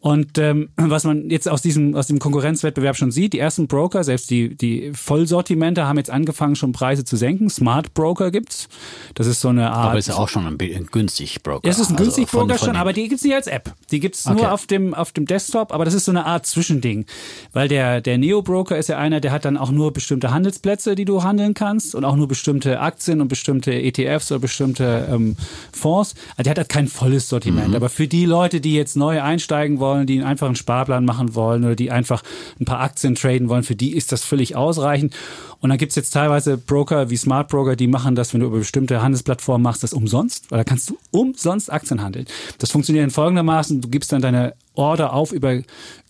Und 0.00 0.38
ähm, 0.38 0.68
was 0.76 1.04
man 1.04 1.30
jetzt 1.30 1.48
aus 1.48 1.62
diesem, 1.62 1.94
aus 1.94 2.06
dem 2.08 2.18
Konkurrenzwettbewerb 2.18 2.96
schon 2.96 3.10
sieht, 3.10 3.32
die 3.32 3.38
ersten 3.38 3.68
Broker, 3.68 4.04
selbst 4.04 4.30
die, 4.30 4.54
die 4.54 4.92
Vollsortimente 4.94 5.86
haben 5.86 5.96
jetzt 5.98 6.10
angefangen, 6.10 6.56
schon 6.56 6.72
Preise 6.72 7.04
zu 7.04 7.16
senken. 7.16 7.48
Smart 7.50 7.94
Broker 7.94 8.30
gibt's. 8.30 8.68
Das 9.14 9.26
ist 9.26 9.40
so 9.40 9.48
eine 9.48 9.70
Art. 9.70 9.90
Aber 9.90 9.98
ist 9.98 10.08
ja 10.08 10.14
auch 10.16 10.28
schon 10.28 10.46
ein, 10.46 10.58
günstig 10.90 11.42
Broker. 11.42 11.68
Es 11.68 11.78
ist 11.78 11.90
ein 11.90 11.94
Also 11.96 12.04
günstig 12.04 12.28
von- 12.28 12.40
Broker 12.48 12.53
von 12.58 12.66
schon, 12.66 12.76
aber 12.76 12.92
die 12.92 13.08
gibt's 13.08 13.24
nicht 13.24 13.34
als 13.34 13.46
App. 13.46 13.72
Die 13.90 14.00
gibt's 14.00 14.26
Okay. 14.26 14.36
nur 14.36 14.52
auf 14.52 14.66
dem, 14.66 14.94
auf 14.94 15.12
dem 15.12 15.26
Desktop, 15.26 15.72
aber 15.72 15.84
das 15.84 15.94
ist 15.94 16.04
so 16.04 16.12
eine 16.12 16.26
Art 16.26 16.46
Zwischending. 16.46 17.06
Weil 17.52 17.68
der, 17.68 18.00
der 18.00 18.18
Neo-Broker 18.18 18.76
ist 18.76 18.88
ja 18.88 18.98
einer, 18.98 19.20
der 19.20 19.32
hat 19.32 19.44
dann 19.44 19.56
auch 19.56 19.70
nur 19.70 19.92
bestimmte 19.92 20.32
Handelsplätze, 20.32 20.94
die 20.94 21.04
du 21.04 21.22
handeln 21.22 21.54
kannst 21.54 21.94
und 21.94 22.04
auch 22.04 22.16
nur 22.16 22.28
bestimmte 22.28 22.80
Aktien 22.80 23.20
und 23.20 23.28
bestimmte 23.28 23.72
ETFs 23.72 24.30
oder 24.32 24.40
bestimmte 24.40 25.08
ähm, 25.10 25.36
Fonds. 25.72 26.14
Also 26.36 26.44
der 26.44 26.50
hat 26.50 26.58
halt 26.58 26.68
kein 26.68 26.88
volles 26.88 27.28
Sortiment. 27.28 27.68
Mhm. 27.68 27.74
Aber 27.76 27.88
für 27.88 28.08
die 28.08 28.24
Leute, 28.24 28.60
die 28.60 28.74
jetzt 28.74 28.96
neu 28.96 29.22
einsteigen 29.22 29.78
wollen, 29.78 30.06
die 30.06 30.22
einen 30.22 30.56
Sparplan 30.56 31.04
machen 31.04 31.34
wollen 31.34 31.64
oder 31.64 31.76
die 31.76 31.90
einfach 31.90 32.22
ein 32.60 32.64
paar 32.64 32.80
Aktien 32.80 33.14
traden 33.14 33.48
wollen, 33.48 33.62
für 33.62 33.76
die 33.76 33.94
ist 33.94 34.12
das 34.12 34.24
völlig 34.24 34.56
ausreichend. 34.56 35.14
Und 35.60 35.70
dann 35.70 35.78
gibt's 35.78 35.94
jetzt 35.96 36.10
teilweise 36.10 36.58
Broker 36.58 37.08
wie 37.10 37.16
Smart 37.16 37.48
Broker, 37.48 37.74
die 37.74 37.86
machen 37.86 38.14
das, 38.14 38.34
wenn 38.34 38.40
du 38.40 38.46
über 38.46 38.58
bestimmte 38.58 39.00
Handelsplattformen 39.00 39.62
machst, 39.62 39.82
das 39.82 39.94
umsonst, 39.94 40.50
weil 40.50 40.58
da 40.58 40.64
kannst 40.64 40.90
du 40.90 40.98
umsonst 41.10 41.72
Aktien 41.72 42.02
handeln. 42.02 42.26
Das 42.58 42.70
funktioniert 42.70 43.12
folgendermaßen, 43.12 43.80
du 43.80 43.88
gibst 43.88 44.12
dann 44.12 44.22
deine 44.22 44.54
Order 44.74 45.12
auf 45.12 45.32
über, 45.32 45.60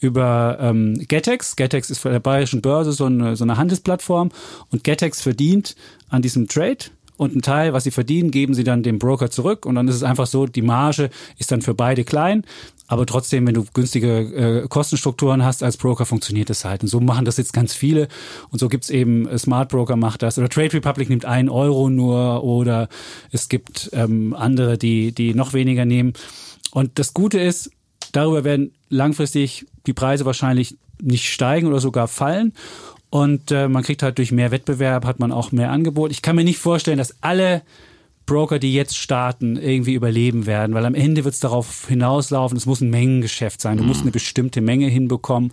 über 0.01 0.59
ähm, 0.61 0.95
Getex. 1.09 1.57
Getex 1.57 1.91
ist 1.91 1.99
für 1.99 2.11
der 2.11 2.21
bayerischen 2.21 2.63
Börse 2.63 2.93
so 2.93 3.07
eine, 3.07 3.37
so 3.37 3.45
eine 3.45 3.57
Handelsplattform. 3.57 4.31
Und 4.71 4.85
Getex 4.85 5.21
verdient 5.21 5.77
an 6.09 6.23
diesem 6.23 6.49
Trade 6.49 6.87
und 7.17 7.33
einen 7.33 7.43
Teil, 7.43 7.73
was 7.73 7.85
sie 7.85 7.91
verdienen, 7.91 8.31
geben 8.31 8.55
sie 8.55 8.65
dann 8.65 8.83
dem 8.83 8.99
Broker 8.99 9.31
zurück. 9.31 9.67
Und 9.67 9.77
dann 9.77 9.87
ist 9.89 9.95
es 9.95 10.03
einfach 10.03 10.27
so, 10.27 10.47
die 10.47 10.63
Marge 10.63 11.11
ist 11.39 11.53
dann 11.53 11.63
für 11.63 11.75
beide 11.75 12.05
klein, 12.05 12.45
aber 12.87 13.07
trotzdem, 13.07 13.47
wenn 13.47 13.55
du 13.55 13.65
günstige 13.73 14.63
äh, 14.65 14.69
Kostenstrukturen 14.69 15.45
hast 15.45 15.63
als 15.63 15.77
Broker, 15.77 16.05
funktioniert 16.05 16.51
das 16.51 16.65
halt. 16.65 16.83
Und 16.83 16.89
so 16.89 17.01
machen 17.01 17.25
das 17.25 17.39
jetzt 17.39 17.53
ganz 17.53 17.75
viele 17.75 18.09
und 18.51 18.59
so 18.59 18.69
gibt's 18.69 18.91
eben, 18.91 19.27
äh, 19.27 19.39
Smart 19.39 19.71
Broker 19.71 19.97
macht 19.97 20.23
das 20.23 20.39
oder 20.39 20.49
Trade 20.49 20.75
Republic 20.75 21.09
nimmt 21.09 21.25
einen 21.25 21.49
Euro 21.49 21.89
nur 21.89 22.45
oder 22.45 22.89
es 23.31 23.49
gibt 23.49 23.91
ähm, 23.93 24.35
andere, 24.35 24.77
die, 24.77 25.13
die 25.13 25.35
noch 25.35 25.55
weniger 25.55 25.85
nehmen. 25.85 26.13
Und 26.73 26.99
das 26.99 27.15
Gute 27.15 27.41
ist, 27.41 27.71
darüber 28.13 28.45
werden 28.45 28.73
langfristig 28.91 29.67
die 29.87 29.93
Preise 29.93 30.25
wahrscheinlich 30.25 30.77
nicht 31.01 31.33
steigen 31.33 31.69
oder 31.69 31.81
sogar 31.81 32.09
fallen. 32.09 32.53
Und 33.11 33.53
äh, 33.53 33.69
man 33.69 33.85
kriegt 33.85 34.03
halt 34.03 34.19
durch 34.19 34.33
mehr 34.33 34.51
Wettbewerb, 34.51 35.05
hat 35.05 35.21
man 35.21 35.31
auch 35.31 35.53
mehr 35.53 35.71
Angebot. 35.71 36.11
Ich 36.11 36.21
kann 36.21 36.35
mir 36.37 36.45
nicht 36.45 36.59
vorstellen, 36.59 36.99
dass 36.99 37.23
alle 37.23 37.63
Broker, 38.27 38.59
die 38.59 38.73
jetzt 38.73 38.97
starten, 38.97 39.57
irgendwie 39.57 39.95
überleben 39.95 40.47
werden, 40.47 40.75
weil 40.75 40.87
am 40.87 40.95
Ende 40.95 41.25
wird 41.25 41.35
es 41.35 41.41
darauf 41.41 41.89
hinauslaufen, 41.89 42.57
es 42.57 42.67
muss 42.67 42.81
ein 42.81 42.91
Mengengeschäft 42.91 43.61
sein. 43.61 43.77
Du 43.77 43.85
musst 43.85 44.03
eine 44.03 44.11
bestimmte 44.11 44.61
Menge 44.61 44.87
hinbekommen. 44.87 45.53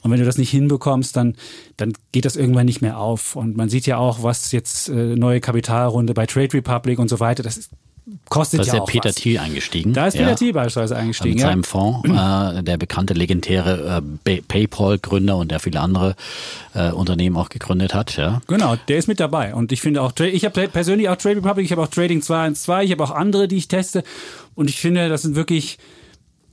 Und 0.00 0.10
wenn 0.10 0.20
du 0.20 0.26
das 0.26 0.38
nicht 0.38 0.50
hinbekommst, 0.50 1.16
dann, 1.16 1.34
dann 1.76 1.92
geht 2.12 2.24
das 2.24 2.36
irgendwann 2.36 2.66
nicht 2.66 2.82
mehr 2.82 2.98
auf. 2.98 3.36
Und 3.36 3.56
man 3.56 3.68
sieht 3.68 3.86
ja 3.86 3.98
auch, 3.98 4.22
was 4.22 4.52
jetzt 4.52 4.88
äh, 4.88 5.16
neue 5.16 5.40
Kapitalrunde 5.40 6.14
bei 6.14 6.26
Trade 6.26 6.54
Republic 6.54 6.98
und 6.98 7.08
so 7.08 7.20
weiter, 7.20 7.42
das 7.42 7.56
ist, 7.56 7.70
kostet 8.28 8.60
Da 8.60 8.62
ist 8.64 8.72
ja 8.72 8.80
auch 8.80 8.86
Peter 8.86 9.08
was. 9.08 9.16
Thiel 9.16 9.38
eingestiegen. 9.38 9.92
Da 9.92 10.06
ist 10.06 10.16
Peter 10.16 10.30
ja. 10.30 10.34
Thiel 10.34 10.52
beispielsweise 10.52 10.96
eingestiegen. 10.96 11.34
mit 11.34 11.40
ja. 11.42 11.48
seinem 11.48 11.64
Fonds, 11.64 12.08
äh, 12.08 12.62
der 12.62 12.76
bekannte 12.76 13.14
legendäre 13.14 14.02
äh, 14.02 14.28
Pay- 14.28 14.42
PayPal-Gründer 14.46 15.36
und 15.36 15.50
der 15.50 15.60
viele 15.60 15.80
andere 15.80 16.14
äh, 16.74 16.90
Unternehmen 16.90 17.36
auch 17.36 17.48
gegründet 17.48 17.94
hat. 17.94 18.16
Ja. 18.16 18.40
Genau, 18.46 18.76
der 18.88 18.98
ist 18.98 19.08
mit 19.08 19.20
dabei. 19.20 19.54
Und 19.54 19.72
ich 19.72 19.80
finde 19.80 20.02
auch, 20.02 20.12
ich 20.18 20.44
habe 20.44 20.68
persönlich 20.68 21.08
auch 21.08 21.16
Trade 21.16 21.36
Republic, 21.36 21.64
ich 21.64 21.72
habe 21.72 21.82
auch 21.82 21.88
Trading 21.88 22.22
212, 22.22 22.84
ich 22.84 22.92
habe 22.92 23.04
auch 23.04 23.10
andere, 23.10 23.48
die 23.48 23.56
ich 23.56 23.68
teste. 23.68 24.02
Und 24.54 24.68
ich 24.70 24.80
finde, 24.80 25.08
das 25.08 25.22
sind 25.22 25.34
wirklich 25.36 25.78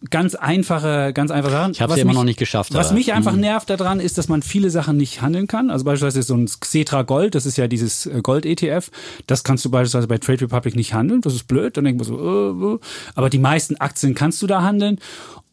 ganz 0.09 0.35
einfache, 0.35 1.11
ganz 1.13 1.31
einfache 1.31 1.51
Sachen. 1.53 1.71
Ich 1.71 1.81
habe 1.81 1.91
Was 1.91 1.95
sie 1.95 2.01
immer 2.01 2.11
mich- 2.11 2.17
noch 2.17 2.23
nicht 2.23 2.39
geschafft. 2.39 2.73
Was 2.73 2.87
aber- 2.87 2.95
mich 2.97 3.13
einfach 3.13 3.33
nervt 3.33 3.69
daran, 3.69 3.99
ist, 3.99 4.17
dass 4.17 4.27
man 4.27 4.41
viele 4.41 4.69
Sachen 4.69 4.97
nicht 4.97 5.21
handeln 5.21 5.47
kann. 5.47 5.69
Also 5.69 5.85
beispielsweise 5.85 6.23
so 6.23 6.35
ein 6.35 6.45
Xetra 6.45 7.03
Gold, 7.03 7.35
das 7.35 7.45
ist 7.45 7.57
ja 7.57 7.67
dieses 7.67 8.05
äh, 8.05 8.21
Gold-ETF, 8.21 8.91
das 9.27 9.43
kannst 9.43 9.63
du 9.65 9.69
beispielsweise 9.69 10.07
bei 10.07 10.17
Trade 10.17 10.41
Republic 10.41 10.75
nicht 10.75 10.93
handeln. 10.93 11.21
Das 11.21 11.33
ist 11.33 11.47
blöd. 11.47 11.77
Dann 11.77 11.85
denkt 11.85 11.99
man 11.99 12.07
so, 12.07 12.17
äh, 12.17 12.73
äh. 12.75 12.79
aber 13.15 13.29
die 13.29 13.39
meisten 13.39 13.75
Aktien 13.77 14.15
kannst 14.15 14.41
du 14.41 14.47
da 14.47 14.61
handeln. 14.61 14.99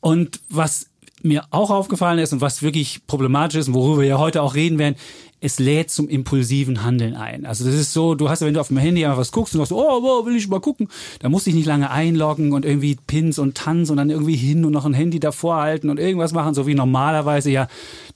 Und 0.00 0.40
was 0.48 0.86
mir 1.22 1.44
auch 1.50 1.70
aufgefallen 1.70 2.18
ist 2.18 2.32
und 2.32 2.40
was 2.40 2.62
wirklich 2.62 3.06
problematisch 3.06 3.60
ist 3.60 3.68
und 3.68 3.74
worüber 3.74 4.00
wir 4.02 4.08
ja 4.08 4.18
heute 4.18 4.42
auch 4.42 4.54
reden 4.56 4.78
werden, 4.78 4.96
es 5.42 5.58
lädt 5.58 5.90
zum 5.90 6.08
impulsiven 6.08 6.84
Handeln 6.84 7.16
ein. 7.16 7.44
Also 7.44 7.64
das 7.64 7.74
ist 7.74 7.92
so, 7.92 8.14
du 8.14 8.28
hast, 8.28 8.42
wenn 8.42 8.54
du 8.54 8.60
auf 8.60 8.68
dem 8.68 8.76
Handy 8.76 9.04
einfach 9.04 9.18
was 9.18 9.32
guckst 9.32 9.54
und 9.54 9.58
sagst, 9.58 9.72
oh, 9.72 9.84
oh 9.84 10.24
will 10.24 10.36
ich 10.36 10.48
mal 10.48 10.60
gucken, 10.60 10.88
da 11.18 11.28
musst 11.28 11.46
du 11.46 11.50
dich 11.50 11.56
nicht 11.56 11.66
lange 11.66 11.90
einloggen 11.90 12.52
und 12.52 12.64
irgendwie 12.64 12.96
Pins 13.08 13.40
und 13.40 13.56
Tanz 13.56 13.90
und 13.90 13.96
dann 13.96 14.08
irgendwie 14.08 14.36
hin 14.36 14.64
und 14.64 14.72
noch 14.72 14.84
ein 14.84 14.94
Handy 14.94 15.18
davor 15.18 15.56
halten 15.56 15.90
und 15.90 15.98
irgendwas 15.98 16.32
machen, 16.32 16.54
so 16.54 16.68
wie 16.68 16.76
normalerweise 16.76 17.50
ja 17.50 17.66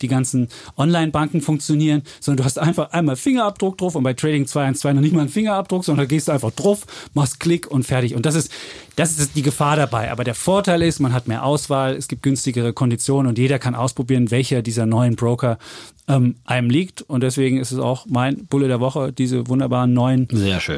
die 0.00 0.06
ganzen 0.06 0.48
Online-Banken 0.76 1.40
funktionieren, 1.40 2.02
sondern 2.20 2.38
du 2.38 2.44
hast 2.44 2.60
einfach 2.60 2.92
einmal 2.92 3.16
Fingerabdruck 3.16 3.76
drauf 3.76 3.96
und 3.96 4.04
bei 4.04 4.14
Trading 4.14 4.46
212 4.46 4.94
noch 4.94 5.02
nicht 5.02 5.12
mal 5.12 5.22
einen 5.22 5.28
Fingerabdruck, 5.28 5.84
sondern 5.84 6.06
da 6.06 6.08
gehst 6.08 6.28
du 6.28 6.32
einfach 6.32 6.52
drauf, 6.52 6.86
machst 7.12 7.40
Klick 7.40 7.68
und 7.68 7.82
fertig. 7.82 8.14
Und 8.14 8.24
das 8.24 8.36
ist, 8.36 8.52
das 8.94 9.18
ist 9.18 9.34
die 9.34 9.42
Gefahr 9.42 9.74
dabei. 9.74 10.12
Aber 10.12 10.22
der 10.22 10.36
Vorteil 10.36 10.80
ist, 10.82 11.00
man 11.00 11.12
hat 11.12 11.26
mehr 11.26 11.44
Auswahl, 11.44 11.96
es 11.96 12.06
gibt 12.06 12.22
günstigere 12.22 12.72
Konditionen 12.72 13.28
und 13.28 13.36
jeder 13.36 13.58
kann 13.58 13.74
ausprobieren, 13.74 14.30
welcher 14.30 14.62
dieser 14.62 14.86
neuen 14.86 15.16
Broker 15.16 15.58
ähm, 16.08 16.36
einem 16.44 16.70
liegt. 16.70 17.02
Und 17.02 17.22
deswegen 17.22 17.58
ist 17.58 17.72
es 17.72 17.78
auch 17.78 18.06
mein 18.08 18.46
Bulle 18.46 18.68
der 18.68 18.80
Woche, 18.80 19.12
diese 19.12 19.48
wunderbaren 19.48 19.92
neuen 19.92 20.28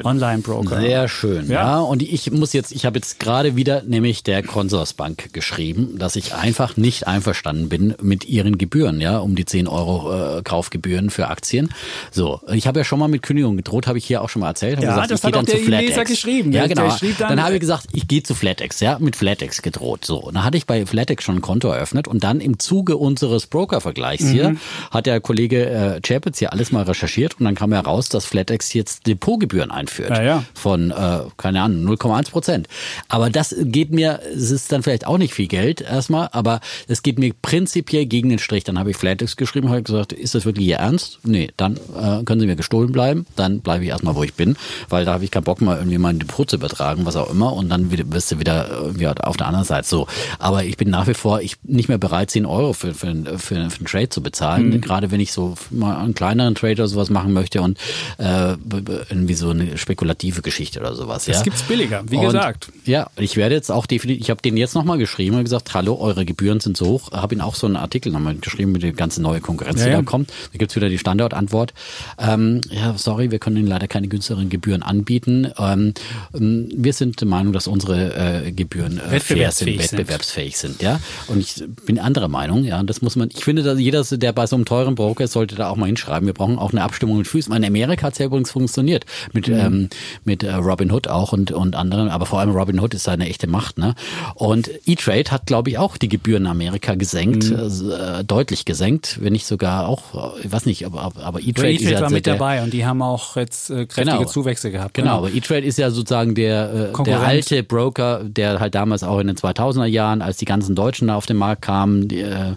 Online-Broker. 0.04 0.80
Sehr 0.80 1.08
schön. 1.08 1.48
Ja? 1.48 1.54
ja, 1.54 1.80
und 1.80 2.02
ich 2.02 2.30
muss 2.30 2.52
jetzt, 2.52 2.72
ich 2.72 2.86
habe 2.86 2.98
jetzt 2.98 3.20
gerade 3.20 3.56
wieder 3.56 3.82
nämlich 3.82 4.22
der 4.22 4.42
Consorsbank 4.42 5.32
geschrieben, 5.32 5.98
dass 5.98 6.16
ich 6.16 6.34
einfach 6.34 6.76
nicht 6.76 7.06
einverstanden 7.06 7.68
bin 7.68 7.94
mit 8.00 8.26
ihren 8.26 8.58
Gebühren, 8.58 9.00
ja, 9.00 9.18
um 9.18 9.34
die 9.34 9.44
10 9.44 9.68
Euro 9.68 10.38
äh, 10.38 10.42
Kaufgebühren 10.42 11.10
für 11.10 11.28
Aktien. 11.28 11.70
So, 12.10 12.40
ich 12.52 12.66
habe 12.66 12.80
ja 12.80 12.84
schon 12.84 12.98
mal 12.98 13.08
mit 13.08 13.22
Kündigung 13.22 13.56
gedroht, 13.56 13.86
habe 13.86 13.98
ich 13.98 14.04
hier 14.04 14.22
auch 14.22 14.28
schon 14.28 14.40
mal 14.40 14.48
erzählt. 14.48 14.80
Ja, 14.82 14.90
gesagt, 14.90 15.10
das 15.10 15.24
hat 15.24 15.36
auch 15.36 15.42
der 15.42 15.60
Leser 15.60 16.04
geschrieben. 16.04 16.52
Ja, 16.52 16.66
genau. 16.66 16.88
Dann, 16.88 17.14
dann 17.18 17.42
habe 17.42 17.54
ich 17.54 17.60
gesagt, 17.60 17.88
ich 17.92 18.08
gehe 18.08 18.22
zu 18.22 18.34
FlatEx, 18.34 18.80
ja, 18.80 18.98
mit 18.98 19.16
FlatEx 19.16 19.62
gedroht. 19.62 20.04
So, 20.04 20.16
und 20.18 20.34
dann 20.34 20.44
hatte 20.44 20.56
ich 20.56 20.66
bei 20.66 20.84
FlatEx 20.86 21.24
schon 21.24 21.36
ein 21.36 21.42
Konto 21.42 21.68
eröffnet 21.68 22.08
und 22.08 22.24
dann 22.24 22.40
im 22.40 22.58
Zuge 22.58 22.96
unseres 22.96 23.46
Broker-Vergleichs 23.46 24.24
mhm. 24.24 24.30
hier 24.30 24.56
hat 24.90 25.06
der 25.18 25.22
Kollege 25.22 25.68
äh, 25.68 26.00
Chapitz 26.00 26.38
hier 26.38 26.52
alles 26.52 26.70
mal 26.70 26.84
recherchiert 26.84 27.38
und 27.38 27.44
dann 27.44 27.56
kam 27.56 27.72
heraus, 27.72 28.08
dass 28.08 28.24
FlatEx 28.24 28.72
jetzt 28.72 29.06
Depotgebühren 29.06 29.70
einführt 29.70 30.10
ja, 30.10 30.22
ja. 30.22 30.44
von, 30.54 30.92
äh, 30.92 31.20
keine 31.36 31.62
Ahnung, 31.62 31.96
0,1 31.96 32.30
Prozent. 32.30 32.68
Aber 33.08 33.30
das 33.30 33.54
geht 33.58 33.90
mir, 33.90 34.20
es 34.32 34.50
ist 34.50 34.70
dann 34.70 34.82
vielleicht 34.82 35.06
auch 35.06 35.18
nicht 35.18 35.34
viel 35.34 35.48
Geld 35.48 35.80
erstmal, 35.80 36.28
aber 36.32 36.60
es 36.86 37.02
geht 37.02 37.18
mir 37.18 37.32
prinzipiell 37.42 38.06
gegen 38.06 38.28
den 38.28 38.38
Strich. 38.38 38.62
Dann 38.62 38.78
habe 38.78 38.92
ich 38.92 38.96
FlatEx 38.96 39.36
geschrieben, 39.36 39.68
habe 39.70 39.82
gesagt, 39.82 40.12
ist 40.12 40.34
das 40.34 40.44
wirklich 40.44 40.66
Ihr 40.66 40.76
Ernst? 40.76 41.18
Nee, 41.24 41.50
dann 41.56 41.76
äh, 41.76 42.22
können 42.24 42.40
Sie 42.40 42.46
mir 42.46 42.56
gestohlen 42.56 42.92
bleiben, 42.92 43.26
dann 43.34 43.60
bleibe 43.60 43.84
ich 43.84 43.90
erstmal, 43.90 44.14
wo 44.14 44.22
ich 44.22 44.34
bin, 44.34 44.56
weil 44.88 45.04
da 45.04 45.14
habe 45.14 45.24
ich 45.24 45.32
keinen 45.32 45.44
Bock 45.44 45.60
mal 45.60 45.78
irgendwie 45.78 45.98
mein 45.98 46.20
Depot 46.20 46.48
zu 46.48 46.56
übertragen, 46.56 47.06
was 47.06 47.16
auch 47.16 47.30
immer 47.30 47.52
und 47.54 47.68
dann 47.68 47.90
wirst 47.90 48.30
du 48.30 48.38
wieder 48.38 48.68
irgendwie 48.70 49.08
auf 49.08 49.36
der 49.36 49.46
anderen 49.46 49.66
Seite 49.66 49.88
so. 49.88 50.06
Aber 50.38 50.62
ich 50.62 50.76
bin 50.76 50.90
nach 50.90 51.08
wie 51.08 51.14
vor 51.14 51.40
ich 51.40 51.56
nicht 51.64 51.88
mehr 51.88 51.98
bereit, 51.98 52.30
10 52.30 52.46
Euro 52.46 52.72
für, 52.72 52.94
für, 52.94 53.12
für, 53.38 53.38
für 53.38 53.56
einen 53.56 53.70
Trade 53.86 54.08
zu 54.08 54.22
bezahlen, 54.22 54.68
mhm. 54.68 54.80
gerade 54.80 55.07
wenn 55.10 55.20
ich 55.20 55.32
so 55.32 55.54
mal 55.70 55.96
einen 55.96 56.14
kleineren 56.14 56.54
Trade 56.54 56.74
oder 56.74 56.88
sowas 56.88 57.10
machen 57.10 57.32
möchte 57.32 57.62
und 57.62 57.78
äh, 58.18 58.54
irgendwie 59.10 59.34
so 59.34 59.50
eine 59.50 59.78
spekulative 59.78 60.42
Geschichte 60.42 60.80
oder 60.80 60.94
sowas. 60.94 61.24
Das 61.24 61.38
ja. 61.38 61.42
gibt's 61.42 61.62
billiger, 61.62 62.04
wie 62.08 62.16
und, 62.16 62.26
gesagt. 62.26 62.70
Ja, 62.84 63.10
ich 63.16 63.36
werde 63.36 63.54
jetzt 63.54 63.70
auch 63.70 63.86
definitiv, 63.86 64.22
ich 64.22 64.30
habe 64.30 64.42
den 64.42 64.56
jetzt 64.56 64.74
nochmal 64.74 64.98
geschrieben 64.98 65.36
und 65.36 65.44
gesagt, 65.44 65.74
hallo, 65.74 65.98
eure 65.98 66.24
Gebühren 66.24 66.60
sind 66.60 66.76
so 66.76 66.86
hoch. 66.86 67.12
Habe 67.12 67.34
ihn 67.34 67.40
auch 67.40 67.54
so 67.54 67.66
einen 67.66 67.76
Artikel 67.76 68.12
nochmal 68.12 68.34
geschrieben 68.36 68.72
mit 68.72 68.82
der 68.82 68.92
ganzen 68.92 69.22
neue 69.22 69.40
Konkurrenz, 69.40 69.80
ja, 69.80 69.86
die 69.86 69.92
da 69.92 70.02
kommt. 70.02 70.30
Da 70.52 70.58
gibt's 70.58 70.76
wieder 70.76 70.88
die 70.88 70.98
Standardantwort. 70.98 71.74
Ähm, 72.18 72.60
ja, 72.70 72.96
sorry, 72.96 73.30
wir 73.30 73.38
können 73.38 73.56
Ihnen 73.56 73.68
leider 73.68 73.88
keine 73.88 74.08
günstigeren 74.08 74.48
Gebühren 74.48 74.82
anbieten. 74.82 75.52
Ähm, 75.58 75.94
wir 76.32 76.92
sind 76.92 77.20
der 77.20 77.28
Meinung, 77.28 77.52
dass 77.52 77.66
unsere 77.66 78.44
äh, 78.46 78.52
Gebühren 78.52 78.98
äh, 78.98 79.20
fair 79.20 79.50
sind, 79.52 79.78
wettbewerbsfähig 79.78 80.56
sind. 80.56 80.82
Ja, 80.82 81.00
und 81.28 81.38
ich 81.38 81.62
bin 81.86 81.98
anderer 81.98 82.28
Meinung. 82.28 82.64
Ja, 82.64 82.82
das 82.82 83.02
muss 83.02 83.16
man. 83.16 83.30
Ich 83.34 83.44
finde, 83.44 83.62
dass 83.62 83.78
jeder, 83.78 84.02
der 84.04 84.32
bei 84.32 84.46
so 84.46 84.56
einem 84.56 84.64
teuren 84.64 84.94
Broker 84.98 85.24
ist, 85.24 85.32
sollte 85.32 85.54
da 85.54 85.70
auch 85.70 85.76
mal 85.76 85.86
hinschreiben. 85.86 86.26
Wir 86.26 86.34
brauchen 86.34 86.58
auch 86.58 86.72
eine 86.72 86.82
Abstimmung 86.82 87.18
mit 87.18 87.28
Füßen. 87.28 87.54
In 87.54 87.64
Amerika 87.64 88.06
hat 88.06 88.14
es 88.14 88.18
ja 88.18 88.26
übrigens 88.26 88.50
funktioniert 88.50 89.06
mit 89.32 89.48
mhm. 89.48 89.54
ähm, 89.54 89.88
mit 90.24 90.42
äh, 90.42 90.52
Robin 90.54 90.90
Hood 90.90 91.06
auch 91.06 91.32
und 91.32 91.52
und 91.52 91.76
anderen. 91.76 92.08
Aber 92.08 92.26
vor 92.26 92.40
allem 92.40 92.50
Robin 92.50 92.80
Hood 92.80 92.94
ist 92.94 93.06
da 93.06 93.12
eine 93.12 93.28
echte 93.28 93.46
Macht. 93.46 93.78
Ne? 93.78 93.94
Und 94.34 94.70
E-Trade 94.86 95.30
hat, 95.30 95.46
glaube 95.46 95.70
ich, 95.70 95.78
auch 95.78 95.96
die 95.96 96.08
Gebühren 96.08 96.42
in 96.42 96.50
Amerika 96.50 96.96
gesenkt, 96.96 97.50
mhm. 97.50 97.92
äh, 97.92 98.24
deutlich 98.24 98.64
gesenkt, 98.64 99.18
wenn 99.20 99.32
nicht 99.32 99.46
sogar 99.46 99.88
auch, 99.88 100.34
ich 100.42 100.50
weiß 100.50 100.66
nicht, 100.66 100.84
aber 100.84 101.12
aber 101.22 101.40
E-Trade 101.40 101.70
e 101.70 101.92
ja 101.92 102.00
war 102.00 102.10
mit 102.10 102.26
dabei 102.26 102.62
und 102.62 102.72
die 102.72 102.84
haben 102.84 103.00
auch 103.02 103.36
jetzt 103.36 103.70
äh, 103.70 103.86
kräftige 103.86 104.18
genau. 104.18 104.28
Zuwächse 104.28 104.70
gehabt. 104.70 104.94
Genau, 104.94 105.16
genau. 105.16 105.18
aber 105.18 105.34
E-Trade 105.34 105.64
ist 105.64 105.78
ja 105.78 105.90
sozusagen 105.90 106.34
der 106.34 106.92
äh, 106.92 107.02
der 107.04 107.20
alte 107.20 107.62
Broker, 107.62 108.24
der 108.24 108.58
halt 108.58 108.74
damals 108.74 109.02
auch 109.04 109.20
in 109.20 109.28
den 109.28 109.36
2000er 109.36 109.86
Jahren, 109.86 110.22
als 110.22 110.38
die 110.38 110.44
ganzen 110.44 110.74
Deutschen 110.74 111.08
da 111.08 111.14
auf 111.14 111.26
den 111.26 111.36
Markt 111.36 111.62
kamen, 111.62 112.08
die 112.08 112.20
äh, 112.20 112.50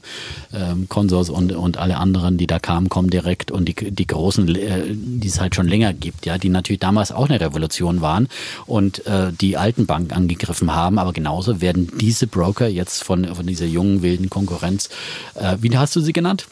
äh, 0.52 0.86
Consors 0.90 1.30
und 1.30 1.52
und 1.54 1.78
alle 1.78 1.98
anderen, 1.98 2.31
die 2.38 2.48
da 2.48 2.60
kamen, 2.60 2.90
kommen 2.90 3.10
direkt 3.10 3.52
und 3.52 3.66
die, 3.66 3.74
die 3.74 4.08
großen, 4.08 4.56
äh, 4.56 4.84
die 4.90 5.28
es 5.28 5.40
halt 5.40 5.56
schon 5.56 5.68
länger 5.68 5.94
gibt, 5.94 6.26
ja, 6.26 6.38
die 6.38 6.50
natürlich 6.50 6.80
damals 6.80 7.12
auch 7.12 7.30
eine 7.30 7.40
Revolution 7.40 8.02
waren 8.02 8.28
und 8.66 9.06
äh, 9.06 9.32
die 9.32 9.58
alten 9.58 9.86
Banken 9.86 10.14
angegriffen 10.14 10.74
haben, 10.74 11.00
aber 11.00 11.14
genauso 11.14 11.62
werden 11.62 11.92
diese 12.00 12.28
Broker 12.28 12.68
jetzt 12.68 13.04
von, 13.04 13.36
von 13.36 13.46
dieser 13.46 13.66
jungen, 13.66 14.02
wilden 14.02 14.30
Konkurrenz, 14.30 14.90
äh, 15.36 15.58
wie 15.62 15.76
hast 15.78 15.96
du 15.96 16.02
sie 16.02 16.14
genannt? 16.14 16.48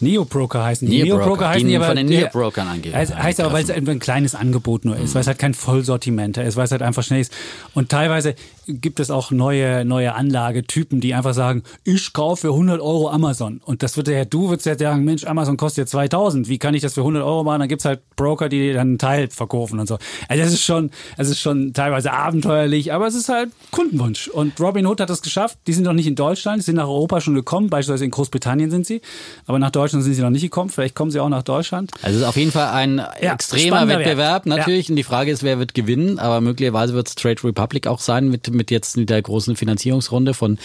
Neo-Broker 0.00 0.64
heißen 0.64 0.88
die. 0.88 1.02
Neo-Broker 1.02 1.48
heißen 1.48 1.66
die 1.66 1.76
aber. 1.76 1.86
Von 1.86 1.96
den 1.96 2.06
Neo-Brokern 2.06 2.66
angegeben. 2.66 2.96
Heißt, 2.96 3.16
heißt 3.16 3.40
aber, 3.40 3.52
weil 3.52 3.64
es 3.64 3.70
ein 3.70 3.98
kleines 3.98 4.34
Angebot 4.34 4.84
nur 4.84 4.96
ist, 4.96 5.10
mhm. 5.10 5.14
weil 5.14 5.20
es 5.22 5.26
halt 5.26 5.38
kein 5.38 5.54
Vollsortiment 5.54 6.36
ist, 6.36 6.56
weil 6.56 6.64
es 6.64 6.72
halt 6.72 6.82
einfach 6.82 7.02
schnell 7.02 7.20
ist. 7.20 7.32
Und 7.74 7.90
teilweise 7.90 8.34
gibt 8.66 9.00
es 9.00 9.10
auch 9.10 9.30
neue, 9.30 9.84
neue 9.84 10.14
Anlagetypen, 10.14 11.00
die 11.00 11.14
einfach 11.14 11.34
sagen, 11.34 11.62
ich 11.84 12.12
kaufe 12.12 12.42
für 12.42 12.48
100 12.48 12.80
Euro 12.80 13.10
Amazon. 13.10 13.60
Und 13.64 13.82
das 13.82 13.96
wird 13.96 14.08
ja, 14.08 14.24
du 14.24 14.48
würdest 14.48 14.66
ja 14.66 14.76
sagen, 14.76 15.04
Mensch, 15.04 15.24
Amazon 15.24 15.56
kostet 15.56 15.86
ja 15.86 15.86
2000. 15.86 16.48
Wie 16.48 16.58
kann 16.58 16.74
ich 16.74 16.82
das 16.82 16.94
für 16.94 17.00
100 17.00 17.22
Euro 17.22 17.44
machen? 17.44 17.60
Dann 17.60 17.68
gibt's 17.68 17.84
halt 17.84 18.00
Broker, 18.16 18.48
die 18.48 18.72
dann 18.72 18.88
einen 18.88 18.98
Teil 18.98 19.28
verkaufen 19.30 19.80
und 19.80 19.86
so. 19.86 19.98
Also 20.28 20.42
das 20.42 20.52
ist 20.52 20.64
schon, 20.64 20.90
es 21.16 21.28
ist 21.28 21.40
schon 21.40 21.72
teilweise 21.72 22.12
abenteuerlich, 22.12 22.92
aber 22.92 23.06
es 23.06 23.14
ist 23.14 23.28
halt 23.28 23.50
Kundenwunsch. 23.70 24.28
Und 24.28 24.58
Robinhood 24.60 25.00
hat 25.00 25.10
das 25.10 25.22
geschafft. 25.22 25.58
Die 25.66 25.72
sind 25.72 25.84
noch 25.84 25.92
nicht 25.92 26.06
in 26.06 26.14
Deutschland, 26.14 26.58
die 26.58 26.64
sind 26.64 26.76
nach 26.76 26.88
Europa 26.88 27.20
schon 27.20 27.34
gekommen. 27.34 27.70
Beispielsweise 27.70 28.04
in 28.04 28.10
Großbritannien 28.10 28.70
sind 28.70 28.86
sie. 28.86 29.00
Aber 29.46 29.58
nach 29.58 29.70
Deutschland 29.70 30.04
sind 30.04 30.14
sie 30.14 30.22
noch 30.22 30.30
nicht 30.30 30.42
gekommen. 30.42 30.70
Vielleicht 30.70 30.94
kommen 30.94 31.10
sie 31.10 31.20
auch 31.20 31.28
nach 31.28 31.42
Deutschland. 31.42 31.90
Also 32.02 32.16
es 32.16 32.22
ist 32.22 32.28
auf 32.28 32.36
jeden 32.36 32.52
Fall 32.52 32.68
ein 32.68 32.98
ja, 33.20 33.34
extremer 33.34 33.88
Wettbewerb 33.88 34.46
Wert. 34.46 34.46
natürlich. 34.46 34.88
Ja. 34.88 34.92
Und 34.92 34.96
die 34.96 35.02
Frage 35.02 35.30
ist, 35.30 35.42
wer 35.42 35.58
wird 35.58 35.74
gewinnen? 35.74 36.18
Aber 36.18 36.40
möglicherweise 36.40 36.94
wird 36.94 37.08
es 37.08 37.14
Trade 37.14 37.42
Republic 37.44 37.86
auch 37.86 38.00
sein 38.00 38.28
mit 38.28 38.53
mit 38.54 38.70
jetzt 38.70 38.96
mit 38.96 39.10
der 39.10 39.20
großen 39.20 39.56
Finanzierungsrunde 39.56 40.34
von 40.34 40.58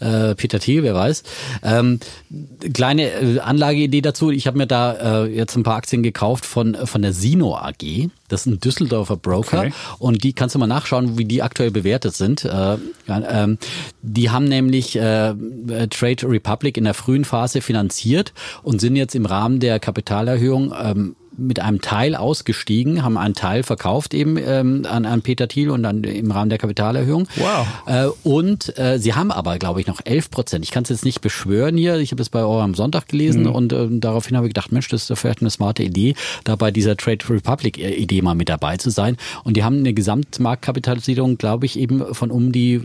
äh, 0.00 0.34
Peter 0.34 0.58
Thiel, 0.58 0.82
wer 0.82 0.94
weiß. 0.94 1.22
Ähm, 1.62 2.00
kleine 2.72 3.10
äh, 3.10 3.40
Anlageidee 3.40 4.00
dazu. 4.00 4.30
Ich 4.30 4.46
habe 4.46 4.58
mir 4.58 4.66
da 4.66 5.24
äh, 5.24 5.34
jetzt 5.34 5.56
ein 5.56 5.62
paar 5.62 5.76
Aktien 5.76 6.02
gekauft 6.02 6.46
von, 6.46 6.74
von 6.86 7.02
der 7.02 7.12
Sino 7.12 7.56
AG. 7.56 8.08
Das 8.28 8.40
ist 8.40 8.46
ein 8.46 8.60
Düsseldorfer 8.60 9.16
Broker 9.16 9.60
okay. 9.60 9.72
und 9.98 10.24
die 10.24 10.32
kannst 10.32 10.54
du 10.54 10.58
mal 10.58 10.66
nachschauen, 10.66 11.16
wie 11.18 11.24
die 11.24 11.42
aktuell 11.42 11.70
bewertet 11.70 12.14
sind. 12.14 12.44
Äh, 12.44 12.74
äh, 13.06 13.56
die 14.02 14.30
haben 14.30 14.44
nämlich 14.46 14.96
äh, 14.96 15.34
Trade 15.90 16.28
Republic 16.28 16.76
in 16.76 16.84
der 16.84 16.94
frühen 16.94 17.24
Phase 17.24 17.60
finanziert 17.60 18.32
und 18.62 18.80
sind 18.80 18.96
jetzt 18.96 19.14
im 19.14 19.26
Rahmen 19.26 19.60
der 19.60 19.78
Kapitalerhöhung 19.78 20.74
ähm, 20.80 21.16
mit 21.36 21.60
einem 21.60 21.80
Teil 21.80 22.14
ausgestiegen, 22.14 23.02
haben 23.02 23.16
einen 23.18 23.34
Teil 23.34 23.62
verkauft 23.62 24.14
eben 24.14 24.36
ähm, 24.36 24.86
an, 24.88 25.06
an 25.06 25.22
Peter 25.22 25.48
Thiel 25.48 25.70
und 25.70 25.82
dann 25.82 26.04
im 26.04 26.30
Rahmen 26.30 26.48
der 26.48 26.58
Kapitalerhöhung. 26.58 27.28
Wow. 27.36 27.66
Äh, 27.86 28.06
und 28.28 28.78
äh, 28.78 28.98
sie 28.98 29.14
haben 29.14 29.30
aber, 29.30 29.58
glaube 29.58 29.80
ich, 29.80 29.86
noch 29.86 30.00
11 30.04 30.30
Prozent. 30.30 30.64
Ich 30.64 30.70
kann 30.70 30.82
es 30.82 30.88
jetzt 30.88 31.04
nicht 31.04 31.20
beschwören 31.20 31.76
hier. 31.76 31.96
Ich 31.96 32.12
habe 32.12 32.22
es 32.22 32.28
bei 32.28 32.40
eurem 32.40 32.74
Sonntag 32.74 33.08
gelesen 33.08 33.42
mhm. 33.42 33.52
und 33.52 33.72
äh, 33.72 33.86
daraufhin 33.90 34.36
habe 34.36 34.46
ich 34.46 34.54
gedacht, 34.54 34.72
Mensch, 34.72 34.88
das 34.88 35.02
ist 35.02 35.10
doch 35.10 35.18
vielleicht 35.18 35.40
eine 35.40 35.50
smarte 35.50 35.82
Idee, 35.82 36.14
da 36.44 36.56
bei 36.56 36.70
dieser 36.70 36.96
Trade 36.96 37.28
Republic 37.28 37.78
äh, 37.78 38.22
mal 38.22 38.34
mit 38.34 38.48
dabei 38.48 38.76
zu 38.76 38.90
sein. 38.90 39.16
Und 39.44 39.56
die 39.56 39.64
haben 39.64 39.78
eine 39.78 39.92
Gesamtmarktkapitalisierung, 39.92 41.38
glaube 41.38 41.66
ich, 41.66 41.78
eben 41.78 42.14
von 42.14 42.30
um 42.30 42.52
die 42.52 42.82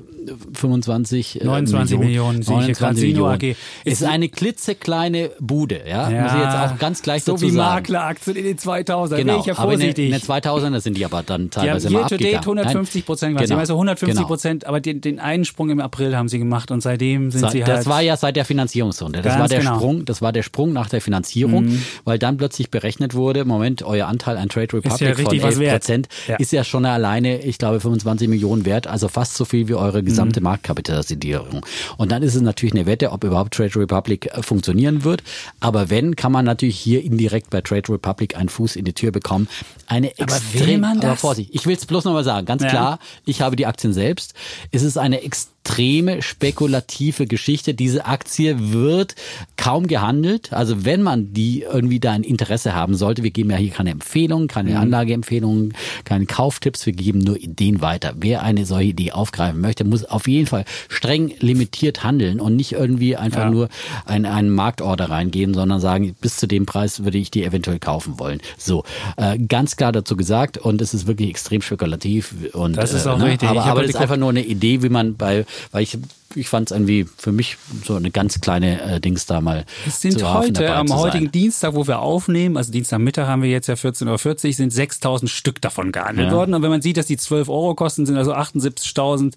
25 0.54 1.42
29 1.44 1.98
Millionen, 1.98 2.40
Millionen 2.40 2.66
29 2.66 3.04
Millionen. 3.04 3.42
Ist, 3.42 4.02
ist 4.02 4.04
eine 4.04 4.30
klitzekleine 4.30 5.32
Bude, 5.40 5.82
ja? 5.88 6.10
ja. 6.10 6.24
Muss 6.24 6.34
ich 6.34 6.40
jetzt 6.40 6.56
auch 6.56 6.78
ganz 6.78 7.02
gleich 7.02 7.24
so 7.24 7.34
dazu 7.34 7.46
sagen. 7.46 7.54
So 7.54 7.58
wie 7.58 7.64
Makleraktien 7.64 8.41
in 8.42 8.48
den 8.48 8.58
2000 8.58 9.20
genau. 9.20 9.40
ich 9.40 9.46
ja 9.46 9.56
vorsichtig. 9.56 10.06
in 10.06 10.12
den 10.12 10.22
2000er 10.22 10.80
sind 10.80 10.98
die 10.98 11.06
aber 11.06 11.24
dann 11.24 11.50
teilweise 11.50 11.88
die 11.88 11.96
haben 11.96 12.02
mal 12.02 12.12
abgegangen. 12.12 12.40
150 12.40 13.06
Prozent, 13.06 13.38
genau. 13.38 13.58
also 13.58 13.74
150 13.74 14.26
Prozent, 14.26 14.62
genau. 14.62 14.70
aber 14.70 14.80
den, 14.82 15.02
den 15.02 15.20
einen 15.20 15.46
Sprung 15.46 15.70
im 15.70 15.80
April 15.80 16.16
haben 16.16 16.28
sie 16.28 16.40
gemacht 16.40 16.72
und 16.72 16.82
seitdem 16.82 17.32
sind 17.32 17.42
Sa 17.42 17.50
sie 17.50 17.64
halt. 17.64 17.78
Das 17.78 17.88
war 17.88 18.02
ja 18.02 18.18
seit 18.18 18.36
der 18.36 18.46
Finanzierungsrunde. 18.46 19.22
Das 19.22 19.40
war 19.40 19.48
der 19.48 19.60
genau. 19.60 19.76
Sprung, 19.76 20.06
das 20.06 20.22
war 20.22 20.32
der 20.32 20.44
Sprung 20.44 20.74
nach 20.74 20.90
der 20.90 21.02
Finanzierung, 21.02 21.66
mhm. 21.66 21.84
weil 22.04 22.20
dann 22.20 22.38
plötzlich 22.38 22.70
berechnet 22.72 23.14
wurde, 23.14 23.46
Moment, 23.46 23.84
euer 23.84 24.08
Anteil 24.08 24.38
an 24.38 24.50
Trade 24.50 24.74
Republic 24.74 25.00
ja 25.02 25.14
von 25.14 25.40
11 25.40 25.72
Prozent 25.72 26.08
ja. 26.28 26.36
ist 26.38 26.52
ja 26.52 26.64
schon 26.64 26.86
alleine, 26.86 27.42
ich 27.44 27.58
glaube, 27.58 27.80
25 27.80 28.28
Millionen 28.28 28.66
wert, 28.66 28.88
also 28.88 29.08
fast 29.08 29.36
so 29.36 29.46
viel 29.46 29.68
wie 29.68 29.76
eure 29.76 30.04
gesamte 30.04 30.40
mhm. 30.40 30.46
Marktkapitalisierung. 30.46 31.66
Und 31.98 32.12
dann 32.12 32.24
ist 32.24 32.36
es 32.36 32.42
natürlich 32.42 32.74
eine 32.74 32.86
Wette, 32.86 33.12
ob 33.12 33.24
überhaupt 33.24 33.54
Trade 33.54 33.76
Republic 33.76 34.28
äh, 34.28 34.42
funktionieren 34.42 35.04
wird. 35.04 35.24
Aber 35.60 35.90
wenn, 35.90 36.16
kann 36.16 36.32
man 36.32 36.46
natürlich 36.46 36.78
hier 36.78 37.04
indirekt 37.04 37.50
bei 37.50 37.62
Trade 37.62 37.94
Republic 37.94 38.31
einen 38.36 38.50
Fuß 38.50 38.76
in 38.76 38.86
die 38.86 38.94
Tür 38.94 39.12
bekommen. 39.12 39.48
Eine 39.88 40.12
aber 40.20 40.36
extrem, 40.36 40.84
aber 40.84 41.16
Vorsicht, 41.16 41.52
ich 41.54 41.66
will 41.66 41.76
es 41.76 41.86
bloß 41.86 42.06
nochmal 42.06 42.24
sagen, 42.24 42.46
ganz 42.46 42.64
ja. 42.64 42.70
klar, 42.70 43.00
ich 43.26 43.42
habe 43.42 43.56
die 43.56 43.66
Aktien 43.66 43.94
selbst. 43.94 44.34
Es 44.72 44.84
ist 44.84 44.98
eine 44.98 45.22
extrem 45.22 45.61
extreme 45.64 46.22
spekulative 46.22 47.28
Geschichte. 47.28 47.74
Diese 47.74 48.06
Aktie 48.06 48.74
wird 48.74 49.16
kaum 49.58 49.88
gehandelt. 49.88 50.52
Also 50.54 50.86
wenn 50.86 51.02
man 51.02 51.34
die 51.34 51.62
irgendwie 51.62 52.00
da 52.00 52.12
ein 52.12 52.24
Interesse 52.24 52.74
haben 52.74 52.96
sollte, 52.96 53.24
wir 53.24 53.32
geben 53.32 53.52
ja 53.52 53.58
hier 53.58 53.70
keine 53.70 53.92
Empfehlungen, 53.92 54.48
keine 54.48 54.72
mhm. 54.72 54.78
Anlageempfehlungen, 54.78 55.74
keine 56.04 56.26
Kauftipps, 56.26 56.86
wir 56.86 56.94
geben 56.94 57.20
nur 57.20 57.38
Ideen 57.38 57.80
weiter. 57.82 58.14
Wer 58.18 58.44
eine 58.44 58.66
solche 58.66 58.90
Idee 58.90 59.12
aufgreifen 59.12 59.62
möchte, 59.62 59.84
muss 59.84 60.04
auf 60.04 60.28
jeden 60.28 60.48
Fall 60.48 60.66
streng 60.90 61.34
limitiert 61.40 62.04
handeln 62.04 62.40
und 62.40 62.56
nicht 62.56 62.74
irgendwie 62.74 63.16
einfach 63.16 63.44
ja. 63.44 63.50
nur 63.52 63.70
ein, 64.06 64.26
einen 64.26 64.50
Marktorder 64.50 65.10
reingehen, 65.10 65.54
sondern 65.54 65.80
sagen, 65.80 66.16
bis 66.20 66.38
zu 66.38 66.48
dem 66.48 66.66
Preis 66.66 67.04
würde 67.04 67.18
ich 67.18 67.32
die 67.32 67.44
eventuell 67.44 67.80
kaufen 67.80 68.20
wollen. 68.20 68.42
So, 68.58 68.84
äh, 69.18 69.38
ganz 69.38 69.76
klar 69.76 69.92
dazu 69.92 70.18
gesagt 70.18 70.58
und 70.58 70.82
es 70.82 70.94
ist 70.94 71.08
wirklich 71.08 71.30
extrem 71.30 71.62
spekulativ 71.62 72.34
und 72.54 72.76
das 72.76 72.94
ist 72.94 73.08
auch 73.08 73.18
äh, 73.18 73.20
ne? 73.20 73.26
richtig. 73.26 73.48
Aber, 73.48 73.66
aber 73.66 73.82
das 73.82 73.92
ist 73.92 73.96
einfach 73.98 74.18
nur 74.18 74.30
eine 74.30 74.44
Idee, 74.44 74.82
wie 74.82 74.90
man 74.90 75.16
bei, 75.16 75.46
weil 75.72 75.84
ich 75.84 75.98
ich 76.36 76.50
fand 76.50 76.70
es 76.70 76.76
irgendwie 76.76 77.06
für 77.18 77.32
mich 77.32 77.58
so 77.84 77.96
eine 77.96 78.12
ganz 78.12 78.42
kleine 78.42 78.82
äh, 78.82 79.00
Dings 79.00 79.26
da 79.26 79.42
mal. 79.42 79.66
Es 79.88 80.02
sind 80.02 80.24
heute, 80.24 80.74
am 80.74 80.94
heutigen 80.94 81.32
Dienstag, 81.32 81.74
wo 81.74 81.88
wir 81.88 82.00
aufnehmen, 82.00 82.58
also 82.58 82.72
Dienstagmittag 82.72 83.28
haben 83.28 83.44
wir 83.44 83.50
jetzt 83.50 83.68
ja 83.68 83.76
14.40 83.76 84.48
Uhr, 84.48 84.54
sind 84.54 84.72
6000 84.72 85.30
Stück 85.30 85.62
davon 85.62 85.92
gehandelt 85.92 86.30
ja. 86.30 86.36
worden. 86.36 86.54
Und 86.54 86.62
wenn 86.62 86.70
man 86.70 86.82
sieht, 86.82 86.98
dass 86.98 87.06
die 87.06 87.18
12 87.18 87.50
Euro 87.50 87.76
kosten, 87.76 88.06
sind 88.06 88.18
also 88.18 88.34
78.000 88.34 89.34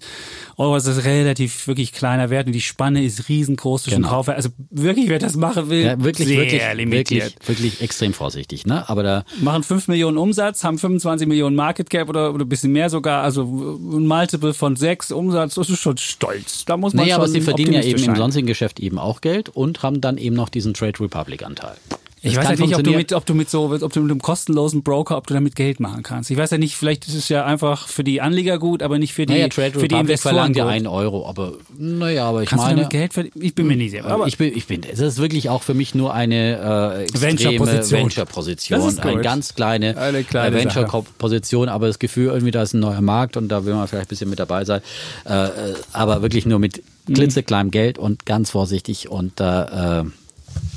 Euro, 0.57 0.75
das 0.75 0.87
ist 0.87 1.05
relativ 1.05 1.67
wirklich 1.67 1.93
kleiner 1.93 2.29
Wert 2.29 2.47
und 2.47 2.53
die 2.53 2.61
Spanne 2.61 3.03
ist 3.03 3.29
riesengroß 3.29 3.83
zwischen 3.83 4.03
genau. 4.03 4.09
Kauf. 4.09 4.29
Also 4.29 4.49
wirklich, 4.69 5.09
wer 5.09 5.19
das 5.19 5.35
machen 5.35 5.69
will, 5.69 5.85
ja, 5.85 6.03
wirklich, 6.03 6.27
sehr 6.27 6.37
wirklich, 6.37 6.73
limitiert. 6.73 7.23
Wirklich, 7.23 7.47
wirklich 7.47 7.81
extrem 7.81 8.13
vorsichtig, 8.13 8.65
ne? 8.65 8.87
Aber 8.89 9.03
da. 9.03 9.25
Machen 9.41 9.63
5 9.63 9.87
Millionen 9.87 10.17
Umsatz, 10.17 10.63
haben 10.63 10.77
25 10.77 11.27
Millionen 11.27 11.55
Market 11.55 11.89
Cap 11.89 12.09
oder, 12.09 12.33
oder 12.33 12.45
ein 12.45 12.49
bisschen 12.49 12.71
mehr 12.71 12.89
sogar, 12.89 13.23
also 13.23 13.43
ein 13.43 14.07
Multiple 14.07 14.53
von 14.53 14.75
6 14.75 15.11
Umsatz, 15.11 15.55
das 15.55 15.69
ist 15.69 15.79
schon 15.79 15.97
stolz. 15.97 16.65
Da 16.65 16.77
muss 16.85 16.93
man 16.93 17.05
naja, 17.05 17.15
aber 17.15 17.27
sie 17.27 17.41
verdienen 17.41 17.73
ja 17.73 17.81
eben 17.81 18.03
im 18.03 18.15
sonstigen 18.15 18.45
Geschäft 18.45 18.79
eben 18.79 18.99
auch 18.99 19.21
Geld 19.21 19.49
und 19.49 19.81
haben 19.81 20.01
dann 20.01 20.19
eben 20.19 20.35
noch 20.35 20.49
diesen 20.49 20.75
Trade 20.75 20.99
Republic 20.99 21.43
Anteil. 21.43 21.77
Ich 22.25 22.35
weiß 22.35 22.59
ja 22.59 22.65
nicht, 22.65 22.75
ob 22.75 22.83
du 22.83 22.91
mit, 22.91 23.13
ob 23.13 23.25
du 23.25 23.33
mit 23.33 23.49
so, 23.49 23.71
ob 23.71 23.93
du 23.93 24.01
mit 24.01 24.11
einem 24.11 24.21
kostenlosen 24.21 24.83
Broker, 24.83 25.17
ob 25.17 25.27
du 25.27 25.33
damit 25.33 25.55
Geld 25.55 25.79
machen 25.79 26.03
kannst. 26.03 26.31
Ich 26.31 26.37
weiß 26.37 26.51
ja 26.51 26.57
nicht, 26.57 26.75
vielleicht 26.75 27.07
ist 27.07 27.13
es 27.13 27.29
ja 27.29 27.45
einfach 27.45 27.87
für 27.87 28.03
die 28.03 28.21
Anleger 28.21 28.57
gut, 28.57 28.81
aber 28.81 28.97
nicht 28.97 29.13
für 29.13 29.25
die, 29.25 29.33
naja, 29.33 29.47
Trade 29.47 29.79
für 29.79 29.87
die 29.87 29.95
Investoren. 29.95 30.35
verlangt 30.35 30.55
ja 30.55 30.67
einen 30.67 30.87
Euro, 30.87 31.27
aber 31.27 31.53
naja, 31.77 32.25
aber 32.27 32.43
ich 32.43 32.49
kannst 32.49 32.65
meine. 32.65 32.75
Du 32.75 32.81
damit 32.81 32.91
Geld 32.91 33.13
verdienen? 33.13 33.45
Ich 33.45 33.53
bin 33.53 33.67
mir 33.67 33.77
nicht 33.77 33.91
sicher. 33.91 34.05
Aber 34.05 34.27
ich 34.27 34.37
bin, 34.37 34.55
ich 34.55 34.65
bin, 34.65 34.81
es 34.83 34.99
ist 34.99 35.19
wirklich 35.19 35.49
auch 35.49 35.63
für 35.63 35.73
mich 35.73 35.93
nur 35.93 36.13
eine 36.13 36.97
äh, 36.97 37.03
extreme 37.03 37.39
Venture-Position. 37.59 38.81
Venture 38.81 39.05
eine 39.05 39.21
ganz 39.21 39.53
kleine, 39.53 39.97
eine 39.97 40.23
kleine 40.23 40.55
äh, 40.55 40.59
Venture-Position, 40.63 41.69
aber 41.69 41.87
das 41.87 41.99
Gefühl 41.99 42.27
irgendwie, 42.27 42.51
da 42.51 42.63
ist 42.63 42.73
ein 42.73 42.79
neuer 42.79 43.01
Markt 43.01 43.37
und 43.37 43.49
da 43.49 43.65
will 43.65 43.73
man 43.75 43.87
vielleicht 43.87 44.07
ein 44.07 44.09
bisschen 44.09 44.29
mit 44.29 44.39
dabei 44.39 44.65
sein. 44.65 44.81
Äh, 45.25 45.45
äh 45.45 45.49
aber 45.93 46.21
wirklich 46.21 46.45
nur 46.45 46.59
mit 46.59 46.81
mhm. 47.07 47.13
klitzekleinem 47.13 47.71
Geld 47.71 47.97
und 47.97 48.25
ganz 48.25 48.49
vorsichtig 48.49 49.09
und 49.09 49.39
äh, 49.39 50.03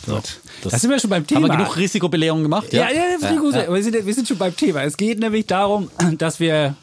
so. 0.06 0.14
Das, 0.62 0.72
das 0.72 0.80
sind 0.82 0.90
wir 0.90 0.98
schon 0.98 1.10
beim 1.10 1.26
Thema. 1.26 1.42
Haben 1.42 1.50
wir 1.50 1.56
genug 1.58 1.76
Risikobelehrung 1.76 2.42
gemacht? 2.42 2.72
Ja, 2.72 2.88
ja, 2.88 2.88
ja, 2.88 3.02
ja, 3.20 3.62
ja. 3.62 3.72
Wir, 3.72 3.82
sind, 3.82 4.06
wir 4.06 4.14
sind 4.14 4.26
schon 4.26 4.38
beim 4.38 4.56
Thema. 4.56 4.82
Es 4.82 4.96
geht 4.96 5.20
nämlich 5.20 5.46
darum, 5.46 5.90
dass 6.18 6.40
wir 6.40 6.74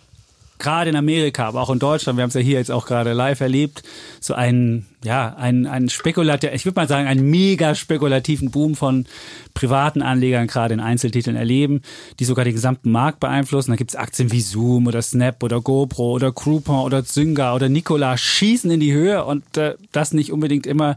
gerade 0.57 0.89
in 0.89 0.95
Amerika, 0.95 1.47
aber 1.47 1.61
auch 1.61 1.69
in 1.69 1.79
Deutschland, 1.79 2.17
wir 2.17 2.23
haben 2.23 2.29
es 2.29 2.35
ja 2.35 2.41
hier 2.41 2.57
jetzt 2.57 2.71
auch 2.71 2.85
gerade 2.85 3.13
live 3.13 3.41
erlebt, 3.41 3.83
so 4.21 4.33
einen, 4.33 4.85
ja, 5.03 5.35
einen, 5.35 5.67
einen 5.67 5.89
spekulativ, 5.89 6.51
ich 6.53 6.65
würde 6.65 6.79
mal 6.79 6.87
sagen, 6.87 7.07
einen 7.07 7.29
mega 7.29 7.75
spekulativen 7.75 8.51
Boom 8.51 8.75
von 8.75 9.05
privaten 9.53 10.01
Anlegern 10.01 10.47
gerade 10.47 10.73
in 10.73 10.79
Einzeltiteln 10.79 11.35
erleben, 11.35 11.81
die 12.19 12.25
sogar 12.25 12.45
den 12.45 12.53
gesamten 12.53 12.91
Markt 12.91 13.19
beeinflussen. 13.19 13.71
Da 13.71 13.75
gibt 13.75 13.91
es 13.91 13.95
Aktien 13.95 14.31
wie 14.31 14.41
Zoom 14.41 14.87
oder 14.87 15.01
Snap 15.01 15.43
oder 15.43 15.59
GoPro 15.59 16.11
oder 16.11 16.31
Groupon 16.31 16.79
oder 16.85 17.03
Zynga 17.03 17.53
oder 17.53 17.67
Nikola 17.67 18.17
schießen 18.17 18.71
in 18.71 18.79
die 18.79 18.93
Höhe 18.93 19.25
und 19.25 19.57
äh, 19.57 19.75
das 19.91 20.13
nicht 20.13 20.31
unbedingt 20.31 20.65
immer 20.65 20.95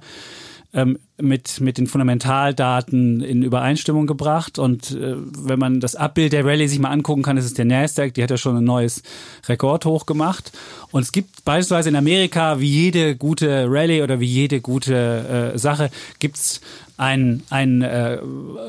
ähm, 0.74 0.98
mit, 1.20 1.60
mit 1.60 1.78
den 1.78 1.86
Fundamentaldaten 1.86 3.20
in 3.20 3.42
Übereinstimmung 3.42 4.06
gebracht. 4.06 4.58
Und 4.58 4.92
äh, 4.92 5.16
wenn 5.16 5.58
man 5.58 5.80
das 5.80 5.96
Abbild 5.96 6.32
der 6.32 6.44
Rallye 6.44 6.68
sich 6.68 6.78
mal 6.78 6.90
angucken 6.90 7.22
kann, 7.22 7.36
ist 7.36 7.46
es 7.46 7.54
der 7.54 7.64
Nasdaq, 7.64 8.14
die 8.14 8.22
hat 8.22 8.30
ja 8.30 8.36
schon 8.36 8.56
ein 8.56 8.64
neues 8.64 9.02
Rekord 9.48 9.84
hochgemacht. 9.84 10.52
Und 10.90 11.02
es 11.02 11.12
gibt 11.12 11.44
beispielsweise 11.44 11.88
in 11.88 11.96
Amerika, 11.96 12.60
wie 12.60 12.70
jede 12.70 13.16
gute 13.16 13.66
Rallye 13.68 14.02
oder 14.02 14.20
wie 14.20 14.26
jede 14.26 14.60
gute 14.60 15.52
äh, 15.54 15.58
Sache, 15.58 15.90
gibt's 16.18 16.60
einen, 16.98 17.44
einen 17.48 17.82
äh, 17.82 18.18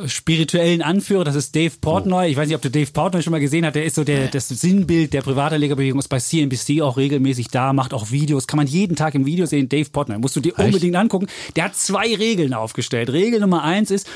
spirituellen 0.08 0.84
Anführer, 0.84 1.24
das 1.24 1.36
ist 1.36 1.56
Dave 1.56 1.74
Portnoy. 1.82 2.30
Ich 2.30 2.38
weiß 2.38 2.48
nicht, 2.48 2.56
ob 2.56 2.62
du 2.62 2.70
Dave 2.70 2.92
Portnoy 2.92 3.24
schon 3.24 3.32
mal 3.32 3.40
gesehen 3.40 3.66
hast. 3.66 3.74
Der 3.74 3.86
ist 3.86 3.96
so 3.96 4.04
der, 4.04 4.28
das 4.28 4.48
Sinnbild 4.48 5.14
der 5.14 5.24
Privatanlegerbewegung, 5.24 6.00
ist 6.00 6.10
bei 6.10 6.20
CNBC 6.20 6.82
auch 6.82 6.96
regelmäßig 6.96 7.48
da, 7.48 7.74
macht 7.74 7.92
auch 7.92 8.12
Videos, 8.12 8.46
kann 8.46 8.58
man 8.58 8.68
jeden 8.68 8.96
Tag 8.96 9.16
im 9.16 9.26
Video 9.26 9.48
sehen. 9.48 9.68
Dave 9.68 9.90
Portnoy, 9.90 10.20
musst 10.20 10.36
du 10.36 10.42
dir 10.42 10.54
Echt? 10.58 10.60
unbedingt 10.60 10.96
angucken. 10.96 11.28
Der 11.56 11.66
hat 11.66 11.76
zwei 11.76 12.16
Regeln 12.16 12.54
aufgestellt. 12.54 13.12
Regel 13.12 13.40
Nummer 13.40 13.64
eins 13.64 13.90
ist, 13.90 14.08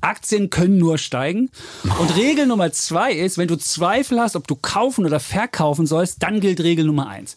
Aktien 0.00 0.48
können 0.50 0.78
nur 0.78 0.96
steigen. 0.96 1.50
Und 1.98 2.16
Regel 2.16 2.46
Nummer 2.46 2.70
zwei 2.70 3.12
ist, 3.12 3.36
wenn 3.36 3.48
du 3.48 3.56
Zweifel 3.56 4.20
hast, 4.20 4.36
ob 4.36 4.46
du 4.46 4.54
kaufen 4.54 5.04
oder 5.04 5.18
verkaufen 5.18 5.86
sollst, 5.86 6.22
dann 6.22 6.38
gilt 6.40 6.60
Regel 6.60 6.84
Nummer 6.84 7.08
eins. 7.08 7.34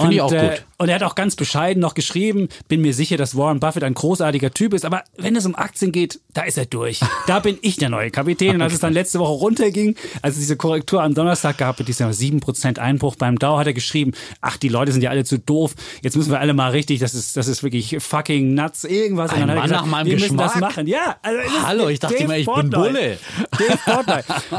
Finde 0.00 0.14
ich 0.14 0.22
auch 0.22 0.32
äh, 0.32 0.48
gut. 0.48 0.64
Und 0.78 0.88
er 0.88 0.94
hat 0.94 1.02
auch 1.02 1.14
ganz 1.14 1.36
bescheiden 1.36 1.80
noch 1.80 1.94
geschrieben, 1.94 2.48
bin 2.68 2.80
mir 2.80 2.94
sicher, 2.94 3.16
dass 3.16 3.36
Warren 3.36 3.60
Buffett 3.60 3.84
ein 3.84 3.94
großartiger 3.94 4.52
Typ 4.52 4.72
ist, 4.72 4.84
aber 4.84 5.04
wenn 5.18 5.36
es 5.36 5.44
um 5.44 5.54
Aktien 5.54 5.92
geht, 5.92 6.20
da 6.32 6.42
ist 6.42 6.58
er 6.58 6.66
durch. 6.66 7.00
Da 7.26 7.38
bin 7.38 7.58
ich 7.60 7.76
der 7.76 7.90
neue 7.90 8.10
Kapitän. 8.10 8.56
Und 8.56 8.62
als 8.62 8.72
es 8.72 8.80
dann 8.80 8.92
letzte 8.92 9.20
Woche 9.20 9.32
runterging, 9.32 9.94
als 10.20 10.34
es 10.34 10.40
diese 10.40 10.56
Korrektur 10.56 11.00
am 11.02 11.14
Donnerstag 11.14 11.58
gab 11.58 11.78
mit 11.78 11.86
diesem 11.86 12.08
7% 12.08 12.78
Einbruch 12.78 13.14
beim 13.14 13.38
Dow, 13.38 13.58
hat 13.58 13.68
er 13.68 13.72
geschrieben, 13.72 14.12
ach, 14.40 14.56
die 14.56 14.68
Leute 14.68 14.90
sind 14.90 15.02
ja 15.02 15.10
alle 15.10 15.24
zu 15.24 15.38
doof, 15.38 15.74
jetzt 16.02 16.16
müssen 16.16 16.32
wir 16.32 16.40
alle 16.40 16.54
mal 16.54 16.70
richtig, 16.70 16.98
das 16.98 17.14
ist, 17.14 17.36
das 17.36 17.46
ist 17.46 17.62
wirklich 17.62 17.96
fucking 18.00 18.54
nuts, 18.54 18.84
irgendwas. 18.84 19.30
Ein 19.32 19.46
Mann 19.46 19.62
gesagt, 19.62 19.70
nach 19.70 19.86
meinem 19.86 20.06
wir 20.06 20.14
Geschmack. 20.14 20.32
müssen 20.32 20.38
das 20.38 20.60
machen. 20.60 20.86
Ja, 20.86 21.18
also 21.22 21.38
Hallo, 21.66 21.88
ich 21.88 22.00
dachte 22.00 22.16
immer, 22.16 22.36
ich 22.36 22.46
bin 22.46 22.70
Bulle. 22.70 23.18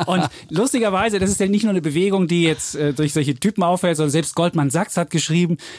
Und 0.06 0.30
lustigerweise, 0.50 1.20
das 1.20 1.30
ist 1.30 1.40
ja 1.40 1.48
nicht 1.48 1.64
nur 1.64 1.72
eine 1.72 1.82
Bewegung, 1.82 2.28
die 2.28 2.44
jetzt 2.44 2.76
äh, 2.76 2.94
durch 2.94 3.12
solche 3.12 3.36
Typen 3.36 3.64
auffällt, 3.64 3.98
sondern 3.98 4.12
selbst 4.12 4.36
Goldman 4.36 4.70
Sachs 4.70 4.96
hat 4.98 5.10
geschrieben, 5.10 5.31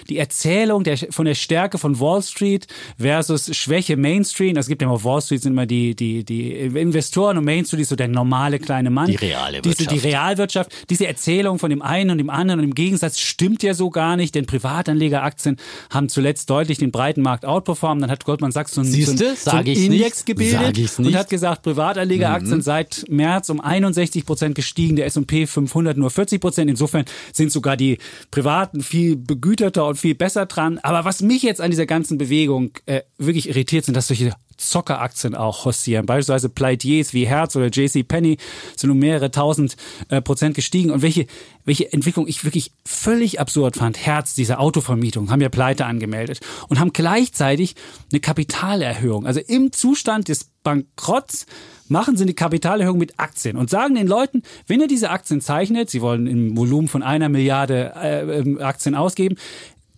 die 0.08 0.18
Erzählung 0.18 0.84
der, 0.84 0.96
von 0.96 1.24
der 1.24 1.34
Stärke 1.34 1.78
von 1.78 1.98
Wall 2.00 2.22
Street 2.22 2.66
versus 2.98 3.54
Schwäche 3.56 3.96
Main 3.96 4.24
Street. 4.24 4.56
Es 4.56 4.66
gibt 4.66 4.82
ja 4.82 4.88
auf 4.88 5.04
Wall 5.04 5.20
Street 5.20 5.42
sind 5.42 5.52
immer 5.52 5.66
die, 5.66 5.94
die, 5.94 6.24
die 6.24 6.52
Investoren 6.52 7.38
und 7.38 7.44
Main 7.44 7.64
Street 7.64 7.80
ist 7.80 7.88
so 7.88 7.96
der 7.96 8.08
normale 8.08 8.58
kleine 8.58 8.90
Mann. 8.90 9.06
Die 9.06 9.16
reale 9.16 9.56
Wirtschaft. 9.64 9.90
Diese, 9.90 10.00
die 10.00 10.08
Realwirtschaft. 10.08 10.72
Diese 10.90 11.06
Erzählung 11.06 11.58
von 11.58 11.70
dem 11.70 11.82
einen 11.82 12.10
und 12.10 12.18
dem 12.18 12.30
anderen 12.30 12.60
und 12.60 12.66
im 12.66 12.74
Gegensatz 12.74 13.18
stimmt 13.18 13.62
ja 13.62 13.74
so 13.74 13.90
gar 13.90 14.16
nicht, 14.16 14.34
denn 14.34 14.46
Privatanlegeraktien 14.46 15.56
haben 15.90 16.08
zuletzt 16.08 16.50
deutlich 16.50 16.78
den 16.78 16.90
breiten 16.90 17.22
Markt 17.22 17.44
outperformt. 17.44 18.02
Dann 18.02 18.10
hat 18.10 18.24
Goldman 18.24 18.52
Sachs 18.52 18.72
so 18.72 18.80
einen, 18.80 18.90
Siehste? 18.90 19.34
so 19.36 19.50
einen 19.50 19.66
Index 19.66 20.18
nicht. 20.18 20.26
gebildet 20.26 20.98
und 20.98 21.14
hat 21.14 21.28
gesagt, 21.28 21.62
Privatanlegeraktien 21.62 22.56
mhm. 22.56 22.62
seit 22.62 23.04
März 23.08 23.48
um 23.50 23.60
61 23.60 24.26
Prozent 24.26 24.54
gestiegen, 24.54 24.96
der 24.96 25.06
S&P 25.06 25.46
500 25.46 25.96
nur 25.96 26.10
40 26.10 26.40
Prozent. 26.40 26.70
Insofern 26.70 27.04
sind 27.32 27.52
sogar 27.52 27.76
die 27.76 27.98
Privaten 28.30 28.82
viel 28.82 29.16
begüterter 29.42 29.86
und 29.86 29.96
viel 29.96 30.14
besser 30.14 30.46
dran. 30.46 30.78
Aber 30.78 31.04
was 31.04 31.20
mich 31.20 31.42
jetzt 31.42 31.60
an 31.60 31.70
dieser 31.70 31.84
ganzen 31.84 32.16
Bewegung 32.16 32.70
äh, 32.86 33.02
wirklich 33.18 33.50
irritiert, 33.50 33.84
sind, 33.84 33.94
dass 33.94 34.06
solche 34.06 34.32
Zockeraktien 34.56 35.34
auch 35.34 35.64
hostieren. 35.64 36.06
Beispielsweise 36.06 36.48
Pleitiers 36.48 37.12
wie 37.12 37.26
Hertz 37.26 37.56
oder 37.56 37.66
JC 37.66 38.06
Penny 38.06 38.38
sind 38.76 38.90
um 38.90 38.98
mehrere 38.98 39.30
tausend 39.30 39.76
äh, 40.08 40.22
Prozent 40.22 40.54
gestiegen. 40.54 40.90
Und 40.90 41.02
welche, 41.02 41.26
welche 41.64 41.92
Entwicklung 41.92 42.28
ich 42.28 42.44
wirklich 42.44 42.70
völlig 42.86 43.40
absurd 43.40 43.76
fand. 43.76 44.06
Hertz, 44.06 44.34
diese 44.34 44.58
Autovermietung, 44.58 45.30
haben 45.30 45.40
ja 45.40 45.48
Pleite 45.48 45.84
angemeldet 45.86 46.40
und 46.68 46.78
haben 46.78 46.92
gleichzeitig 46.92 47.74
eine 48.12 48.20
Kapitalerhöhung. 48.20 49.26
Also 49.26 49.40
im 49.40 49.72
Zustand 49.72 50.28
des 50.28 50.51
Bankrotts 50.62 51.46
machen 51.88 52.16
sie 52.16 52.24
eine 52.24 52.34
Kapitalerhöhung 52.34 52.98
mit 52.98 53.18
Aktien 53.18 53.56
und 53.56 53.70
sagen 53.70 53.94
den 53.94 54.06
Leuten, 54.06 54.42
wenn 54.66 54.80
ihr 54.80 54.88
diese 54.88 55.10
Aktien 55.10 55.40
zeichnet, 55.40 55.90
sie 55.90 56.00
wollen 56.00 56.26
im 56.26 56.56
Volumen 56.56 56.88
von 56.88 57.02
einer 57.02 57.28
Milliarde 57.28 57.92
äh, 57.96 58.38
ähm, 58.38 58.60
Aktien 58.60 58.94
ausgeben, 58.94 59.36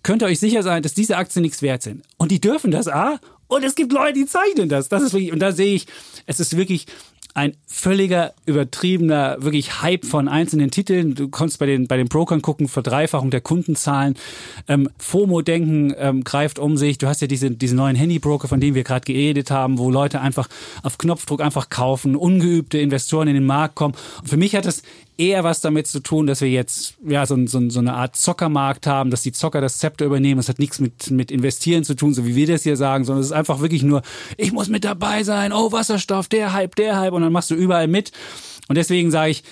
könnt 0.02 0.22
ihr 0.22 0.26
euch 0.26 0.40
sicher 0.40 0.62
sein, 0.62 0.82
dass 0.82 0.94
diese 0.94 1.16
Aktien 1.16 1.42
nichts 1.42 1.62
wert 1.62 1.82
sind. 1.82 2.02
Und 2.18 2.30
die 2.30 2.40
dürfen 2.40 2.70
das 2.70 2.88
A. 2.88 3.18
Und 3.46 3.64
es 3.64 3.74
gibt 3.74 3.92
Leute, 3.92 4.14
die 4.14 4.26
zeichnen 4.26 4.68
das. 4.68 4.88
Das 4.88 5.02
ist 5.02 5.12
wirklich, 5.12 5.32
und 5.32 5.38
da 5.38 5.52
sehe 5.52 5.74
ich, 5.74 5.86
es 6.26 6.40
ist 6.40 6.56
wirklich 6.56 6.86
ein 7.34 7.56
völliger, 7.66 8.32
übertriebener, 8.46 9.38
wirklich 9.40 9.82
Hype 9.82 10.04
von 10.06 10.28
einzelnen 10.28 10.70
Titeln. 10.70 11.16
Du 11.16 11.28
konntest 11.28 11.58
bei 11.58 11.66
den, 11.66 11.88
bei 11.88 11.96
den 11.96 12.08
Brokern 12.08 12.42
gucken, 12.42 12.68
Verdreifachung 12.68 13.32
der 13.32 13.40
Kundenzahlen. 13.40 14.14
Ähm, 14.68 14.88
FOMO-Denken 14.98 15.94
ähm, 15.98 16.22
greift 16.22 16.60
um 16.60 16.76
sich. 16.76 16.98
Du 16.98 17.08
hast 17.08 17.20
ja 17.22 17.26
diese, 17.26 17.50
diese 17.50 17.74
neuen 17.74 17.96
Handybroker, 17.96 18.46
von 18.46 18.60
denen 18.60 18.76
wir 18.76 18.84
gerade 18.84 19.04
geredet 19.04 19.50
haben, 19.50 19.78
wo 19.78 19.90
Leute 19.90 20.20
einfach 20.20 20.48
auf 20.84 20.96
Knopfdruck 20.96 21.40
einfach 21.40 21.70
kaufen, 21.70 22.14
ungeübte 22.14 22.78
Investoren 22.78 23.26
in 23.26 23.34
den 23.34 23.46
Markt 23.46 23.74
kommen. 23.74 23.94
Und 24.20 24.28
für 24.28 24.36
mich 24.36 24.54
hat 24.54 24.64
das 24.64 24.84
eher 25.16 25.44
was 25.44 25.60
damit 25.60 25.86
zu 25.86 26.00
tun, 26.00 26.26
dass 26.26 26.40
wir 26.40 26.50
jetzt 26.50 26.94
ja 27.06 27.24
so, 27.26 27.36
so, 27.46 27.70
so 27.70 27.78
eine 27.78 27.94
Art 27.94 28.16
Zockermarkt 28.16 28.86
haben, 28.86 29.10
dass 29.10 29.22
die 29.22 29.32
Zocker 29.32 29.60
das 29.60 29.78
Zepter 29.78 30.04
übernehmen. 30.04 30.38
Das 30.38 30.48
hat 30.48 30.58
nichts 30.58 30.80
mit, 30.80 31.10
mit 31.10 31.30
Investieren 31.30 31.84
zu 31.84 31.94
tun, 31.94 32.14
so 32.14 32.26
wie 32.26 32.34
wir 32.34 32.46
das 32.46 32.64
hier 32.64 32.76
sagen, 32.76 33.04
sondern 33.04 33.20
es 33.20 33.28
ist 33.28 33.32
einfach 33.32 33.60
wirklich 33.60 33.82
nur, 33.82 34.02
ich 34.36 34.52
muss 34.52 34.68
mit 34.68 34.84
dabei 34.84 35.22
sein, 35.22 35.52
oh 35.52 35.72
Wasserstoff, 35.72 36.28
der 36.28 36.52
Hype, 36.52 36.74
der 36.76 36.98
Hype 36.98 37.12
und 37.12 37.22
dann 37.22 37.32
machst 37.32 37.50
du 37.50 37.54
überall 37.54 37.86
mit. 37.86 38.12
Und 38.68 38.76
deswegen 38.76 39.10
sage 39.10 39.30
ich, 39.30 39.44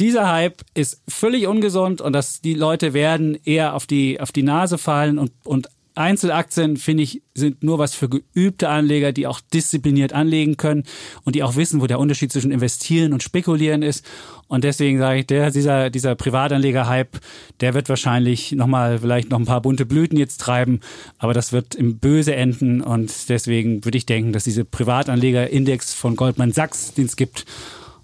dieser 0.00 0.30
Hype 0.30 0.62
ist 0.74 1.00
völlig 1.06 1.46
ungesund 1.46 2.00
und 2.00 2.12
dass 2.12 2.40
die 2.40 2.54
Leute 2.54 2.94
werden 2.94 3.38
eher 3.44 3.74
auf 3.74 3.86
die, 3.86 4.20
auf 4.20 4.32
die 4.32 4.42
Nase 4.42 4.78
fallen 4.78 5.18
und, 5.18 5.32
und 5.44 5.68
Einzelaktien, 5.94 6.76
finde 6.76 7.02
ich, 7.02 7.22
sind 7.34 7.62
nur 7.62 7.78
was 7.78 7.94
für 7.94 8.08
geübte 8.08 8.68
Anleger, 8.68 9.12
die 9.12 9.26
auch 9.26 9.40
diszipliniert 9.40 10.12
anlegen 10.12 10.56
können 10.56 10.84
und 11.24 11.34
die 11.34 11.42
auch 11.42 11.56
wissen, 11.56 11.80
wo 11.80 11.86
der 11.86 11.98
Unterschied 11.98 12.32
zwischen 12.32 12.50
investieren 12.50 13.12
und 13.12 13.22
spekulieren 13.22 13.82
ist. 13.82 14.04
Und 14.48 14.64
deswegen 14.64 14.98
sage 14.98 15.20
ich, 15.20 15.26
der, 15.26 15.50
dieser, 15.50 15.90
dieser 15.90 16.14
Privatanleger-Hype, 16.14 17.18
der 17.60 17.74
wird 17.74 17.88
wahrscheinlich 17.88 18.52
nochmal, 18.52 18.98
vielleicht 18.98 19.30
noch 19.30 19.38
ein 19.38 19.46
paar 19.46 19.62
bunte 19.62 19.86
Blüten 19.86 20.18
jetzt 20.18 20.40
treiben, 20.40 20.80
aber 21.18 21.34
das 21.34 21.52
wird 21.52 21.74
im 21.74 21.98
Böse 21.98 22.34
enden 22.34 22.80
und 22.80 23.28
deswegen 23.28 23.84
würde 23.84 23.98
ich 23.98 24.06
denken, 24.06 24.32
dass 24.32 24.44
diese 24.44 24.64
Privatanleger-Index 24.64 25.94
von 25.94 26.16
Goldman 26.16 26.52
Sachs, 26.52 26.94
den 26.94 27.06
es 27.06 27.16
gibt, 27.16 27.46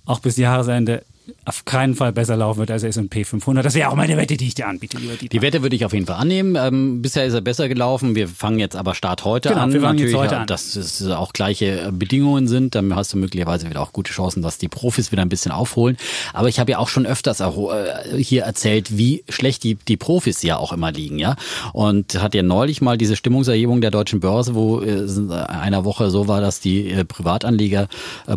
auch 0.04 0.20
bis 0.20 0.36
Jahresende 0.36 1.04
auf 1.44 1.64
keinen 1.64 1.94
Fall 1.94 2.12
besser 2.12 2.36
laufen 2.36 2.58
wird 2.58 2.70
als 2.70 2.82
der 2.82 2.90
S&P 2.90 3.24
500. 3.24 3.64
Das 3.64 3.74
wäre 3.74 3.90
auch 3.90 3.94
meine 3.94 4.16
Wette, 4.16 4.36
die 4.36 4.46
ich 4.46 4.54
dir 4.54 4.66
anbiete, 4.66 4.98
lieber 4.98 5.14
Dieter. 5.14 5.28
Die 5.28 5.42
Wette 5.42 5.62
würde 5.62 5.76
ich 5.76 5.84
auf 5.84 5.92
jeden 5.92 6.06
Fall 6.06 6.16
annehmen. 6.16 6.56
Ähm, 6.56 7.02
bisher 7.02 7.24
ist 7.24 7.34
er 7.34 7.40
besser 7.40 7.68
gelaufen. 7.68 8.14
Wir 8.14 8.28
fangen 8.28 8.58
jetzt 8.58 8.76
aber 8.76 8.94
Start 8.94 9.24
heute 9.24 9.50
genau, 9.50 9.62
an. 9.62 9.72
Wir 9.72 9.80
fangen 9.80 9.96
Natürlich, 9.96 10.12
jetzt 10.12 10.20
heute 10.20 10.36
an. 10.38 10.46
Dass 10.46 10.76
es 10.76 11.06
auch 11.06 11.32
gleiche 11.32 11.80
äh, 11.80 11.90
Bedingungen 11.92 12.48
sind. 12.48 12.74
Dann 12.74 12.94
hast 12.94 13.12
du 13.12 13.18
möglicherweise 13.18 13.68
wieder 13.68 13.82
auch 13.82 13.92
gute 13.92 14.12
Chancen, 14.12 14.42
dass 14.42 14.58
die 14.58 14.68
Profis 14.68 15.12
wieder 15.12 15.22
ein 15.22 15.28
bisschen 15.28 15.52
aufholen. 15.52 15.96
Aber 16.32 16.48
ich 16.48 16.60
habe 16.60 16.70
ja 16.70 16.78
auch 16.78 16.88
schon 16.88 17.06
öfters 17.06 17.40
äh, 17.40 18.22
hier 18.22 18.44
erzählt, 18.44 18.96
wie 18.96 19.24
schlecht 19.28 19.64
die, 19.64 19.74
die 19.74 19.96
Profis 19.96 20.42
ja 20.42 20.56
auch 20.56 20.72
immer 20.72 20.92
liegen, 20.92 21.18
ja. 21.18 21.36
Und 21.72 22.20
hat 22.20 22.34
ja 22.34 22.42
neulich 22.42 22.80
mal 22.80 22.96
diese 22.96 23.16
Stimmungserhebung 23.16 23.80
der 23.80 23.90
deutschen 23.90 24.20
Börse, 24.20 24.54
wo 24.54 24.80
es 24.80 25.16
in 25.16 25.30
einer 25.30 25.84
Woche 25.84 26.10
so 26.10 26.28
war, 26.28 26.40
dass 26.40 26.60
die 26.60 26.90
äh, 26.90 27.04
Privatanleger 27.04 27.88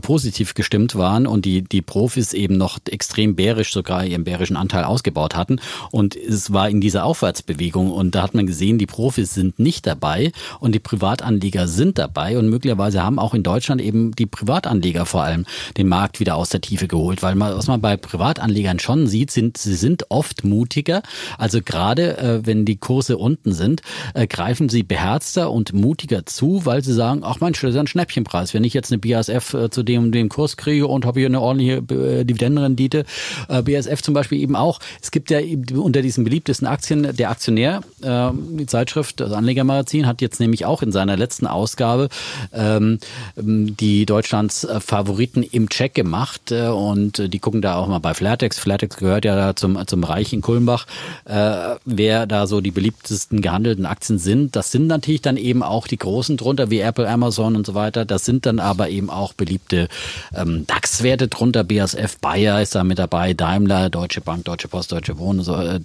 positiv 0.02 0.54
gestimmt 0.54 0.96
waren 0.96 1.28
und 1.28 1.46
die, 1.46 1.62
die 1.62 1.82
Profis 1.82 2.34
eben 2.34 2.58
noch 2.58 2.81
extrem 2.90 3.36
bärisch 3.36 3.72
sogar 3.72 4.06
ihren 4.06 4.24
bärischen 4.24 4.58
Anteil 4.58 4.84
ausgebaut 4.84 5.36
hatten. 5.36 5.60
Und 5.92 6.16
es 6.16 6.54
war 6.54 6.70
in 6.70 6.82
dieser 6.82 7.06
Aufwärtsbewegung 7.06 7.92
und 7.92 8.16
da 8.16 8.24
hat 8.24 8.34
man 8.34 8.48
gesehen, 8.48 8.78
die 8.78 8.86
Profis 8.86 9.34
sind 9.34 9.60
nicht 9.60 9.86
dabei 9.88 10.32
und 10.60 10.74
die 10.74 10.80
Privatanleger 10.80 11.68
sind 11.68 11.98
dabei 11.98 12.38
und 12.38 12.50
möglicherweise 12.50 13.04
haben 13.04 13.20
auch 13.20 13.34
in 13.34 13.44
Deutschland 13.44 13.82
eben 13.82 14.12
die 14.14 14.26
Privatanleger 14.26 15.06
vor 15.06 15.24
allem 15.24 15.46
den 15.78 15.88
Markt 15.88 16.20
wieder 16.20 16.36
aus 16.36 16.50
der 16.50 16.62
Tiefe 16.62 16.88
geholt, 16.88 17.24
weil 17.24 17.36
man, 17.36 17.56
was 17.56 17.68
man 17.68 17.82
bei 17.82 17.98
Privatanlegern 17.98 18.80
schon 18.80 19.08
sieht, 19.08 19.32
sind, 19.32 19.58
sie 19.58 19.76
sind 19.76 20.06
oft 20.10 20.44
mutiger. 20.44 21.02
Also 21.38 21.62
gerade 21.62 22.18
äh, 22.18 22.46
wenn 22.46 22.66
die 22.66 22.78
Kurse 22.78 23.18
unten 23.18 23.54
sind, 23.54 23.82
äh, 24.14 24.28
greifen 24.28 24.70
sie 24.70 24.84
beherzter 24.84 25.52
und 25.52 25.74
mutiger 25.74 26.26
zu, 26.26 26.66
weil 26.66 26.84
sie 26.84 26.94
sagen, 26.94 27.22
ach 27.24 27.40
Mensch, 27.40 27.62
das 27.62 27.72
ist 27.72 27.78
ein 27.78 27.88
Schnäppchenpreis. 27.88 28.54
Wenn 28.54 28.64
ich 28.64 28.74
jetzt 28.74 28.92
eine 28.92 29.00
BASF 29.00 29.54
äh, 29.54 29.70
zu 29.70 29.84
dem, 29.84 30.12
dem 30.12 30.30
Kurs 30.30 30.58
kriege 30.58 30.88
und 30.88 31.06
habe 31.06 31.20
hier 31.20 31.28
eine 31.28 31.42
ordentliche 31.42 31.78
äh, 31.78 32.26
Dividendenrendite, 32.26 32.70
äh, 32.80 33.61
BASF 33.61 34.01
zum 34.01 34.13
Beispiel 34.13 34.39
eben 34.39 34.55
auch. 34.55 34.80
Es 35.01 35.11
gibt 35.11 35.30
ja 35.32 35.39
unter 35.76 36.01
diesen 36.01 36.24
beliebtesten 36.24 36.67
Aktien 36.67 37.15
der 37.15 37.30
Aktionär, 37.30 37.82
äh, 38.01 38.30
die 38.34 38.65
Zeitschrift, 38.65 39.19
das 39.19 39.32
Anlegermagazin, 39.32 40.07
hat 40.07 40.22
jetzt 40.22 40.39
nämlich 40.39 40.65
auch 40.65 40.82
in 40.82 40.91
seiner 40.91 41.17
letzten 41.17 41.47
Ausgabe 41.47 42.09
ähm, 42.53 42.99
die 43.36 44.05
Deutschlands 44.05 44.63
äh, 44.63 44.80
Favoriten 44.80 45.43
im 45.43 45.69
Check 45.69 45.93
gemacht 45.93 46.51
äh, 46.51 46.67
und 46.67 47.32
die 47.34 47.39
gucken 47.39 47.61
da 47.61 47.76
auch 47.76 47.88
mal 47.88 47.99
bei 47.99 48.13
Flatex. 48.13 48.59
Flatex 48.59 48.97
gehört 48.97 49.26
ja 49.26 49.36
da 49.36 49.55
zum, 49.55 49.86
zum 49.88 50.03
Reich 50.03 50.34
in 50.34 50.41
Kulmbach, 50.41 50.86
wer 51.26 52.26
da 52.26 52.47
so 52.47 52.61
die 52.61 52.72
beliebtesten 52.72 53.41
gehandelten 53.41 53.86
Aktien 53.86 54.19
sind. 54.19 54.55
Das 54.55 54.72
sind 54.72 54.88
natürlich 54.88 55.22
dann 55.22 55.38
eben 55.38 55.63
auch 55.63 55.88
die 55.88 55.97
großen 55.97 56.38
drunter, 56.38 56.69
wie 56.69 56.80
Apple, 56.80 57.07
Amazon 57.07 57.55
und 57.55 57.65
so 57.65 57.74
weiter. 57.74 58.05
Das 58.05 58.26
sind 58.26 58.45
dann 58.45 58.59
aber 58.59 58.89
eben 58.89 59.09
auch 59.09 59.34
beliebte 59.34 59.88
ähm, 60.36 60.65
DAX-Werte 60.67 61.28
drunter. 61.28 61.63
BASF 61.63 62.17
Bayer 62.19 62.61
ist 62.62 62.76
da 62.76 62.84
mit 62.84 62.99
dabei, 62.99 63.34
Daimler, 63.34 63.89
Deutsche 63.89 64.22
Bank, 64.22 64.45
Deutsche 64.45 64.68
Post, 64.68 64.91
Deutsche 64.91 65.18
Wohnen, 65.18 65.41
so, 65.41 65.55
äh, 65.55 65.80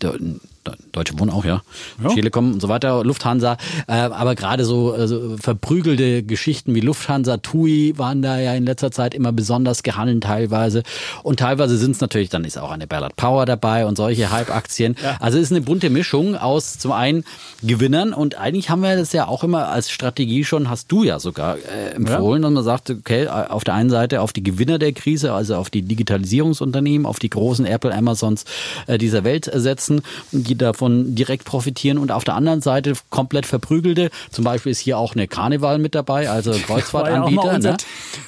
Deutsche 0.93 1.19
Wohnen 1.19 1.31
auch, 1.31 1.45
ja. 1.45 1.63
ja. 2.03 2.09
Telekom 2.11 2.55
und 2.55 2.61
so 2.61 2.69
weiter, 2.69 3.05
Lufthansa. 3.05 3.57
Äh, 3.87 3.93
aber 3.93 4.35
gerade 4.35 4.65
so 4.65 4.93
also 4.93 5.37
verprügelte 5.39 6.23
Geschichten 6.23 6.75
wie 6.75 6.81
Lufthansa, 6.81 7.39
TUI 7.39 7.95
waren 7.97 8.23
da 8.23 8.39
ja 8.39 8.55
in 8.55 8.65
letzter 8.65 8.91
Zeit 8.91 9.15
immer 9.15 9.33
besonders 9.33 9.83
gehandelt 9.83 10.25
teilweise. 10.25 10.83
Und 11.23 11.39
teilweise 11.41 11.77
sind 11.77 11.93
es 11.93 12.01
natürlich, 12.01 12.29
dann 12.29 12.45
ist 12.45 12.59
auch 12.59 12.71
eine 12.71 12.87
Ballard 12.87 13.17
Power 13.17 13.47
dabei 13.47 13.87
und 13.87 13.97
solche 13.97 14.31
Hype-Aktien. 14.31 14.97
Ja. 15.03 15.17
Also 15.21 15.39
es 15.39 15.45
ist 15.45 15.53
eine 15.53 15.61
bunte 15.61 15.91
Mischung 15.91 16.37
aus 16.37 16.79
zum 16.79 16.93
einen 16.93 17.25
Gewinnern 17.63 18.13
und 18.13 18.37
eigentlich 18.37 18.71
haben 18.71 18.83
wir 18.83 18.97
das 18.97 19.13
ja 19.13 19.27
auch 19.27 19.45
immer 19.45 19.69
als 19.69 19.91
Strategie 19.91 20.45
schon, 20.45 20.71
hast 20.71 20.91
du 20.93 21.05
ja 21.05 21.19
sogar 21.19 21.57
äh, 21.59 21.95
empfohlen, 21.95 22.43
ja. 22.43 22.49
und 22.49 22.55
man 22.55 22.65
sagt, 22.65 22.91
okay, 22.91 23.29
auf 23.29 23.65
der 23.65 23.75
einen 23.75 23.91
Seite 23.91 24.21
auf 24.21 24.33
die 24.33 24.43
Gewinner 24.43 24.79
der 24.79 24.93
Krise, 24.93 25.33
also 25.33 25.57
auf 25.57 25.71
die 25.71 25.83
Digitalisierungsunternehmen, 25.83 27.07
auf 27.07 27.19
die 27.19 27.31
großen 27.31 27.67
Apple, 27.67 27.95
Amazons 27.95 28.45
äh, 28.87 28.99
dieser 28.99 29.25
Welt 29.25 29.51
setzen, 29.53 30.03
die 30.33 30.56
davon 30.57 31.15
direkt 31.15 31.45
profitieren 31.45 31.99
und 31.99 32.13
auf 32.13 32.25
der 32.25 32.35
anderen 32.35 32.61
Seite 32.61 32.95
komplett 33.11 33.47
verprügelte. 33.47 34.11
Zum 34.31 34.45
Beispiel 34.45 34.73
ist 34.73 34.79
hier 34.79 34.99
auch 34.99 35.15
eine 35.15 35.29
Karneval 35.29 35.79
mit 35.79 35.95
dabei, 35.95 36.31
also 36.31 36.51
Kreuzfahrtanbieter. 36.67 37.59
ne? 37.59 37.77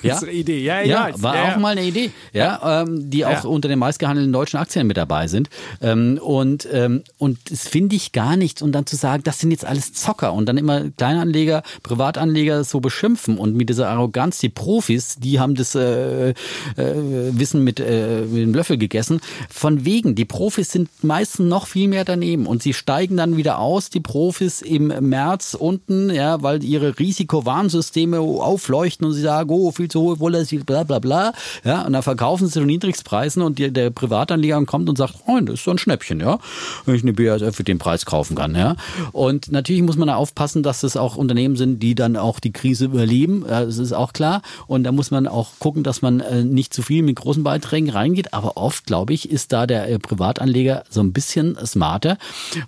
ja. 0.02 0.22
Idee. 0.22 0.62
Ja, 0.62 0.80
ja, 0.80 1.08
ja 1.08 1.22
war 1.22 1.36
ja, 1.36 1.54
auch 1.54 1.58
mal 1.58 1.72
eine 1.72 1.84
Idee, 1.84 2.10
ja, 2.32 2.82
ähm, 2.82 3.10
die 3.10 3.24
auch 3.24 3.44
unter 3.44 3.68
den 3.68 3.78
meistgehandelten 3.78 4.32
deutschen 4.32 4.58
Aktien 4.58 4.86
mit 4.86 4.96
dabei 4.96 5.28
sind. 5.28 5.48
Ähm, 5.80 6.18
und 6.22 6.68
ähm, 6.72 7.02
und 7.18 7.38
das 7.50 7.68
finde 7.68 7.96
ich 7.96 8.12
gar 8.12 8.36
nicht. 8.36 8.62
Und 8.62 8.72
dann 8.72 8.86
zu 8.86 8.96
sagen, 8.96 9.22
das 9.24 9.38
sind 9.38 9.50
jetzt 9.50 9.64
alles 9.64 9.92
Zocker 9.92 10.32
und 10.32 10.46
dann 10.46 10.58
immer 10.58 10.90
Kleinanleger, 10.90 11.62
Privatanleger 11.82 12.64
so 12.64 12.80
beschimpfen 12.80 13.38
und 13.38 13.54
mit 13.54 13.68
dieser 13.68 13.88
Arroganz, 13.88 14.38
die 14.38 14.48
Profis, 14.48 15.16
die 15.18 15.40
haben 15.40 15.54
das 15.54 15.74
äh, 15.74 16.30
äh, 16.30 16.34
Wissen 16.76 17.64
mit, 17.64 17.80
äh, 17.80 18.22
mit 18.22 18.42
dem 18.42 18.54
Löffel 18.54 18.78
gegessen. 18.78 19.20
Von 19.48 19.84
wegen, 19.84 20.14
die 20.14 20.24
Profis 20.24 20.72
sind 20.72 20.88
meistens 21.02 21.48
noch 21.48 21.66
viel 21.66 21.88
mehr 21.88 22.04
daneben 22.18 22.46
und 22.46 22.62
sie 22.62 22.72
steigen 22.72 23.16
dann 23.16 23.36
wieder 23.36 23.58
aus, 23.58 23.90
die 23.90 24.00
Profis 24.00 24.60
im 24.62 24.88
März 25.08 25.54
unten, 25.54 26.10
ja, 26.10 26.42
weil 26.42 26.62
ihre 26.64 26.98
Risikowarnsysteme 26.98 28.18
aufleuchten 28.20 29.06
und 29.06 29.14
sie 29.14 29.20
sagen, 29.20 29.50
oh, 29.50 29.70
viel 29.70 29.88
zu 29.88 30.00
hohe 30.00 30.20
Volatilität, 30.20 30.66
bla 30.66 30.82
bla 30.82 30.98
bla, 30.98 31.32
ja, 31.64 31.82
und 31.82 31.92
dann 31.92 32.02
verkaufen 32.02 32.46
sie 32.46 32.52
zu 32.52 32.64
Niedrigstpreisen 32.64 33.42
und 33.42 33.58
die, 33.58 33.72
der 33.72 33.90
Privatanleger 33.90 34.58
kommt 34.64 34.88
und 34.88 34.98
sagt, 34.98 35.14
oh, 35.26 35.38
das 35.40 35.54
ist 35.56 35.64
so 35.64 35.70
ein 35.70 35.78
Schnäppchen, 35.78 36.20
ja, 36.20 36.38
wenn 36.84 36.94
ich 36.94 37.02
eine 37.02 37.12
BASF 37.12 37.54
für 37.54 37.64
den 37.64 37.78
Preis 37.78 38.04
kaufen 38.04 38.34
kann, 38.34 38.54
ja. 38.54 38.76
Und 39.12 39.52
natürlich 39.52 39.82
muss 39.82 39.96
man 39.96 40.08
da 40.08 40.16
aufpassen, 40.16 40.62
dass 40.62 40.80
das 40.80 40.96
auch 40.96 41.16
Unternehmen 41.16 41.56
sind, 41.56 41.82
die 41.82 41.94
dann 41.94 42.16
auch 42.16 42.40
die 42.40 42.52
Krise 42.52 42.86
überleben, 42.86 43.44
das 43.46 43.78
ist 43.78 43.92
auch 43.92 44.12
klar. 44.12 44.42
Und 44.66 44.84
da 44.84 44.92
muss 44.92 45.10
man 45.10 45.26
auch 45.26 45.50
gucken, 45.58 45.82
dass 45.82 46.02
man 46.02 46.20
äh, 46.20 46.42
nicht 46.42 46.74
zu 46.74 46.82
viel 46.82 47.02
mit 47.02 47.16
großen 47.16 47.42
Beiträgen 47.42 47.90
reingeht, 47.90 48.34
aber 48.34 48.56
oft, 48.56 48.86
glaube 48.86 49.12
ich, 49.12 49.30
ist 49.30 49.52
da 49.52 49.66
der 49.66 49.88
äh, 49.88 49.98
Privatanleger 49.98 50.84
so 50.90 51.00
ein 51.00 51.12
bisschen 51.12 51.56
smarter 51.64 52.07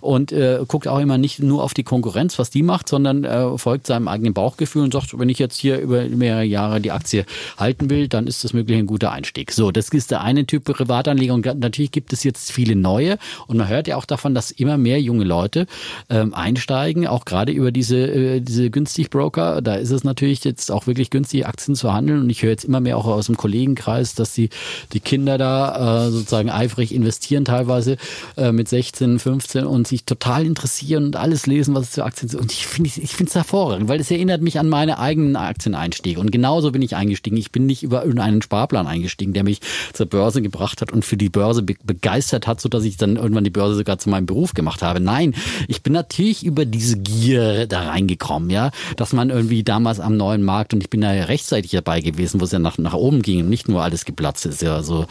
und 0.01 0.31
äh, 0.31 0.59
guckt 0.67 0.87
auch 0.87 0.99
immer 0.99 1.17
nicht 1.17 1.39
nur 1.39 1.63
auf 1.63 1.73
die 1.73 1.83
Konkurrenz, 1.83 2.37
was 2.37 2.49
die 2.49 2.63
macht, 2.63 2.89
sondern 2.89 3.23
äh, 3.23 3.57
folgt 3.57 3.87
seinem 3.87 4.07
eigenen 4.07 4.33
Bauchgefühl 4.33 4.83
und 4.83 4.93
sagt, 4.93 5.17
wenn 5.17 5.29
ich 5.29 5.39
jetzt 5.39 5.57
hier 5.57 5.79
über 5.79 6.03
mehrere 6.03 6.43
Jahre 6.43 6.81
die 6.81 6.91
Aktie 6.91 7.25
halten 7.57 7.89
will, 7.89 8.07
dann 8.07 8.27
ist 8.27 8.43
das 8.43 8.53
möglich 8.53 8.77
ein 8.77 8.87
guter 8.87 9.11
Einstieg. 9.11 9.51
So, 9.51 9.71
das 9.71 9.89
ist 9.89 10.11
der 10.11 10.21
eine 10.21 10.45
Typ 10.45 10.65
Privatanleger 10.65 11.33
und 11.33 11.45
natürlich 11.59 11.91
gibt 11.91 12.13
es 12.13 12.23
jetzt 12.23 12.51
viele 12.51 12.75
neue 12.75 13.17
und 13.47 13.57
man 13.57 13.67
hört 13.67 13.87
ja 13.87 13.97
auch 13.97 14.05
davon, 14.05 14.35
dass 14.35 14.51
immer 14.51 14.77
mehr 14.77 15.01
junge 15.01 15.23
Leute 15.23 15.67
ähm, 16.09 16.33
einsteigen, 16.33 17.07
auch 17.07 17.25
gerade 17.25 17.51
über 17.51 17.71
diese, 17.71 17.97
äh, 17.97 18.41
diese 18.41 18.69
günstig 18.69 19.09
Broker. 19.09 19.61
Da 19.61 19.75
ist 19.75 19.91
es 19.91 20.03
natürlich 20.03 20.43
jetzt 20.43 20.71
auch 20.71 20.87
wirklich 20.87 21.09
günstig, 21.09 21.47
Aktien 21.47 21.75
zu 21.75 21.93
handeln 21.93 22.21
und 22.21 22.29
ich 22.29 22.43
höre 22.43 22.51
jetzt 22.51 22.65
immer 22.65 22.79
mehr 22.79 22.97
auch 22.97 23.05
aus 23.05 23.27
dem 23.27 23.37
Kollegenkreis, 23.37 24.15
dass 24.15 24.33
die, 24.33 24.49
die 24.93 24.99
Kinder 24.99 25.37
da 25.37 26.07
äh, 26.07 26.11
sozusagen 26.11 26.49
eifrig 26.49 26.93
investieren, 26.93 27.45
teilweise 27.45 27.97
äh, 28.37 28.51
mit 28.51 28.67
16, 28.67 29.19
15 29.21 29.65
und 29.65 29.87
sich 29.87 30.05
total 30.05 30.45
interessieren 30.45 31.05
und 31.05 31.15
alles 31.15 31.45
lesen, 31.47 31.73
was 31.75 31.85
es 31.85 31.91
zu 31.91 32.03
Aktien 32.03 32.29
ist. 32.29 32.35
Und 32.35 32.51
ich 32.51 32.67
finde 32.67 32.89
ich 32.89 33.15
finde 33.15 33.29
es 33.29 33.35
hervorragend, 33.35 33.87
weil 33.87 33.99
es 33.99 34.11
erinnert 34.11 34.41
mich 34.41 34.59
an 34.59 34.69
meine 34.69 34.99
eigenen 34.99 35.35
Aktieneinstiege. 35.35 36.19
Und 36.19 36.31
genauso 36.31 36.71
bin 36.71 36.81
ich 36.81 36.95
eingestiegen. 36.95 37.37
Ich 37.37 37.51
bin 37.51 37.65
nicht 37.65 37.83
über 37.83 38.03
irgendeinen 38.03 38.41
Sparplan 38.41 38.87
eingestiegen, 38.87 39.33
der 39.33 39.43
mich 39.43 39.61
zur 39.93 40.05
Börse 40.05 40.41
gebracht 40.41 40.81
hat 40.81 40.91
und 40.91 41.05
für 41.05 41.17
die 41.17 41.29
Börse 41.29 41.63
begeistert 41.63 42.47
hat, 42.47 42.61
sodass 42.61 42.83
ich 42.83 42.97
dann 42.97 43.15
irgendwann 43.15 43.43
die 43.43 43.49
Börse 43.49 43.75
sogar 43.75 43.97
zu 43.97 44.09
meinem 44.09 44.25
Beruf 44.25 44.53
gemacht 44.53 44.81
habe. 44.81 44.99
Nein, 44.99 45.33
ich 45.67 45.83
bin 45.83 45.93
natürlich 45.93 46.45
über 46.45 46.65
diese 46.65 46.97
Gier 46.97 47.67
da 47.67 47.83
reingekommen, 47.83 48.49
ja, 48.49 48.71
dass 48.95 49.13
man 49.13 49.29
irgendwie 49.29 49.63
damals 49.63 49.99
am 49.99 50.17
neuen 50.17 50.43
Markt 50.43 50.73
und 50.73 50.81
ich 50.81 50.89
bin 50.89 51.01
da 51.01 51.13
ja 51.13 51.25
rechtzeitig 51.25 51.71
dabei 51.71 52.01
gewesen, 52.01 52.39
wo 52.39 52.45
es 52.45 52.51
ja 52.51 52.59
nach, 52.59 52.77
nach 52.77 52.93
oben 52.93 53.21
ging 53.21 53.41
und 53.41 53.49
nicht 53.49 53.67
nur 53.67 53.83
alles 53.83 54.05
geplatzt 54.05 54.45
ist, 54.45 54.61
ja, 54.61 54.83
so 54.83 55.05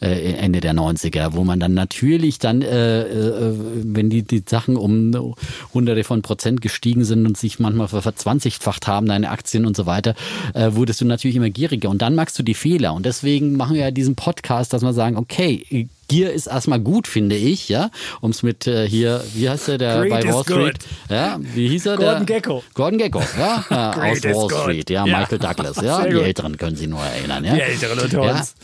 äh, 0.00 0.32
Ende 0.34 0.60
der 0.60 0.74
90er, 0.74 1.34
wo 1.34 1.44
man 1.44 1.60
dann 1.60 1.74
natürlich 1.74 2.38
dann, 2.38 2.62
äh, 2.62 3.02
äh, 3.02 3.55
wenn 3.58 4.10
die, 4.10 4.22
die 4.22 4.42
Sachen 4.46 4.76
um 4.76 5.34
hunderte 5.74 6.04
von 6.04 6.22
Prozent 6.22 6.60
gestiegen 6.60 7.04
sind 7.04 7.26
und 7.26 7.36
sich 7.36 7.58
manchmal 7.58 7.88
verzwanzigfacht 7.88 8.86
haben, 8.86 9.06
deine 9.06 9.30
Aktien 9.30 9.66
und 9.66 9.76
so 9.76 9.86
weiter, 9.86 10.14
äh, 10.54 10.72
wurdest 10.72 11.00
du 11.00 11.04
natürlich 11.04 11.36
immer 11.36 11.50
gieriger. 11.50 11.90
Und 11.90 12.02
dann 12.02 12.14
machst 12.14 12.38
du 12.38 12.42
die 12.42 12.54
Fehler. 12.54 12.94
Und 12.94 13.06
deswegen 13.06 13.56
machen 13.56 13.74
wir 13.74 13.82
ja 13.82 13.90
diesen 13.90 14.14
Podcast, 14.14 14.72
dass 14.72 14.82
wir 14.82 14.92
sagen, 14.92 15.16
okay, 15.16 15.88
Gier 16.08 16.32
ist 16.32 16.46
erstmal 16.46 16.80
gut, 16.80 17.06
finde 17.06 17.36
ich, 17.36 17.68
ja. 17.68 17.90
Um 18.20 18.30
es 18.30 18.42
mit 18.42 18.66
äh, 18.66 18.88
hier, 18.88 19.24
wie 19.34 19.48
heißt 19.48 19.68
der, 19.68 19.78
der 19.78 20.00
Greed 20.00 20.10
bei 20.10 20.32
Wall 20.32 20.42
Street? 20.42 20.78
good. 20.78 21.10
Ja, 21.10 21.38
wie 21.40 21.68
hieß 21.68 21.86
er? 21.86 21.96
Gordon 21.96 22.26
der, 22.26 22.36
Gekko. 22.36 22.64
Gordon 22.74 22.98
Gecko, 22.98 23.22
ja, 23.38 23.64
ja 23.70 23.90
aus 23.90 24.22
Wall 24.24 24.32
good. 24.48 24.52
Street, 24.52 24.90
ja, 24.90 25.06
Ja. 25.06 25.18
Michael 25.18 25.38
Douglas, 25.38 25.76
ja. 25.82 25.96
Sehr 25.96 26.08
Die 26.08 26.14
gut. 26.14 26.22
Älteren 26.22 26.56
können 26.56 26.76
sich 26.76 26.88
nur 26.88 27.00
erinnern, 27.00 27.44
ja. 27.44 27.54
Die 27.54 27.60
Älteren 27.60 27.98
unter 27.98 28.24
ja. 28.24 28.38
uns. 28.38 28.54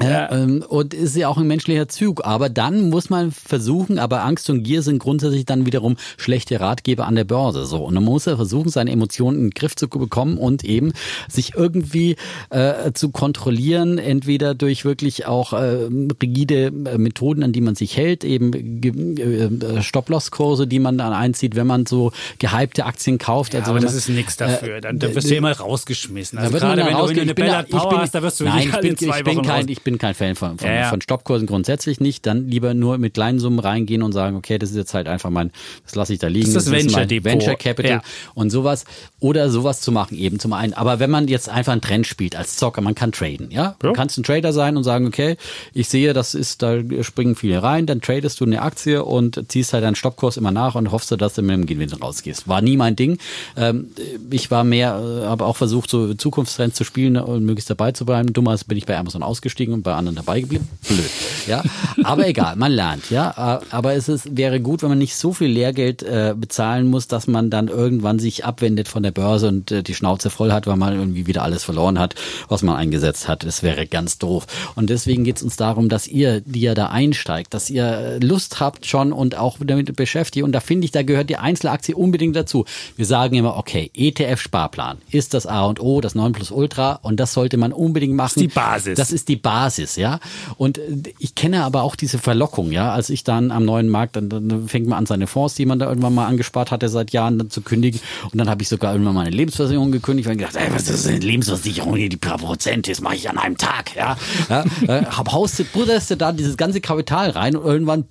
Ja. 0.00 0.32
Ähm, 0.32 0.64
und 0.68 0.94
ist 0.94 1.16
ja 1.16 1.28
auch 1.28 1.38
ein 1.38 1.46
menschlicher 1.46 1.88
Zug. 1.88 2.24
Aber 2.24 2.48
dann 2.48 2.90
muss 2.90 3.10
man 3.10 3.32
versuchen, 3.32 3.98
aber 3.98 4.22
Angst 4.22 4.48
und 4.50 4.62
Gier 4.62 4.82
sind 4.82 4.98
grundsätzlich 4.98 5.44
dann 5.44 5.66
wiederum 5.66 5.96
schlechte 6.16 6.60
Ratgeber 6.60 7.06
an 7.06 7.14
der 7.14 7.24
Börse. 7.24 7.66
So. 7.66 7.84
Und 7.84 7.94
man 7.94 8.04
muss 8.04 8.24
ja 8.26 8.36
versuchen, 8.36 8.68
seine 8.68 8.90
Emotionen 8.90 9.36
in 9.38 9.44
den 9.46 9.50
Griff 9.50 9.76
zu 9.76 9.88
bekommen 9.88 10.38
und 10.38 10.64
eben 10.64 10.92
sich 11.28 11.54
irgendwie 11.54 12.16
äh, 12.50 12.92
zu 12.92 13.10
kontrollieren, 13.10 13.98
entweder 13.98 14.54
durch 14.54 14.84
wirklich 14.84 15.26
auch 15.26 15.52
äh, 15.52 15.88
rigide 16.22 16.66
äh, 16.66 16.83
Methoden, 16.98 17.42
an 17.42 17.52
die 17.52 17.60
man 17.60 17.74
sich 17.74 17.96
hält, 17.96 18.24
eben 18.24 18.80
ge- 18.80 18.92
äh, 19.22 19.82
Stop-Loss-Kurse, 19.82 20.66
die 20.66 20.78
man 20.78 20.98
dann 20.98 21.12
einzieht, 21.12 21.56
wenn 21.56 21.66
man 21.66 21.86
so 21.86 22.12
gehypte 22.38 22.84
Aktien 22.86 23.18
kauft. 23.18 23.54
Ja, 23.54 23.60
also 23.60 23.72
aber 23.72 23.80
das 23.80 23.92
man- 23.92 23.98
ist 23.98 24.08
nichts 24.08 24.36
dafür. 24.36 24.80
Dann, 24.80 24.98
dann 24.98 25.14
wirst 25.14 25.30
du 25.30 25.34
immer 25.34 25.52
rausgeschmissen. 25.52 26.38
Also 26.38 26.52
gerade 26.58 26.82
wenn 26.84 26.92
dann 26.92 27.06
du, 27.06 27.20
eine 27.20 27.62
ich 27.64 27.70
Power 27.70 27.88
bin- 27.90 27.98
hast, 27.98 28.14
da 28.14 28.22
wirst 28.22 28.40
du 28.40 28.44
Nein, 28.44 28.72
wirklich 28.72 28.74
ich 28.74 28.80
bin, 28.80 28.90
in 28.90 28.96
zwei 28.98 29.18
ich 29.18 29.24
bin 29.24 29.36
Wochen 29.36 29.46
kein, 29.46 29.60
raus. 29.62 29.64
ich 29.68 29.82
bin 29.82 29.98
kein 29.98 30.14
Fan 30.14 30.34
von, 30.34 30.58
von, 30.58 30.68
Ja, 30.68 30.74
ja. 30.74 30.88
von 30.90 31.00
Stoppkursen 31.00 31.46
grundsätzlich 31.46 32.00
nicht. 32.00 32.26
Dann 32.26 32.48
lieber 32.48 32.74
nur 32.74 32.98
mit 32.98 33.14
kleinen 33.14 33.38
Summen 33.38 33.58
reingehen 33.58 34.02
und 34.02 34.12
sagen, 34.12 34.36
okay, 34.36 34.58
das 34.58 34.70
ist 34.70 34.76
jetzt 34.76 34.94
halt 34.94 35.08
einfach 35.08 35.30
mein, 35.30 35.50
das 35.84 35.94
lasse 35.94 36.12
ich 36.12 36.18
da 36.18 36.26
liegen. 36.28 36.46
Das 36.52 36.64
ist 36.64 36.66
das 36.66 36.72
mein 36.72 36.82
Venture 36.84 37.06
Depot. 37.06 37.32
Venture 37.32 37.56
Capital 37.56 37.90
Ja. 37.92 38.02
und 38.34 38.50
sowas. 38.50 38.84
Oder 39.20 39.48
sowas 39.50 39.80
zu 39.80 39.92
machen, 39.92 40.16
eben 40.18 40.38
zum 40.38 40.52
einen. 40.52 40.74
Aber 40.74 40.98
wenn 40.98 41.10
man 41.10 41.28
jetzt 41.28 41.48
einfach 41.48 41.72
einen 41.72 41.80
Trend 41.80 42.06
spielt 42.06 42.36
als 42.36 42.56
Zocker, 42.56 42.80
man 42.80 42.94
kann 42.94 43.12
traden, 43.12 43.50
ja? 43.50 43.76
Du 43.78 43.92
kannst 43.92 44.18
ein 44.18 44.22
Trader 44.22 44.52
sein 44.52 44.76
und 44.76 44.84
sagen, 44.84 45.06
okay, 45.06 45.36
ich 45.72 45.88
sehe, 45.88 46.12
das 46.12 46.34
ist, 46.34 46.62
da 46.62 46.73
springen 47.02 47.36
viele 47.36 47.62
rein, 47.62 47.86
dann 47.86 48.00
tradest 48.00 48.40
du 48.40 48.44
eine 48.44 48.62
Aktie 48.62 49.04
und 49.04 49.44
ziehst 49.48 49.72
halt 49.72 49.84
deinen 49.84 49.94
Stoppkurs 49.94 50.36
immer 50.36 50.50
nach 50.50 50.74
und 50.74 50.90
hoffst, 50.90 51.10
du, 51.10 51.16
dass 51.16 51.34
du 51.34 51.42
mit 51.42 51.52
dem 51.52 51.66
Gewinn 51.66 51.92
rausgehst. 51.92 52.48
War 52.48 52.62
nie 52.62 52.76
mein 52.76 52.96
Ding. 52.96 53.18
Ähm, 53.56 53.88
ich 54.30 54.50
war 54.50 54.64
mehr, 54.64 54.98
äh, 54.98 55.26
habe 55.26 55.44
auch 55.44 55.56
versucht, 55.56 55.90
so 55.90 56.14
Zukunftstrends 56.14 56.76
zu 56.76 56.84
spielen 56.84 57.16
und 57.16 57.44
möglichst 57.44 57.70
dabei 57.70 57.92
zu 57.92 58.04
bleiben. 58.04 58.32
Dummerweise 58.32 58.64
bin 58.66 58.78
ich 58.78 58.86
bei 58.86 58.96
Amazon 58.96 59.22
ausgestiegen 59.22 59.74
und 59.74 59.82
bei 59.82 59.94
anderen 59.94 60.16
dabei 60.16 60.40
geblieben. 60.40 60.68
Blöd. 60.88 61.10
Ja, 61.46 61.62
aber 62.02 62.26
egal, 62.26 62.56
man 62.56 62.72
lernt, 62.72 63.10
ja. 63.10 63.34
Aber 63.70 63.94
es 63.94 64.08
ist, 64.08 64.36
wäre 64.36 64.60
gut, 64.60 64.82
wenn 64.82 64.88
man 64.88 64.98
nicht 64.98 65.16
so 65.16 65.32
viel 65.32 65.48
Lehrgeld 65.48 66.02
äh, 66.02 66.34
bezahlen 66.36 66.88
muss, 66.88 67.08
dass 67.08 67.26
man 67.26 67.50
dann 67.50 67.68
irgendwann 67.68 68.18
sich 68.18 68.44
abwendet 68.44 68.88
von 68.88 69.02
der 69.02 69.10
Börse 69.10 69.48
und 69.48 69.70
äh, 69.70 69.82
die 69.82 69.94
Schnauze 69.94 70.30
voll 70.30 70.52
hat, 70.52 70.66
weil 70.66 70.76
man 70.76 70.94
irgendwie 70.94 71.26
wieder 71.26 71.42
alles 71.42 71.64
verloren 71.64 71.98
hat, 71.98 72.14
was 72.48 72.62
man 72.62 72.76
eingesetzt 72.76 73.28
hat. 73.28 73.44
Das 73.44 73.62
wäre 73.62 73.86
ganz 73.86 74.18
doof. 74.18 74.46
Und 74.74 74.90
deswegen 74.90 75.24
geht 75.24 75.36
es 75.36 75.42
uns 75.42 75.56
darum, 75.56 75.88
dass 75.88 76.06
ihr, 76.06 76.40
die 76.40 76.60
ihr 76.64 76.74
da 76.74 76.86
einsteigt, 76.86 77.54
dass 77.54 77.70
ihr 77.70 77.84
äh, 77.84 78.18
Lust 78.18 78.60
habt 78.60 78.86
schon 78.86 79.12
und 79.12 79.36
auch 79.36 79.58
damit 79.60 79.94
beschäftigt. 79.96 80.44
Und 80.44 80.52
da 80.52 80.60
finde 80.60 80.84
ich, 80.84 80.90
da 80.90 81.02
gehört 81.02 81.30
die 81.30 81.36
Einzelaktie 81.36 81.94
unbedingt 81.94 82.36
dazu. 82.36 82.64
Wir 82.96 83.06
sagen 83.06 83.36
immer, 83.36 83.56
okay, 83.56 83.90
ETF-Sparplan 83.94 84.98
ist 85.10 85.34
das 85.34 85.46
A 85.46 85.64
und 85.64 85.80
O, 85.80 86.00
das 86.00 86.14
9 86.14 86.32
Plus 86.32 86.50
Ultra 86.50 86.98
und 87.02 87.20
das 87.20 87.32
sollte 87.32 87.56
man 87.56 87.72
unbedingt 87.72 88.14
machen. 88.14 88.40
die 88.40 88.48
Basis. 88.48 88.96
Das 88.96 89.12
ist 89.12 89.28
die 89.28 89.36
Basis, 89.36 89.96
ja. 89.96 90.20
Und 90.56 90.78
äh, 90.78 90.82
ich 91.18 91.34
kenne 91.34 91.64
aber 91.64 91.82
auch 91.82 91.96
diese 91.96 92.18
Verlockung, 92.18 92.72
ja. 92.72 92.92
Als 92.92 93.10
ich 93.10 93.24
dann 93.24 93.50
am 93.50 93.64
neuen 93.64 93.88
Markt, 93.88 94.16
dann, 94.16 94.28
dann 94.28 94.68
fängt 94.68 94.86
man 94.86 94.98
an, 94.98 95.06
seine 95.06 95.26
Fonds, 95.26 95.54
die 95.54 95.66
man 95.66 95.78
da 95.78 95.88
irgendwann 95.88 96.14
mal 96.14 96.26
angespart 96.26 96.70
hatte 96.70 96.88
seit 96.88 97.12
Jahren, 97.12 97.38
dann 97.38 97.50
zu 97.50 97.60
kündigen. 97.60 98.00
Und 98.30 98.38
dann 98.38 98.48
habe 98.48 98.62
ich 98.62 98.68
sogar 98.68 98.92
irgendwann 98.92 99.14
meine 99.14 99.30
Lebensversicherung 99.30 99.92
gekündigt, 99.92 100.28
weil 100.28 100.36
ich 100.36 100.46
gedacht, 100.46 100.56
ey, 100.56 100.72
was 100.72 100.88
ist 100.88 101.06
denn 101.06 101.20
Lebensversicherung, 101.20 101.94
die 101.94 102.16
paar 102.16 102.38
Prozent, 102.38 102.88
das 102.88 103.00
mache 103.00 103.16
ich 103.16 103.28
an 103.28 103.38
einem 103.38 103.56
Tag, 103.56 103.94
ja. 103.96 104.16
ja 104.48 104.64
äh, 104.86 105.04
hab 105.04 105.32
haustet, 105.32 105.72
butterste 105.72 106.16
da 106.16 106.32
dieses 106.54 106.56
ganze 106.56 106.80
Kapital 106.80 107.30
rein 107.30 107.56
und 107.56 107.64
irgendwann 107.64 108.04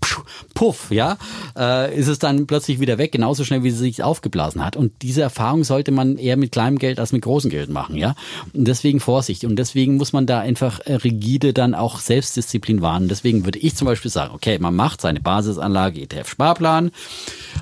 puff, 0.54 0.92
ja, 0.92 1.18
äh, 1.58 1.98
ist 1.98 2.08
es 2.08 2.20
dann 2.20 2.46
plötzlich 2.48 2.80
wieder 2.80 2.98
weg, 2.98 3.12
genauso 3.12 3.44
schnell, 3.44 3.64
wie 3.64 3.72
sie 3.72 3.78
sich 3.78 4.04
aufgeblasen 4.04 4.64
hat. 4.64 4.76
Und 4.76 4.92
diese 5.02 5.22
Erfahrung 5.22 5.64
sollte 5.64 5.92
man 5.92 6.18
eher 6.18 6.38
mit 6.38 6.52
kleinem 6.52 6.78
Geld 6.78 7.00
als 7.00 7.12
mit 7.12 7.22
großem 7.22 7.50
Geld 7.50 7.70
machen, 7.70 7.96
ja. 7.96 8.16
Und 8.54 8.68
deswegen 8.68 9.00
Vorsicht. 9.00 9.46
Und 9.46 9.56
deswegen 9.58 9.96
muss 9.96 10.14
man 10.14 10.26
da 10.26 10.40
einfach 10.40 10.80
äh, 10.82 10.96
rigide 10.96 11.54
dann 11.54 11.74
auch 11.74 12.00
Selbstdisziplin 12.00 12.82
wahren. 12.82 13.08
Deswegen 13.08 13.46
würde 13.46 13.60
ich 13.60 13.76
zum 13.76 13.86
Beispiel 13.86 14.12
sagen, 14.12 14.34
okay, 14.34 14.60
man 14.60 14.76
macht 14.76 15.02
seine 15.02 15.22
Basisanlage 15.22 16.02
ETF-Sparplan 16.02 16.92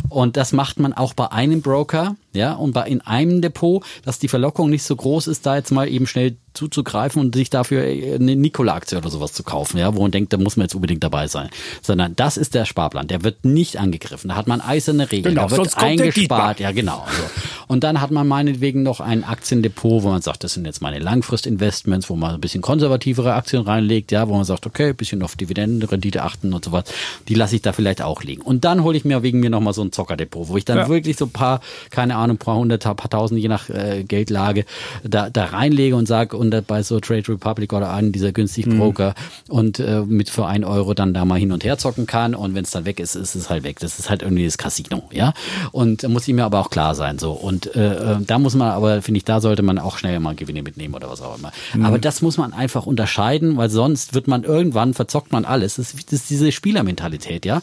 und 0.10 0.38
das 0.38 0.52
macht 0.52 0.80
man 0.80 0.94
auch 0.94 1.14
bei 1.14 1.32
einem 1.32 1.62
Broker, 1.62 2.16
ja, 2.34 2.54
und 2.54 2.74
bei 2.74 2.88
in 2.88 3.02
einem 3.02 3.42
Depot, 3.42 3.84
dass 4.06 4.20
die 4.20 4.28
Verlockung 4.28 4.70
nicht 4.70 4.84
so 4.84 4.96
groß 4.96 5.28
ist, 5.28 5.46
da 5.46 5.56
jetzt 5.56 5.72
mal 5.72 5.88
eben 5.90 6.08
schnell 6.08 6.38
zuzugreifen 6.54 7.22
und 7.22 7.34
sich 7.34 7.50
dafür 7.50 7.84
eine 7.84 8.36
Nikola-Aktie 8.36 8.98
oder 8.98 9.10
sowas 9.10 9.32
zu 9.32 9.42
kaufen, 9.44 9.78
ja, 9.78 9.96
wo 9.96 10.02
man 10.02 10.12
denkt, 10.12 10.34
da 10.34 10.38
muss 10.38 10.58
man 10.58 10.66
jetzt 10.66 10.76
unbedingt 10.76 11.02
dabei 11.02 11.28
sein. 11.28 11.50
Sondern 11.82 12.14
das 12.18 12.36
ist 12.36 12.54
der 12.56 12.66
Sparplan, 12.66 13.08
der 13.08 13.24
wird 13.24 13.46
nicht 13.46 13.78
angegriffen. 13.78 14.28
Da 14.30 14.36
hat 14.36 14.48
man 14.48 14.60
eiserne 14.60 15.10
Regeln, 15.10 15.34
Genau, 15.36 15.48
da 15.48 15.56
wird 15.58 15.78
eingespart, 15.78 16.60
ja 16.60 16.72
genau. 16.74 17.06
So. 17.10 17.24
Und 17.70 17.86
dann 17.86 18.02
hat 18.02 18.12
man 18.12 18.28
meinetwegen 18.28 18.84
noch 18.84 19.00
ein 19.00 19.24
Aktiendepot, 19.24 20.04
wo 20.04 20.10
man 20.10 20.22
sagt, 20.22 20.44
das 20.44 20.54
sind 20.56 20.66
jetzt 20.66 20.82
meine 20.82 21.00
Langfristinvestments, 21.00 22.10
wo 22.10 22.16
man 22.18 22.36
ein 22.36 22.42
bisschen 22.42 22.62
konservativere 22.62 23.34
Aktien 23.34 23.62
reinlegt, 23.64 24.12
ja, 24.12 24.28
wo 24.28 24.34
man 24.36 24.44
sagt, 24.44 24.66
okay, 24.66 24.90
ein 24.90 24.96
bisschen 24.98 25.24
auf 25.24 25.38
Dividendenrendite 25.38 26.22
achten 26.22 26.54
und 26.54 26.66
sowas. 26.66 26.84
Die 27.30 27.34
lasse 27.36 27.56
ich 27.56 27.62
da 27.62 27.72
vielleicht 27.72 28.02
auch 28.02 28.24
liegen. 28.24 28.42
Und 28.42 28.66
dann 28.66 28.84
hole 28.84 28.98
ich 28.98 29.06
mir 29.06 29.24
wegen 29.24 29.40
mir 29.40 29.50
nochmal 29.50 29.74
so 29.74 29.82
ein 29.84 29.94
Zockerdepot, 29.94 30.50
wo 30.50 30.58
ich 30.58 30.66
dann 30.66 30.78
Ja. 30.80 30.90
wirklich 30.90 31.16
so 31.16 31.26
ein 31.26 31.32
paar, 31.32 31.62
keine 31.92 32.16
Ahnung, 32.18 32.21
paar 32.38 32.58
hundert, 32.58 32.84
paar 32.84 33.10
tausend, 33.10 33.40
je 33.40 33.48
nach 33.48 33.70
äh, 33.70 34.04
Geldlage, 34.04 34.66
da, 35.04 35.30
da 35.30 35.46
reinlege 35.46 35.96
und 35.96 36.08
sage, 36.08 36.38
und 36.38 36.68
bei 36.68 36.84
so 36.84 37.00
Trade 37.00 37.28
Republic 37.30 37.74
oder 37.74 37.92
einen 37.92 38.12
dieser 38.12 38.32
günstigen 38.32 38.78
Broker 38.78 39.14
und 39.48 39.80
äh, 39.80 40.02
mit 40.02 40.30
für 40.30 40.46
ein 40.46 40.64
Euro 40.64 40.94
dann 40.94 41.14
da 41.14 41.26
mal 41.26 41.40
hin 41.40 41.52
und 41.52 41.64
her 41.64 41.78
zocken 41.78 42.08
kann. 42.08 42.36
Und 42.36 42.56
wenn 42.56 42.64
es 42.64 42.72
dann 42.72 42.86
weg 42.86 43.00
ist, 43.00 43.16
ist 43.16 43.36
es 43.36 43.50
halt 43.50 43.64
weg. 43.64 43.80
Das 43.80 44.00
ist 44.00 44.10
halt 44.10 44.22
irgendwie 44.22 44.46
das 44.46 44.58
Casino, 44.58 45.04
ja. 45.12 45.34
Und 45.72 46.08
muss 46.08 46.28
ich 46.28 46.34
mir 46.34 46.46
aber 46.46 46.60
auch 46.60 46.70
klar 46.70 46.96
sein, 46.96 47.20
so. 47.20 47.32
Und 47.32 47.76
äh, 47.76 48.14
äh, 48.14 48.18
da 48.26 48.40
muss 48.40 48.56
man 48.56 48.70
aber, 48.70 49.02
finde 49.02 49.20
ich, 49.20 49.26
da 49.26 49.42
sollte 49.42 49.64
man 49.64 49.80
auch 49.80 49.98
schnell 49.98 50.20
mal 50.20 50.36
Gewinne 50.36 50.62
mitnehmen 50.62 50.94
oder 50.94 51.10
was 51.10 51.22
auch 51.22 51.38
immer. 51.38 51.52
Aber 51.84 52.00
das 52.00 52.22
muss 52.22 52.38
man 52.38 52.54
einfach 52.54 52.86
unterscheiden, 52.86 53.58
weil 53.58 53.70
sonst 53.70 54.14
wird 54.14 54.28
man 54.28 54.44
irgendwann, 54.44 54.94
verzockt 54.94 55.32
man 55.32 55.46
alles. 55.46 55.76
Das 55.76 55.94
ist, 55.94 56.12
das 56.12 56.22
ist 56.22 56.30
diese 56.30 56.52
Spielermentalität, 56.52 57.46
ja. 57.46 57.62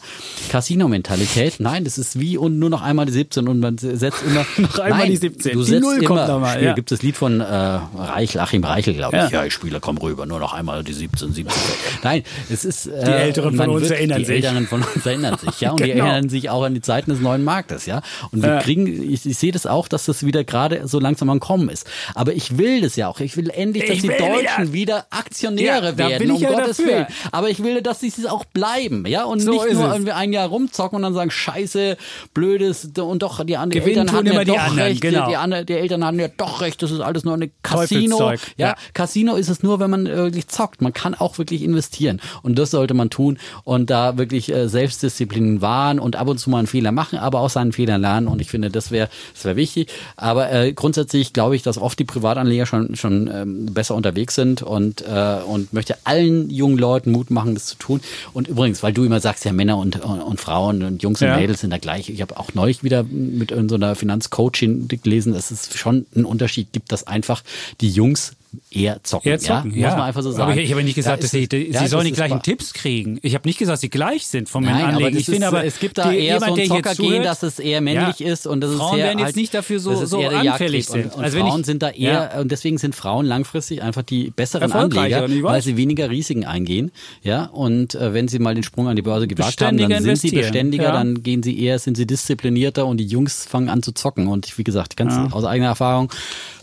Casino-Mentalität. 0.49 1.59
Nein, 1.59 1.83
das 1.83 1.97
ist 1.97 2.19
wie 2.19 2.37
und 2.37 2.59
nur 2.59 2.69
noch 2.69 2.81
einmal 2.81 3.05
die 3.05 3.11
17 3.11 3.47
und 3.47 3.59
man 3.59 3.77
setzt 3.77 4.23
immer. 4.23 4.45
Noch 4.57 4.79
einmal 4.79 4.99
Nein, 4.99 5.09
die 5.11 5.17
17. 5.17 5.53
Du 5.53 5.59
Die 5.59 5.65
setzt 5.65 5.81
Null 5.81 5.95
immer, 5.97 6.05
kommt 6.07 6.27
noch 6.27 6.39
mal, 6.39 6.53
Spiel, 6.53 6.65
ja. 6.65 6.73
gibt 6.73 6.91
es 6.91 7.01
Lied 7.01 7.17
von 7.17 7.39
äh, 7.41 7.43
Reichel, 7.45 8.41
Achim 8.41 8.63
Reichel, 8.63 8.93
glaube 8.93 9.15
ich. 9.17 9.23
Ja. 9.23 9.29
Ja. 9.41 9.45
ich 9.45 9.53
spiele, 9.53 9.79
komm 9.79 9.97
rüber, 9.97 10.25
nur 10.25 10.39
noch 10.39 10.53
einmal 10.53 10.83
die 10.83 10.93
17, 10.93 11.33
17. 11.33 11.55
Nein, 12.03 12.23
es 12.49 12.65
ist. 12.65 12.87
Äh, 12.87 13.05
Die 13.05 13.11
Älteren 13.11 13.55
von 13.55 13.69
uns 13.69 13.89
erinnern 13.89 14.19
die 14.19 14.25
sich. 14.25 14.35
Älteren 14.37 14.67
von 14.67 14.83
uns 14.83 15.05
erinnern 15.05 15.37
sich, 15.37 15.61
ja. 15.61 15.71
Und 15.79 15.79
die 15.81 15.89
Genau. 15.91 16.05
erinnern 16.05 16.29
sich 16.29 16.49
auch 16.49 16.63
an 16.63 16.73
die 16.73 16.81
Zeiten 16.81 17.09
des 17.11 17.19
neuen 17.19 17.43
Marktes, 17.43 17.85
ja. 17.85 18.01
Und 18.31 18.41
wir 18.43 18.49
Ja. 18.55 18.61
kriegen, 18.61 18.87
ich, 19.11 19.25
ich 19.25 19.37
sehe 19.37 19.51
das 19.51 19.65
auch, 19.65 19.87
dass 19.87 20.05
das 20.05 20.25
wieder 20.25 20.43
gerade 20.43 20.87
so 20.87 20.99
langsam 20.99 21.29
am 21.29 21.39
Kommen 21.39 21.69
ist. 21.69 21.87
Aber 22.15 22.33
ich 22.33 22.57
will 22.57 22.81
das 22.81 22.95
ja 22.95 23.07
auch. 23.07 23.19
Ich 23.19 23.37
will 23.37 23.49
endlich, 23.49 23.85
dass 23.85 23.95
Ich 23.97 24.01
die 24.01 24.07
Deutschen 24.09 24.73
wieder- 24.73 24.79
wieder 24.79 25.05
Aktionäre 25.09 25.89
Ja, 25.91 25.97
werden, 25.97 26.31
um 26.31 26.41
ja 26.41 26.49
Gottes 26.51 26.77
dafür. 26.77 26.91
Willen. 26.93 27.05
Aber 27.31 27.49
ich 27.49 27.61
will, 27.63 27.81
dass 27.81 27.99
sie 27.99 28.07
es 28.07 28.25
auch 28.25 28.45
bleiben, 28.45 29.05
ja. 29.05 29.23
Und 29.25 29.39
So 29.41 29.51
nicht 29.51 29.73
nur 29.73 29.93
es. 29.95 30.07
ein 30.09 30.33
Jahr 30.33 30.47
rumzocken 30.47 30.95
und 30.97 31.01
dann 31.03 31.13
sagen, 31.13 31.31
scheiße, 31.31 31.97
blödes, 32.33 32.89
und 32.97 33.21
doch, 33.23 33.43
die 33.45 33.57
anderen 33.57 33.85
Eltern 33.85 34.11
hatten 34.11 34.27
immer 34.27 34.38
ja 34.39 34.45
die 34.45 34.51
doch 34.51 34.59
anderen, 34.59 34.79
recht, 34.79 35.01
genau. 35.01 35.29
die, 35.29 35.35
anderen, 35.35 35.65
die 35.65 35.73
Eltern 35.73 36.05
hatten 36.05 36.19
ja 36.19 36.27
doch 36.27 36.61
recht, 36.61 36.81
das 36.81 36.91
ist 36.91 36.99
alles 36.99 37.23
nur 37.23 37.33
eine 37.33 37.49
Casino. 37.63 38.31
Ja, 38.31 38.37
ja. 38.57 38.75
Casino 38.93 39.35
ist 39.35 39.49
es 39.49 39.63
nur, 39.63 39.79
wenn 39.79 39.89
man 39.89 40.05
äh, 40.05 40.15
wirklich 40.15 40.47
zockt. 40.47 40.81
Man 40.81 40.93
kann 40.93 41.15
auch 41.15 41.37
wirklich 41.37 41.61
investieren. 41.61 42.21
Und 42.41 42.57
das 42.57 42.71
sollte 42.71 42.93
man 42.93 43.09
tun 43.09 43.37
und 43.63 43.89
da 43.89 44.17
wirklich 44.17 44.51
äh, 44.51 44.67
Selbstdisziplin 44.67 45.61
wahren 45.61 45.99
und 45.99 46.15
ab 46.15 46.27
und 46.27 46.37
zu 46.37 46.49
mal 46.49 46.59
einen 46.59 46.67
Fehler 46.67 46.91
machen, 46.91 47.19
aber 47.19 47.39
aus 47.39 47.53
seinen 47.53 47.71
Fehlern 47.71 48.01
lernen. 48.01 48.27
Und 48.27 48.41
ich 48.41 48.49
finde, 48.49 48.69
das 48.69 48.91
wäre 48.91 49.09
das 49.33 49.45
wäre 49.45 49.55
wichtig. 49.55 49.89
Aber 50.15 50.51
äh, 50.51 50.73
grundsätzlich 50.73 51.33
glaube 51.33 51.55
ich, 51.55 51.63
dass 51.63 51.77
oft 51.77 51.97
die 51.99 52.05
Privatanleger 52.05 52.65
schon, 52.65 52.95
schon 52.95 53.29
ähm, 53.33 53.65
besser 53.67 53.95
unterwegs 53.95 54.35
sind 54.35 54.61
und, 54.61 55.01
äh, 55.01 55.37
und 55.45 55.73
möchte 55.73 55.97
allen 56.03 56.49
jungen 56.49 56.77
Leuten 56.77 57.11
Mut 57.11 57.31
machen, 57.31 57.53
das 57.53 57.65
zu 57.65 57.75
tun. 57.77 58.01
Und 58.33 58.47
übrigens, 58.47 58.83
weil 58.83 58.93
du 58.93 59.03
immer 59.03 59.19
sagst, 59.19 59.45
ja, 59.45 59.53
Männer 59.53 59.77
und, 59.77 59.99
und, 60.03 60.21
und 60.21 60.39
Frauen 60.39 60.83
und 60.83 61.03
Jungs 61.03 61.21
und 61.21 61.29
Mädels 61.35 61.61
sind 61.61 61.71
da 61.71 61.77
gleich. 61.77 62.09
Ich 62.09 62.21
habe 62.21 62.37
auch 62.37 62.53
neulich 62.53 62.83
wieder 62.83 63.03
mit 63.03 63.53
so 63.69 63.75
einer 63.75 63.95
Finanzcoaching 64.29 64.87
gelesen, 64.87 65.33
dass 65.33 65.51
es 65.51 65.77
schon 65.77 66.05
einen 66.15 66.25
Unterschied 66.25 66.71
gibt, 66.71 66.91
dass 66.91 67.07
einfach 67.07 67.43
die 67.81 67.89
Jungs 67.89 68.33
eher 68.71 69.03
zocken. 69.03 69.29
Eher 69.31 69.39
zocken, 69.39 69.75
ja? 69.77 69.87
Muss 69.89 69.97
man 69.97 70.07
einfach 70.07 70.21
so 70.23 70.31
sagen. 70.31 70.51
Aber 70.51 70.55
ich, 70.59 70.65
ich 70.65 70.71
habe 70.71 70.83
nicht 70.83 70.95
gesagt, 70.95 71.17
Da 71.19 71.21
dass 71.21 71.31
sie, 71.31 71.43
ist- 71.43 71.51
sie 71.51 71.69
ja, 71.71 71.87
sollen 71.87 71.91
das 71.91 72.03
die 72.05 72.09
ist 72.11 72.15
gleichen. 72.15 72.41
Tipps 72.41 72.73
kriegen. 72.73 73.19
Ich 73.21 73.35
habe 73.35 73.47
nicht 73.47 73.59
gesagt, 73.59 73.73
dass 73.75 73.81
sie 73.81 73.89
gleich 73.89 74.25
sind 74.27 74.49
von 74.49 74.63
meinen 74.63 74.73
Nein, 74.79 74.85
aber 74.95 74.95
Anlegen. 75.05 75.17
Ich 75.17 75.25
finde 75.25 75.39
ist, 75.39 75.43
aber, 75.43 75.63
es 75.65 75.79
gibt 75.79 75.97
da 75.97 76.09
die- 76.11 76.17
eher 76.17 76.39
so 76.39 76.45
jemand, 76.45 76.49
ein 76.51 76.55
der 76.55 76.63
hier 76.63 76.83
Zockergehen, 76.83 77.09
zuhört- 77.13 77.25
dass 77.25 77.43
es 77.43 77.59
eher 77.59 77.81
männlich 77.81 78.19
Ja. 78.19 78.31
ist 78.33 78.47
und 78.47 78.61
das 78.61 78.71
ist 78.71 78.77
Frauen 78.77 78.95
sehr 78.95 79.05
werden 79.05 79.19
jetzt 79.19 79.25
halt, 79.27 79.35
nicht 79.35 79.53
dafür 79.53 79.79
so- 79.79 79.91
ist 80.01 80.09
so 80.09 80.19
anfällig 80.21 80.85
sind. 80.87 81.05
Und, 81.05 81.15
und 81.15 81.23
Also 81.23 81.39
Frauen 81.39 81.59
ich- 81.59 81.65
sind 81.67 81.81
da 81.83 81.89
eher 81.89 82.37
und 82.39 82.51
deswegen 82.51 82.77
sind 82.77 82.95
Frauen 82.95 83.25
langfristig 83.25 83.83
einfach 83.83 84.03
die 84.03 84.31
besseren 84.31 84.71
Anleger, 84.71 85.27
weil 85.43 85.61
sie 85.61 85.77
weniger 85.77 86.09
Risiken 86.09 86.45
eingehen, 86.45 86.91
ja 87.21 87.45
und 87.45 87.95
äh, 87.95 88.13
wenn 88.13 88.27
sie 88.27 88.39
mal 88.39 88.55
den 88.55 88.63
Sprung 88.63 88.87
an 88.87 88.95
die 88.95 89.01
Börse 89.01 89.27
gewagt 89.27 89.61
haben, 89.61 89.77
dann 89.77 90.01
sind 90.03 90.17
sie 90.17 90.31
beständiger, 90.31 90.85
ja. 90.85 90.91
dann 90.91 91.21
gehen 91.23 91.43
sie 91.43 91.59
eher, 91.61 91.77
sind 91.79 91.97
sie 91.97 92.07
disziplinierter 92.07 92.85
und 92.85 92.97
die 92.97 93.05
Jungs 93.05 93.45
fangen 93.45 93.69
an 93.69 93.83
zu 93.83 93.91
zocken 93.91 94.27
und 94.27 94.57
wie 94.57 94.63
gesagt, 94.63 94.97
ganz 94.97 95.31
aus 95.33 95.43
eigener 95.45 95.67
Erfahrung 95.69 96.11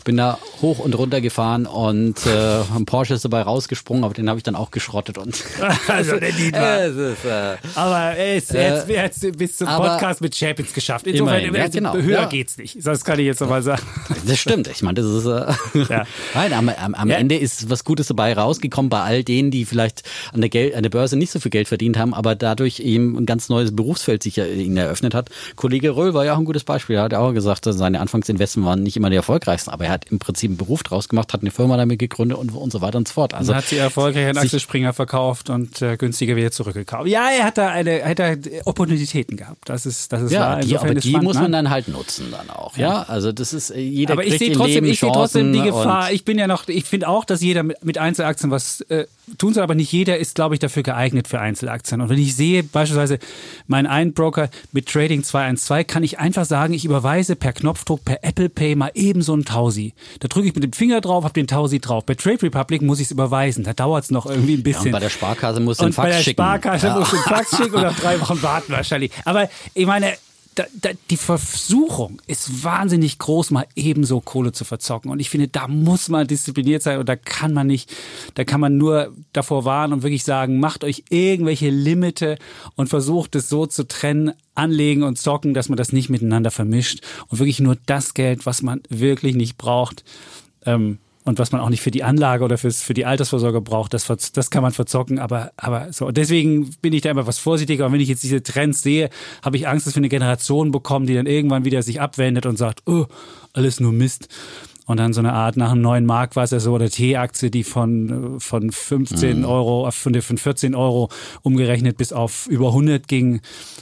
bin 0.07 0.15
da 0.15 0.39
hoch 0.61 0.79
und 0.79 0.97
runter 0.97 1.19
gefahren 1.19 1.65
und 1.65 2.25
äh, 2.25 2.61
ein 2.73 2.85
Porsche 2.85 3.13
ist 3.13 3.25
dabei 3.25 3.41
rausgesprungen, 3.41 4.05
aber 4.05 4.13
den 4.13 4.29
habe 4.29 4.39
ich 4.39 4.43
dann 4.43 4.55
auch 4.55 4.71
geschrottet 4.71 5.17
und 5.17 5.43
Also 5.89 6.17
der 6.17 6.31
Dietmar. 6.31 6.79
es 6.79 6.95
ist, 6.95 7.25
äh, 7.25 7.57
Aber 7.75 7.97
er 8.15 8.35
ist 8.37 8.55
Äh, 8.55 8.69
jetzt, 8.87 8.89
jetzt 9.23 9.37
bis 9.37 9.57
zum 9.57 9.67
Podcast 9.67 10.21
mit 10.21 10.33
Champions 10.33 10.71
geschafft. 10.73 11.05
Insofern 11.07 11.41
Immerhin, 11.41 11.55
ja, 11.55 11.67
genau. 11.67 11.93
höher 11.93 12.21
Ja. 12.21 12.25
geht's 12.25 12.57
nicht. 12.57 12.77
Das 12.87 13.03
kann 13.03 13.19
ich 13.19 13.25
jetzt 13.25 13.41
nochmal 13.41 13.61
sagen. 13.63 13.81
Das 14.25 14.39
stimmt. 14.39 14.69
Ich 14.69 14.81
meine, 14.81 15.01
das 15.01 15.05
ist 15.07 15.25
äh, 15.25 15.83
Ja. 15.93 16.05
nein, 16.33 16.53
am, 16.53 16.69
am, 16.69 16.95
am 16.95 17.09
Ja. 17.09 17.17
Ende 17.17 17.35
ist 17.35 17.69
was 17.69 17.83
Gutes 17.83 18.07
dabei 18.07 18.31
rausgekommen 18.33 18.89
bei 18.89 19.01
all 19.01 19.25
denen, 19.25 19.51
die 19.51 19.65
vielleicht 19.65 20.03
an 20.33 20.39
der 20.39 20.49
Geld, 20.49 20.73
an 20.73 20.83
der 20.83 20.89
Börse 20.89 21.17
nicht 21.17 21.31
so 21.31 21.41
viel 21.41 21.51
Geld 21.51 21.67
verdient 21.67 21.97
haben, 21.97 22.13
aber 22.13 22.35
dadurch 22.35 22.79
eben 22.79 23.17
ein 23.17 23.25
ganz 23.25 23.49
neues 23.49 23.75
Berufsfeld 23.75 24.23
sich 24.23 24.37
ihnen 24.37 24.77
eröffnet 24.77 25.13
hat. 25.13 25.29
Kollege 25.57 25.97
Röhl 25.97 26.13
war 26.13 26.23
ja 26.23 26.33
auch 26.33 26.37
ein 26.39 26.45
gutes 26.45 26.63
Beispiel. 26.63 26.95
Er 26.95 27.03
hat 27.03 27.11
ja 27.11 27.19
auch 27.19 27.33
gesagt, 27.33 27.65
seine 27.65 27.99
Anfangsinvestments 27.99 28.65
waren 28.65 28.83
nicht 28.83 28.95
immer 28.95 29.09
die 29.09 29.17
erfolgreichsten, 29.17 29.69
aber 29.71 29.83
er 29.85 29.91
hat 29.91 29.96
im 30.05 30.19
Prinzip 30.19 30.49
einen 30.49 30.57
Beruf 30.57 30.83
draus 30.83 31.09
gemacht, 31.09 31.33
hat 31.33 31.41
eine 31.41 31.51
Firma 31.51 31.77
damit 31.77 31.99
gegründet 31.99 32.37
und, 32.37 32.51
und 32.51 32.71
so 32.71 32.81
weiter 32.81 32.97
und 32.97 33.07
so 33.07 33.13
fort. 33.13 33.33
Also 33.33 33.53
Also 33.53 33.55
hat 33.55 33.69
sie 33.69 33.77
erfolgreich 33.77 34.27
an 34.27 34.37
Axel 34.37 34.59
Springer 34.59 34.93
verkauft 34.93 35.49
und 35.49 35.81
äh, 35.81 35.97
günstiger 35.97 36.35
wieder 36.35 36.51
zurückgekauft. 36.51 37.07
Ja, 37.07 37.29
er 37.29 37.45
hat 37.45 37.57
da 37.57 37.69
eine, 37.69 38.03
hat 38.03 38.19
da 38.19 38.33
Opportunitäten 38.65 39.37
gehabt. 39.37 39.69
Das 39.69 39.85
ist, 39.85 40.11
das 40.13 40.23
ist 40.23 40.31
ja, 40.31 40.41
wahr. 40.41 40.59
die, 40.61 40.77
aber 40.77 40.95
die 40.95 41.09
spannend, 41.09 41.23
muss 41.23 41.35
ne? 41.35 41.43
man 41.43 41.51
dann 41.51 41.69
halt 41.69 41.87
nutzen 41.87 42.27
dann 42.31 42.49
auch. 42.49 42.77
Ja, 42.77 43.03
also 43.03 43.31
das 43.31 43.53
ist 43.53 43.71
äh, 43.71 43.79
jeder 43.79 44.13
Aber 44.13 44.25
ich 44.25 44.37
sehe 44.37 44.51
trotzdem, 44.51 44.85
ich 44.85 44.99
sehe 44.99 45.11
trotzdem 45.11 45.53
die 45.53 45.61
Gefahr. 45.61 46.11
Ich 46.11 46.25
bin 46.25 46.37
ja 46.37 46.47
noch, 46.47 46.67
ich 46.67 46.85
finde 46.85 47.07
auch, 47.07 47.25
dass 47.25 47.41
jeder 47.41 47.63
mit, 47.63 47.83
mit 47.83 47.97
Einzelaktien 47.97 48.51
was 48.51 48.81
äh, 48.81 49.05
tun 49.37 49.53
soll, 49.53 49.63
aber 49.63 49.75
nicht 49.75 49.91
jeder 49.91 50.17
ist, 50.17 50.35
glaube 50.35 50.55
ich, 50.55 50.59
dafür 50.59 50.83
geeignet 50.83 51.27
für 51.27 51.39
Einzelaktien. 51.39 52.01
Und 52.01 52.09
wenn 52.09 52.19
ich 52.19 52.35
sehe, 52.35 52.63
beispielsweise 52.63 53.19
meinen 53.67 53.87
einen 53.87 54.13
Broker 54.13 54.49
mit 54.71 54.87
Trading 54.87 55.23
212, 55.23 55.87
kann 55.87 56.03
ich 56.03 56.19
einfach 56.19 56.45
sagen, 56.45 56.73
ich 56.73 56.85
überweise 56.85 57.35
per 57.35 57.53
Knopfdruck, 57.53 58.05
per 58.05 58.23
Apple 58.23 58.49
Pay 58.49 58.75
mal 58.75 58.91
eben 58.93 59.21
so 59.21 59.33
einen 59.33 59.45
Tausi. 59.77 59.93
Da 60.19 60.27
drücke 60.27 60.47
ich 60.47 60.55
mit 60.55 60.63
dem 60.63 60.73
Finger 60.73 61.01
drauf, 61.01 61.23
habe 61.23 61.33
den 61.33 61.47
Tausi 61.47 61.79
drauf. 61.79 62.05
Bei 62.05 62.15
Trade 62.15 62.41
Republic 62.43 62.81
muss 62.81 62.99
ich 62.99 63.05
es 63.05 63.11
überweisen. 63.11 63.63
Da 63.63 63.73
dauert 63.73 64.05
es 64.05 64.11
noch 64.11 64.25
irgendwie 64.25 64.53
ein 64.53 64.57
Ja, 64.59 64.63
bisschen. 64.63 64.85
und 64.87 64.91
bei 64.91 64.99
der 64.99 65.09
Sparkasse 65.09 65.59
muss 65.59 65.77
den 65.77 65.87
Und 65.87 65.95
bei 65.95 66.03
Fax 66.03 66.15
der 66.17 66.23
schicken. 66.23 66.41
Sparkasse 66.41 66.87
Ja. 66.87 66.99
musst 66.99 67.11
du 67.13 67.15
einen 67.17 67.25
Fax 67.25 67.57
schicken 67.57 67.75
oder 67.75 67.91
drei 67.91 68.19
Wochen 68.21 68.41
warten 68.41 68.73
wahrscheinlich. 68.73 69.11
Aber 69.25 69.49
ich 69.73 69.85
meine, 69.85 70.13
da, 70.57 70.65
da, 70.73 70.89
die 71.11 71.17
Versuchung 71.17 72.19
ist 72.25 72.63
wahnsinnig 72.63 73.19
groß, 73.19 73.51
mal 73.51 73.67
ebenso 73.75 74.21
Kohle 74.21 74.51
zu 74.51 74.65
verzocken. 74.65 75.11
Und 75.11 75.19
ich 75.19 75.29
finde, 75.29 75.47
da 75.47 75.67
muss 75.67 76.09
man 76.09 76.25
diszipliniert 76.25 76.81
sein 76.81 76.97
und 76.99 77.07
da 77.07 77.15
kann 77.15 77.53
man 77.53 77.67
nicht, 77.67 77.93
da 78.33 78.43
kann 78.43 78.59
man 78.59 78.75
nur 78.77 79.13
davor 79.33 79.65
warnen 79.65 79.93
und 79.93 80.03
wirklich 80.03 80.23
sagen, 80.23 80.59
macht 80.59 80.83
euch 80.83 81.03
irgendwelche 81.09 81.69
Limite 81.69 82.39
und 82.75 82.89
versucht 82.89 83.35
es 83.35 83.49
so 83.49 83.67
zu 83.67 83.87
trennen, 83.87 84.33
anlegen 84.55 85.03
und 85.03 85.19
zocken, 85.19 85.53
dass 85.53 85.69
man 85.69 85.77
das 85.77 85.93
nicht 85.93 86.09
miteinander 86.09 86.49
vermischt 86.49 87.01
und 87.27 87.37
wirklich 87.37 87.59
nur 87.59 87.77
das 87.85 88.15
Geld, 88.15 88.47
was 88.47 88.63
man 88.63 88.81
wirklich 88.89 89.35
nicht 89.35 89.57
braucht, 89.57 90.03
ähm, 90.65 90.97
und 91.27 91.39
was 91.39 91.51
man 91.51 91.61
auch 91.61 91.69
nicht 91.69 91.81
für 91.81 91.91
die 91.91 92.03
Anlage 92.03 92.43
oder 92.43 92.57
fürs, 92.57 92.81
für 92.81 92.93
die 92.93 93.05
Altersvorsorge 93.05 93.61
braucht, 93.61 93.93
das, 93.93 94.07
das 94.33 94.49
kann 94.49 94.63
man 94.63 94.71
verzocken, 94.71 95.19
aber, 95.19 95.51
aber 95.57 95.91
so. 95.91 96.09
Deswegen 96.11 96.69
bin 96.81 96.93
ich 96.93 97.01
da 97.01 97.11
immer 97.11 97.27
was 97.27 97.37
vorsichtiger. 97.37 97.85
Und 97.85 97.93
wenn 97.93 97.99
ich 97.99 98.09
jetzt 98.09 98.23
diese 98.23 98.41
Trends 98.41 98.81
sehe, 98.81 99.09
habe 99.43 99.57
ich 99.57 99.67
Angst, 99.67 99.85
dass 99.85 99.95
wir 99.95 99.99
eine 99.99 100.09
Generation 100.09 100.71
bekommen, 100.71 101.05
die 101.05 101.15
dann 101.15 101.25
irgendwann 101.25 101.65
wieder 101.65 101.83
sich 101.83 101.99
abwendet 101.99 102.45
und 102.45 102.57
sagt, 102.57 102.83
oh, 102.87 103.07
alles 103.53 103.79
nur 103.79 103.91
Mist. 103.91 104.29
Und 104.87 104.97
dann 104.97 105.11
so 105.13 105.19
eine 105.19 105.33
Art 105.33 105.57
nach 105.57 105.71
einem 105.71 105.81
neuen 105.81 106.05
Marktwasser 106.05 106.59
so 106.61 106.73
oder 106.73 106.89
T-Aktie, 106.89 107.51
die 107.51 107.63
von, 107.65 108.39
von 108.39 108.71
15 108.71 109.43
Euro, 109.45 109.85
auf- 109.85 109.95
von, 109.95 110.19
von 110.21 110.37
14 110.37 110.73
Euro 110.75 111.09
umgerechnet 111.43 111.97
bis 111.97 112.13
auf 112.13 112.47
über 112.47 112.67
100 112.69 113.05
ging 113.07 113.41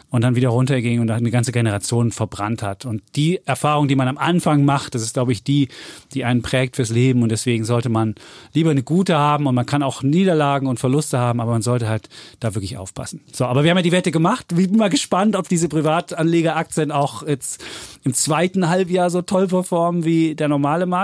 und 0.09 0.23
dann 0.23 0.35
wieder 0.35 0.49
runterging 0.49 0.99
und 1.01 1.07
dann 1.07 1.17
eine 1.19 1.29
ganze 1.29 1.51
Generation 1.51 2.11
verbrannt 2.11 2.63
hat. 2.63 2.85
Und 2.85 3.03
die 3.15 3.39
Erfahrung, 3.45 3.87
die 3.87 3.95
man 3.95 4.07
am 4.07 4.17
Anfang 4.17 4.65
macht, 4.65 4.95
das 4.95 5.03
ist, 5.03 5.13
glaube 5.13 5.31
ich, 5.31 5.43
die, 5.43 5.67
die 6.15 6.25
einen 6.25 6.41
prägt 6.41 6.75
fürs 6.75 6.89
Leben. 6.89 7.21
Und 7.21 7.29
deswegen 7.29 7.65
sollte 7.65 7.89
man 7.89 8.15
lieber 8.55 8.71
eine 8.71 8.81
gute 8.81 9.15
haben 9.15 9.45
und 9.45 9.53
man 9.53 9.67
kann 9.67 9.83
auch 9.83 10.01
Niederlagen 10.01 10.65
und 10.65 10.79
Verluste 10.79 11.19
haben, 11.19 11.39
aber 11.39 11.51
man 11.51 11.61
sollte 11.61 11.87
halt 11.87 12.09
da 12.39 12.55
wirklich 12.55 12.77
aufpassen. 12.77 13.21
So, 13.31 13.45
aber 13.45 13.63
wir 13.63 13.69
haben 13.69 13.77
ja 13.77 13.83
die 13.83 13.91
Wette 13.91 14.09
gemacht. 14.09 14.47
Ich 14.57 14.69
bin 14.69 14.77
mal 14.77 14.89
gespannt, 14.89 15.35
ob 15.35 15.47
diese 15.47 15.69
Privatanlegeraktien 15.69 16.91
auch 16.91 17.21
jetzt 17.27 17.63
im 18.03 18.13
zweiten 18.15 18.69
Halbjahr 18.69 19.11
so 19.11 19.21
toll 19.21 19.47
performen 19.47 20.03
wie 20.03 20.33
der 20.33 20.47
normale 20.47 20.85
Markt. 20.87 20.94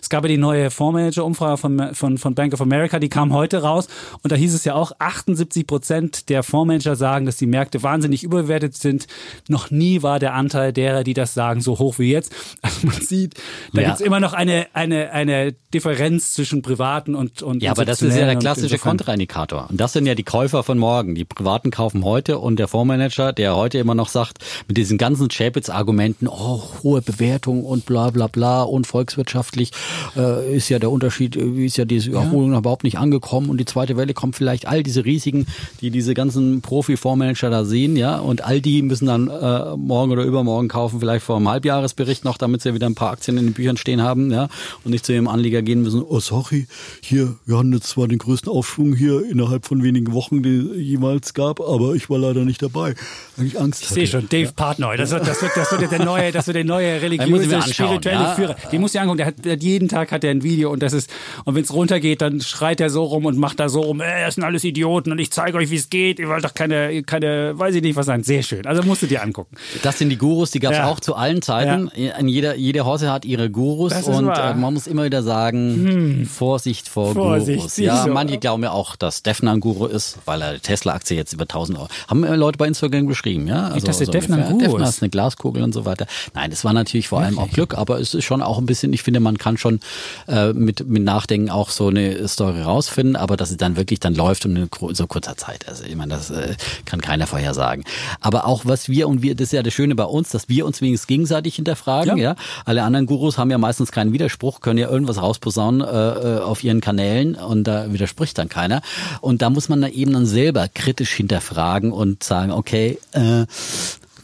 Es 0.00 0.08
gab 0.08 0.24
ja 0.24 0.28
die 0.28 0.36
neue 0.38 0.70
Fondsmanager-Umfrage 0.70 1.56
von, 1.58 1.94
von, 1.94 2.18
von 2.18 2.34
Bank 2.34 2.54
of 2.54 2.60
America, 2.60 2.98
die 2.98 3.08
kam 3.08 3.32
heute 3.32 3.62
raus. 3.62 3.88
Und 4.22 4.32
da 4.32 4.36
hieß 4.36 4.54
es 4.54 4.64
ja 4.64 4.74
auch, 4.74 4.92
78 4.98 5.66
Prozent 5.66 6.28
der 6.28 6.42
Fondsmanager 6.42 6.96
sagen, 6.96 7.26
dass 7.26 7.36
die 7.36 7.46
Märkte 7.46 7.82
wahnsinnig 7.82 8.22
überbewertet 8.24 8.76
sind. 8.76 9.06
Noch 9.48 9.70
nie 9.70 10.02
war 10.02 10.18
der 10.18 10.34
Anteil 10.34 10.72
derer, 10.72 11.04
die 11.04 11.14
das 11.14 11.34
sagen, 11.34 11.60
so 11.60 11.78
hoch 11.78 11.98
wie 11.98 12.10
jetzt. 12.10 12.32
Also 12.62 12.86
man 12.86 13.00
sieht, 13.00 13.34
da 13.72 13.82
Ja. 13.82 13.88
gibt's 13.88 14.00
immer 14.00 14.20
noch 14.20 14.32
eine, 14.32 14.66
eine, 14.72 15.10
eine 15.12 15.52
Differenz 15.72 16.32
zwischen 16.34 16.62
privaten 16.62 17.14
und, 17.14 17.42
und 17.42 17.62
Ja, 17.62 17.72
aber 17.72 17.84
das 17.84 18.00
ist 18.02 18.16
ja 18.16 18.24
der 18.26 18.36
klassische 18.36 18.78
Kontraindikator. 18.78 19.68
Und 19.70 19.80
das 19.80 19.92
sind 19.92 20.06
ja 20.06 20.14
die 20.14 20.22
Käufer 20.22 20.62
von 20.62 20.78
morgen. 20.78 21.14
Die 21.14 21.24
Privaten 21.24 21.70
kaufen 21.70 22.04
heute 22.04 22.38
und 22.38 22.58
der 22.58 22.68
Fondsmanager, 22.68 23.32
der 23.32 23.56
heute 23.56 23.78
immer 23.78 23.94
noch 23.94 24.08
sagt, 24.08 24.38
mit 24.68 24.76
diesen 24.76 24.98
ganzen 24.98 25.28
Chapitz-Argumenten, 25.28 26.28
oh, 26.28 26.62
hohe 26.82 27.02
Bewertung 27.02 27.64
und 27.64 27.86
bla 27.86 28.10
bla 28.10 28.26
bla 28.28 28.62
und 28.62 28.86
volkswirtschaftlich 29.34 29.72
äh, 30.16 30.56
ist 30.56 30.68
ja 30.68 30.78
der 30.78 30.90
Unterschied, 30.90 31.36
äh, 31.36 31.64
ist 31.64 31.76
ja 31.76 31.84
diese 31.84 32.12
Erholung 32.12 32.56
überhaupt 32.56 32.84
nicht 32.84 32.98
angekommen 32.98 33.50
und 33.50 33.58
die 33.58 33.64
zweite 33.64 33.96
Welle 33.96 34.14
kommt 34.14 34.36
vielleicht 34.36 34.66
all 34.66 34.82
diese 34.82 35.04
Risiken, 35.04 35.46
die 35.80 35.90
diese 35.90 36.14
ganzen 36.14 36.60
Profi-Fondsmanager 36.62 37.50
da 37.50 37.64
sehen, 37.64 37.96
ja, 37.96 38.18
und 38.18 38.44
all 38.44 38.60
die 38.60 38.82
müssen 38.82 39.06
dann 39.06 39.28
äh, 39.28 39.76
morgen 39.76 40.12
oder 40.12 40.24
übermorgen 40.24 40.68
kaufen, 40.68 41.00
vielleicht 41.00 41.24
vor 41.24 41.36
einem 41.36 41.48
Halbjahresbericht 41.48 42.24
noch, 42.24 42.38
damit 42.38 42.62
sie 42.62 42.74
wieder 42.74 42.86
ein 42.86 42.94
paar 42.94 43.10
Aktien 43.10 43.36
in 43.38 43.46
den 43.46 43.52
Büchern 43.52 43.76
stehen 43.76 44.02
haben, 44.02 44.30
ja, 44.30 44.48
und 44.84 44.90
nicht 44.90 45.04
zu 45.04 45.12
ihrem 45.12 45.28
Anleger 45.28 45.62
gehen 45.62 45.82
müssen, 45.82 46.02
oh 46.02 46.20
sorry, 46.20 46.66
hier, 47.00 47.34
wir 47.46 47.58
hatten 47.58 47.72
jetzt 47.72 47.88
zwar 47.88 48.08
den 48.08 48.18
größten 48.18 48.50
Aufschwung 48.50 48.94
hier 48.94 49.24
innerhalb 49.28 49.66
von 49.66 49.82
wenigen 49.82 50.12
Wochen, 50.12 50.42
den 50.42 50.70
es 50.72 50.76
jemals 50.78 51.34
gab, 51.34 51.60
aber 51.60 51.94
ich 51.94 52.08
war 52.10 52.18
leider 52.18 52.44
nicht 52.44 52.62
dabei. 52.62 52.94
Ich 53.42 53.58
Angst 53.58 53.82
Ich 53.82 53.88
sehe 53.88 54.06
schon, 54.06 54.28
Dave 54.28 54.52
Partnoy, 54.54 54.96
das 54.96 55.10
wird, 55.10 55.26
das 55.26 55.42
wird, 55.42 55.52
das 55.56 55.70
wird 55.72 55.90
der 55.90 56.04
neue, 56.04 56.32
das 56.32 56.46
wird 56.46 56.56
der 56.56 56.64
neue 56.64 57.00
religiöse, 57.02 57.62
spirituelle 57.62 58.22
ja. 58.22 58.34
Führer. 58.34 58.56
Den 58.70 58.80
muss 58.80 58.94
ich 58.94 59.00
angucken, 59.00 59.18
der 59.24 59.26
hat, 59.26 59.44
der 59.44 59.56
jeden 59.58 59.88
Tag 59.88 60.12
hat 60.12 60.24
er 60.24 60.30
ein 60.30 60.42
Video 60.42 60.70
und 60.70 60.82
das 60.82 60.92
ist, 60.92 61.10
und 61.44 61.54
wenn 61.54 61.62
es 61.64 61.72
runtergeht, 61.72 62.20
dann 62.22 62.40
schreit 62.40 62.80
er 62.80 62.90
so 62.90 63.04
rum 63.04 63.24
und 63.24 63.38
macht 63.38 63.60
da 63.60 63.68
so 63.68 63.80
rum, 63.80 64.00
äh, 64.00 64.24
das 64.24 64.34
sind 64.36 64.44
alles 64.44 64.64
Idioten 64.64 65.12
und 65.12 65.18
ich 65.18 65.30
zeige 65.30 65.56
euch, 65.58 65.70
wie 65.70 65.76
es 65.76 65.90
geht, 65.90 66.18
ihr 66.18 66.28
wollt 66.28 66.44
doch 66.44 66.54
keine, 66.54 67.02
keine, 67.02 67.58
weiß 67.58 67.74
ich 67.74 67.82
nicht 67.82 67.96
was 67.96 68.06
sein. 68.06 68.22
Sehr 68.22 68.42
schön. 68.42 68.66
Also 68.66 68.82
musst 68.82 69.02
du 69.02 69.06
dir 69.06 69.22
angucken. 69.22 69.56
Das 69.82 69.98
sind 69.98 70.10
die 70.10 70.18
Gurus, 70.18 70.50
die 70.50 70.60
gab 70.60 70.72
es 70.72 70.78
Ja. 70.78 70.86
auch 70.88 71.00
zu 71.00 71.14
allen 71.14 71.42
Zeiten. 71.42 71.90
An 72.16 72.28
jeder, 72.28 72.56
jede 72.56 72.84
Hause 72.84 73.10
hat 73.12 73.24
ihre 73.24 73.50
Gurus 73.50 73.92
Das 73.92 74.02
ist 74.02 74.08
und 74.08 74.26
wahr. 74.26 74.50
Hm. 74.50 74.58
äh, 74.58 74.60
man 74.60 74.74
muss 74.74 74.86
immer 74.86 75.04
wieder 75.04 75.22
sagen, 75.22 76.28
Vorsicht 76.30 76.88
vor 76.88 77.12
Vorsicht, 77.14 77.58
Gurus. 77.58 77.76
Ja, 77.76 78.04
so. 78.04 78.10
manche 78.12 78.38
glauben 78.38 78.62
ja 78.62 78.70
auch, 78.72 78.96
dass 78.96 79.22
Defner 79.22 79.52
ein 79.52 79.60
Guru 79.60 79.86
ist, 79.86 80.18
weil 80.24 80.42
er 80.42 80.54
die 80.54 80.60
Tesla-Aktie 80.60 81.16
jetzt 81.16 81.32
über 81.32 81.44
1000 81.44 81.78
Euro. 81.78 81.88
Haben 82.08 82.24
äh, 82.24 82.36
Leute 82.36 82.58
bei 82.58 82.66
Instagram 82.66 83.06
geschrieben, 83.06 83.46
ja? 83.46 83.68
Also, 83.68 83.86
dass 83.86 83.98
der 83.98 84.06
so 84.06 84.12
Defner 84.12 84.36
ein 84.36 84.42
ungefähr. 84.44 84.68
Guru 84.68 84.78
Defner 84.78 84.88
ist. 84.88 84.96
ist 84.96 85.02
eine 85.02 85.10
Glaskugel 85.10 85.62
und 85.62 85.72
so 85.72 85.84
weiter. 85.84 86.06
Nein, 86.34 86.50
das 86.50 86.64
war 86.64 86.72
natürlich 86.72 87.08
vor 87.08 87.20
allem 87.20 87.38
auch 87.38 87.50
Glück, 87.50 87.74
aber 87.74 88.00
es 88.00 88.14
ist 88.14 88.24
schon 88.24 88.42
auch 88.42 88.58
ein 88.58 88.66
bisschen, 88.66 88.92
ich 88.92 89.02
finde, 89.02 89.13
man 89.20 89.38
kann 89.38 89.56
schon 89.56 89.80
äh, 90.28 90.52
mit, 90.52 90.86
mit 90.88 91.02
Nachdenken 91.02 91.50
auch 91.50 91.70
so 91.70 91.88
eine 91.88 92.26
Story 92.28 92.62
rausfinden, 92.62 93.16
aber 93.16 93.36
dass 93.36 93.50
es 93.50 93.56
dann 93.56 93.76
wirklich 93.76 94.00
dann 94.00 94.14
läuft 94.14 94.46
gro- 94.70 94.92
so 94.92 95.06
kurzer 95.06 95.36
Zeit. 95.36 95.68
Also 95.68 95.84
ich 95.84 95.96
meine, 95.96 96.14
das 96.14 96.30
äh, 96.30 96.54
kann 96.84 97.00
keiner 97.00 97.26
vorhersagen. 97.26 97.84
Aber 98.20 98.46
auch 98.46 98.62
was 98.64 98.88
wir 98.88 99.08
und 99.08 99.22
wir, 99.22 99.34
das 99.34 99.48
ist 99.48 99.52
ja 99.52 99.62
das 99.62 99.74
Schöne 99.74 99.94
bei 99.94 100.04
uns, 100.04 100.30
dass 100.30 100.48
wir 100.48 100.66
uns 100.66 100.80
wenigstens 100.80 101.06
gegenseitig 101.06 101.56
hinterfragen, 101.56 102.16
ja. 102.18 102.24
Ja. 102.24 102.36
Alle 102.64 102.82
anderen 102.82 103.06
Gurus 103.06 103.38
haben 103.38 103.50
ja 103.50 103.58
meistens 103.58 103.92
keinen 103.92 104.12
Widerspruch, 104.12 104.60
können 104.60 104.78
ja 104.78 104.88
irgendwas 104.88 105.20
rausposaunen 105.20 105.80
äh, 105.82 105.84
äh, 105.86 106.40
auf 106.40 106.64
ihren 106.64 106.80
Kanälen 106.80 107.34
und 107.34 107.64
da 107.64 107.92
widerspricht 107.92 108.38
dann 108.38 108.48
keiner. 108.48 108.80
Und 109.20 109.42
da 109.42 109.50
muss 109.50 109.68
man 109.68 109.82
dann 109.82 109.92
eben 109.92 110.12
dann 110.12 110.26
selber 110.26 110.68
kritisch 110.72 111.12
hinterfragen 111.12 111.92
und 111.92 112.22
sagen, 112.24 112.50
okay, 112.52 112.98
äh, 113.12 113.44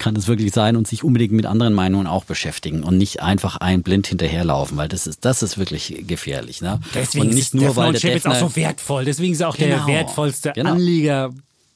kann 0.00 0.16
es 0.16 0.26
wirklich 0.26 0.52
sein 0.52 0.74
und 0.76 0.88
sich 0.88 1.04
unbedingt 1.04 1.30
mit 1.32 1.46
anderen 1.46 1.74
Meinungen 1.74 2.08
auch 2.08 2.24
beschäftigen 2.24 2.82
und 2.82 2.98
nicht 2.98 3.22
einfach 3.22 3.58
ein 3.58 3.82
blind 3.84 4.08
hinterherlaufen, 4.08 4.76
weil 4.76 4.88
das 4.88 5.06
ist 5.06 5.24
das 5.24 5.44
ist 5.44 5.58
wirklich 5.58 6.02
gefährlich, 6.08 6.60
ne? 6.60 6.80
Deswegen 6.94 7.26
und 7.26 7.34
nicht 7.34 7.42
ist 7.44 7.54
nur 7.54 7.66
Defner 7.68 7.82
weil 7.84 7.92
der 7.92 8.00
Chapitz 8.00 8.26
auch 8.26 8.30
Defner 8.32 8.48
so 8.48 8.56
wertvoll. 8.56 9.04
Deswegen 9.04 9.32
ist 9.32 9.40
er 9.40 9.48
auch 9.50 9.56
Genau. 9.56 9.76
der 9.76 9.86
wertvollste 9.86 10.52
Genau. 10.54 10.72
Anleger. 10.72 11.30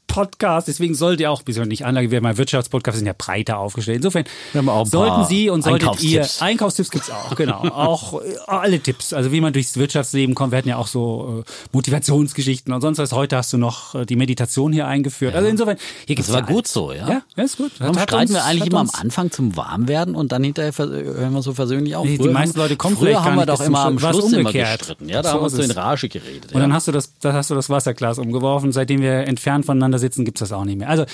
Podcast, 0.06 0.68
deswegen 0.68 0.94
sollt 0.94 1.18
ihr 1.20 1.30
auch, 1.30 1.42
wieso 1.46 1.64
nicht 1.64 1.84
Anlage, 1.84 2.10
wir 2.10 2.16
haben 2.18 2.22
mal 2.22 2.38
Wirtschaftspodcast, 2.38 2.98
sind 2.98 3.06
ja 3.06 3.14
breiter 3.16 3.58
aufgestellt. 3.58 3.96
Insofern 3.96 4.24
Wir 4.52 4.60
haben 4.60 4.68
auch 4.68 4.82
ein 4.84 4.86
sollten 4.86 5.24
Sie 5.26 5.50
und 5.50 5.62
solltet 5.62 6.02
ihr, 6.02 6.20
Einkaufstipps. 6.20 6.42
Einkaufstipps 6.42 6.90
gibt's 6.90 7.10
auch, 7.10 7.34
genau. 7.34 7.62
auch 7.64 8.22
äh, 8.22 8.36
alle 8.46 8.78
Tipps, 8.80 9.12
also 9.12 9.32
wie 9.32 9.40
man 9.40 9.52
durchs 9.52 9.76
Wirtschaftsleben 9.76 10.34
kommt. 10.34 10.52
Wir 10.52 10.58
hatten 10.58 10.68
ja 10.68 10.76
auch 10.76 10.86
so 10.86 11.42
äh, 11.46 11.50
Motivationsgeschichten 11.72 12.72
und 12.72 12.80
sonst 12.80 12.98
was. 12.98 13.12
Heute 13.12 13.36
hast 13.36 13.52
du 13.52 13.58
noch 13.58 13.94
äh, 13.94 14.04
die 14.06 14.16
Meditation 14.16 14.72
hier 14.72 14.86
eingeführt. 14.86 15.34
Also 15.34 15.48
insofern, 15.48 15.76
hier 16.06 16.16
gibt's 16.16 16.30
Das 16.30 16.40
war 16.40 16.48
ja 16.48 16.54
gut 16.54 16.66
so, 16.68 16.92
ja. 16.92 17.08
Ja, 17.08 17.22
ja 17.36 17.44
ist 17.44 17.56
gut. 17.56 17.72
Warum 17.78 17.96
Hat 17.96 18.04
streiten 18.10 18.32
uns- 18.32 18.32
wir 18.32 18.44
eigentlich 18.44 18.70
immer 18.70 18.80
am 18.80 18.90
Anfang 18.92 19.30
zum 19.30 19.56
Warmwerden 19.56 20.14
und 20.14 20.32
dann 20.32 20.44
hinterher 20.44 20.72
vers- 20.72 20.90
hören 20.90 21.32
wir 21.32 21.42
so 21.42 21.54
versöhnlich 21.54 21.96
auf? 21.96 22.04
Nee, 22.06 22.18
die 22.18 22.28
meisten 22.28 22.58
Leute 22.58 22.76
kommen 22.76 22.96
früher 22.96 23.24
haben 23.24 23.36
gar 23.36 23.42
wir 23.42 23.46
doch 23.46 23.60
immer 23.60 23.84
am 23.84 23.98
Schluss. 23.98 24.32
Immer 24.32 24.38
umgekehrt. 24.48 24.78
gestritten. 24.80 25.08
Ja, 25.08 25.22
da 25.22 25.30
So 25.30 25.34
haben 25.36 25.44
wir 25.44 25.50
so 25.50 25.62
in. 25.62 25.70
Rage 25.70 26.08
geredet. 26.08 26.46
Und 26.52 26.54
ja. 26.54 26.60
dann 26.60 26.72
hast 26.72 26.88
du 26.88 26.92
das, 26.92 27.12
da 27.20 27.32
hast 27.32 27.50
du 27.50 27.54
das 27.54 27.68
Wasserglas 27.70 28.18
umgeworfen. 28.18 28.72
Seitdem 28.72 29.00
wir 29.02 29.26
entfernt 29.26 29.64
voneinander 29.66 29.93
sitzen, 29.98 30.24
gibt's 30.24 30.40
das 30.40 30.52
auch 30.52 30.64
nicht 30.64 30.78
mehr. 30.78 30.88
Also 30.88 31.04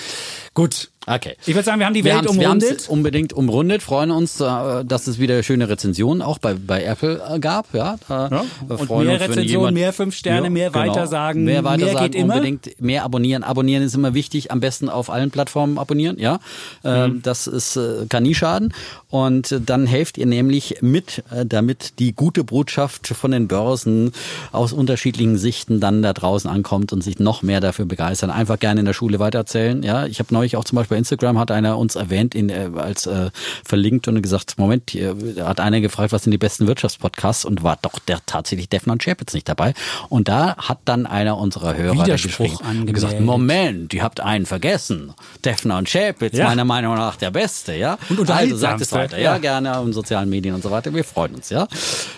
gut, 0.53 0.91
Okay. 1.07 1.35
Ich 1.47 1.55
würde 1.55 1.63
sagen, 1.63 1.79
wir 1.79 1.87
haben 1.87 1.95
die 1.95 2.03
Wir 2.03 2.13
Welt 2.13 2.27
haben's- 2.27 2.37
wir 2.39 2.45
umrundet. 2.47 2.87
unbedingt 2.89 3.33
umrundet, 3.33 3.81
freuen 3.81 4.11
uns, 4.11 4.39
äh, 4.39 4.85
dass 4.85 5.07
es 5.07 5.17
wieder 5.17 5.41
schöne 5.41 5.67
Rezensionen 5.67 6.21
auch 6.21 6.37
bei, 6.37 6.53
bei 6.53 6.83
Apple 6.83 7.19
äh, 7.27 7.39
gab. 7.39 7.73
Ja, 7.73 7.95
Ja, 8.07 8.29
wir 8.29 8.79
und 8.79 8.89
mehr 9.03 9.13
uns, 9.13 9.21
Rezensionen, 9.21 9.73
mehr 9.73 9.93
fünf 9.93 10.15
Sterne, 10.15 10.51
mehr 10.51 10.75
weitersagen, 10.75 11.43
mehr, 11.43 11.63
mehr 11.63 11.71
weitersagen, 11.71 12.11
geht 12.11 12.15
immer. 12.21 12.35
Unbedingt 12.35 12.79
mehr 12.79 13.03
abonnieren. 13.03 13.43
Abonnieren 13.43 13.81
ist 13.81 13.95
immer 13.95 14.13
wichtig. 14.13 14.51
Am 14.51 14.59
besten 14.59 14.89
auf 14.89 15.09
allen 15.09 15.31
Plattformen 15.31 15.79
abonnieren. 15.79 16.19
Ja, 16.19 16.39
Ähm, 16.83 17.13
Mhm. 17.13 17.21
das 17.23 17.47
ist 17.47 17.77
äh, 17.77 18.05
kann 18.07 18.21
nie 18.23 18.35
schaden. 18.35 18.71
Und 19.09 19.51
äh, 19.51 19.59
dann 19.59 19.87
helft 19.87 20.19
ihr 20.19 20.27
nämlich 20.27 20.77
mit, 20.81 21.23
äh, 21.31 21.45
damit 21.47 21.97
die 21.99 22.13
gute 22.13 22.43
Botschaft 22.43 23.07
von 23.07 23.31
den 23.31 23.47
Börsen 23.47 24.11
aus 24.51 24.71
unterschiedlichen 24.71 25.37
Sichten 25.39 25.79
dann 25.79 26.01
da 26.03 26.13
draußen 26.13 26.49
ankommt 26.49 26.93
und 26.93 27.03
sich 27.03 27.17
noch 27.19 27.41
mehr 27.41 27.59
dafür 27.59 27.85
begeistern. 27.85 28.29
Einfach 28.29 28.59
gerne 28.59 28.81
in 28.81 28.85
der 28.85 28.93
Schule 28.93 29.19
weitererzählen. 29.19 29.81
Ja, 29.83 30.05
ich 30.05 30.19
habe 30.19 30.31
neulich 30.33 30.55
auch 30.57 30.63
zum 30.63 30.75
Beispiel 30.75 30.90
bei 30.91 30.97
Instagram 30.97 31.39
hat 31.39 31.51
einer 31.51 31.77
uns 31.77 31.95
erwähnt, 31.95 32.35
in, 32.35 32.49
äh, 32.49 32.69
als 32.75 33.07
äh, 33.07 33.31
verlinkt 33.63 34.07
und 34.07 34.21
gesagt, 34.21 34.57
Moment, 34.57 34.91
hier 34.91 35.15
hat 35.39 35.59
einer 35.59 35.79
gefragt, 35.81 36.11
was 36.11 36.23
sind 36.23 36.31
die 36.31 36.37
besten 36.37 36.67
Wirtschaftspodcasts 36.67 37.45
und 37.45 37.63
war 37.63 37.79
doch 37.81 37.97
der 37.97 38.19
tatsächlich 38.25 38.69
Defner 38.69 38.93
und 38.93 39.01
Chapitz 39.01 39.33
nicht 39.33 39.47
dabei. 39.47 39.73
Und 40.09 40.27
da 40.27 40.57
hat 40.57 40.79
dann 40.85 41.05
einer 41.05 41.37
unserer 41.37 41.75
Hörer 41.75 41.93
Widerspruch 41.93 42.61
und 42.69 42.93
gesagt. 42.93 43.19
Moment, 43.21 43.93
ihr 43.93 44.03
habt 44.03 44.19
einen 44.19 44.45
vergessen. 44.45 45.13
Defner 45.45 45.77
und 45.77 45.87
Chapitz, 45.89 46.37
Ja. 46.37 46.45
meiner 46.45 46.65
Meinung 46.65 46.95
nach 46.95 47.15
der 47.15 47.31
Beste, 47.31 47.73
ja. 47.73 47.97
Und 48.09 48.29
also 48.29 48.57
sagt 48.57 48.81
es 48.81 48.91
weiter, 48.91 49.17
ja, 49.17 49.33
ja. 49.33 49.37
gerne 49.37 49.81
in 49.83 49.93
sozialen 49.93 50.29
Medien 50.29 50.53
und 50.53 50.61
so 50.61 50.69
weiter. 50.71 50.93
Wir 50.93 51.05
freuen 51.05 51.35
uns, 51.35 51.49
ja. 51.49 51.67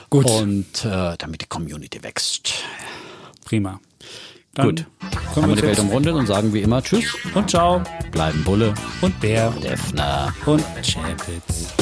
Gut. 0.10 0.26
Und 0.26 0.84
äh, 0.84 1.16
damit 1.18 1.42
die 1.42 1.48
Community 1.48 2.04
wächst. 2.04 2.54
Prima. 3.46 3.80
Dann 4.56 4.68
Gut. 4.68 4.86
Haben 5.36 5.50
wir 5.50 5.56
die 5.56 5.64
Welt 5.64 5.80
umrundet 5.80 6.14
und 6.14 6.28
sagen 6.28 6.54
wie 6.54 6.62
immer 6.62 6.82
Tschüss, 6.84 7.06
und 7.34 7.50
ciao 7.50 7.82
bleiben 8.12 8.44
Bulle, 8.44 8.76
und 9.02 9.20
Bär 9.20 9.50
Defner. 9.50 10.32
und 10.46 10.64
Chapitz. 10.84 11.74